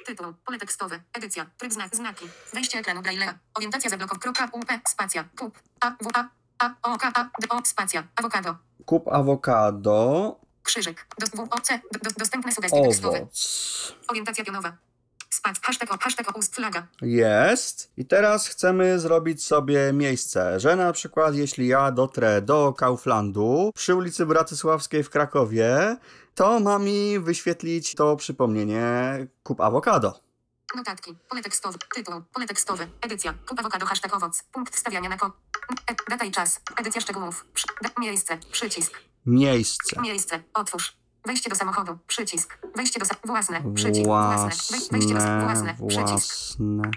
[0.09, 0.35] Tytuł.
[0.45, 1.01] Pole tekstowe.
[1.13, 1.47] Edycja.
[1.59, 1.97] Tryb znak.
[1.97, 2.27] Znaki.
[2.55, 3.35] Wejście ekranu Braille'a.
[3.55, 4.19] Orientacja zablokow.
[4.19, 4.49] Kropka.
[4.53, 4.67] UP.
[4.89, 5.25] Spacja.
[5.39, 5.59] Kup.
[5.81, 5.91] A.
[5.91, 6.11] W.
[6.15, 6.29] A.
[6.59, 6.75] A.
[6.83, 6.99] O.
[6.99, 7.13] K.
[7.15, 7.25] A.
[7.41, 7.49] D.
[7.49, 7.61] O.
[7.65, 8.05] Spacja.
[8.17, 8.57] Awokado.
[8.87, 10.37] Kup awokado.
[10.63, 11.07] Krzyżyk.
[11.19, 11.49] Do, w.
[11.51, 11.61] O.
[11.61, 11.81] C.
[11.93, 13.19] Do, do, dostępne sugestie tekstowe.
[13.19, 13.97] Owoc.
[14.09, 14.77] Orientacja pionowa.
[15.31, 15.57] Spac.
[15.63, 15.93] Hashtag.
[15.95, 15.99] O.
[16.01, 16.29] Hashtag.
[16.29, 16.39] O.
[16.39, 16.55] Ust.
[16.57, 16.87] Flaga.
[17.03, 17.93] Jest.
[17.97, 23.95] I teraz chcemy zrobić sobie miejsce, że na przykład jeśli ja dotrę do Kauflandu przy
[23.95, 25.97] ulicy Bratysławskiej w Krakowie,
[26.39, 28.83] to ma mi wyświetlić to przypomnienie
[29.43, 30.21] kup awokado.
[30.77, 31.15] Notatki.
[31.29, 31.79] Pole tekstowe.
[31.95, 32.23] Tytuł.
[32.35, 32.87] Pole tekstowe.
[33.01, 33.35] Edycja.
[33.49, 33.87] Kup awokado.
[33.87, 34.43] Hashtag owoc.
[34.53, 35.33] Punkt wstawiania na ko.
[35.91, 36.61] E, data i czas.
[36.81, 37.47] Edycja szczegółów.
[37.55, 38.39] Przy, da, miejsce.
[38.53, 38.93] Przycisk.
[39.27, 40.01] Miejsce.
[40.03, 40.43] Miejsce.
[40.55, 40.97] Otwórz.
[41.27, 41.99] Wejście do samochodu.
[42.07, 42.59] Przycisk.
[42.77, 43.63] Wejście do sa- własne.
[43.75, 44.05] Przycisk.
[44.07, 44.77] Własne.
[44.77, 45.89] Wej- wejście do sa- Własne, własne.
[45.89, 46.59] Przycisk.
[46.59, 46.91] własne.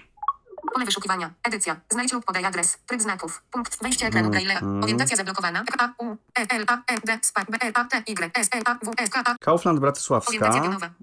[0.73, 1.29] Pole wyszukiwania.
[1.43, 1.75] Edycja.
[1.89, 2.77] Znajdź lub podaj adres.
[2.87, 3.43] Tryb znaków.
[3.51, 4.51] Punkt wejścia ekranu Braille'a.
[4.51, 4.83] Mhm.
[4.83, 5.63] Orientacja zablokowana.
[5.79, 8.61] A U E L A N D SPA B E A T Y S L
[8.65, 9.35] A W S K A.
[9.41, 10.51] Kaufland Bratysławska.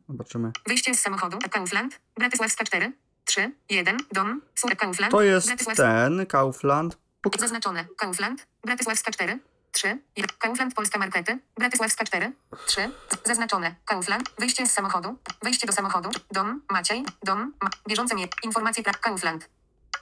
[0.09, 0.53] Zobaczymy.
[0.67, 1.39] Wyjście z samochodu.
[1.51, 2.01] Kaufland.
[2.17, 2.93] Bratysławska 4.
[3.25, 3.53] 3.
[3.69, 3.97] 1.
[4.13, 4.41] Dom.
[4.55, 5.13] Sur Kaufland.
[5.13, 6.99] To jest ten Kaufland.
[7.39, 7.85] Zaznaczone.
[7.97, 8.47] Kaufland.
[8.65, 9.39] Bratysławska 4.
[9.73, 9.99] 3.
[10.17, 10.37] 1.
[10.39, 11.39] Kaufland Polska Markety.
[11.59, 12.33] Bratysławska 4.
[12.67, 12.91] 3.
[13.11, 13.75] Z- Zaznaczone.
[13.85, 14.31] Kaufland.
[14.39, 15.19] Wyjście z samochodu.
[15.43, 16.11] Wejście do samochodu.
[16.33, 16.63] Dom.
[16.71, 17.05] Maciej.
[17.23, 17.53] Dom.
[17.63, 18.29] Ma, bieżące nie.
[18.43, 18.85] Informacje.
[18.85, 19.49] Kaufland.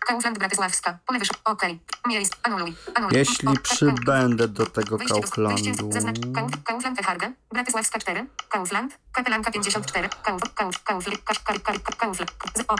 [0.06, 0.98] Kaufland Bratysławska.
[1.06, 1.34] Pole wyższe.
[1.44, 1.62] OK.
[2.06, 2.32] Miejsc.
[2.42, 2.74] Anuluj.
[2.94, 3.18] Anuluj.
[3.18, 5.88] Jeśli przybędę do tego Kauflandu...
[6.64, 12.30] Kaufland Harge, Bratysławska 4, Kaufland, Kapelanka 54, Kauf, Kauf, Kaufland, Kauf, Kauf, Kauf, Kaufland,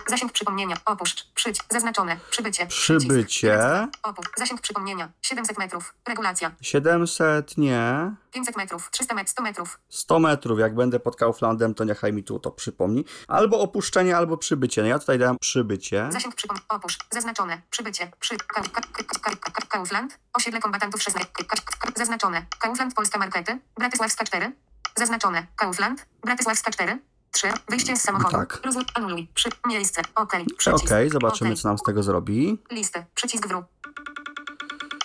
[0.09, 3.59] zasięg przypomnienia, opuszcz, przyć, zaznaczone, przybycie, Przybycie.
[4.03, 8.13] opuść, zasięg przypomnienia, 700 metrów, regulacja, 700 nie.
[8.37, 12.25] 500 metrów, 300 metrów, 100 metrów, 100 metrów, jak będę pod Kauflandem, to niechaj mi
[12.25, 13.05] tu to przypomni.
[13.29, 14.83] Albo opuszczenie, albo przybycie.
[14.83, 16.09] No ja tutaj dam przybycie.
[16.13, 21.03] zasięg przypomnienia, opuść, zaznaczone, przybycie, przy, Ka- Ka- Ka- Ka- Ka- Ka- Kaufland, osiedle kombatantów
[21.03, 24.53] 16, Ka- Ka- Ka- zaznaczone, Kaufland Polska Markety, Bratysławska 4,
[24.97, 26.99] zaznaczone, Kaufland, Bratysławska 4,
[27.33, 28.61] 3, wyjście z samochodu, Tak.
[28.65, 31.59] rozłóż, anuluj, przy, miejsce, OK, przycisk, zobaczymy, OK.
[31.59, 32.63] co nam z tego zrobi.
[32.71, 33.05] Listę.
[33.15, 33.63] Przycisk w.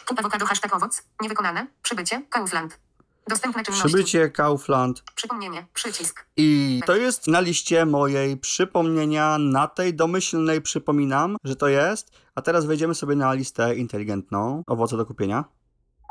[0.08, 1.04] Kup awokado hashtag owoc.
[1.22, 1.68] Niewykonane.
[1.84, 2.22] Przybycie.
[2.30, 2.80] Kaufland.
[3.28, 3.88] Dostępne czynności.
[3.88, 5.04] Przybycie, Kaufland.
[5.16, 5.66] Przypomnienie.
[5.74, 6.26] Przycisk.
[6.38, 12.12] I to jest na liście mojej przypomnienia, na tej domyślnej przypominam, że to jest.
[12.36, 14.64] A teraz wejdziemy sobie na listę inteligentną.
[14.68, 15.46] Owoce do kupienia.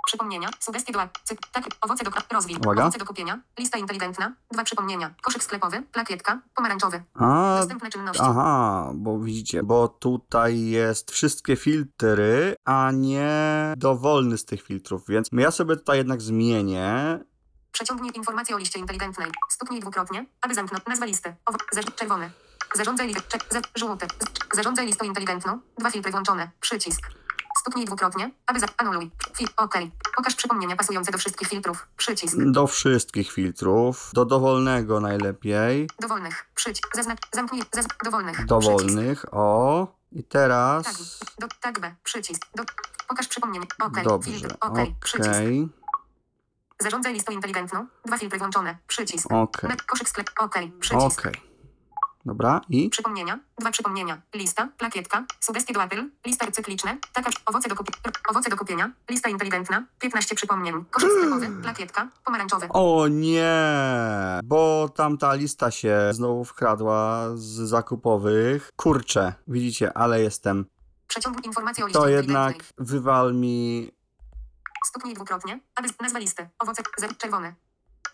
[0.07, 0.49] Przypomnienia.
[0.61, 1.37] Sugestie do akcji.
[1.53, 1.65] Tak.
[1.81, 2.57] Owoce do rozwój.
[2.57, 2.83] Uwaga.
[2.83, 3.41] Owoce do kupienia.
[3.59, 4.33] Lista inteligentna.
[4.53, 5.15] Dwa przypomnienia.
[5.23, 5.83] Koszyk sklepowy.
[5.93, 6.41] Plakietka.
[6.55, 7.03] Pomarańczowy.
[7.15, 8.23] A, Dostępne czynności.
[8.27, 13.31] aha, bo widzicie, bo tutaj jest wszystkie filtry, a nie
[13.77, 17.19] dowolny z tych filtrów, więc ja sobie tutaj jednak zmienię.
[17.73, 19.31] Przeciągnij informację o liście inteligentnej.
[19.49, 21.35] Stuknij dwukrotnie, aby zamknąć nazwę listy.
[21.47, 22.31] Owo- za- czerwony.
[22.75, 23.23] Zarządzaj listę.
[23.29, 24.07] Cze- za- żółty.
[24.07, 25.61] Z- zarządzaj listą inteligentną.
[25.79, 26.51] Dwa filtry włączone.
[26.61, 27.01] Przycisk.
[27.61, 28.67] Stuknij dwukrotnie, aby za...
[28.77, 29.11] Anuluj.
[29.37, 29.49] Fil.
[29.57, 29.75] OK.
[30.17, 31.87] Pokaż przypomnienia pasujące do wszystkich filtrów.
[31.97, 32.37] Przycisk.
[32.39, 36.47] Do wszystkich filtrów, do dowolnego najlepiej, Dowolnych.
[36.55, 36.97] Przycisk.
[36.97, 37.19] Zaznacz.
[37.33, 37.63] Zamknij.
[37.73, 37.87] Zaz...
[38.05, 38.35] Dowolnych.
[38.35, 38.49] Przycisk.
[38.49, 39.87] dowolnych, o.
[40.13, 41.05] I teraz, Tagi.
[41.39, 41.95] Do, tag B.
[42.03, 42.43] Przycisk.
[42.55, 42.63] Do,
[43.09, 43.67] pokaż przypomnienie.
[43.83, 44.03] OK.
[44.05, 44.57] dobrze, Filtr.
[44.61, 44.79] OK.
[45.05, 45.31] Przycisk.
[45.31, 45.69] okej,
[46.81, 47.87] Zarządzaj listą inteligentną.
[48.05, 48.79] Dwa filtry włączone.
[48.87, 49.31] Przycisk.
[49.63, 50.31] Met- Koszyk sklep.
[50.39, 50.55] OK.
[50.81, 51.21] Przycisk.
[51.21, 51.50] okej.
[52.25, 53.39] Dobra, i Przypomnienia.
[53.59, 54.21] Dwa przypomnienia.
[54.35, 54.69] Lista.
[54.79, 55.25] Plakietka.
[55.41, 56.11] Sugestie do apel.
[56.27, 56.99] Lista cykliczne.
[57.13, 57.31] Taka.
[57.47, 58.91] Owoce do, kupi- owoce do kupienia.
[59.11, 59.85] Lista inteligentna.
[59.99, 60.85] 15 przypomnień.
[60.91, 61.63] Koszyk sklepowy.
[61.63, 62.09] Plakietka.
[62.25, 62.67] Pomarańczowy.
[62.69, 63.55] O nie,
[64.45, 68.71] bo tamta lista się znowu wkradła z zakupowych.
[68.77, 70.67] Kurczę, widzicie, ale jestem.
[71.07, 73.91] Przeciągnij informację o liście To jednak wywal mi.
[74.87, 76.49] Stuknij dwukrotnie, aby nazwa listy.
[76.59, 76.83] Owoce.
[76.99, 77.55] Z, czerwony.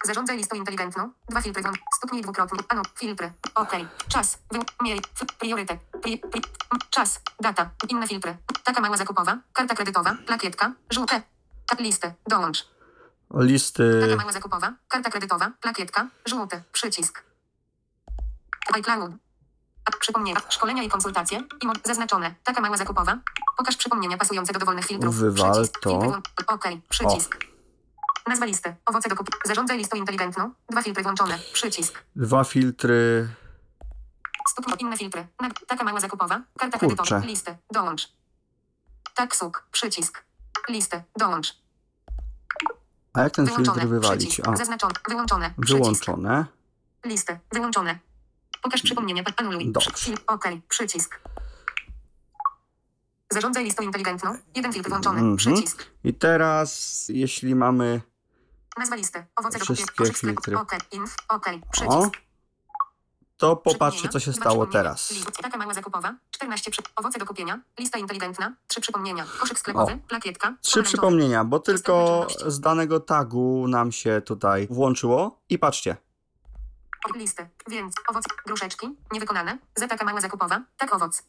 [0.07, 1.11] Zarządzaj listą inteligentną.
[1.29, 1.63] Dwa filtry.
[1.97, 2.59] Stuknij dwukrotnie.
[2.69, 2.83] Ano.
[2.95, 3.33] Filtry.
[3.55, 3.73] OK.
[4.09, 4.39] Czas.
[4.53, 5.01] Wy, miej.
[5.39, 5.81] Priorytet.
[6.03, 6.43] Pri, pri,
[6.91, 7.21] czas.
[7.41, 7.71] Data.
[7.89, 8.37] Inne filtry.
[8.65, 9.39] Taka mała zakupowa.
[9.53, 10.17] Karta kredytowa.
[10.27, 10.73] Plakietka.
[10.91, 11.23] Żółte.
[11.79, 12.15] Listy.
[12.27, 12.67] Dołącz.
[13.35, 14.01] Listy.
[14.01, 14.73] Taka mała zakupowa.
[14.89, 15.51] Karta kredytowa.
[15.61, 16.09] Plakietka.
[16.27, 16.63] Żółty.
[16.73, 17.25] Przycisk.
[18.75, 19.13] iCloud.
[20.01, 20.41] Przypomnienia.
[20.49, 21.39] Szkolenia i konsultacje.
[21.39, 22.35] I zaznaczone.
[22.45, 23.19] Taka mała zakupowa.
[23.57, 25.17] Pokaż przypomnienia pasujące do dowolnych filtrów.
[25.17, 25.81] Wywal Przycisk.
[25.81, 26.01] to.
[26.01, 26.65] Filtry OK.
[26.89, 27.56] Przycisk.
[28.27, 28.75] Nazwa listy.
[28.87, 29.39] Owoce do kupienia.
[29.45, 30.51] Zarządzaj listą inteligentną.
[30.71, 31.39] Dwa filtry włączone.
[31.53, 32.03] Przycisk.
[32.17, 33.29] Dwa filtry.
[34.49, 35.27] Stuknij inne filtry.
[35.67, 36.43] Taka mała zakupowa.
[36.59, 36.97] Karta Kurczę.
[36.97, 37.27] kredytowa.
[37.27, 37.57] Listy.
[37.71, 38.13] Dołącz.
[39.15, 39.67] Taksuk.
[39.73, 40.25] Przycisk.
[40.69, 41.03] Listy.
[41.19, 41.57] Dołącz.
[43.13, 44.29] A jak ten filtr wywalić?
[44.29, 44.49] Przycisk.
[44.49, 44.93] A, Zaznaczone.
[45.09, 45.55] Wyłączone.
[45.61, 45.79] Przycisk.
[45.81, 46.47] wyłączone.
[47.05, 47.39] Listy.
[47.53, 47.99] Wyłączone.
[48.63, 49.23] Pokaż przypomnienia.
[49.37, 49.73] Anuluj.
[49.73, 49.91] Dobrze.
[50.27, 50.45] OK.
[50.69, 51.21] Przycisk.
[53.31, 54.37] Zarządzaj listą inteligentną.
[54.55, 55.19] Jeden filtr włączony.
[55.21, 55.37] Mhm.
[55.37, 55.87] Przycisk.
[56.05, 58.01] I teraz, jeśli mamy.
[58.79, 59.25] Nazwa listy.
[59.37, 60.15] Owoce do Wszystkie sklepu.
[60.15, 60.59] filtry.
[60.59, 60.73] OK.
[60.93, 61.17] Inf.
[61.29, 61.47] OK.
[61.49, 62.21] O, Przycisk.
[63.37, 65.11] to popatrzcie, co się stało teraz.
[65.11, 65.33] List.
[65.43, 66.15] Taka mała zakupowa.
[66.31, 66.83] 14 przy...
[66.97, 67.61] Owoce do kupienia.
[67.79, 68.55] Lista inteligentna.
[68.69, 69.27] Trzy przypomnienia.
[69.41, 69.99] Koszyk sklepowy.
[70.09, 70.55] Plakietka.
[70.63, 75.41] Trzy przypomnienia, bo tylko z danego tagu nam się tutaj włączyło.
[75.49, 75.97] I patrzcie.
[77.15, 77.49] Listy.
[77.69, 77.95] Więc.
[78.09, 78.29] Owoce.
[78.47, 78.97] Gruszeczki.
[79.13, 79.59] Niewykonane.
[79.77, 80.63] Za taka mała zakupowa.
[80.79, 81.23] Tak owoc.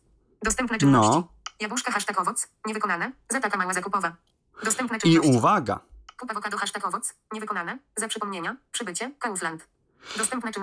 [0.43, 1.11] Dostępne czynności.
[1.11, 1.27] No.
[1.59, 2.47] Jabłuszka hashtag owoc.
[2.65, 3.11] Niewykonane.
[3.29, 4.15] Za taka mała zakupowa.
[4.63, 5.31] Dostępne I czynności.
[5.31, 5.79] uwaga,
[6.19, 7.13] Kup awokado hashtag owoc.
[7.33, 7.79] Niewykonane.
[7.95, 8.57] Za przypomnienia.
[8.71, 9.11] Przybycie.
[9.19, 9.67] Kaufland.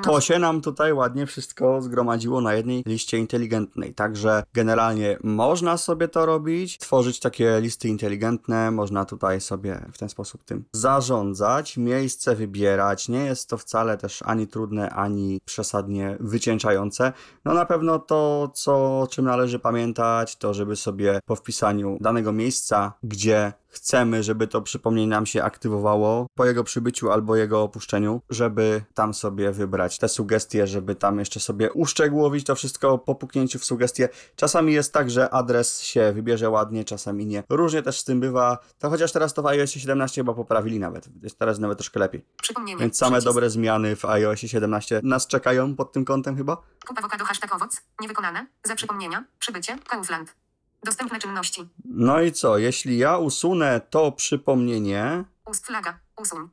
[0.02, 3.94] To się nam tutaj ładnie wszystko zgromadziło na jednej liście inteligentnej.
[3.94, 10.09] Także generalnie można sobie to robić, tworzyć takie listy inteligentne, można tutaj sobie w ten
[10.09, 13.09] sposób tym zarządzać, miejsce wybierać.
[13.09, 17.12] Nie jest to wcale też ani trudne, ani przesadnie wycieńczające.
[17.44, 22.32] No na pewno to, co, o czym należy pamiętać, to żeby sobie po wpisaniu danego
[22.32, 28.22] miejsca, gdzie chcemy, żeby to przypomnienie nam się aktywowało po jego przybyciu albo jego opuszczeniu,
[28.30, 33.59] żeby tam sobie wybrać te sugestie, żeby tam jeszcze sobie uszczegółowić to wszystko po puknięciu
[33.59, 34.09] w sugestie.
[34.36, 37.42] Czasami jest tak, że adres się wybierze ładnie, czasami nie.
[37.48, 38.59] Różnie też z tym bywa.
[38.78, 41.09] To chociaż teraz to w iOS 17 chyba poprawili nawet.
[41.22, 42.24] Jest teraz nawet troszkę lepiej.
[42.42, 42.80] Przypomnienie.
[42.80, 43.26] Więc same Przycisk.
[43.26, 46.56] dobre zmiany w iOS 17 nas czekają pod tym kątem chyba.
[46.86, 47.80] Kup awokado hashtag owoc.
[48.01, 48.46] Niewykonane.
[48.64, 49.24] Za przypomnienia.
[49.38, 49.78] Przybycie.
[49.88, 50.44] Kaufland.
[50.85, 51.69] Dostępne czynności.
[51.85, 55.98] No i co, jeśli ja usunę to przypomnienie, Ust flaga.
[56.20, 56.48] Usuń.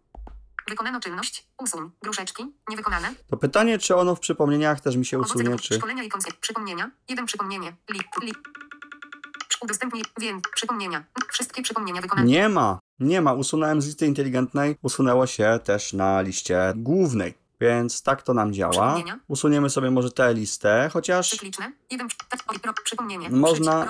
[0.69, 1.47] Wykonano czynność.
[1.57, 1.91] Usuń.
[2.01, 2.43] Gruszeczki.
[2.69, 3.13] Niewykonane.
[3.29, 5.75] to pytanie, czy ono w przypomnieniach też mi się Owoce usunie, czy...
[5.75, 6.37] szkolenia i koncept.
[6.37, 6.91] Przypomnienia.
[7.09, 7.75] Jeden przypomnienie.
[7.89, 7.99] Li.
[8.21, 8.33] Li.
[9.61, 10.03] Udostępnij.
[10.19, 10.41] Wiem.
[10.55, 11.03] Przypomnienia.
[11.31, 12.27] Wszystkie przypomnienia wykonane.
[12.27, 13.33] Nie ma, nie ma.
[13.33, 17.40] Usunąłem z listy inteligentnej, usunęło się też na liście głównej.
[17.61, 18.95] Więc tak to nam działa.
[19.27, 21.37] Usuniemy sobie może tę listę, chociaż.
[21.59, 23.31] Tak.
[23.31, 23.85] Można-.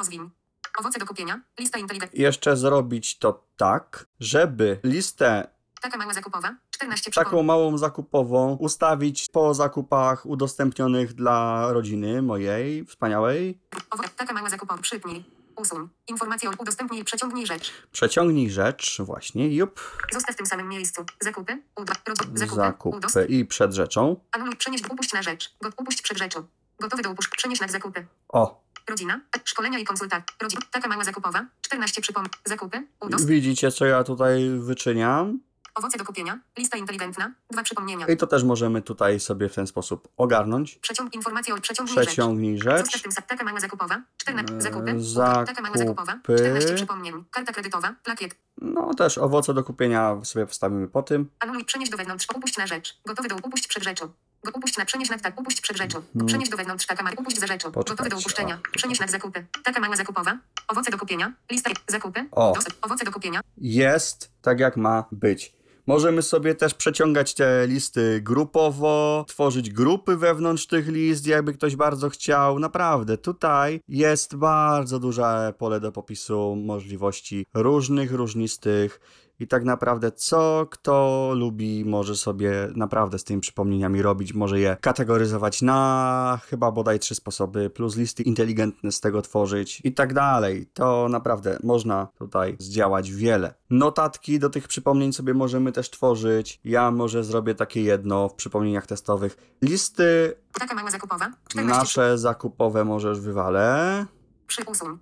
[0.79, 1.41] Owoce do kupienia.
[1.59, 2.21] Lista inteligentna.
[2.21, 5.47] jeszcze zrobić to tak, żeby listę
[5.81, 6.55] Taka mała zakupowa.
[6.71, 7.45] 14 taką przypomnień.
[7.45, 13.59] małą zakupową ustawić po zakupach udostępnionych dla rodziny mojej, wspaniałej.
[13.89, 14.81] Owo- taka mała zakupowa.
[14.81, 15.40] Przypnij.
[15.61, 15.89] Usuń.
[16.07, 17.03] Informacje o udostępnij.
[17.03, 17.71] Przeciągnij rzecz.
[17.91, 21.05] Przeciągnij rzecz, właśnie, jup, Zostaw w tym samym miejscu.
[21.19, 21.61] Zakupy.
[22.07, 22.27] Rodzaj.
[22.33, 22.99] Zakupy.
[23.01, 24.15] Zakupy i przed rzeczą.
[24.31, 24.55] Anuluj.
[24.55, 24.83] Przenieść.
[24.89, 25.55] Upuść na rzecz.
[25.61, 26.43] Go, upuść przed rzeczą.
[26.79, 27.37] Gotowy do upuszczenia.
[27.37, 28.05] Przenieść nad zakupy.
[28.29, 29.21] O, Rodzina.
[29.45, 30.25] Szkolenia i konsultacje.
[30.41, 30.61] Rodzina.
[30.71, 31.45] Taka mała zakupowa.
[31.61, 32.31] 14 przypomnień.
[32.45, 32.87] Zakupy.
[33.01, 33.27] Udost.
[33.27, 35.39] widzicie co ja tutaj wyczyniam?
[35.75, 36.39] Owoce do kupienia.
[36.57, 37.31] Lista inteligentna.
[37.51, 38.05] Dwa przypomnienia.
[38.07, 40.75] I to też możemy tutaj sobie w ten sposób ogarnąć.
[40.75, 42.07] Przeciąg informacje o przeciągnij rzecz.
[42.07, 43.01] Przeciągnij Zostaw rzecz.
[43.01, 44.01] tym sa- taka mała zakupowa.
[44.17, 44.93] 14 Eee, zakupy.
[45.01, 45.61] zakupy.
[45.61, 46.19] Mała zakupowa.
[46.23, 47.23] 14 przypomnień.
[47.31, 47.95] Karta kredytowa.
[48.03, 48.35] Plakiet.
[48.61, 51.29] No też owoce do kupienia sobie wstawimy po tym.
[51.39, 51.65] Anuluj.
[51.65, 52.27] Przenieść do wewnątrz.
[52.35, 52.99] Upuść na rzecz.
[53.05, 54.05] Gotowy do upuść przed rzeczą.
[54.43, 55.39] Go upuść na przenieść nad tak.
[55.41, 55.97] Upuść przed rzeczą.
[55.97, 56.25] Mhm.
[56.25, 56.85] Przenieść do wewnątrz.
[56.85, 57.15] Taka mała.
[57.19, 57.71] Upuść za rzeczą.
[57.71, 58.55] Gotowy do Poczekajcie, upuszczenia.
[58.69, 58.71] o.
[58.77, 59.45] Przenieść nad zakupy.
[59.63, 60.37] Taka mała zakupowa.
[60.67, 61.33] Owoce do kupienia.
[61.51, 61.71] Lista.
[61.87, 62.25] Zakupy.
[62.31, 62.53] O.
[62.81, 63.41] Owoce do kupienia.
[63.57, 65.53] Jest tak jak ma być.
[65.87, 72.09] Możemy sobie też przeciągać te listy grupowo, tworzyć grupy wewnątrz tych list, jakby ktoś bardzo
[72.09, 72.59] chciał.
[72.59, 78.99] Naprawdę, tutaj jest bardzo duże pole do popisu możliwości różnych, różnistych.
[79.41, 84.33] I tak naprawdę, co kto lubi, może sobie naprawdę z tymi przypomnieniami robić.
[84.33, 89.93] Może je kategoryzować na chyba bodaj trzy sposoby, plus listy inteligentne z tego tworzyć i
[89.93, 90.67] tak dalej.
[90.73, 93.53] To naprawdę można tutaj zdziałać wiele.
[93.69, 96.59] Notatki do tych przypomnień sobie możemy też tworzyć.
[96.63, 99.37] Ja może zrobię takie jedno w przypomnieniach testowych.
[99.61, 101.31] Listy Taka mała zakupowa.
[101.47, 104.05] 14 nasze zakupowe możesz wywalę.
[104.47, 104.97] Przy usuń.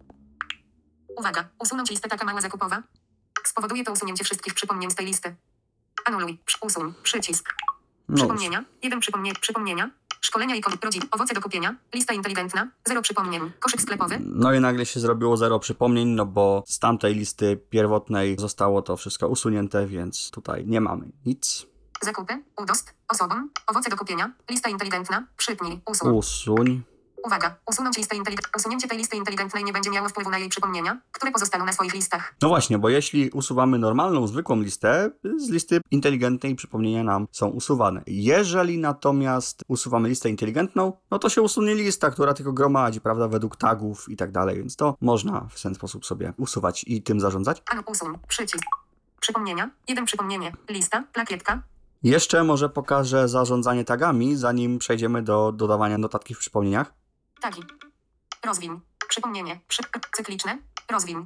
[1.17, 2.83] Uwaga, usunąć listę taka mała zakupowa.
[3.59, 5.35] Spowoduje to usunięcie wszystkich przypomnień z tej listy.
[6.05, 7.49] Anuluj, usuń, przycisk.
[8.09, 9.89] No, Przypomnienia, jeden przypomnie, przypomnienia.
[10.21, 14.85] Szkolenia i rodzin, owoce do kupienia, lista inteligentna, zero przypomnień, koszyk sklepowy, No i nagle
[14.85, 20.31] się zrobiło zero przypomnień, no bo z tamtej listy pierwotnej zostało to wszystko usunięte, więc
[20.31, 21.67] tutaj nie mamy nic.
[22.01, 26.13] zakupy, udost, osobom, owoce do kupienia, lista inteligentna, przypnij, usuń.
[26.13, 26.81] Usuń.
[27.25, 28.51] Uwaga, usunąć listę inteligentną.
[28.57, 31.93] Usunięcie tej listy inteligentnej nie będzie miało wpływu na jej przypomnienia, które pozostaną na swoich
[31.93, 32.35] listach.
[32.41, 38.01] No właśnie, bo jeśli usuwamy normalną, zwykłą listę, z listy inteligentnej przypomnienia nam są usuwane.
[38.07, 43.55] Jeżeli natomiast usuwamy listę inteligentną, no to się usunie lista, która tylko gromadzi, prawda, według
[43.55, 47.63] tagów i tak dalej, więc to można w ten sposób sobie usuwać i tym zarządzać.
[47.71, 48.63] Anu, usuń, przycisk.
[49.19, 51.61] Przypomnienia, jeden przypomnienie, lista, plakietka,
[52.03, 56.93] Jeszcze może pokażę zarządzanie tagami, zanim przejdziemy do dodawania notatki w przypomnieniach.
[57.39, 57.61] Tagi.
[58.45, 58.79] Rozwiń,
[59.09, 59.83] przypomnienie, przy,
[60.15, 60.57] cykliczne,
[60.91, 61.25] rozwiń.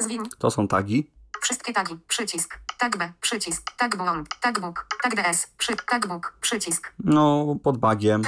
[0.00, 1.10] Zwiń, To są tagi.
[1.42, 1.98] Wszystkie tagi.
[2.08, 2.58] Przycisk.
[2.78, 3.12] Tag B.
[3.20, 3.76] Przycisk.
[3.76, 4.28] Tag błąd.
[4.40, 4.86] Tag book.
[5.02, 5.46] Tag DS.
[5.58, 5.76] Przy.
[5.90, 6.34] Tag book.
[6.40, 6.92] Przycisk.
[7.04, 8.22] No, pod bagiem.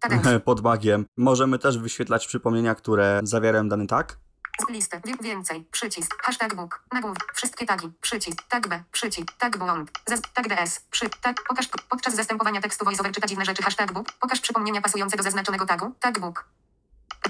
[0.00, 0.42] Tadeusz.
[0.44, 1.06] pod bagiem.
[1.16, 4.18] Możemy też wyświetlać przypomnienia, które zawierają dany tag.
[4.60, 4.90] Z.
[5.06, 5.64] Wie- Więcej.
[5.70, 6.22] Przycisk.
[6.22, 6.82] Hashtag book.
[6.92, 7.16] Nagłów.
[7.34, 7.90] Wszystkie tagi.
[8.00, 8.42] Przycisk.
[8.48, 8.82] Tag B.
[8.92, 9.32] Przycisk.
[9.38, 9.90] Tag błąd.
[10.34, 10.80] Tag DS.
[10.90, 11.10] Przy.
[11.22, 11.36] Tag.
[11.48, 13.62] Pokaż podczas zastępowania tekstu voiceover czyta dziwne rzeczy.
[13.62, 14.06] Hashtag book.
[14.20, 15.92] Pokaż przypomnienia pasujące do zaznaczonego tagu.
[16.00, 16.44] Tag book.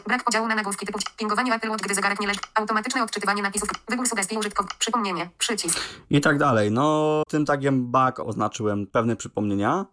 [0.07, 2.40] Brak podziału na nagłówki typu pingowanie Apple Watch, gdy zegarek nie leży.
[2.55, 3.69] Automatyczne odczytywanie napisów.
[3.89, 4.77] Wybór sugestii użytkownika.
[4.78, 5.31] Przypomnienie.
[5.39, 5.78] Przycisk.
[6.11, 6.70] I tak dalej.
[6.70, 9.86] No, tym tagiem bug oznaczyłem pewne przypomnienia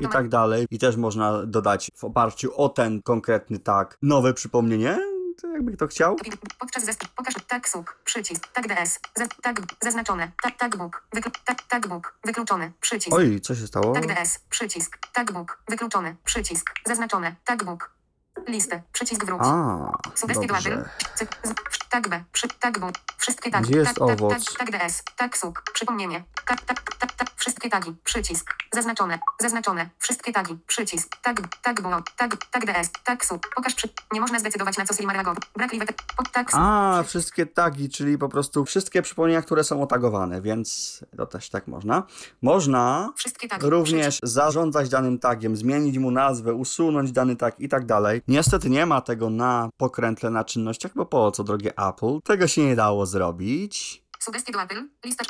[0.00, 0.66] i tak dalej.
[0.70, 4.98] I też można dodać w oparciu o ten konkretny tag nowe przypomnienie,
[5.42, 6.16] to jakby kto chciał.
[6.58, 11.32] Podczas zestaw pokaż tag suk, przycisk, tag DS, z, tag zaznaczone, tag, tag book, wyklu,
[11.44, 13.92] tag, tag book, wykluczony, przycisk, Oj, co się stało?
[13.94, 17.90] tag DS, przycisk, tag book, wykluczony, przycisk, zaznaczone, tag book,
[18.48, 20.88] listę, przycisk wróć, A, sugestie dobrze.
[21.88, 24.56] Tag B, przy, tag book, wszystkie tagi, Gdzie jest tag, owoc?
[24.58, 30.32] tag, DS, tag suk, przypomnienie, tag, tag, tag, tag, wszystkie tagi, przycisk, zaznaczone, zaznaczone, wszystkie
[30.32, 34.76] tagi, przycisk, tag, tag błąd, tag, tag DS, tag suk, pokaż przy, nie można zdecydować
[34.76, 35.86] na co Slimar reagował, brakliwe,
[36.16, 41.26] pod tag A, wszystkie tagi, czyli po prostu wszystkie przypomnienia, które są otagowane, więc to
[41.26, 42.02] też tak można.
[42.42, 43.12] Można
[43.60, 48.22] również zarządzać danym tagiem, zmienić mu nazwę, usunąć dany tag i tak dalej.
[48.28, 52.20] Niestety nie ma tego na pokrętle na czynnościach, bo po co, drogie Apple?
[52.24, 54.02] Tego się nie dało zrobić.
[54.18, 54.88] Sugestie do Apple.
[55.04, 55.24] Lista.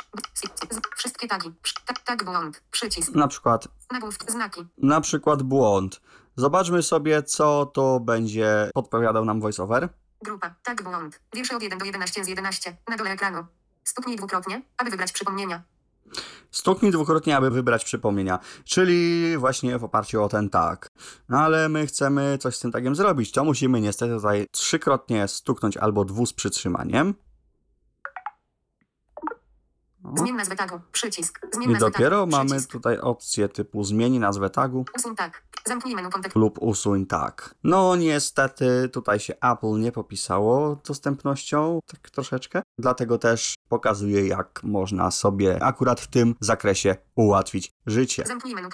[0.97, 1.53] Wszystkie tagi.
[1.85, 2.63] Tag, tag błąd.
[2.71, 3.15] Przycisk.
[3.15, 4.31] Na przykład, Nagłówki.
[4.31, 4.65] Znaki.
[4.77, 6.01] na przykład błąd.
[6.35, 9.89] Zobaczmy sobie, co to będzie podpowiadał nam voiceover.
[10.21, 10.55] Grupa.
[10.63, 11.19] Tag błąd.
[11.35, 12.77] Wiersze od 1 do 11 z 11.
[12.87, 13.45] Na dole ekranu.
[13.83, 15.61] Stuknij dwukrotnie, aby wybrać przypomnienia.
[16.57, 20.89] Stuknij dwukrotnie, aby wybrać przypomnienia, czyli właśnie w oparciu o ten tak.
[21.29, 25.77] No ale my chcemy coś z tym tagiem zrobić, to musimy niestety tutaj trzykrotnie stuknąć
[25.77, 27.13] albo dwu z przytrzymaniem.
[30.15, 30.79] Zmień nazwę tagu.
[30.91, 31.39] Przycisk.
[31.53, 32.31] Zmień I nazwę dopiero tagu.
[32.31, 32.71] mamy Przycisk.
[32.71, 35.43] tutaj opcję typu zmieni nazwę tagu Usuń tag.
[35.65, 36.35] Zamknij menu kontekst.
[36.35, 37.55] lub usuń tak.
[37.63, 42.61] No niestety tutaj się Apple nie popisało dostępnością, tak troszeczkę.
[42.77, 48.23] Dlatego też pokazuję jak można sobie akurat w tym zakresie ułatwić życie.
[48.27, 48.67] Zamknij menu.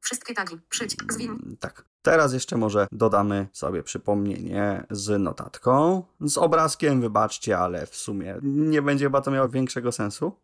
[0.00, 0.58] Wszystkie tagi.
[0.68, 1.12] Przycisk.
[1.12, 1.30] Zwin.
[1.30, 1.84] Mm, Tak.
[2.02, 6.02] Teraz jeszcze może dodamy sobie przypomnienie z notatką.
[6.20, 10.36] Z obrazkiem, wybaczcie, ale w sumie nie będzie chyba to miało większego sensu.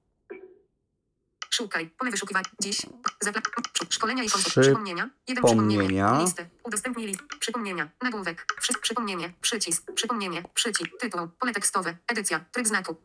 [1.50, 1.90] Szukaj.
[1.90, 2.44] Pole wyszukiwania.
[2.60, 2.86] Dziś.
[3.20, 3.42] Zapla...
[3.90, 4.50] Szkolenia i kontekst.
[4.50, 5.10] Przy- Przypomnienia.
[5.28, 6.06] Jeden przypomnienie.
[6.20, 6.48] Listy.
[6.64, 7.20] Udostępnij list.
[7.40, 7.90] Przypomnienia.
[8.02, 8.46] Nagłówek.
[8.60, 9.32] Wszystko przypomnienie.
[9.40, 9.92] Przycisk.
[9.92, 10.42] Przypomnienie.
[10.54, 10.90] Przycisk.
[11.00, 11.28] Tytuł.
[11.38, 11.96] Pole tekstowe.
[12.08, 12.44] Edycja.
[12.52, 12.96] Tryb znaku.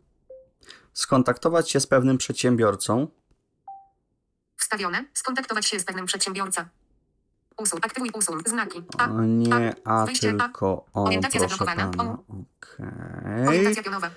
[0.93, 3.07] Skontaktować się z pewnym przedsiębiorcą.
[4.57, 5.05] Wstawione.
[5.13, 6.69] Skontaktować się z pewnym przedsiębiorca.
[7.60, 7.80] Usuń.
[7.84, 8.40] Aktywuj usuń.
[8.45, 8.84] Znaki.
[8.98, 9.06] A.
[9.06, 10.44] O nie, a Wejście A.
[10.44, 11.91] tylko on, Orientacja proszę pana.
[11.98, 12.03] O.
[12.03, 13.48] Okej.
[13.48, 14.10] Orientacja pionowa.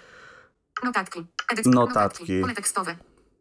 [0.84, 1.26] Notatki.
[1.52, 1.72] Edycja.
[1.72, 2.40] Notatki.
[2.40, 2.96] Pole tekstowe.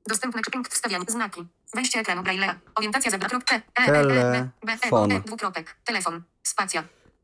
[0.07, 1.05] Dostępne czy punkt wstawiania.
[1.07, 1.47] Znaki.
[1.75, 2.53] Wejście ekranu Braille'a.
[2.75, 3.29] Orientacja zebra.
[3.29, 3.55] P.
[3.55, 5.09] E, E, E, Telefon.
[5.25, 5.75] Dwukropek.
[5.85, 6.21] Telefon.
[6.43, 6.83] Spacja.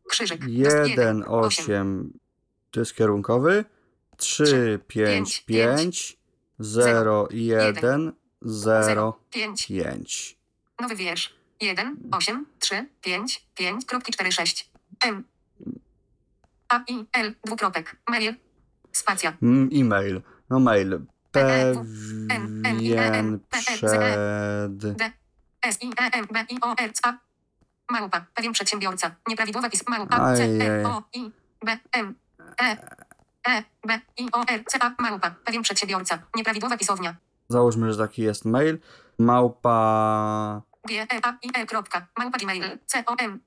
[0.10, 0.40] Krzyżyk.
[0.42, 0.52] Dost-
[0.90, 1.64] 1, osiem.
[1.66, 2.20] 8,
[2.72, 3.66] to jest kierunkowy.
[4.18, 6.18] 3, Trzy, 5, pięć, 5,
[6.60, 9.68] 0, 1, 0, Pięć.
[9.68, 10.38] 5.
[10.82, 11.37] Nowy wiersz.
[11.60, 14.70] 1, 8, 3, 5, 5, kropki 4, 6.
[15.06, 15.24] M.
[16.70, 17.96] A, I, L, dwukropek.
[18.10, 18.36] Mail.
[18.92, 19.34] Spacja.
[19.42, 20.22] Mm, E-mail.
[20.50, 21.00] No mail.
[21.32, 21.86] Pewien
[23.34, 23.82] E, przed...
[24.70, 24.96] D.
[25.62, 27.14] S, I, E, M, B, I, O, R, A.
[27.92, 28.26] Małpa.
[28.34, 29.16] Pewien przedsiębiorca.
[29.28, 29.86] Nieprawidłowa pism.
[29.90, 30.36] Małpa.
[30.36, 30.44] C.
[30.44, 31.32] E, O, I,
[31.66, 32.16] B, M.
[32.62, 32.78] E.
[33.48, 34.96] E, B, I, O, R, C, A.
[35.00, 35.36] Małpa.
[35.46, 36.20] Pewien przedsiębiorca.
[36.36, 37.16] Nieprawidłowa pisownia.
[37.50, 38.80] Załóżmy, że taki jest mail.
[39.20, 40.62] Małpa...
[40.88, 42.08] G, E, A, I, E, kropka.
[42.18, 42.64] Małpa Gmail.
[42.86, 43.40] C, O, M.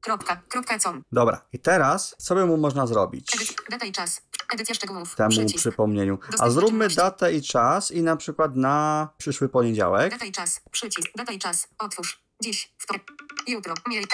[0.00, 0.36] Kropka.
[0.48, 1.02] Kropka, com.
[1.12, 3.30] Dobra, i teraz co by mu można zrobić?
[3.70, 4.22] Data i czas.
[4.54, 5.14] Edycja szczegółów.
[5.14, 5.58] Temu Przycisk.
[5.58, 6.18] przypomnieniu.
[6.38, 10.10] A zróbmy datę i czas i na przykład na przyszły poniedziałek.
[10.10, 10.60] Data i czas.
[10.70, 11.08] Przycisk.
[11.16, 11.68] Data i czas.
[11.78, 12.20] Otwórz.
[12.42, 12.72] Dziś.
[12.78, 13.02] Wtorek.
[13.46, 13.74] Jutro.
[13.88, 14.06] Mieli.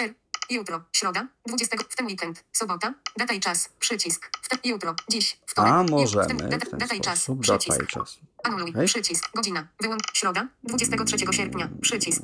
[0.50, 0.82] Jutro.
[0.92, 1.26] Środa.
[1.46, 1.76] 20.
[1.88, 2.44] W ten weekend.
[2.52, 2.94] Sobota.
[3.16, 3.68] Data i czas.
[3.78, 4.30] Przycisk.
[4.42, 4.94] W te, jutro.
[5.10, 5.38] Dziś.
[5.46, 5.72] Wtorek.
[5.72, 7.22] A Ju- w możemy ten- w Data, ten data i czas.
[7.22, 7.46] sposób.
[7.46, 7.82] Data Przycisk.
[7.82, 8.18] i czas.
[8.44, 8.70] Anuluj.
[8.70, 8.86] Okej.
[8.86, 9.30] Przycisk.
[9.34, 9.66] Godzina.
[9.80, 10.02] Wyłącz.
[10.12, 10.48] Środa.
[10.64, 11.68] 23 sierpnia.
[11.82, 12.22] Przycisk.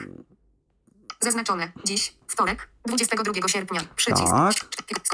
[1.27, 1.73] Zaznaczone.
[1.85, 2.15] Dziś.
[2.29, 2.69] Wtorek.
[2.87, 3.81] 22 sierpnia.
[3.97, 4.31] Przycisk.
[4.31, 4.55] Tak.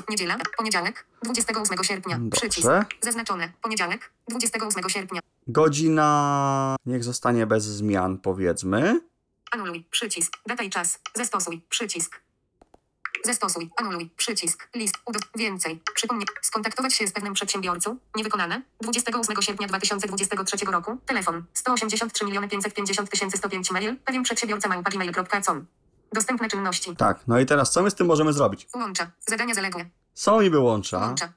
[0.09, 0.37] Niedziela.
[0.57, 1.07] Poniedziałek.
[1.23, 2.21] 28 sierpnia.
[2.33, 2.67] Przycisk.
[2.69, 2.87] Dobrze.
[3.01, 3.53] Zaznaczone.
[3.63, 4.13] Poniedziałek.
[4.29, 5.21] 28 sierpnia.
[5.47, 9.01] Godzina niech zostanie bez zmian, powiedzmy.
[9.51, 9.85] Anuluj.
[9.91, 10.33] Przycisk.
[10.47, 10.99] Data i czas.
[11.15, 11.61] Zastosuj.
[11.69, 12.21] Przycisk.
[13.25, 13.71] Zastosuj.
[13.77, 14.11] Anuluj.
[14.17, 14.69] Przycisk.
[14.75, 14.95] List.
[15.37, 15.81] Więcej.
[15.95, 16.27] Przypomnij.
[16.43, 17.97] Skontaktować się z pewnym przedsiębiorcą.
[18.17, 18.63] Niewykonane.
[18.81, 20.99] 28 sierpnia 2023 roku.
[21.07, 21.45] Telefon.
[21.55, 23.97] 183 550 105 mail.
[24.05, 25.67] Pewien przedsiębiorca małpa gmail.com.
[26.15, 26.97] Dostępne czynności.
[26.97, 28.69] Tak, no i teraz co my z tym możemy zrobić?
[28.75, 29.11] Łącza.
[29.27, 29.85] Zadania zaległe.
[30.15, 30.99] Są niby łącza.
[30.99, 31.33] Łącza.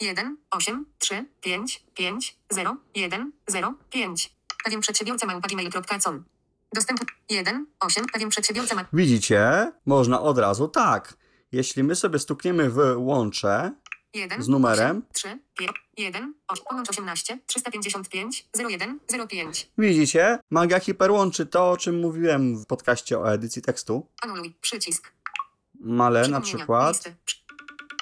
[0.00, 4.36] 1, 8, 3, 5, 5, 0, 1, 0, 5.
[4.64, 6.24] Pewien przedsiębiorca gmail.com.
[6.72, 8.06] Dostępny 1, 8.
[8.12, 9.72] Pewien przedsiębiorca ma Widzicie?
[9.86, 11.16] Można od razu tak.
[11.52, 13.72] Jeśli my sobie stukniemy w łącze
[14.14, 19.70] 1, z numerem, 3, 5, 1, 8, połącz 18, 355, 01, 05.
[19.78, 20.38] widzicie?
[20.50, 24.06] Magia hiperłączy to, o czym mówiłem w podcaście o edycji tekstu.
[24.22, 24.54] Anuluj.
[24.60, 25.12] Przycisk.
[25.80, 26.96] Male na przykład.
[26.96, 27.14] Listy.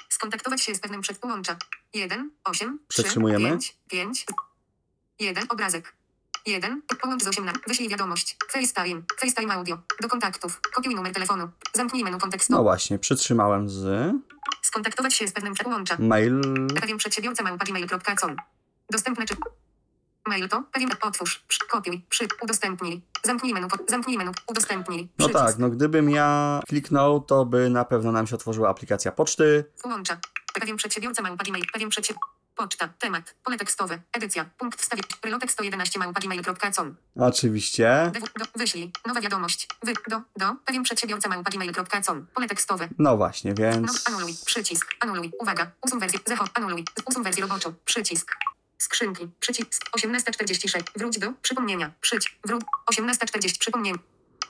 [0.09, 1.57] Skontaktować się z pewnym przed połącza.
[1.93, 3.49] 1, 8, 3, Przetrzymujemy.
[3.49, 4.25] 5, 5,
[5.19, 5.95] 1, obrazek.
[6.45, 8.37] 1, połącz z 18, wyślij wiadomość.
[8.51, 9.77] FaceTime, FaceTime audio.
[10.01, 10.61] Do kontaktów.
[10.75, 11.49] Kopiuj numer telefonu.
[11.73, 12.53] Zamknij menu kontekstu.
[12.53, 14.11] No właśnie, przytrzymałem z
[14.61, 15.95] Skontaktować się z pewnym połącza.
[15.99, 16.41] mail.
[16.81, 18.35] Pewien przedsiębiorca małpa gmail.com.
[18.91, 19.35] Dostępne czy...
[20.27, 23.01] Mail to pewien otwórz, kopiuj, przy, udostępnij.
[23.23, 25.09] Zamknij menu, zamknij menu, udostępnij.
[25.19, 25.45] No Przycisk.
[25.45, 29.65] tak, no gdybym ja kliknął, to by na pewno nam się otworzyła aplikacja poczty.
[29.85, 30.17] Łącza.
[30.53, 31.65] Pewien przedsiębiorca małpa gmail.
[31.73, 32.34] Pewien przedsiębiorca.
[32.55, 32.87] Poczta.
[32.99, 33.35] Temat.
[33.43, 33.99] Pole tekstowe.
[34.13, 34.45] Edycja.
[34.57, 35.07] Punkt wstawienia.
[35.23, 36.95] Rylotek 111 małpa gmail.com.
[37.19, 38.11] Oczywiście.
[38.55, 38.91] Wyślij.
[39.05, 39.67] Nowa wiadomość.
[39.83, 40.55] Wy, do, do.
[40.65, 42.27] Pewien przedsiębiorca małpa gmail.com.
[42.33, 42.89] Pole tekstowe.
[42.99, 44.07] No właśnie, No, więc.
[44.09, 44.33] anuluj.
[44.45, 44.87] Przycisk.
[44.99, 45.31] Anuluj.
[45.41, 45.71] Uwaga.
[45.85, 46.19] Usuń wersję.
[46.25, 46.49] Zachod.
[46.53, 46.85] Anuluj.
[47.05, 47.73] Usuń wersję roboczą.
[47.85, 48.31] Przycisk.
[48.77, 49.27] Skrzynki.
[49.39, 49.81] Przycisk.
[49.97, 50.83] 18.46.
[50.95, 51.33] Wróć do.
[51.41, 51.91] Przypomnienia.
[52.01, 52.33] Przycisk.
[52.45, 52.63] Wróć.
[52.91, 53.59] 18.40.
[53.59, 53.97] Przypomnienia.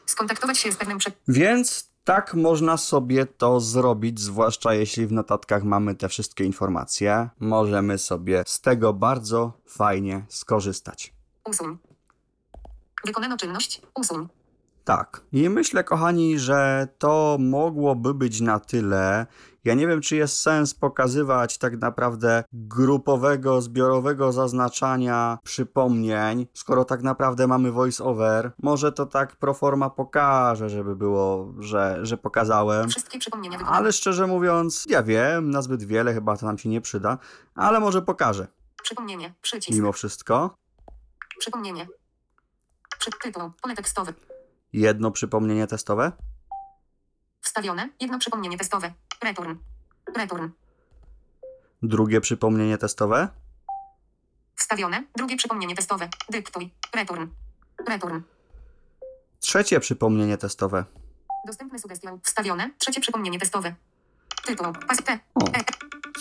[0.05, 1.13] Skontaktować się z pewnym przed...
[1.27, 7.29] Więc tak można sobie to zrobić, zwłaszcza jeśli w notatkach mamy te wszystkie informacje.
[7.39, 11.13] Możemy sobie z tego bardzo fajnie skorzystać.
[11.49, 11.77] Usuń.
[13.05, 13.81] Wykonano czynność.
[13.95, 14.27] Usuń.
[14.83, 15.21] Tak.
[15.31, 19.25] I myślę, kochani, że to mogłoby być na tyle.
[19.65, 27.01] Ja nie wiem, czy jest sens pokazywać tak naprawdę grupowego, zbiorowego zaznaczania przypomnień, skoro tak
[27.01, 28.51] naprawdę mamy voice-over.
[28.63, 32.89] Może to tak proforma pokaże, żeby było, że, że pokazałem.
[32.89, 33.77] Wszystkie przypomnienia wykonane.
[33.77, 37.17] Ale szczerze mówiąc, ja wiem, na zbyt wiele chyba to nam się nie przyda,
[37.55, 38.47] ale może pokażę.
[38.83, 39.33] Przypomnienie.
[39.41, 39.75] Przycisk.
[39.75, 40.57] Mimo wszystko.
[41.39, 41.87] Przypomnienie.
[42.99, 43.51] Przy tytuł.
[43.61, 44.13] Pole tekstowe.
[44.73, 46.11] Jedno przypomnienie testowe.
[47.45, 47.89] Wstawione.
[47.99, 48.93] Jedno przypomnienie testowe.
[49.23, 49.55] Return.
[50.15, 50.49] Return.
[51.83, 53.27] Drugie przypomnienie testowe.
[54.55, 55.03] Wstawione.
[55.17, 56.09] Drugie przypomnienie testowe.
[56.29, 56.73] Dyktuj.
[56.95, 57.27] Return.
[57.87, 58.21] Return.
[59.39, 60.85] Trzecie przypomnienie testowe.
[61.47, 62.19] Dostępne sugestie.
[62.23, 62.71] Wstawione.
[62.77, 63.75] Trzecie przypomnienie testowe.
[64.45, 64.73] Tytuł.
[64.87, 64.97] Pas.
[65.35, 65.74] O, E.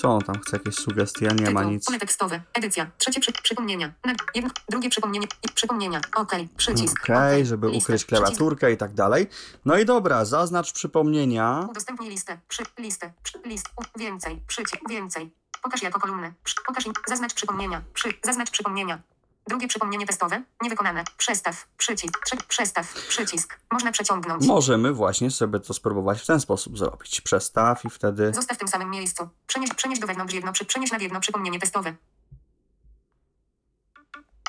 [0.05, 0.57] co on tam chce?
[0.57, 1.29] Jakieś sugestie?
[1.41, 1.85] Nie ma nic.
[1.85, 2.41] Pole tekstowe.
[2.55, 2.91] Edycja.
[2.99, 3.93] Trzecie przy, przypomnienia.
[4.35, 5.27] Jedno, drugie przypomnienie.
[5.43, 6.01] I przypomnienia.
[6.15, 6.33] OK.
[6.57, 7.01] Przycisk.
[7.03, 7.47] Okej, OK.
[7.49, 7.85] żeby Listę.
[7.85, 9.27] ukryć klawiaturkę i tak dalej.
[9.65, 11.67] No i dobra, zaznacz przypomnienia.
[11.71, 12.39] Udostępnij listę.
[12.49, 13.13] Przy, listę.
[13.23, 13.67] Przy, list.
[13.97, 14.43] Więcej.
[14.47, 14.89] Przycisk.
[14.89, 15.33] Więcej.
[15.63, 16.33] Pokaż jako kolumnę.
[16.45, 16.85] Przy, pokaż.
[17.09, 17.83] Zaznacz przypomnienia.
[17.95, 19.03] Przy, zaznacz przypomnienia.
[19.49, 20.43] Drugie przypomnienie testowe.
[20.63, 21.05] Niewykonane.
[21.17, 21.69] Przestaw.
[21.77, 22.25] Przycisk.
[22.27, 22.95] Trzy, przestaw.
[23.09, 23.59] Przycisk.
[23.73, 24.47] Można przeciągnąć.
[24.47, 27.21] Możemy właśnie sobie to spróbować w ten sposób zrobić.
[27.21, 28.33] Przestaw i wtedy.
[28.35, 29.29] Zostaw w tym samym miejscu.
[29.47, 31.95] Przenieś, przenieś do wewnątrz jedno, przy, przenieś nad jedno przypomnienie testowe.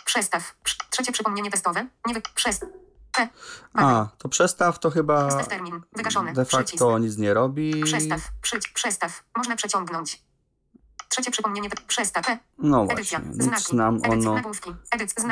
[0.05, 0.55] Przestaw.
[0.63, 1.87] Przy, trzecie przypomnienie testowe.
[2.07, 2.21] Nie wy...
[2.35, 2.69] Przestaw.
[3.11, 3.27] P.
[3.73, 5.81] A, to przestaw to chyba Przestaw termin.
[5.95, 6.33] Wygaszony.
[6.33, 6.71] de Przycisk.
[6.71, 7.83] facto nic nie robi.
[7.83, 8.21] Przestaw.
[8.41, 8.67] Przyć.
[8.67, 9.23] Przestaw.
[9.37, 10.21] Można przeciągnąć.
[11.09, 11.69] Trzecie przypomnienie.
[11.69, 12.25] te- Przestaw.
[12.25, 12.37] P.
[12.57, 13.19] No Edycja.
[13.19, 14.41] właśnie, nic nam ono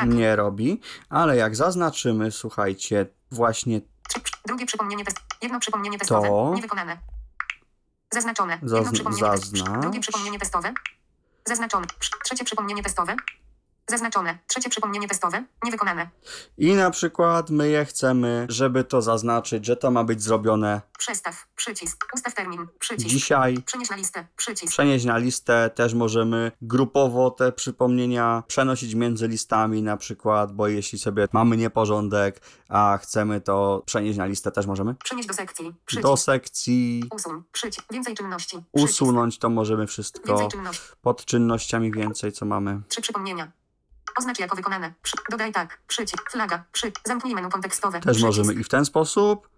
[0.06, 3.80] nie robi, ale jak zaznaczymy, słuchajcie, właśnie
[4.46, 5.04] drugie przypomnienie.
[5.42, 6.28] Jedno przypomnienie testowe.
[6.28, 6.52] To.
[6.54, 6.98] Niewykonane.
[8.12, 8.52] Zaznaczone.
[8.52, 9.80] Jedno Zazn- przypomnienie zaznacz.
[9.80, 10.72] Drugie przypomnienie testowe.
[11.44, 11.86] Zaznaczone.
[12.24, 13.16] Trzecie przypomnienie testowe.
[13.90, 14.38] Zaznaczone.
[14.46, 15.44] Trzecie przypomnienie testowe.
[15.64, 16.08] Niewykonane.
[16.58, 21.46] i na przykład my je chcemy, żeby to zaznaczyć, że to ma być zrobione Przestaw.
[21.56, 22.06] Przycisk.
[22.14, 22.66] Ustaw termin.
[22.78, 23.08] Przycisk.
[23.08, 23.62] dzisiaj.
[23.66, 24.26] Przenieś na listę.
[24.36, 24.72] Przycisk.
[24.72, 30.98] Przenieść na listę też możemy grupowo te przypomnienia przenosić między listami na przykład, bo jeśli
[30.98, 34.94] sobie mamy nieporządek, a chcemy to przenieść na listę, też możemy.
[34.94, 35.74] Przenieść do sekcji.
[35.86, 36.08] Przycisk.
[36.08, 37.42] Do sekcji Usuń.
[37.52, 37.92] Przycisk.
[37.92, 38.56] Więcej czynności.
[38.74, 38.92] Przycisk.
[38.92, 40.28] usunąć to możemy wszystko.
[40.28, 40.82] Więcej czynności.
[41.02, 42.80] Pod czynnościami więcej, co mamy.
[42.88, 43.52] Trzy przypomnienia.
[44.18, 44.94] Oznacz jako wykonane.
[45.02, 45.16] Przy...
[45.30, 45.78] Dodaj tak.
[45.86, 46.30] Przycisk.
[46.30, 46.64] Flaga.
[46.72, 46.92] Przy...
[47.04, 48.00] Zamknij menu kontekstowe.
[48.00, 48.24] Też Przycisk.
[48.24, 49.48] możemy i w ten sposób.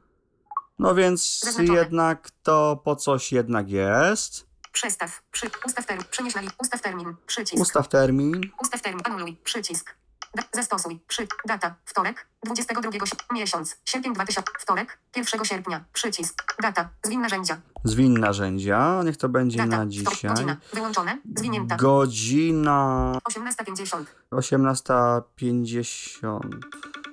[0.78, 1.78] No więc Zaznaczone.
[1.78, 4.46] jednak to po coś jednak jest.
[4.72, 5.22] Przestaw.
[5.32, 5.50] Przy...
[5.66, 6.04] Ustaw termin.
[6.10, 6.42] Przenieś na.
[6.58, 7.14] Ustaw termin.
[7.26, 7.62] Przycisk.
[7.62, 8.40] Ustaw termin.
[8.62, 9.02] Ustaw termin.
[9.04, 9.36] Anuluj.
[9.44, 9.94] Przycisk.
[10.36, 11.00] Da, zastosuj.
[11.06, 11.28] Przy.
[11.48, 11.74] Data.
[11.84, 12.26] Wtorek.
[12.44, 13.76] 22 si- miesiąc.
[13.84, 14.52] Sierpień 2000.
[14.58, 14.98] Wtorek.
[15.16, 15.84] 1 sierpnia.
[15.92, 16.54] Przycisk.
[16.62, 16.88] Data.
[17.04, 17.56] Zwin narzędzia.
[17.84, 19.02] Zwiń narzędzia.
[19.04, 19.76] Niech to będzie Data.
[19.78, 20.30] na dzisiaj.
[20.30, 20.56] Godzina.
[20.72, 21.18] Wyłączone.
[21.36, 21.76] Zwinięta.
[21.76, 24.04] Godzina 18.50.
[24.30, 26.40] 18.50.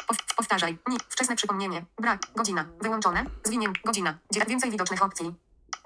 [0.08, 0.78] Pow- powtarzaj.
[0.88, 0.98] Nie.
[1.10, 1.86] Wczesne przypomnienie.
[2.02, 2.22] Brak.
[2.36, 2.66] Godzina.
[2.82, 3.26] Wyłączone.
[3.44, 3.80] Zwinięta.
[3.86, 4.18] Godzina.
[4.48, 5.34] Więcej widocznych opcji.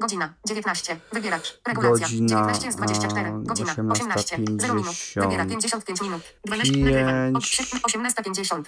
[0.02, 0.34] Godzina.
[0.48, 0.99] 19.
[1.14, 1.60] Wybieracz.
[1.68, 2.07] Regulacja.
[2.07, 3.28] Godzina, 19 z 24.
[3.28, 3.76] a, Godzina.
[3.90, 4.38] 18.
[4.57, 4.91] 0 minut.
[4.91, 5.22] 18.50.
[5.22, 6.22] Wybiera 55 minut.
[6.45, 6.74] 12.
[6.78, 7.11] Nagrywa.
[7.38, 7.72] Od- Pięć.
[7.84, 8.64] 18.50.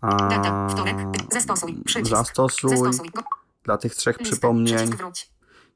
[0.00, 0.68] A, Data.
[0.68, 0.96] Wtorek.
[1.32, 1.82] Zastosuj.
[1.84, 2.16] Przycisk.
[2.16, 2.70] Zastosuj
[3.64, 4.32] dla tych trzech listę.
[4.32, 4.90] przypomnień.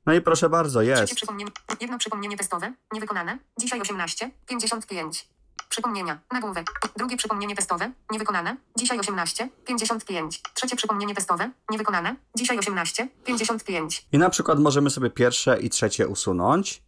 [0.06, 1.14] No i proszę bardzo, jest.
[1.14, 1.50] przypomnienie.
[1.80, 2.72] Jedno przypomnienie testowe.
[2.92, 3.38] Niewykonane.
[3.60, 4.30] Dzisiaj 18.
[4.46, 5.28] 55.
[5.74, 6.18] Przypomnienia.
[6.32, 6.66] Nagłówek.
[6.96, 7.92] Drugie przypomnienie testowe.
[8.10, 8.56] Niewykonane.
[8.78, 9.48] Dzisiaj 18.
[9.64, 10.42] 55.
[10.54, 11.50] Trzecie przypomnienie testowe.
[11.70, 12.16] Niewykonane.
[12.36, 13.08] Dzisiaj 18.
[13.24, 14.06] 55.
[14.12, 16.82] I na przykład możemy sobie pierwsze i trzecie usunąć.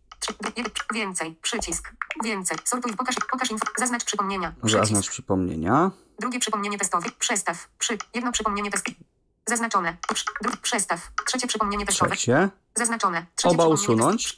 [0.94, 1.34] Więcej.
[1.42, 1.92] Przycisk.
[2.24, 2.58] Więcej.
[2.64, 2.96] Sortuj.
[2.96, 3.66] Pokaż, pokaż info.
[3.78, 4.52] Zaznacz przypomnienia.
[4.62, 4.78] Przycisk.
[4.78, 5.90] Zaznacz przypomnienia.
[6.20, 7.08] Drugie przypomnienie testowe.
[7.18, 7.68] Przestaw.
[7.78, 7.98] Przy.
[8.14, 8.96] Jedno przypomnienie testowe.
[9.46, 9.96] Zaznaczone.
[10.62, 11.10] Przestaw.
[11.26, 12.16] Trzecie przypomnienie testowe.
[12.16, 12.48] Trzecie.
[12.76, 13.26] Zaznaczone.
[13.36, 14.34] Trzecie Oba usunąć.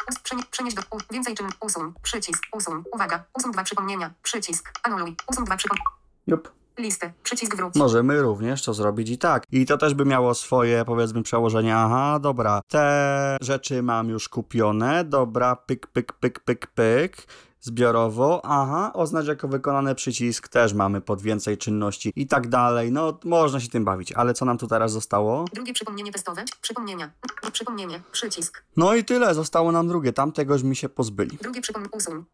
[0.51, 0.83] przenieś do.
[0.91, 1.49] U, więcej czyn.
[1.61, 1.93] Usuń.
[2.03, 2.43] Przycisk.
[2.53, 2.83] Usuń.
[2.95, 3.25] Uwaga.
[3.39, 4.11] Usuń dwa przypomnienia.
[4.23, 4.73] Przycisk.
[4.83, 5.17] Anuluj.
[5.31, 5.91] Usuń dwa przypomnienia.
[6.27, 6.53] Jup.
[6.79, 7.13] Listę.
[7.23, 7.75] Przycisk wróć.
[7.75, 9.43] Możemy również to zrobić i tak.
[9.53, 11.77] I to też by miało swoje, powiedzmy, przełożenie.
[11.77, 15.05] Aha, dobra, te rzeczy mam już kupione.
[15.05, 17.27] Dobra, pyk, pyk, pyk, pyk, pyk.
[17.61, 22.93] Zbiorowo, aha, oznacz jako wykonany przycisk, też mamy pod więcej czynności i tak dalej.
[22.93, 25.45] No, można się tym bawić, ale co nam tu teraz zostało?
[25.53, 26.45] Drugie przypomnienie testowe.
[26.61, 27.11] Przypomnienia.
[27.53, 28.03] Przypomnienie.
[28.13, 28.65] Przycisk.
[28.77, 31.39] No i tyle, zostało nam drugie, tamtegoś mi się pozbyli.
[31.43, 31.91] Drugie przypomnienie.
[31.93, 32.25] Usuń.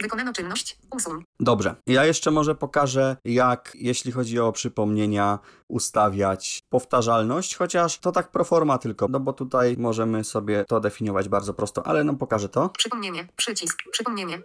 [0.00, 0.78] Wykonano czynność.
[0.90, 1.24] Usuń.
[1.40, 5.38] Dobrze, ja jeszcze może pokażę, jak jeśli chodzi o przypomnienia,
[5.68, 11.28] ustawiać powtarzalność, chociaż to tak pro forma tylko, no bo tutaj możemy sobie to definiować
[11.28, 12.68] bardzo prosto, ale no pokażę to.
[12.68, 13.28] Przypomnienie.
[13.36, 13.78] Przycisk.
[13.92, 14.42] Przypomnienie.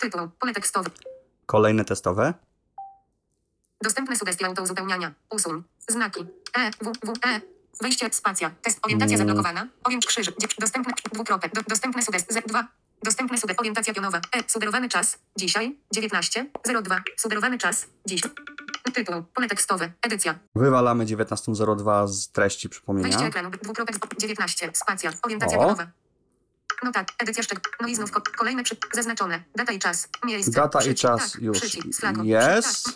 [0.00, 0.28] Tytuł.
[0.40, 0.90] Pole tekstowe.
[1.46, 2.34] Kolejne testowe.
[3.82, 5.14] Dostępne sugestie autouzupełniania.
[5.30, 5.62] Usuń.
[5.88, 6.20] Znaki.
[6.58, 7.40] E, W, W, E.
[7.82, 8.50] Wejście, spacja.
[8.62, 9.28] Test, orientacja Mm.
[9.28, 9.66] zablokowana.
[9.84, 10.32] Orienc krzyż.
[10.58, 11.54] Dostępne, dwukropek.
[11.54, 12.34] Do, dostępne sugestie.
[12.34, 12.64] Z2.
[13.02, 13.60] Dostępne sugestie.
[13.60, 14.18] Orientacja pionowa.
[14.32, 14.42] E.
[14.46, 15.18] Sugerowany czas.
[15.36, 15.78] Dzisiaj.
[15.94, 16.46] 19.
[16.82, 17.00] 02.
[17.16, 17.86] Sugerowany czas.
[18.06, 18.22] Dziś.
[18.94, 19.22] Tytuł.
[19.34, 19.92] Pole tekstowe.
[20.02, 20.38] Edycja.
[20.54, 23.26] Wywalamy 19.02 z treści Wejście przypomnienia.
[23.26, 23.50] ekranu.
[23.50, 23.96] Dwukropek.
[24.18, 24.70] 19.
[24.74, 25.12] Spacja.
[25.22, 25.60] Orientacja O.
[25.60, 25.86] pionowa.
[26.82, 27.08] No tak.
[27.18, 27.60] Edycja szczeg.
[27.80, 28.76] No i znów ko- kolejne przy...
[28.94, 29.42] Zaznaczone.
[29.56, 30.08] Data i czas.
[30.24, 30.50] Miejsce.
[30.50, 32.00] Data i czas tak, już jest.
[32.00, 32.16] Tak.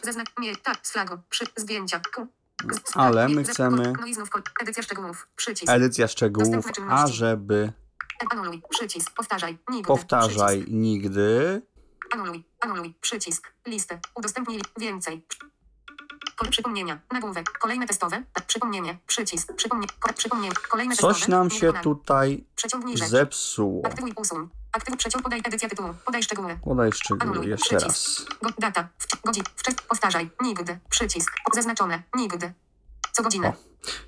[0.02, 0.26] Zaznak...
[0.38, 0.56] Nie.
[0.56, 0.78] Tak.
[0.82, 1.18] Slago.
[1.30, 1.44] Przy...
[1.56, 2.00] Zdjęcia.
[2.94, 4.28] Ale nie, my chcemy- No i znów
[4.62, 5.28] edycja szczegółów.
[5.36, 5.72] Przycisk.
[5.72, 7.04] Edycja szczegółów, czynności.
[7.04, 7.72] ażeby
[8.30, 8.62] Anuluj.
[8.70, 9.10] Przycisk.
[9.10, 9.58] Powtarzaj.
[9.70, 9.86] Nigdy.
[9.86, 10.78] powtarzaj Przycisk.
[10.78, 11.62] nigdy.
[12.12, 12.44] Anuluj.
[12.60, 12.94] Anuluj.
[13.00, 13.52] Przycisk.
[13.66, 14.00] Listę.
[14.14, 15.26] Udostępnij więcej.
[16.50, 17.00] Przypomnienia.
[17.12, 17.58] Nagłówek.
[17.58, 18.22] Kolejne testowe.
[18.46, 18.98] Przypomnienie.
[19.06, 19.52] Przycisk.
[19.56, 19.86] Przypomnie.
[20.16, 20.54] Przypomnienie.
[20.70, 21.36] Kolejne Coś testowe.
[21.38, 22.44] nam się tutaj
[22.94, 23.86] zepsuło.
[23.86, 24.48] Aktywuj usuń.
[24.72, 25.22] Aktywuj przeciąg.
[25.22, 25.88] Podaj edycja tytułu.
[26.04, 26.58] Podaj szczegóły.
[26.64, 27.48] Podaj szczegóły Anuluj.
[27.50, 28.24] jeszcze raz.
[28.42, 28.88] Go, data.
[29.24, 29.44] Godzin.
[29.56, 29.74] Wczes.
[29.74, 30.30] Powtarzaj.
[30.42, 30.78] Nigdy.
[30.90, 31.32] Przycisk.
[31.54, 32.02] Zaznaczone.
[32.16, 32.52] Nigdy.
[33.12, 33.48] Co godzinę.
[33.48, 33.52] O.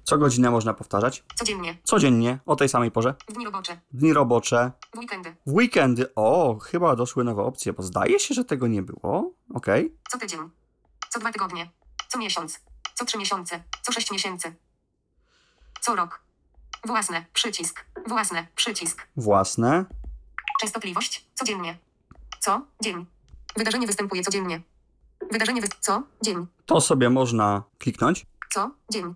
[0.04, 1.24] Co godzinę można powtarzać?
[1.34, 1.78] Codziennie.
[1.84, 3.14] Codziennie, o tej samej porze.
[3.28, 3.80] W dni robocze.
[3.92, 5.36] Dni robocze, W weekendy.
[5.46, 6.14] w weekendy.
[6.14, 9.32] O, chyba doszły nowe opcje, bo zdaje się, że tego nie było.
[9.54, 9.96] Okej.
[10.10, 10.40] Co tydzień.
[11.08, 11.70] Co dwa tygodnie.
[12.14, 12.60] Co miesiąc.
[12.94, 13.62] Co trzy miesiące.
[13.82, 14.54] Co sześć miesięcy.
[15.80, 16.20] Co rok.
[16.84, 17.24] Własne.
[17.32, 17.84] Przycisk.
[18.06, 18.46] Własne.
[18.56, 19.06] Przycisk.
[19.16, 19.84] Własne.
[20.60, 21.24] Częstotliwość.
[21.34, 21.78] Codziennie.
[22.40, 22.60] Co?
[22.80, 23.06] Dzień.
[23.56, 24.60] Wydarzenie występuje codziennie.
[25.32, 25.68] Wydarzenie wy...
[25.80, 26.02] Co?
[26.22, 26.46] Dzień.
[26.66, 28.26] To sobie można kliknąć.
[28.52, 28.70] Co?
[28.90, 29.14] Dzień.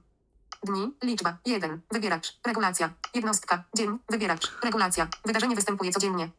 [0.63, 0.93] Dni.
[1.03, 1.37] Liczba.
[1.47, 1.81] 1.
[1.91, 2.39] Wybieracz.
[2.47, 2.93] Regulacja.
[3.15, 3.65] Jednostka.
[3.77, 3.99] Dzień.
[4.09, 4.53] Wybieracz.
[4.63, 5.09] Regulacja.
[5.25, 6.31] Wydarzenie występuje codziennie.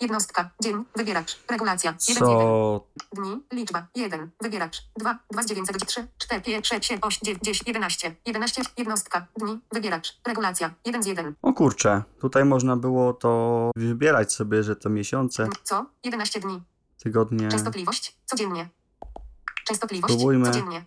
[0.00, 0.50] Jednostka.
[0.62, 0.84] Dzień.
[0.96, 1.38] Wybieracz.
[1.50, 1.90] Regulacja.
[1.90, 2.28] 1 z 1.
[2.28, 3.42] Co Dni.
[3.52, 3.86] Liczba.
[3.94, 4.30] 1.
[4.42, 4.82] Wybieracz.
[4.98, 5.18] 2.
[5.30, 6.06] 2 z 9 do 3.
[6.18, 6.42] 4.
[6.42, 6.66] 5.
[6.68, 6.84] 6.
[6.86, 7.00] 7.
[7.02, 7.20] 8.
[7.24, 7.42] 9.
[7.44, 7.62] 10.
[7.68, 8.16] 11.
[8.26, 8.62] 11.
[8.76, 9.26] Jednostka.
[9.36, 9.58] Dni.
[9.72, 10.20] Wybieracz.
[10.26, 10.74] Regulacja.
[10.84, 11.34] 1 z 1.
[11.42, 15.86] O kurczę, tutaj można było to wybierać sobie, że to miesiące, Co?
[16.04, 16.62] 11 dni.
[17.02, 17.48] tygodnie.
[17.48, 18.16] Częstotliwość.
[18.24, 18.68] Codziennie.
[19.64, 20.14] Częstotliwość.
[20.14, 20.46] Spróbujmy.
[20.46, 20.84] Codziennie.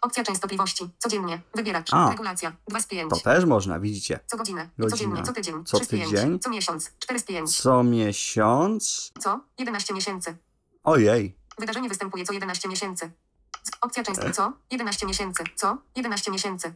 [0.00, 0.90] Opcja częstotliwości.
[0.98, 1.40] Codziennie.
[1.54, 1.88] Wybieracz.
[1.92, 2.10] A.
[2.10, 2.52] Regulacja.
[2.68, 3.10] 2 z 5.
[3.10, 4.20] To też można, widzicie.
[4.26, 4.68] Co godzinę.
[4.78, 4.96] Godzina.
[4.96, 5.22] Codziennie.
[5.22, 5.64] Co tydzień.
[5.64, 6.10] Co 3 z 5.
[6.10, 6.38] tydzień.
[6.38, 6.90] Co miesiąc.
[6.98, 7.56] 4 z 5.
[7.56, 9.12] Co miesiąc.
[9.20, 9.40] Co?
[9.58, 10.36] 11 miesięcy.
[10.84, 13.10] Ojej, Wydarzenie występuje co 11 miesięcy.
[13.80, 14.06] Opcja E.
[14.06, 14.30] często.
[14.30, 14.52] Co?
[14.70, 15.44] 11 miesięcy.
[15.56, 15.78] Co?
[15.96, 16.74] 11 miesięcy.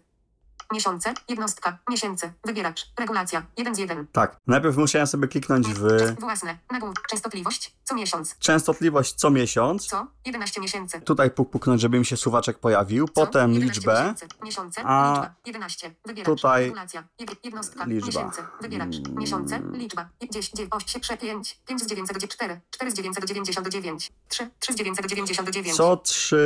[0.73, 1.15] Miesiące.
[1.28, 1.78] Jednostka.
[1.91, 2.33] Miesięcy.
[2.44, 2.86] Wybieracz.
[2.99, 3.43] Regulacja.
[3.57, 4.07] 1 z 1.
[4.12, 4.36] tak.
[4.47, 6.59] Najpierw musiałem sobie kliknąć w Własne.
[6.70, 6.94] Nagłów.
[7.10, 7.75] Częstotliwość.
[7.84, 8.36] Co miesiąc.
[8.39, 9.86] częstotliwość co miesiąc.
[9.86, 10.07] Co?
[10.25, 11.01] 11 miesięcy.
[11.01, 13.07] Tutaj puk puknąć, żeby mi się suwaczek pojawił.
[13.09, 13.12] Co?
[13.12, 14.02] Potem 11 liczbę.
[14.02, 14.26] Miesięcy.
[14.44, 14.83] Miesiące.
[14.84, 15.34] A liczba.
[15.47, 15.94] 11.
[16.07, 16.26] Wybieracz.
[16.26, 17.05] tutaj Regulacja.
[17.20, 17.84] Jed- Jednostka.
[17.84, 18.07] liczba.
[18.07, 18.43] Miesięcy.
[18.60, 18.94] Wybieracz.
[19.15, 19.62] Miesiące.
[19.73, 20.09] Liczba.
[20.31, 21.59] 10, 8, 5.
[21.67, 22.60] 5 z 9 do 4.
[22.70, 24.12] 4 z 9 do 99.
[24.28, 24.51] 3.
[24.59, 25.76] 3 z 9 do 99.
[25.76, 26.36] Co trzy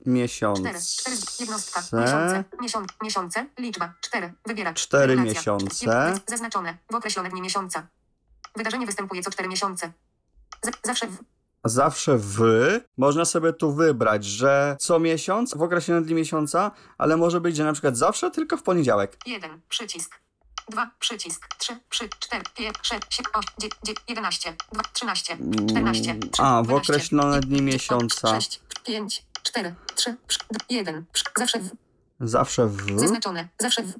[0.00, 0.12] 4.
[0.14, 0.62] miesiące.
[0.62, 1.16] 4.
[1.40, 1.80] Jednostka.
[1.92, 2.44] Miesiące.
[2.62, 2.88] Miesiąc,
[3.40, 3.46] miesiące.
[3.58, 3.94] Liczba.
[4.00, 4.32] 4.
[4.46, 4.80] Wybieracz.
[4.80, 5.40] Cztery Regulacja.
[5.40, 5.86] miesiące.
[5.86, 6.78] Jed- Zaznaczone.
[6.90, 7.86] W określone dni miesiąca.
[8.56, 9.92] Wydarzenie występuje co 4 miesiące.
[10.64, 11.16] Z- zawsze w.
[11.64, 12.40] Zawsze w.
[12.96, 17.64] Można sobie tu wybrać, że co miesiąc, w określonym dniu miesiąca, ale może być, że
[17.64, 19.18] na przykład zawsze tylko w poniedziałek.
[19.26, 19.60] 1.
[19.68, 20.20] Przycisk.
[20.68, 20.90] 2.
[20.98, 21.48] Przycisk.
[21.58, 21.76] 3.
[21.88, 22.08] Przy.
[22.18, 22.42] 4.
[22.56, 22.76] 5.
[22.82, 23.02] 6.
[23.10, 23.32] 7.
[23.34, 23.54] 8.
[23.58, 24.00] 9.
[24.08, 24.56] 11.
[24.72, 24.82] 2.
[24.92, 25.36] 13.
[25.68, 26.14] 14.
[26.32, 28.28] 3, A, w 12, określone dni 5, miesiąca.
[28.40, 28.60] 6.
[28.84, 29.24] 5.
[29.42, 29.74] 4.
[29.94, 30.16] 3.
[30.70, 31.04] 1.
[31.38, 31.70] Zawsze w.
[32.22, 33.00] Zawsze w.
[33.00, 33.48] Zaznaczone.
[33.58, 33.92] Zawsze w.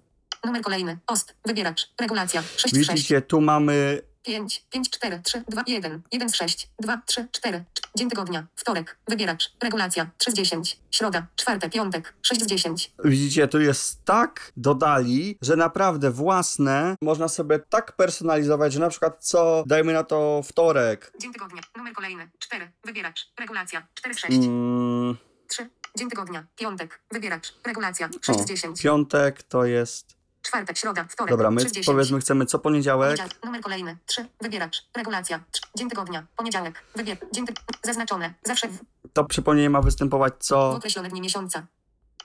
[0.44, 0.98] Numer kolejny.
[1.06, 1.34] Post.
[1.46, 1.90] Wybieracz.
[2.00, 2.42] Regulacja.
[2.56, 2.90] 6 z 6.
[2.90, 7.64] Widzicie, tu mamy 5, 5, 4, 3, 2, 1, 1 z 6, 2, 3, 4.
[7.96, 12.92] Dzień tygodnia, wtorek, wybieracz, regulacja, 3 z 10, środa, czwartek, piątek, 6 z 10.
[13.04, 19.24] Widzicie, tu jest tak dodali, że naprawdę własne można sobie tak personalizować, że na przykład
[19.24, 21.12] co, dajmy na to wtorek.
[21.20, 25.16] Dzień tygodnia, numer kolejny, 4, wybieracz, regulacja, 4 z 6, Mm,
[25.48, 25.70] 3.
[25.98, 28.82] Dzień tygodnia, piątek, wybieracz, regulacja, 6 o, z 10.
[28.82, 30.16] piątek to jest.
[30.42, 31.86] Czwartek, środa, wtorek, Dobra, my 3 z 10.
[31.86, 33.08] powiedzmy chcemy co poniedziałek.
[33.16, 35.62] Poniedziałek, numer kolejny, 3, wybieracz, regulacja, 3.
[35.76, 37.54] Dzień tygodnia, poniedziałek, wybier, dzień ty...
[37.82, 38.78] zaznaczone, zawsze w,
[39.12, 40.70] To przypomnienie ma występować w co.
[40.70, 41.66] określone dni miesiąca.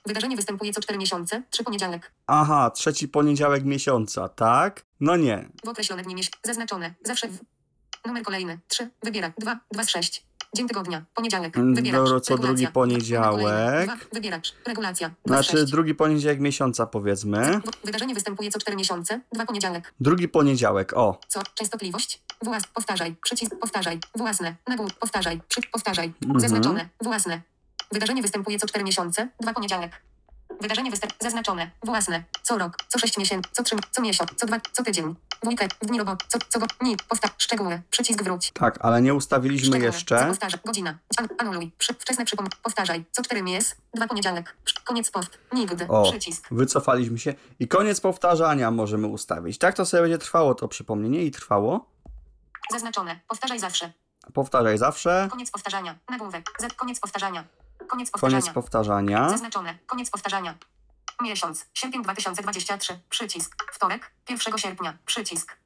[0.06, 2.12] Wydarzenie występuje co 4 miesiące, 3 poniedziałek.
[2.28, 4.86] Aha, trzeci poniedziałek miesiąca, tak?
[5.00, 5.50] No nie.
[5.66, 6.38] W określone dni miesiąca.
[6.44, 6.94] Zaznaczone.
[7.06, 7.40] Zawsze w.
[8.06, 8.60] Numer kolejny.
[8.68, 8.90] 3.
[9.04, 9.32] Wybiera.
[9.38, 9.60] 2.
[9.72, 10.27] 2 z 6.
[10.58, 11.06] Dzień tygodnia.
[11.14, 11.58] Poniedziałek.
[11.58, 12.08] Mm, Wybieracz.
[12.08, 12.38] co regulacja.
[12.38, 13.86] drugi poniedziałek.
[13.86, 13.98] Dwa.
[14.14, 14.54] Wybieracz.
[14.68, 15.10] Regulacja.
[15.10, 15.72] 2 z Znaczy 6.
[15.72, 17.62] drugi poniedziałek miesiąca powiedzmy.
[17.84, 19.22] Wydarzenie występuje co 4 miesiące.
[19.34, 19.94] 2 poniedziałek.
[20.00, 21.20] Drugi poniedziałek, o.
[21.28, 21.42] Co?
[21.56, 22.22] Częstotliwość.
[22.42, 22.64] Włas.
[22.74, 23.16] Powtarzaj.
[23.24, 23.56] Przycisk.
[23.60, 24.00] Powtarzaj.
[24.16, 24.56] Własne.
[24.68, 24.94] Nagłów.
[24.94, 25.42] Powtarzaj.
[25.48, 25.62] Przy.
[25.72, 26.14] Powtarzaj.
[26.24, 26.40] Mhm.
[26.40, 26.90] Zaznaczone.
[27.02, 27.42] Własne.
[27.92, 29.28] Wydarzenie występuje co 4 miesiące.
[29.42, 29.92] 2 poniedziałek.
[30.62, 31.18] Wydarzenie występuje.
[31.22, 31.72] Zaznaczone.
[31.84, 32.24] Własne.
[32.44, 32.78] Co rok.
[32.88, 33.50] Co 6 miesięcy.
[33.52, 33.76] Co 3.
[33.92, 34.30] Co miesiąc.
[34.36, 34.58] Co 2.
[34.72, 35.16] Co tydzień.
[35.44, 35.74] W weekend.
[35.82, 36.24] W dni robot.
[36.28, 36.38] Co.
[36.50, 36.66] Co go.
[36.82, 36.98] Dni.
[37.10, 37.32] Powtarz.
[37.38, 37.82] Szczegóły.
[37.90, 38.52] Przycisk wróć.
[38.52, 39.86] Tak, ale nie ustawiliśmy Szczegóły.
[39.86, 40.26] jeszcze.
[40.28, 40.60] Powtarzaj.
[40.66, 40.98] Godzina.
[41.18, 41.72] An anuluj.
[41.78, 42.48] Przy wczesne przypom...
[42.64, 43.06] Powtarzaj.
[43.12, 43.76] Co 4 mies.
[43.96, 44.56] 2 poniedziałek.
[44.84, 45.40] Koniec post.
[45.54, 45.88] Nigdy.
[45.88, 46.48] O, Przycisk.
[46.52, 47.34] wycofaliśmy się.
[47.60, 49.58] I koniec powtarzania możemy ustawić.
[49.58, 51.90] Tak to sobie będzie trwało to przypomnienie i trwało.
[52.72, 53.20] Zaznaczone.
[53.28, 53.92] Powtarzaj zawsze.
[54.34, 55.28] Powtarzaj zawsze.
[55.32, 55.96] Koniec powtarzania.
[56.10, 56.52] Nagłówek.
[56.60, 56.74] Z.
[56.74, 57.44] Koniec powtarzania.
[57.88, 58.42] Koniec powtarzania.
[58.42, 59.30] Koniec powtarzania.
[59.30, 59.78] Zaznaczone.
[59.88, 60.56] Koniec powtarzania.
[61.22, 61.66] Miesiąc.
[61.74, 63.00] Sierpień 2023.
[63.10, 63.56] Przycisk.
[63.74, 64.12] Wtorek.
[64.30, 64.98] 1 sierpnia.
[65.06, 65.58] Przycisk.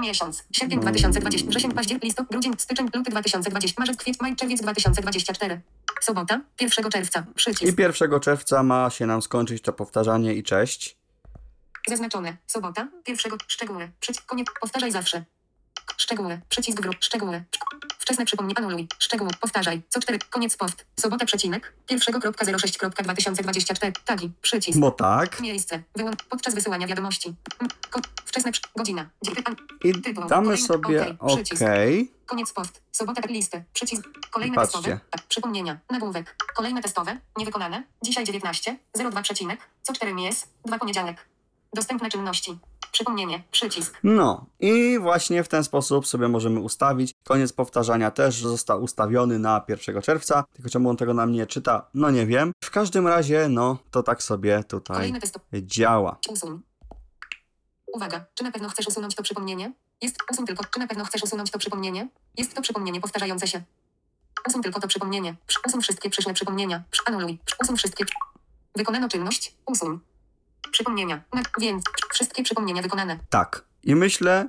[0.00, 0.44] Miesiąc.
[0.52, 0.82] Sierpień Mm.
[0.82, 1.48] 2020.
[1.48, 3.80] Wrzesień, październik, listopad, grudzień, styczeń, luty 2020.
[3.80, 5.60] Marzec, kwiecień, maj, czerwiec 2024.
[6.00, 7.24] Sobota, 1 czerwca.
[7.30, 7.78] I Przycisk.
[7.78, 10.96] 1 czerwca ma się nam skończyć to powtarzanie i cześć.
[11.88, 12.36] Zaznaczone.
[12.46, 13.90] Sobota, 1 szczegóły.
[14.00, 14.26] Przycisk.
[14.26, 14.46] Koniec.
[14.60, 15.24] Powtarzaj zawsze.
[15.96, 16.40] Szczegóły.
[16.48, 16.96] Przycisk wróg.
[17.00, 17.44] Szczegóły.
[18.00, 18.54] Wczesne przypomnij.
[18.58, 18.88] Anuluj.
[18.98, 19.30] Szczegóły.
[19.40, 19.82] Powtarzaj.
[19.88, 20.18] Co 4.
[20.30, 20.86] Koniec post.
[21.00, 21.72] Sobota przecinek.
[21.90, 23.92] 1.06.2024.
[24.04, 24.30] Tagi.
[24.42, 24.78] Przycisk.
[24.78, 25.40] Bo tak.
[25.40, 25.82] Miejsce.
[25.96, 26.24] Wyłącz.
[26.24, 27.34] Podczas wysyłania wiadomości.
[27.90, 28.62] Ko- wczesne przy...
[28.76, 29.10] godzina.
[29.84, 30.26] I Tytuł.
[30.28, 31.62] damy Kolejny- sobie przycisk.
[31.62, 31.68] OK.
[32.26, 32.82] Koniec post.
[32.92, 33.64] Sobota listy.
[33.72, 34.02] Przycisk.
[34.30, 34.78] Kolejne Patrzcie.
[34.78, 35.00] testowe.
[35.10, 35.78] Tak, Przypomnienia.
[35.90, 36.36] Nagłówek.
[36.54, 37.18] Kolejne testowe.
[37.36, 37.82] Niewykonane.
[38.02, 38.76] Dzisiaj 19.
[39.10, 39.60] 02 przecinek.
[39.82, 40.46] Co 4 mies.
[40.64, 41.26] 2 poniedziałek.
[41.74, 42.58] Dostępne czynności.
[42.92, 43.42] Przypomnienie.
[43.50, 43.98] Przycisk.
[44.04, 47.14] No i właśnie w ten sposób sobie możemy ustawić.
[47.24, 51.86] Koniec powtarzania też został ustawiony na 1 czerwca, tylko czemu on tego nam nie czyta,
[51.94, 52.52] no nie wiem.
[52.64, 55.12] W każdym razie, no to tak sobie tutaj
[55.54, 56.18] działa.
[56.28, 56.60] Usuń.
[57.94, 58.24] Uwaga.
[58.34, 59.72] Czy na pewno chcesz usunąć to przypomnienie?
[60.02, 60.16] Jest.
[60.32, 60.64] Usuń tylko.
[60.64, 62.08] Czy na pewno chcesz usunąć to przypomnienie?
[62.36, 63.62] Jest to przypomnienie powtarzające się.
[64.48, 65.34] Usuń tylko to przypomnienie.
[65.46, 66.82] Przy- Usuń wszystkie przyszłe przypomnienia.
[66.90, 67.38] Przy- Anuluj.
[67.62, 68.04] Usuń wszystkie.
[68.76, 69.54] Wykonano czynność.
[69.66, 69.98] Usuń.
[70.70, 71.22] Przypomnienia.
[71.60, 71.84] Więc.
[72.12, 73.18] Wszystkie przypomnienia wykonane.
[73.30, 73.64] Tak.
[73.84, 74.48] I myślę,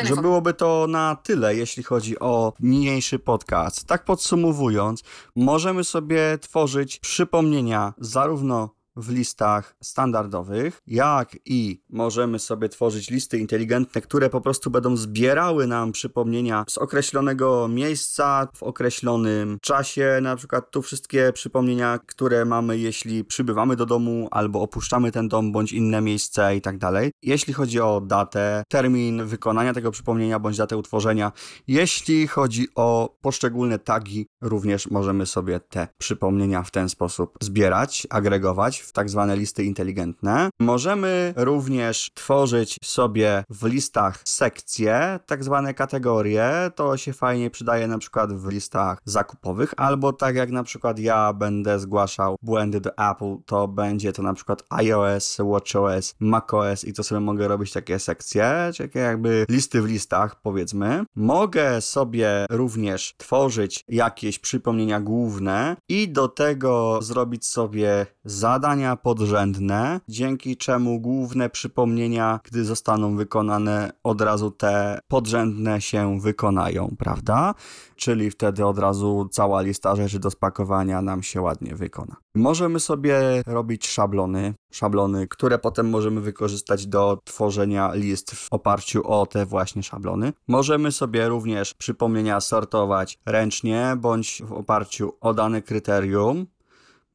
[0.00, 3.84] że byłoby to na tyle, jeśli chodzi o niniejszy podcast.
[3.86, 5.02] Tak podsumowując,
[5.36, 14.00] możemy sobie tworzyć przypomnienia zarówno w listach standardowych, jak i możemy sobie tworzyć listy inteligentne,
[14.00, 20.18] które po prostu będą zbierały nam przypomnienia z określonego miejsca w określonym czasie.
[20.22, 25.52] Na przykład tu wszystkie przypomnienia, które mamy, jeśli przybywamy do domu albo opuszczamy ten dom
[25.52, 27.12] bądź inne miejsce i tak dalej.
[27.22, 31.32] Jeśli chodzi o datę, termin wykonania tego przypomnienia bądź datę utworzenia,
[31.68, 38.85] jeśli chodzi o poszczególne tagi, również możemy sobie te przypomnienia w ten sposób zbierać, agregować
[38.86, 40.50] w tak zwane listy inteligentne.
[40.60, 46.70] Możemy również tworzyć sobie w listach sekcje, tak zwane kategorie.
[46.74, 51.32] To się fajnie przydaje na przykład w listach zakupowych, albo tak jak na przykład ja
[51.32, 57.02] będę zgłaszał błędy do Apple, to będzie to na przykład iOS, WatchOS, macOS i to
[57.02, 61.04] sobie mogę robić takie sekcje, takie jakby listy w listach, powiedzmy.
[61.16, 70.56] Mogę sobie również tworzyć jakieś przypomnienia główne i do tego zrobić sobie zadania podrzędne, dzięki
[70.56, 77.54] czemu główne przypomnienia, gdy zostaną wykonane, od razu te podrzędne się wykonają, prawda?
[77.96, 82.16] Czyli wtedy od razu cała lista rzeczy do spakowania nam się ładnie wykona.
[82.34, 89.26] Możemy sobie robić szablony, szablony, które potem możemy wykorzystać do tworzenia list w oparciu o
[89.26, 90.32] te właśnie szablony.
[90.48, 96.46] Możemy sobie również przypomnienia sortować ręcznie bądź w oparciu o dane kryterium.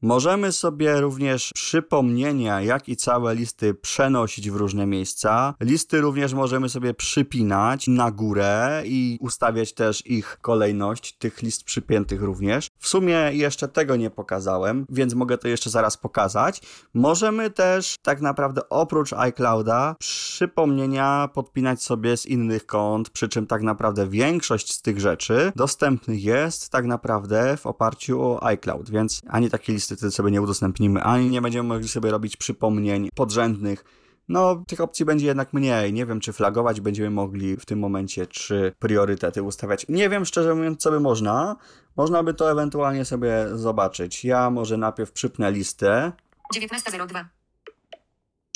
[0.04, 5.54] Możemy sobie również przypomnienia, jak i całe listy przenosić w różne miejsca.
[5.60, 12.22] Listy również możemy sobie przypinać na górę i ustawiać też ich kolejność, tych list przypiętych
[12.22, 12.68] również.
[12.78, 16.60] W sumie jeszcze tego nie pokazałem, więc mogę to jeszcze zaraz pokazać.
[16.94, 23.62] Możemy też tak naprawdę oprócz iClouda przypomnienia podpinać sobie z innych kont, przy czym tak
[23.62, 29.50] naprawdę większość z tych rzeczy dostępnych jest tak naprawdę w oparciu o iCloud, więc ani
[29.50, 33.84] takie listy wtedy sobie nie udostępnimy, ani nie będziemy mogli sobie robić przypomnień podrzędnych.
[34.28, 35.92] No, tych opcji będzie jednak mniej.
[35.92, 39.86] Nie wiem, czy flagować będziemy mogli w tym momencie, czy priorytety ustawiać.
[39.88, 41.56] Nie wiem, szczerze mówiąc, co by można.
[41.96, 44.24] Można by to ewentualnie sobie zobaczyć.
[44.24, 46.12] Ja może najpierw przypnę listę.
[46.54, 47.24] 19.02.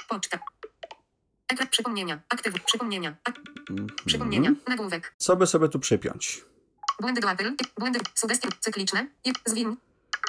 [0.08, 0.38] Poczta.
[1.48, 2.20] Ekran przypomnienia.
[2.28, 2.64] Aktyw.
[2.64, 3.16] Przypomnienia.
[3.24, 3.40] Ak-
[3.70, 3.88] Mhm.
[4.06, 4.50] przypomnienia.
[4.68, 5.14] Nagłówek.
[5.18, 6.44] Co by sobie tu przypiąć?
[7.00, 7.52] Błędy do Apple.
[7.78, 7.98] Błędy.
[8.14, 9.06] Sugestie cykliczne.
[9.46, 9.76] Zwin.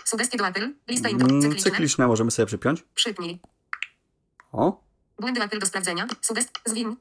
[0.06, 0.74] Sugestie do Apple.
[0.88, 1.42] Lista Mm, info.
[1.42, 1.72] Cykliczne.
[1.72, 2.84] Cykliczne możemy sobie przypiąć.
[2.96, 3.40] Przypnij.
[4.52, 4.84] O,
[5.20, 6.08] Błędy Apple do sprawdzenia.
[6.22, 6.50] Sugest.
[6.66, 6.96] Zwin.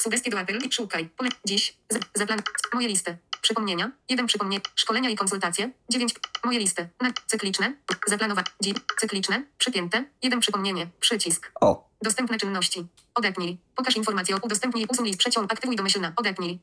[0.00, 0.70] Sugestie do Apple.
[0.70, 1.08] Szukaj.
[1.08, 1.30] Pole.
[1.44, 1.76] Dziś.
[1.90, 2.42] Z- Zaplan.
[2.74, 3.16] Moje listy.
[3.42, 3.90] Przypomnienia.
[4.08, 4.62] Jeden przypomnienie.
[4.76, 5.70] Szkolenia i konsultacje.
[5.88, 6.14] Dziewięć.
[6.44, 6.88] Moje listy.
[7.00, 7.12] Na.
[7.26, 7.74] Cykliczne.
[8.06, 8.46] Zaplanować.
[8.60, 8.74] Dziś.
[9.00, 9.44] Cykliczne.
[9.58, 10.04] Przypięte.
[10.22, 10.86] Jeden przypomnienie.
[11.00, 11.52] Przycisk.
[11.60, 12.86] o, Dostępne czynności.
[13.14, 13.58] Odepnij.
[13.76, 14.86] Pokaż informację o udostępnij.
[14.88, 15.18] Usuń list.
[15.18, 15.52] Przeciąg.
[15.52, 16.12] Aktywuj domyślna.
[16.16, 16.58] Odepnij.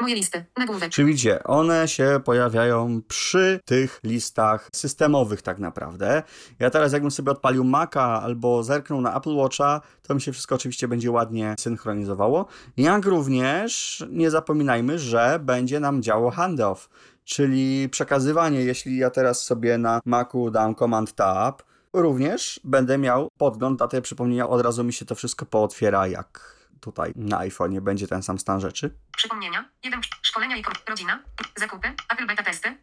[0.00, 0.44] Moje listy.
[0.56, 0.90] Nagłówek.
[0.90, 6.22] Czy widzicie, one się pojawiają przy tych listach systemowych tak naprawdę.
[6.58, 10.54] Ja teraz jakbym sobie odpalił Maca albo zerknął na Apple Watcha, to mi się wszystko
[10.54, 12.46] oczywiście będzie ładnie synchronizowało.
[12.76, 16.88] Jak również nie zapominajmy, że będzie nam działo handoff,
[17.24, 21.62] czyli przekazywanie, jeśli ja teraz sobie na Macu dam Command Tab,
[21.92, 26.61] również będę miał podgląd na te przypomnienia, od razu mi się to wszystko pootwiera jak
[26.82, 28.94] tutaj na iPhone'ie będzie ten sam stan rzeczy.
[29.16, 29.70] Przypomnienia.
[29.84, 30.00] Jeden.
[30.22, 31.22] Szkolenia i rodzina.
[31.56, 31.88] Zakupy.
[32.08, 32.76] Apple beta testy.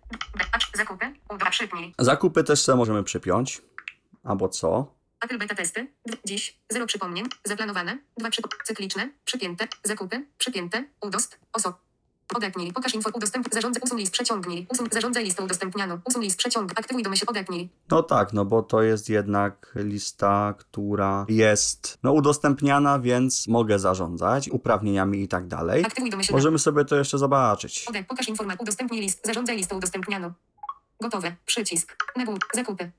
[0.76, 1.14] Zakupy.
[1.30, 1.50] U2.
[1.50, 1.94] Przypnij.
[2.00, 3.62] Zakupy też sobie możemy przypiąć.
[4.24, 4.96] Albo co?
[5.22, 5.88] Apple beta testy.
[6.26, 6.60] Dziś.
[6.70, 7.26] Zero przypomnień.
[7.46, 7.98] Zaplanowane.
[8.18, 9.10] Dwa przypo- cykliczne.
[9.26, 9.68] Przypięte.
[9.84, 10.26] Zakupy.
[10.38, 10.84] Przypięte.
[11.02, 11.40] Udost.
[11.54, 11.80] Oso.
[12.36, 12.74] Odepnij.
[12.74, 13.10] Pokaż info.
[13.14, 13.54] Udostępnij.
[13.54, 13.82] Zarządzaj.
[13.86, 14.14] Usuń list.
[14.14, 14.68] Przeciągnij.
[14.70, 14.88] Usuń.
[14.92, 16.00] Zarządzaj listę udostępnianą.
[16.06, 16.38] Usuń list.
[16.38, 16.72] Przeciąg.
[16.80, 17.26] Aktywuj domyśl.
[17.28, 17.70] Odepnij.
[17.92, 24.50] No tak, no bo to jest jednak lista, która jest no, udostępniana, więc mogę zarządzać
[24.50, 25.86] uprawnieniami i tak dalej.
[25.86, 26.34] Aktywuj domyśl.
[26.34, 27.86] Możemy sobie to jeszcze zobaczyć.
[27.88, 28.08] Odep.
[28.08, 28.62] Pokaż informację.
[28.62, 29.26] Udostępnij list.
[29.26, 30.34] Zarządzaj listę udostępnianą.
[31.02, 31.36] Gotowe.
[31.46, 31.96] Przycisk.
[32.16, 32.44] Nagłówek.
[32.54, 32.92] Zakupy.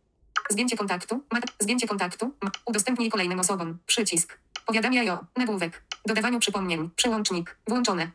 [0.50, 1.22] Zdjęcie kontaktu.
[1.32, 1.44] Mat.
[1.60, 2.34] Zdjęcie kontaktu.
[2.66, 3.78] Udostępnij kolejnym osobom.
[3.86, 4.38] Przycisk.
[4.66, 5.18] Powiadamiaj o.
[5.36, 5.82] Nagłówek.
[6.06, 6.90] Dodawaniu przypomnień.
[6.96, 7.56] Przełącznik.
[7.68, 8.10] Włączone.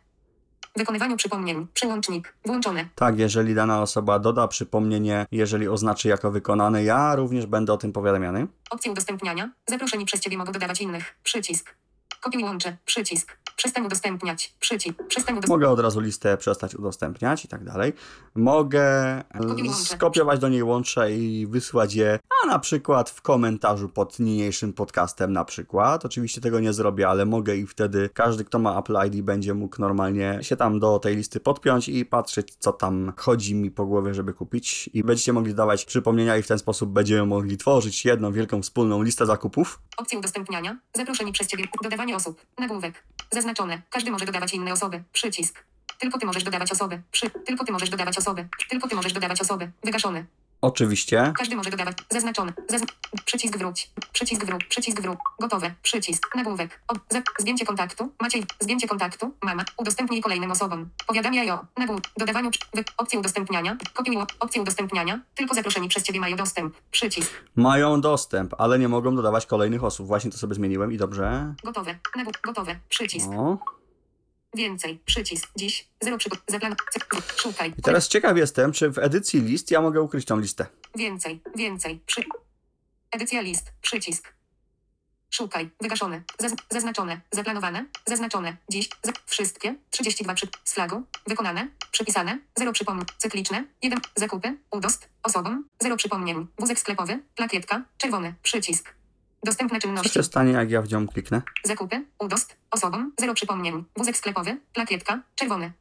[0.77, 1.67] Wykonywaniu przypomnień.
[1.73, 2.33] Przełącznik.
[2.45, 2.89] Włączone.
[2.95, 7.93] Tak, jeżeli dana osoba doda przypomnienie, jeżeli oznaczy jako wykonane, ja również będę o tym
[7.93, 8.47] powiadamiany.
[8.69, 9.51] Opcje udostępniania.
[9.67, 11.15] Zaproszeni przez Ciebie mogą dodawać innych.
[11.23, 11.75] Przycisk.
[12.21, 12.77] Kopiuj łącze.
[12.85, 13.37] Przycisk.
[13.55, 14.55] Przestań udostępniać.
[14.59, 14.95] Przycisk.
[15.07, 15.49] Przestań udostępniać.
[15.49, 17.93] Mogę od razu listę przestać udostępniać i tak dalej.
[18.35, 24.19] Mogę e, skopiować do niej łącze i wysłać je, a na przykład w komentarzu pod
[24.19, 26.05] niniejszym podcastem na przykład.
[26.05, 29.81] Oczywiście tego nie zrobię, ale mogę i wtedy każdy, kto ma Apple ID będzie mógł
[29.81, 34.13] normalnie się tam do tej listy podpiąć i patrzeć, co tam chodzi mi po głowie,
[34.13, 34.89] żeby kupić.
[34.93, 39.01] I będziecie mogli dawać przypomnienia i w ten sposób będziemy mogli tworzyć jedną wielką wspólną
[39.01, 39.79] listę zakupów.
[39.97, 40.77] Opcje udostępniania.
[40.93, 41.63] Zaproszeni przez Ciebie.
[41.83, 42.41] Dodawanie osób.
[42.57, 43.03] Nagłówek.
[43.31, 43.81] Zaznaczone.
[43.89, 45.03] Każdy może dodawać inne osoby.
[45.13, 45.65] Przycisk.
[45.99, 47.01] Tylko Ty możesz dodawać osoby.
[47.11, 47.29] Przy.
[47.29, 48.47] Tylko Ty możesz dodawać osoby.
[48.69, 49.71] Tylko Ty możesz dodawać osoby.
[49.83, 50.25] Wygaszone.
[50.65, 51.33] Oczywiście.
[51.37, 51.97] Każdy może dodawać.
[52.09, 52.53] Zaznaczone.
[52.69, 52.85] Zazn...
[53.25, 53.89] Przycisk wróć.
[54.13, 54.65] Przycisk wróć.
[54.65, 55.17] Przycisk wróć.
[55.39, 55.73] Gotowe.
[55.81, 56.35] Przycisk.
[56.35, 56.81] Nagłówek.
[56.87, 56.99] Ob...
[57.39, 58.11] Zdjęcie kontaktu.
[58.21, 58.45] Maciej.
[58.59, 59.31] Zdjęcie kontaktu.
[59.43, 59.63] Mama.
[59.77, 60.89] Udostępnij kolejnym osobom.
[61.07, 61.65] Powiadamiaj o.
[61.77, 62.03] Nagłówek.
[62.17, 62.49] Dodawaniu.
[62.73, 62.83] Wy...
[62.97, 63.77] Opcje udostępniania.
[63.93, 64.17] Kopiuj.
[64.39, 65.19] Opcje udostępniania.
[65.35, 66.75] Tylko zaproszeni przez Ciebie mają dostęp.
[66.91, 67.31] Przycisk.
[67.55, 70.07] Mają dostęp, ale nie mogą dodawać kolejnych osób.
[70.07, 71.53] Właśnie to sobie zmieniłem i dobrze.
[71.63, 71.95] Gotowe.
[72.15, 72.41] Nagłówek.
[72.41, 72.75] Gotowe.
[72.89, 73.27] Przycisk.
[73.27, 73.57] O.
[74.55, 74.99] Więcej.
[75.05, 75.49] Przycisk.
[75.55, 75.87] Dziś.
[76.01, 76.37] Zero przygo...
[76.47, 76.75] Zaplan...
[77.37, 77.73] Szukaj.
[77.77, 80.65] I teraz ciekaw jestem, czy w edycji list ja mogę ukryć tą listę.
[80.95, 81.41] Więcej.
[81.55, 81.99] Więcej.
[82.05, 82.23] Przy...
[83.11, 83.71] Edycja list.
[83.81, 84.33] Przycisk.
[85.29, 85.69] Szukaj.
[85.81, 86.21] Wygaszone.
[86.39, 86.53] Zaz...
[86.69, 87.21] Zaznaczone.
[87.31, 87.85] Zaplanowane.
[88.05, 88.57] Zaznaczone.
[88.69, 88.89] Dziś.
[89.25, 89.75] Wszystkie.
[89.89, 90.47] 32 przy...
[90.63, 91.03] z flagą.
[91.27, 91.67] Wykonane.
[91.91, 92.39] Przypisane.
[92.55, 93.05] Zero przypomnień.
[93.17, 93.65] Cykliczne.
[93.81, 93.99] 1.
[94.15, 94.57] Zakupy.
[94.71, 95.09] Udost.
[95.23, 95.69] Osobom.
[95.81, 96.47] Zero przypomnień.
[96.59, 97.19] Wózek sklepowy.
[97.35, 97.83] Plakietka.
[97.97, 98.33] Czerwony.
[98.43, 98.95] Przycisk.
[99.45, 100.09] Dostępne Co czynności.
[100.13, 101.41] się stanie, jak ja w nią kliknę?
[101.63, 105.71] Zakupy, udost, osobom, zero przypomnień, wózek sklepowy, plakietka, czerwony.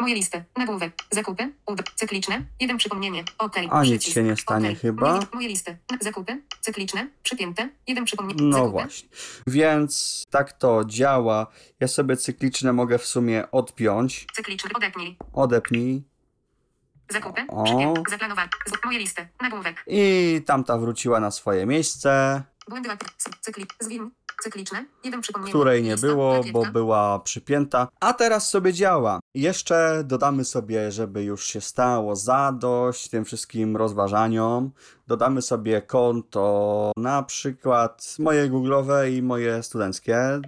[0.00, 4.76] Moje listy, nagłówek, zakupy, ud, cykliczne, jeden przypomnienie, ok, A, nic się nie stanie okej.
[4.76, 5.20] chyba.
[5.34, 9.08] Moje, listy, zakupy, cykliczne, przypięte, jeden przypomnienie, No zakupy, właśnie.
[9.46, 11.46] Więc tak to działa.
[11.80, 14.26] Ja sobie cykliczne mogę w sumie odpiąć.
[14.34, 16.02] cykliczny, odepnij, Odepnij.
[17.10, 17.64] zakupy, O.
[17.64, 22.88] przypięte, zaplanowane, z, moje listy, nagłówek, I tamta wróciła na swoje miejsce, błędy,
[23.40, 24.10] cykli, zwin,
[24.42, 27.88] cykliczne, jeden przypomnienie, której nie było, bo była przypięta.
[28.00, 29.20] A teraz sobie działa.
[29.34, 34.70] Jeszcze dodamy sobie, żeby już się stało zadość tym wszystkim rozważaniom.
[35.06, 40.40] Dodamy sobie konto, na przykład moje googlowe i moje studenckie,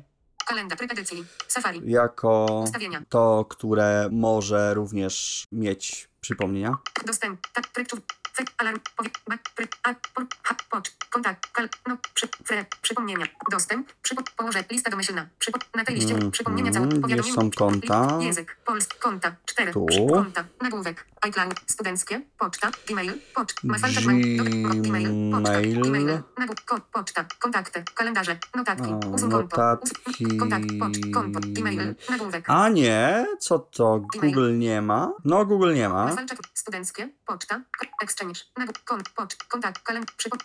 [0.46, 6.76] kalendarz, tryb edycji, safari, jako ustawienia, to, które może również mieć przypomnienia.
[7.06, 7.40] Dostęp.
[7.52, 7.68] Tak,
[8.40, 8.80] cyk, alarm,
[10.70, 15.94] pocz, kontakt, kal, no, przy, fre, przypomnienia, dostęp, przypo, położę, lista domyślna, przypo, na tej
[15.94, 18.18] liście, Mhm, przypomnienia całe, gdzie powiadomienie, są konta?
[18.20, 19.86] język, polski, konta, cztery, Tu.
[19.86, 26.22] przy, konta, nagłówek, iCloud, studenckie, poczta, gmail, pocz, masalta, gmail, poczta, Gmail.
[26.38, 30.36] nagłówek, ko, poczta, kontakty, kalendarze, notatki, O, usuń notatki.
[30.38, 34.00] kontakt, pocz, konto, gmail, nagłówek, A nie, co to?
[34.22, 35.12] Google nie ma?
[35.24, 36.16] No, Google nie ma.
[36.54, 37.86] Studenckie, poczta, ko-
[38.84, 39.82] kont, pocz, kontakt,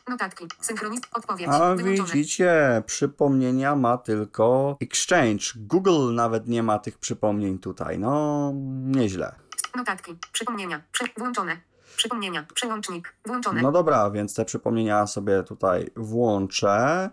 [0.09, 2.09] notatki, synchronizm, odpowiedź, A wyłączone.
[2.13, 5.45] widzicie, przypomnienia ma tylko Exchange.
[5.55, 7.99] Google nawet nie ma tych przypomnień tutaj.
[7.99, 8.51] No,
[8.85, 9.35] nieźle.
[9.75, 10.81] Notatki, przypomnienia,
[11.17, 11.57] włączone,
[11.97, 17.09] przypomnienia, przełącznik, włączone, No dobra, więc te przypomnienia sobie tutaj włączę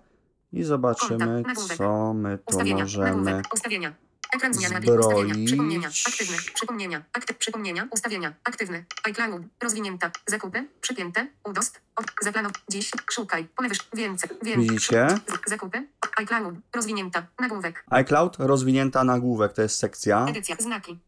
[0.52, 3.42] i zobaczymy, Kontakt, co my tu możemy.
[3.54, 3.94] ustawienia,
[4.32, 5.46] ekran zbroić.
[5.46, 11.80] przypomnienia, aktywne, przypomnienia, akty, przypomnienia, ustawienia, aktywny, iCloud, rozwinięta, zakupy, przypięte, udost,
[12.22, 15.06] zaplanow, dziś, szukaj, pole wyż, więcej, więcej, Widzicie?
[15.46, 15.86] zakupy,
[16.16, 20.26] iCloud, rozwinięta, nagłówek, iCloud rozwinięta nagłówek, to jest sekcja.
[20.28, 20.56] Edycja.
[20.58, 20.98] Znaki.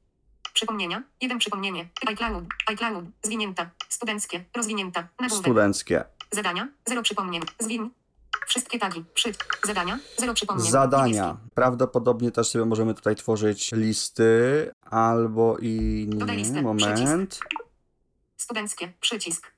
[0.54, 1.02] Przypomnienia.
[1.20, 1.88] Jeden przypomnienie.
[2.06, 2.44] iCloud.
[2.66, 3.04] iCloud.
[3.22, 3.70] Zwinięta.
[3.88, 4.44] Studenckie.
[4.56, 5.08] Rozwinięta.
[5.20, 5.44] Nagłówek.
[5.44, 6.04] Studenckie.
[6.30, 6.68] Zadania.
[6.86, 7.42] Zero przypomnień.
[7.58, 7.90] Zwin.
[8.46, 9.04] Wszystkie tagi.
[9.14, 9.32] Przy.
[9.66, 9.98] Zadania.
[10.18, 10.70] Zero przypomnień.
[10.70, 11.36] Zadania.
[11.54, 16.34] Prawdopodobnie też sobie możemy tutaj tworzyć listy albo i nie.
[16.36, 16.62] listę.
[16.62, 17.40] Moment.
[18.36, 18.92] Studenckie.
[19.00, 19.52] Przycisk.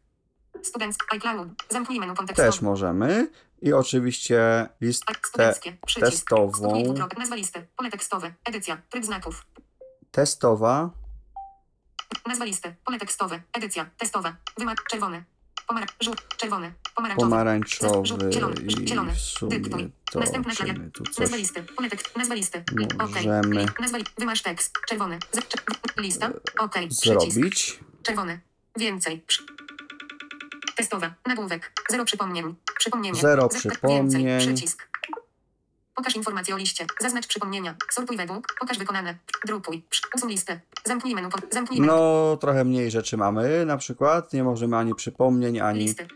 [0.62, 1.06] Studenckie.
[1.12, 1.48] iCloud.
[1.68, 2.50] Zamknij menu kontekstowe.
[2.52, 3.30] Też możemy.
[3.62, 5.76] I oczywiście listę Studenckie.
[5.86, 6.10] Przycisk.
[6.12, 6.82] testową.
[6.82, 7.18] Dwukropek.
[7.18, 7.66] Nazwa listy.
[7.76, 8.34] Pole tekstowe.
[8.44, 8.82] Edycja.
[8.90, 9.46] Tryb znaków.
[10.10, 10.90] testowa.
[12.26, 12.74] Nazwa listy.
[12.84, 13.42] Pole tekstowe.
[13.52, 13.90] Edycja.
[13.98, 14.36] Testowa.
[14.58, 14.84] Wymag.
[14.90, 15.24] Czerwony.
[15.66, 16.72] Pomara żółt, czerwony,
[17.16, 18.32] pomarańczowy.
[18.32, 19.12] Zielony, i zielony.
[19.12, 19.92] w sumie Dyktuj.
[20.12, 20.52] to Następna
[20.92, 21.62] tu Nazwa coś listy.
[21.62, 22.16] Pole tekst.
[22.16, 22.64] Nazwa listy.
[22.98, 24.72] Możemy Li- Nazwa Wymasz tekst.
[24.88, 25.18] Czerwony.
[25.32, 26.30] Z- lista.
[26.58, 26.88] Okej.
[26.88, 27.04] Przycisk.
[27.34, 27.78] zrobić?
[28.02, 28.40] Czerwony.
[28.78, 29.24] Więcej.
[30.76, 31.14] Testowa.
[31.26, 31.72] Nagłówek.
[31.90, 32.54] Zero przypomnień.
[32.78, 33.20] Przypomnienie.
[33.20, 34.24] Zero przypomnień.
[34.24, 34.54] Więcej.
[34.54, 34.88] Przycisk.
[35.96, 36.86] Pokaż informacje o liście.
[37.00, 37.74] Zaznacz przypomnienia.
[37.90, 38.46] Sortuj według.
[38.60, 39.18] Pokaż wykonane.
[39.46, 39.84] Drukuj.
[40.14, 40.60] Usuń listę.
[40.84, 41.28] Zamknij menu.
[41.50, 41.92] Zamknij menu.
[41.92, 45.80] No, trochę mniej rzeczy mamy, na przykład nie możemy ani przypomnień, ani...
[45.80, 46.08] Listy.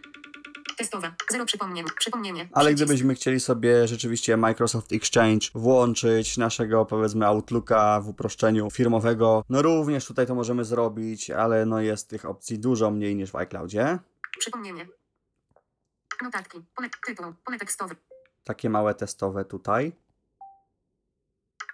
[0.76, 1.14] Testowa.
[1.30, 1.84] Zero przypomnień.
[1.98, 2.48] Przypomnienie.
[2.52, 9.62] Ale gdybyśmy chcieli sobie rzeczywiście Microsoft Exchange włączyć naszego powiedzmy Outlooka w uproszczeniu firmowego, no
[9.62, 13.98] również tutaj to możemy zrobić, ale no jest tych opcji dużo mniej niż w iCloudzie.
[14.38, 14.86] Przypomnienie.
[16.22, 16.58] Notatki.
[16.74, 17.34] Pole tytuł.
[17.44, 17.94] Pole tekstowe.
[18.44, 19.92] Takie małe testowe tutaj.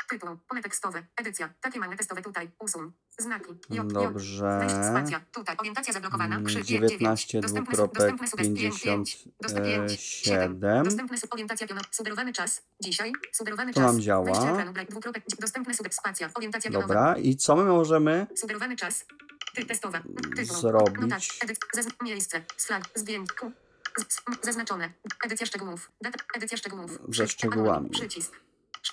[0.09, 0.37] Tytuł.
[0.49, 1.03] Pole tekstowe.
[1.17, 1.55] Edycja.
[1.61, 2.51] Takie mamy testowe tutaj.
[2.59, 2.93] Usuń.
[3.19, 3.51] Znaki.
[3.71, 3.93] J, J.
[3.93, 4.67] Dobrze.
[4.91, 5.21] Spacja.
[5.33, 5.57] Tutaj.
[5.59, 6.35] Orientacja zablokowana.
[6.37, 6.67] Mm, Krzyż.
[6.67, 8.55] 19 Dostępne, dostępne sugestie.
[8.55, 9.29] 5, 5.
[9.41, 10.01] Dostępne 5.
[10.01, 10.61] 7.
[10.61, 10.85] 57.
[10.85, 11.67] Dostępny sub orientacja.
[11.91, 12.63] Sugerowany czas.
[12.81, 13.13] Dzisiaj.
[13.33, 13.93] Sugerowany To czas.
[13.93, 14.25] nam działa.
[14.25, 14.73] Wejście ekranu.
[14.91, 15.25] Dwukropek.
[15.91, 16.31] Spacja.
[16.35, 16.71] Orientacja.
[16.71, 19.05] Dobra, i co my możemy Sugerowany czas.
[19.55, 20.03] Ty testowa.
[20.37, 20.57] Tytuł.
[20.57, 21.01] Zrobić.
[21.01, 21.23] Notat.
[21.43, 21.59] Edyt.
[22.03, 22.43] Miejsce.
[22.95, 23.29] Zdjęć.
[24.43, 24.93] Zaznaczone.
[25.25, 25.93] Edycja szczegółów.
[26.37, 26.99] Edycja szczegółów.
[27.09, 27.91] Ze szczegółami.
[27.91, 28.46] Przycisk.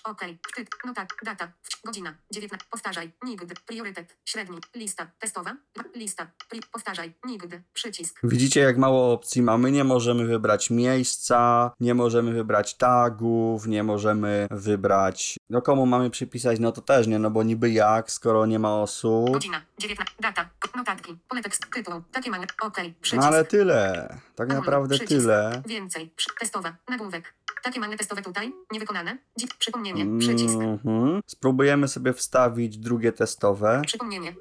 [0.04, 0.40] Okej.
[0.56, 0.66] Ty.
[0.86, 1.10] Notat.
[1.26, 1.52] Data.
[1.86, 2.16] Godzina.
[2.32, 2.68] 19.
[2.72, 3.12] Powtarzaj.
[3.24, 3.56] Nigdy.
[3.68, 4.18] Priorytet.
[4.26, 4.58] Średni.
[4.76, 5.08] Lista.
[5.20, 5.56] Testowa.
[5.96, 6.28] Lista.
[6.50, 7.14] Pri- Powtarzaj.
[7.26, 7.64] Nigdy.
[7.74, 8.20] Przycisk.
[8.24, 9.72] Widzicie, jak mało opcji mamy.
[9.72, 15.38] Nie możemy wybrać miejsca, nie możemy wybrać tagów, nie możemy wybrać.
[15.50, 16.60] No komu mamy przypisać?
[16.60, 19.30] No to też nie, no bo niby jak, skoro nie ma osób.
[19.32, 19.62] Godzina.
[19.80, 20.16] 19.
[20.20, 20.50] Data.
[20.76, 21.18] Notatki.
[21.28, 21.66] Pole tekst.
[21.74, 22.02] Tytuł.
[22.12, 22.48] Takie mamy.
[22.62, 22.88] Okej.
[22.88, 23.24] No Przycisk.
[23.28, 24.08] ale tyle.
[24.36, 24.62] Tak Anuluj.
[24.66, 25.22] naprawdę Przycisk.
[25.22, 25.62] tyle.
[25.66, 26.14] Więcej.
[26.40, 26.76] Testowa.
[26.90, 27.34] Nagłówek.
[27.64, 28.54] Takie mamy testowe tutaj.
[28.72, 29.18] Niewykonane.
[29.40, 29.54] Dzik.
[29.54, 29.93] Przypomnienie.
[30.20, 30.56] Przycisk.
[30.56, 31.22] Mhm.
[31.28, 33.82] Spróbujemy sobie wstawić drugie testowe.
[33.86, 34.36] Przypomnienie.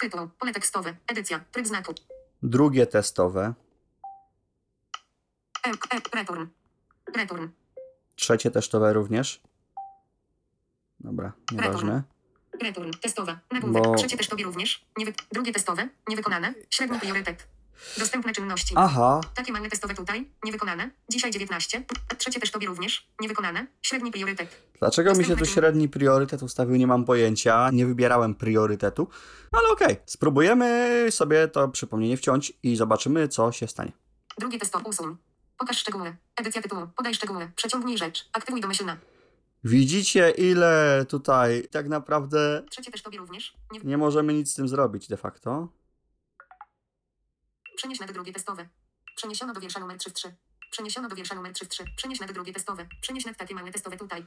[0.00, 0.28] Tytuł.
[0.38, 0.96] Pole tekstowe.
[1.06, 1.40] Edycja.
[1.52, 1.94] Tryb znaku.
[2.42, 3.54] Drugie testowe.
[5.66, 6.46] E, e, return.
[7.16, 7.48] Return.
[8.16, 9.40] Trzecie testowe również.
[11.00, 12.02] Dobra, nieważne.
[12.62, 12.90] Return.
[13.02, 13.38] Testowa.
[13.52, 13.82] Nagłówek.
[13.82, 14.84] Bo- Trzecie testowe również.
[14.98, 15.12] Niewy...
[15.32, 15.88] Drugie testowe.
[16.08, 16.54] Niewykonane.
[16.70, 17.48] Średni priorytet.
[17.98, 18.74] Dostępne czynności.
[18.76, 20.30] Aha, Takie mamy testowe tutaj.
[20.44, 20.90] Niewykonane.
[21.08, 21.84] Dzisiaj 19.
[22.18, 23.08] Trzecie testowe również.
[23.20, 23.66] Niewykonane.
[23.82, 24.62] Średni priorytet.
[24.78, 27.70] dlaczego mi się tu Dostępne średni priorytet ustawił, nie mam pojęcia.
[27.70, 29.08] Nie wybierałem priorytetu,
[29.52, 29.96] ale okej.
[30.06, 33.92] Spróbujemy sobie to przypomnienie wciąć i zobaczymy, co się stanie.
[34.38, 34.78] Drugie testo.
[34.84, 35.16] Usuń.
[35.58, 36.16] Pokaż szczegóły.
[36.36, 36.86] Edycja tytułu.
[36.96, 37.50] Podaj szczegóły.
[37.56, 38.28] Przeciągnij rzecz.
[38.32, 38.96] Aktywuj domyślna.
[39.64, 43.56] Widzicie, ile tutaj tak naprawdę Trzecie testowe również.
[43.72, 43.80] Nie...
[43.80, 45.68] nie możemy nic z tym zrobić de facto.
[47.76, 48.68] Przenieś na drugie testowe.
[49.16, 50.34] Przeniesiono do wiersza numer 3 w 3.
[50.70, 51.84] Przeniesiono do wiersza numer 3 w 3.
[51.96, 52.86] Przenieś na drugie testowe.
[53.00, 54.26] Przenieś na takie mamy testowe tutaj.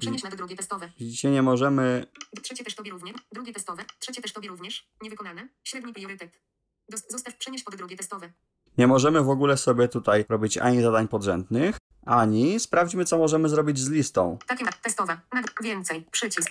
[0.00, 0.90] Przenieś na drugie testowe.
[1.00, 2.06] Widzicie, nie możemy
[2.42, 3.16] Trzecie testowe również.
[3.32, 3.84] Drugie testowe.
[3.98, 4.88] Trzecie testowe również.
[5.02, 5.48] Niewykonane.
[5.64, 6.40] Średni priorytet.
[6.88, 8.32] Dos- zostaw przenieś pod drugie testowe.
[8.78, 11.76] Nie możemy w ogóle sobie tutaj robić ani zadań podrzędnych,
[12.06, 14.38] ani sprawdźmy, co możemy zrobić z listą.
[14.46, 15.20] Takie ma testowa.
[15.36, 16.06] Nag- więcej.
[16.10, 16.50] Przycisk.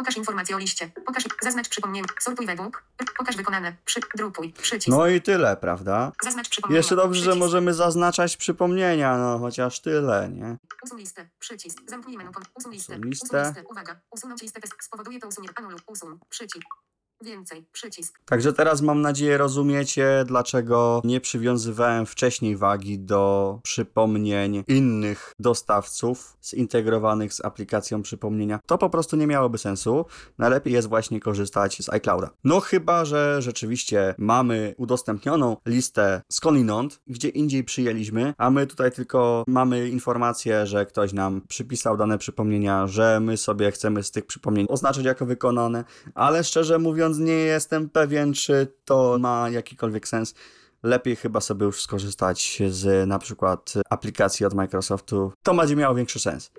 [0.00, 0.90] Pokaż informacje o liście.
[1.06, 1.24] Pokaż.
[1.42, 2.06] Zaznacz przypomnienie.
[2.20, 2.84] Sortuj według.
[3.18, 3.76] Pokaż wykonane.
[3.84, 4.52] Przy, drukuj.
[4.52, 4.88] Przycisk.
[4.88, 6.12] No i tyle, prawda?
[6.22, 6.76] Zaznacz przypomnienie.
[6.76, 7.38] Jeszcze dobrze, że Przycisk.
[7.38, 10.56] możemy zaznaczać przypomnienia, no chociaż tyle, nie?
[10.84, 11.28] Usuń listę.
[11.38, 11.78] Przycisk.
[11.86, 12.30] Zamknij menu.
[12.54, 12.94] Usuń listę.
[12.96, 13.26] Usuń listę.
[13.26, 13.64] Usuń listę.
[13.70, 14.00] Uwaga.
[14.10, 14.74] Usunąć listę test.
[14.80, 15.58] Spowoduje to usunięcie.
[15.58, 15.80] Anuluj.
[15.86, 16.18] Usuń.
[16.28, 16.66] Przycisk.
[17.24, 17.66] Więcej.
[17.72, 18.20] Przycisk.
[18.24, 27.34] Także teraz mam nadzieję rozumiecie, dlaczego nie przywiązywałem wcześniej wagi do przypomnień innych dostawców zintegrowanych
[27.34, 28.60] z aplikacją przypomnienia.
[28.66, 30.04] To po prostu nie miałoby sensu.
[30.38, 32.30] Najlepiej jest właśnie korzystać z iClouda.
[32.44, 39.44] No chyba, że rzeczywiście mamy udostępnioną listę skądinąd, gdzie indziej przyjęliśmy, a my tutaj tylko
[39.46, 44.66] mamy informację, że ktoś nam przypisał dane przypomnienia, że my sobie chcemy z tych przypomnień
[44.68, 45.84] oznaczyć jako wykonane,
[46.14, 50.34] ale szczerze mówiąc nie jestem pewien, czy to ma jakikolwiek sens.
[50.82, 55.32] Lepiej chyba sobie już skorzystać z na przykład aplikacji od Microsoftu.
[55.42, 56.50] To będzie miało większy sens.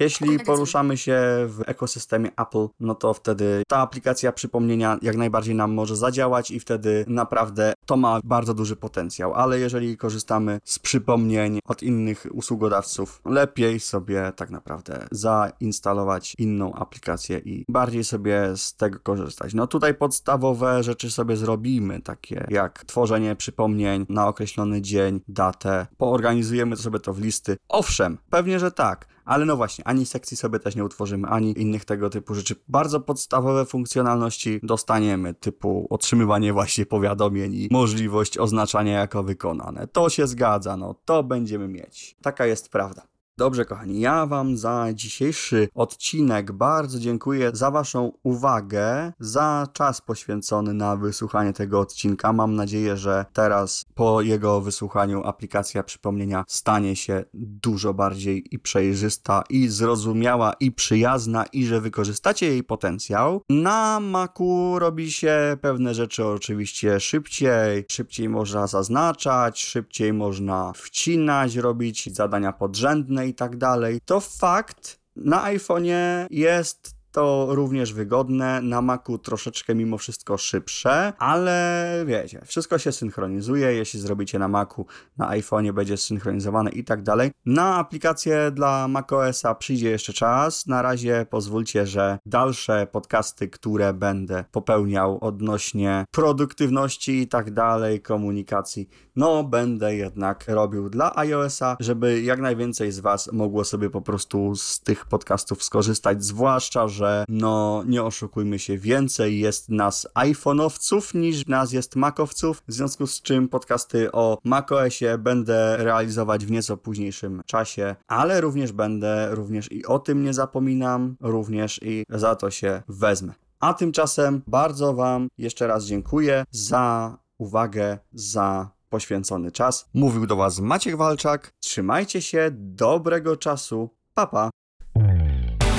[0.00, 5.72] Jeśli poruszamy się w ekosystemie Apple, no to wtedy ta aplikacja przypomnienia jak najbardziej nam
[5.72, 9.34] może zadziałać i wtedy naprawdę to ma bardzo duży potencjał.
[9.34, 17.38] Ale jeżeli korzystamy z przypomnień od innych usługodawców, lepiej sobie tak naprawdę zainstalować inną aplikację
[17.38, 19.54] i bardziej sobie z tego korzystać.
[19.54, 26.76] No tutaj podstawowe rzeczy sobie zrobimy, takie jak tworzenie przypomnień na określony dzień, datę, poorganizujemy
[26.76, 27.56] sobie to w listy.
[27.68, 31.84] Owszem, pewnie, że tak, ale no właśnie, ani sekcji sobie też nie utworzymy, ani innych
[31.84, 32.54] tego typu rzeczy.
[32.68, 39.86] Bardzo podstawowe funkcjonalności dostaniemy, typu otrzymywanie właśnie powiadomień i możliwość oznaczania jako wykonane.
[39.86, 42.16] To się zgadza, no to będziemy mieć.
[42.22, 43.02] Taka jest prawda.
[43.38, 50.74] Dobrze, kochani, ja Wam za dzisiejszy odcinek bardzo dziękuję za Waszą uwagę, za czas poświęcony
[50.74, 52.32] na wysłuchanie tego odcinka.
[52.32, 59.42] Mam nadzieję, że teraz po jego wysłuchaniu aplikacja przypomnienia stanie się dużo bardziej i przejrzysta,
[59.50, 63.42] i zrozumiała, i przyjazna, i że wykorzystacie jej potencjał.
[63.50, 72.14] Na Macu robi się pewne rzeczy oczywiście szybciej, szybciej można zaznaczać, szybciej można wcinać, robić
[72.14, 74.00] zadania podrzędne i tak dalej.
[74.04, 74.98] To fakt.
[75.16, 82.78] Na iPhone'ie jest to również wygodne, na Macu troszeczkę mimo wszystko szybsze, ale wiecie, wszystko
[82.78, 87.30] się synchronizuje, jeśli zrobicie na Macu, na iPhone'ie będzie synchronizowane i tak dalej.
[87.46, 94.44] Na aplikację dla macOSa przyjdzie jeszcze czas, na razie pozwólcie, że dalsze podcasty, które będę
[94.52, 102.40] popełniał odnośnie produktywności i tak dalej, komunikacji, no będę jednak robił dla iOSa, żeby jak
[102.40, 108.02] najwięcej z Was mogło sobie po prostu z tych podcastów skorzystać, zwłaszcza, że no nie
[108.02, 114.12] oszukujmy się, więcej jest nas iPhone'owców niż nas jest Macowców, w związku z czym podcasty
[114.12, 120.22] o macOSie będę realizować w nieco późniejszym czasie, ale również będę, również i o tym
[120.22, 123.32] nie zapominam, również i za to się wezmę.
[123.60, 129.88] A tymczasem bardzo Wam jeszcze raz dziękuję za uwagę, za poświęcony czas.
[129.94, 131.52] Mówił do Was Maciek Walczak.
[131.60, 133.90] Trzymajcie się, dobrego czasu.
[134.14, 134.50] Papa.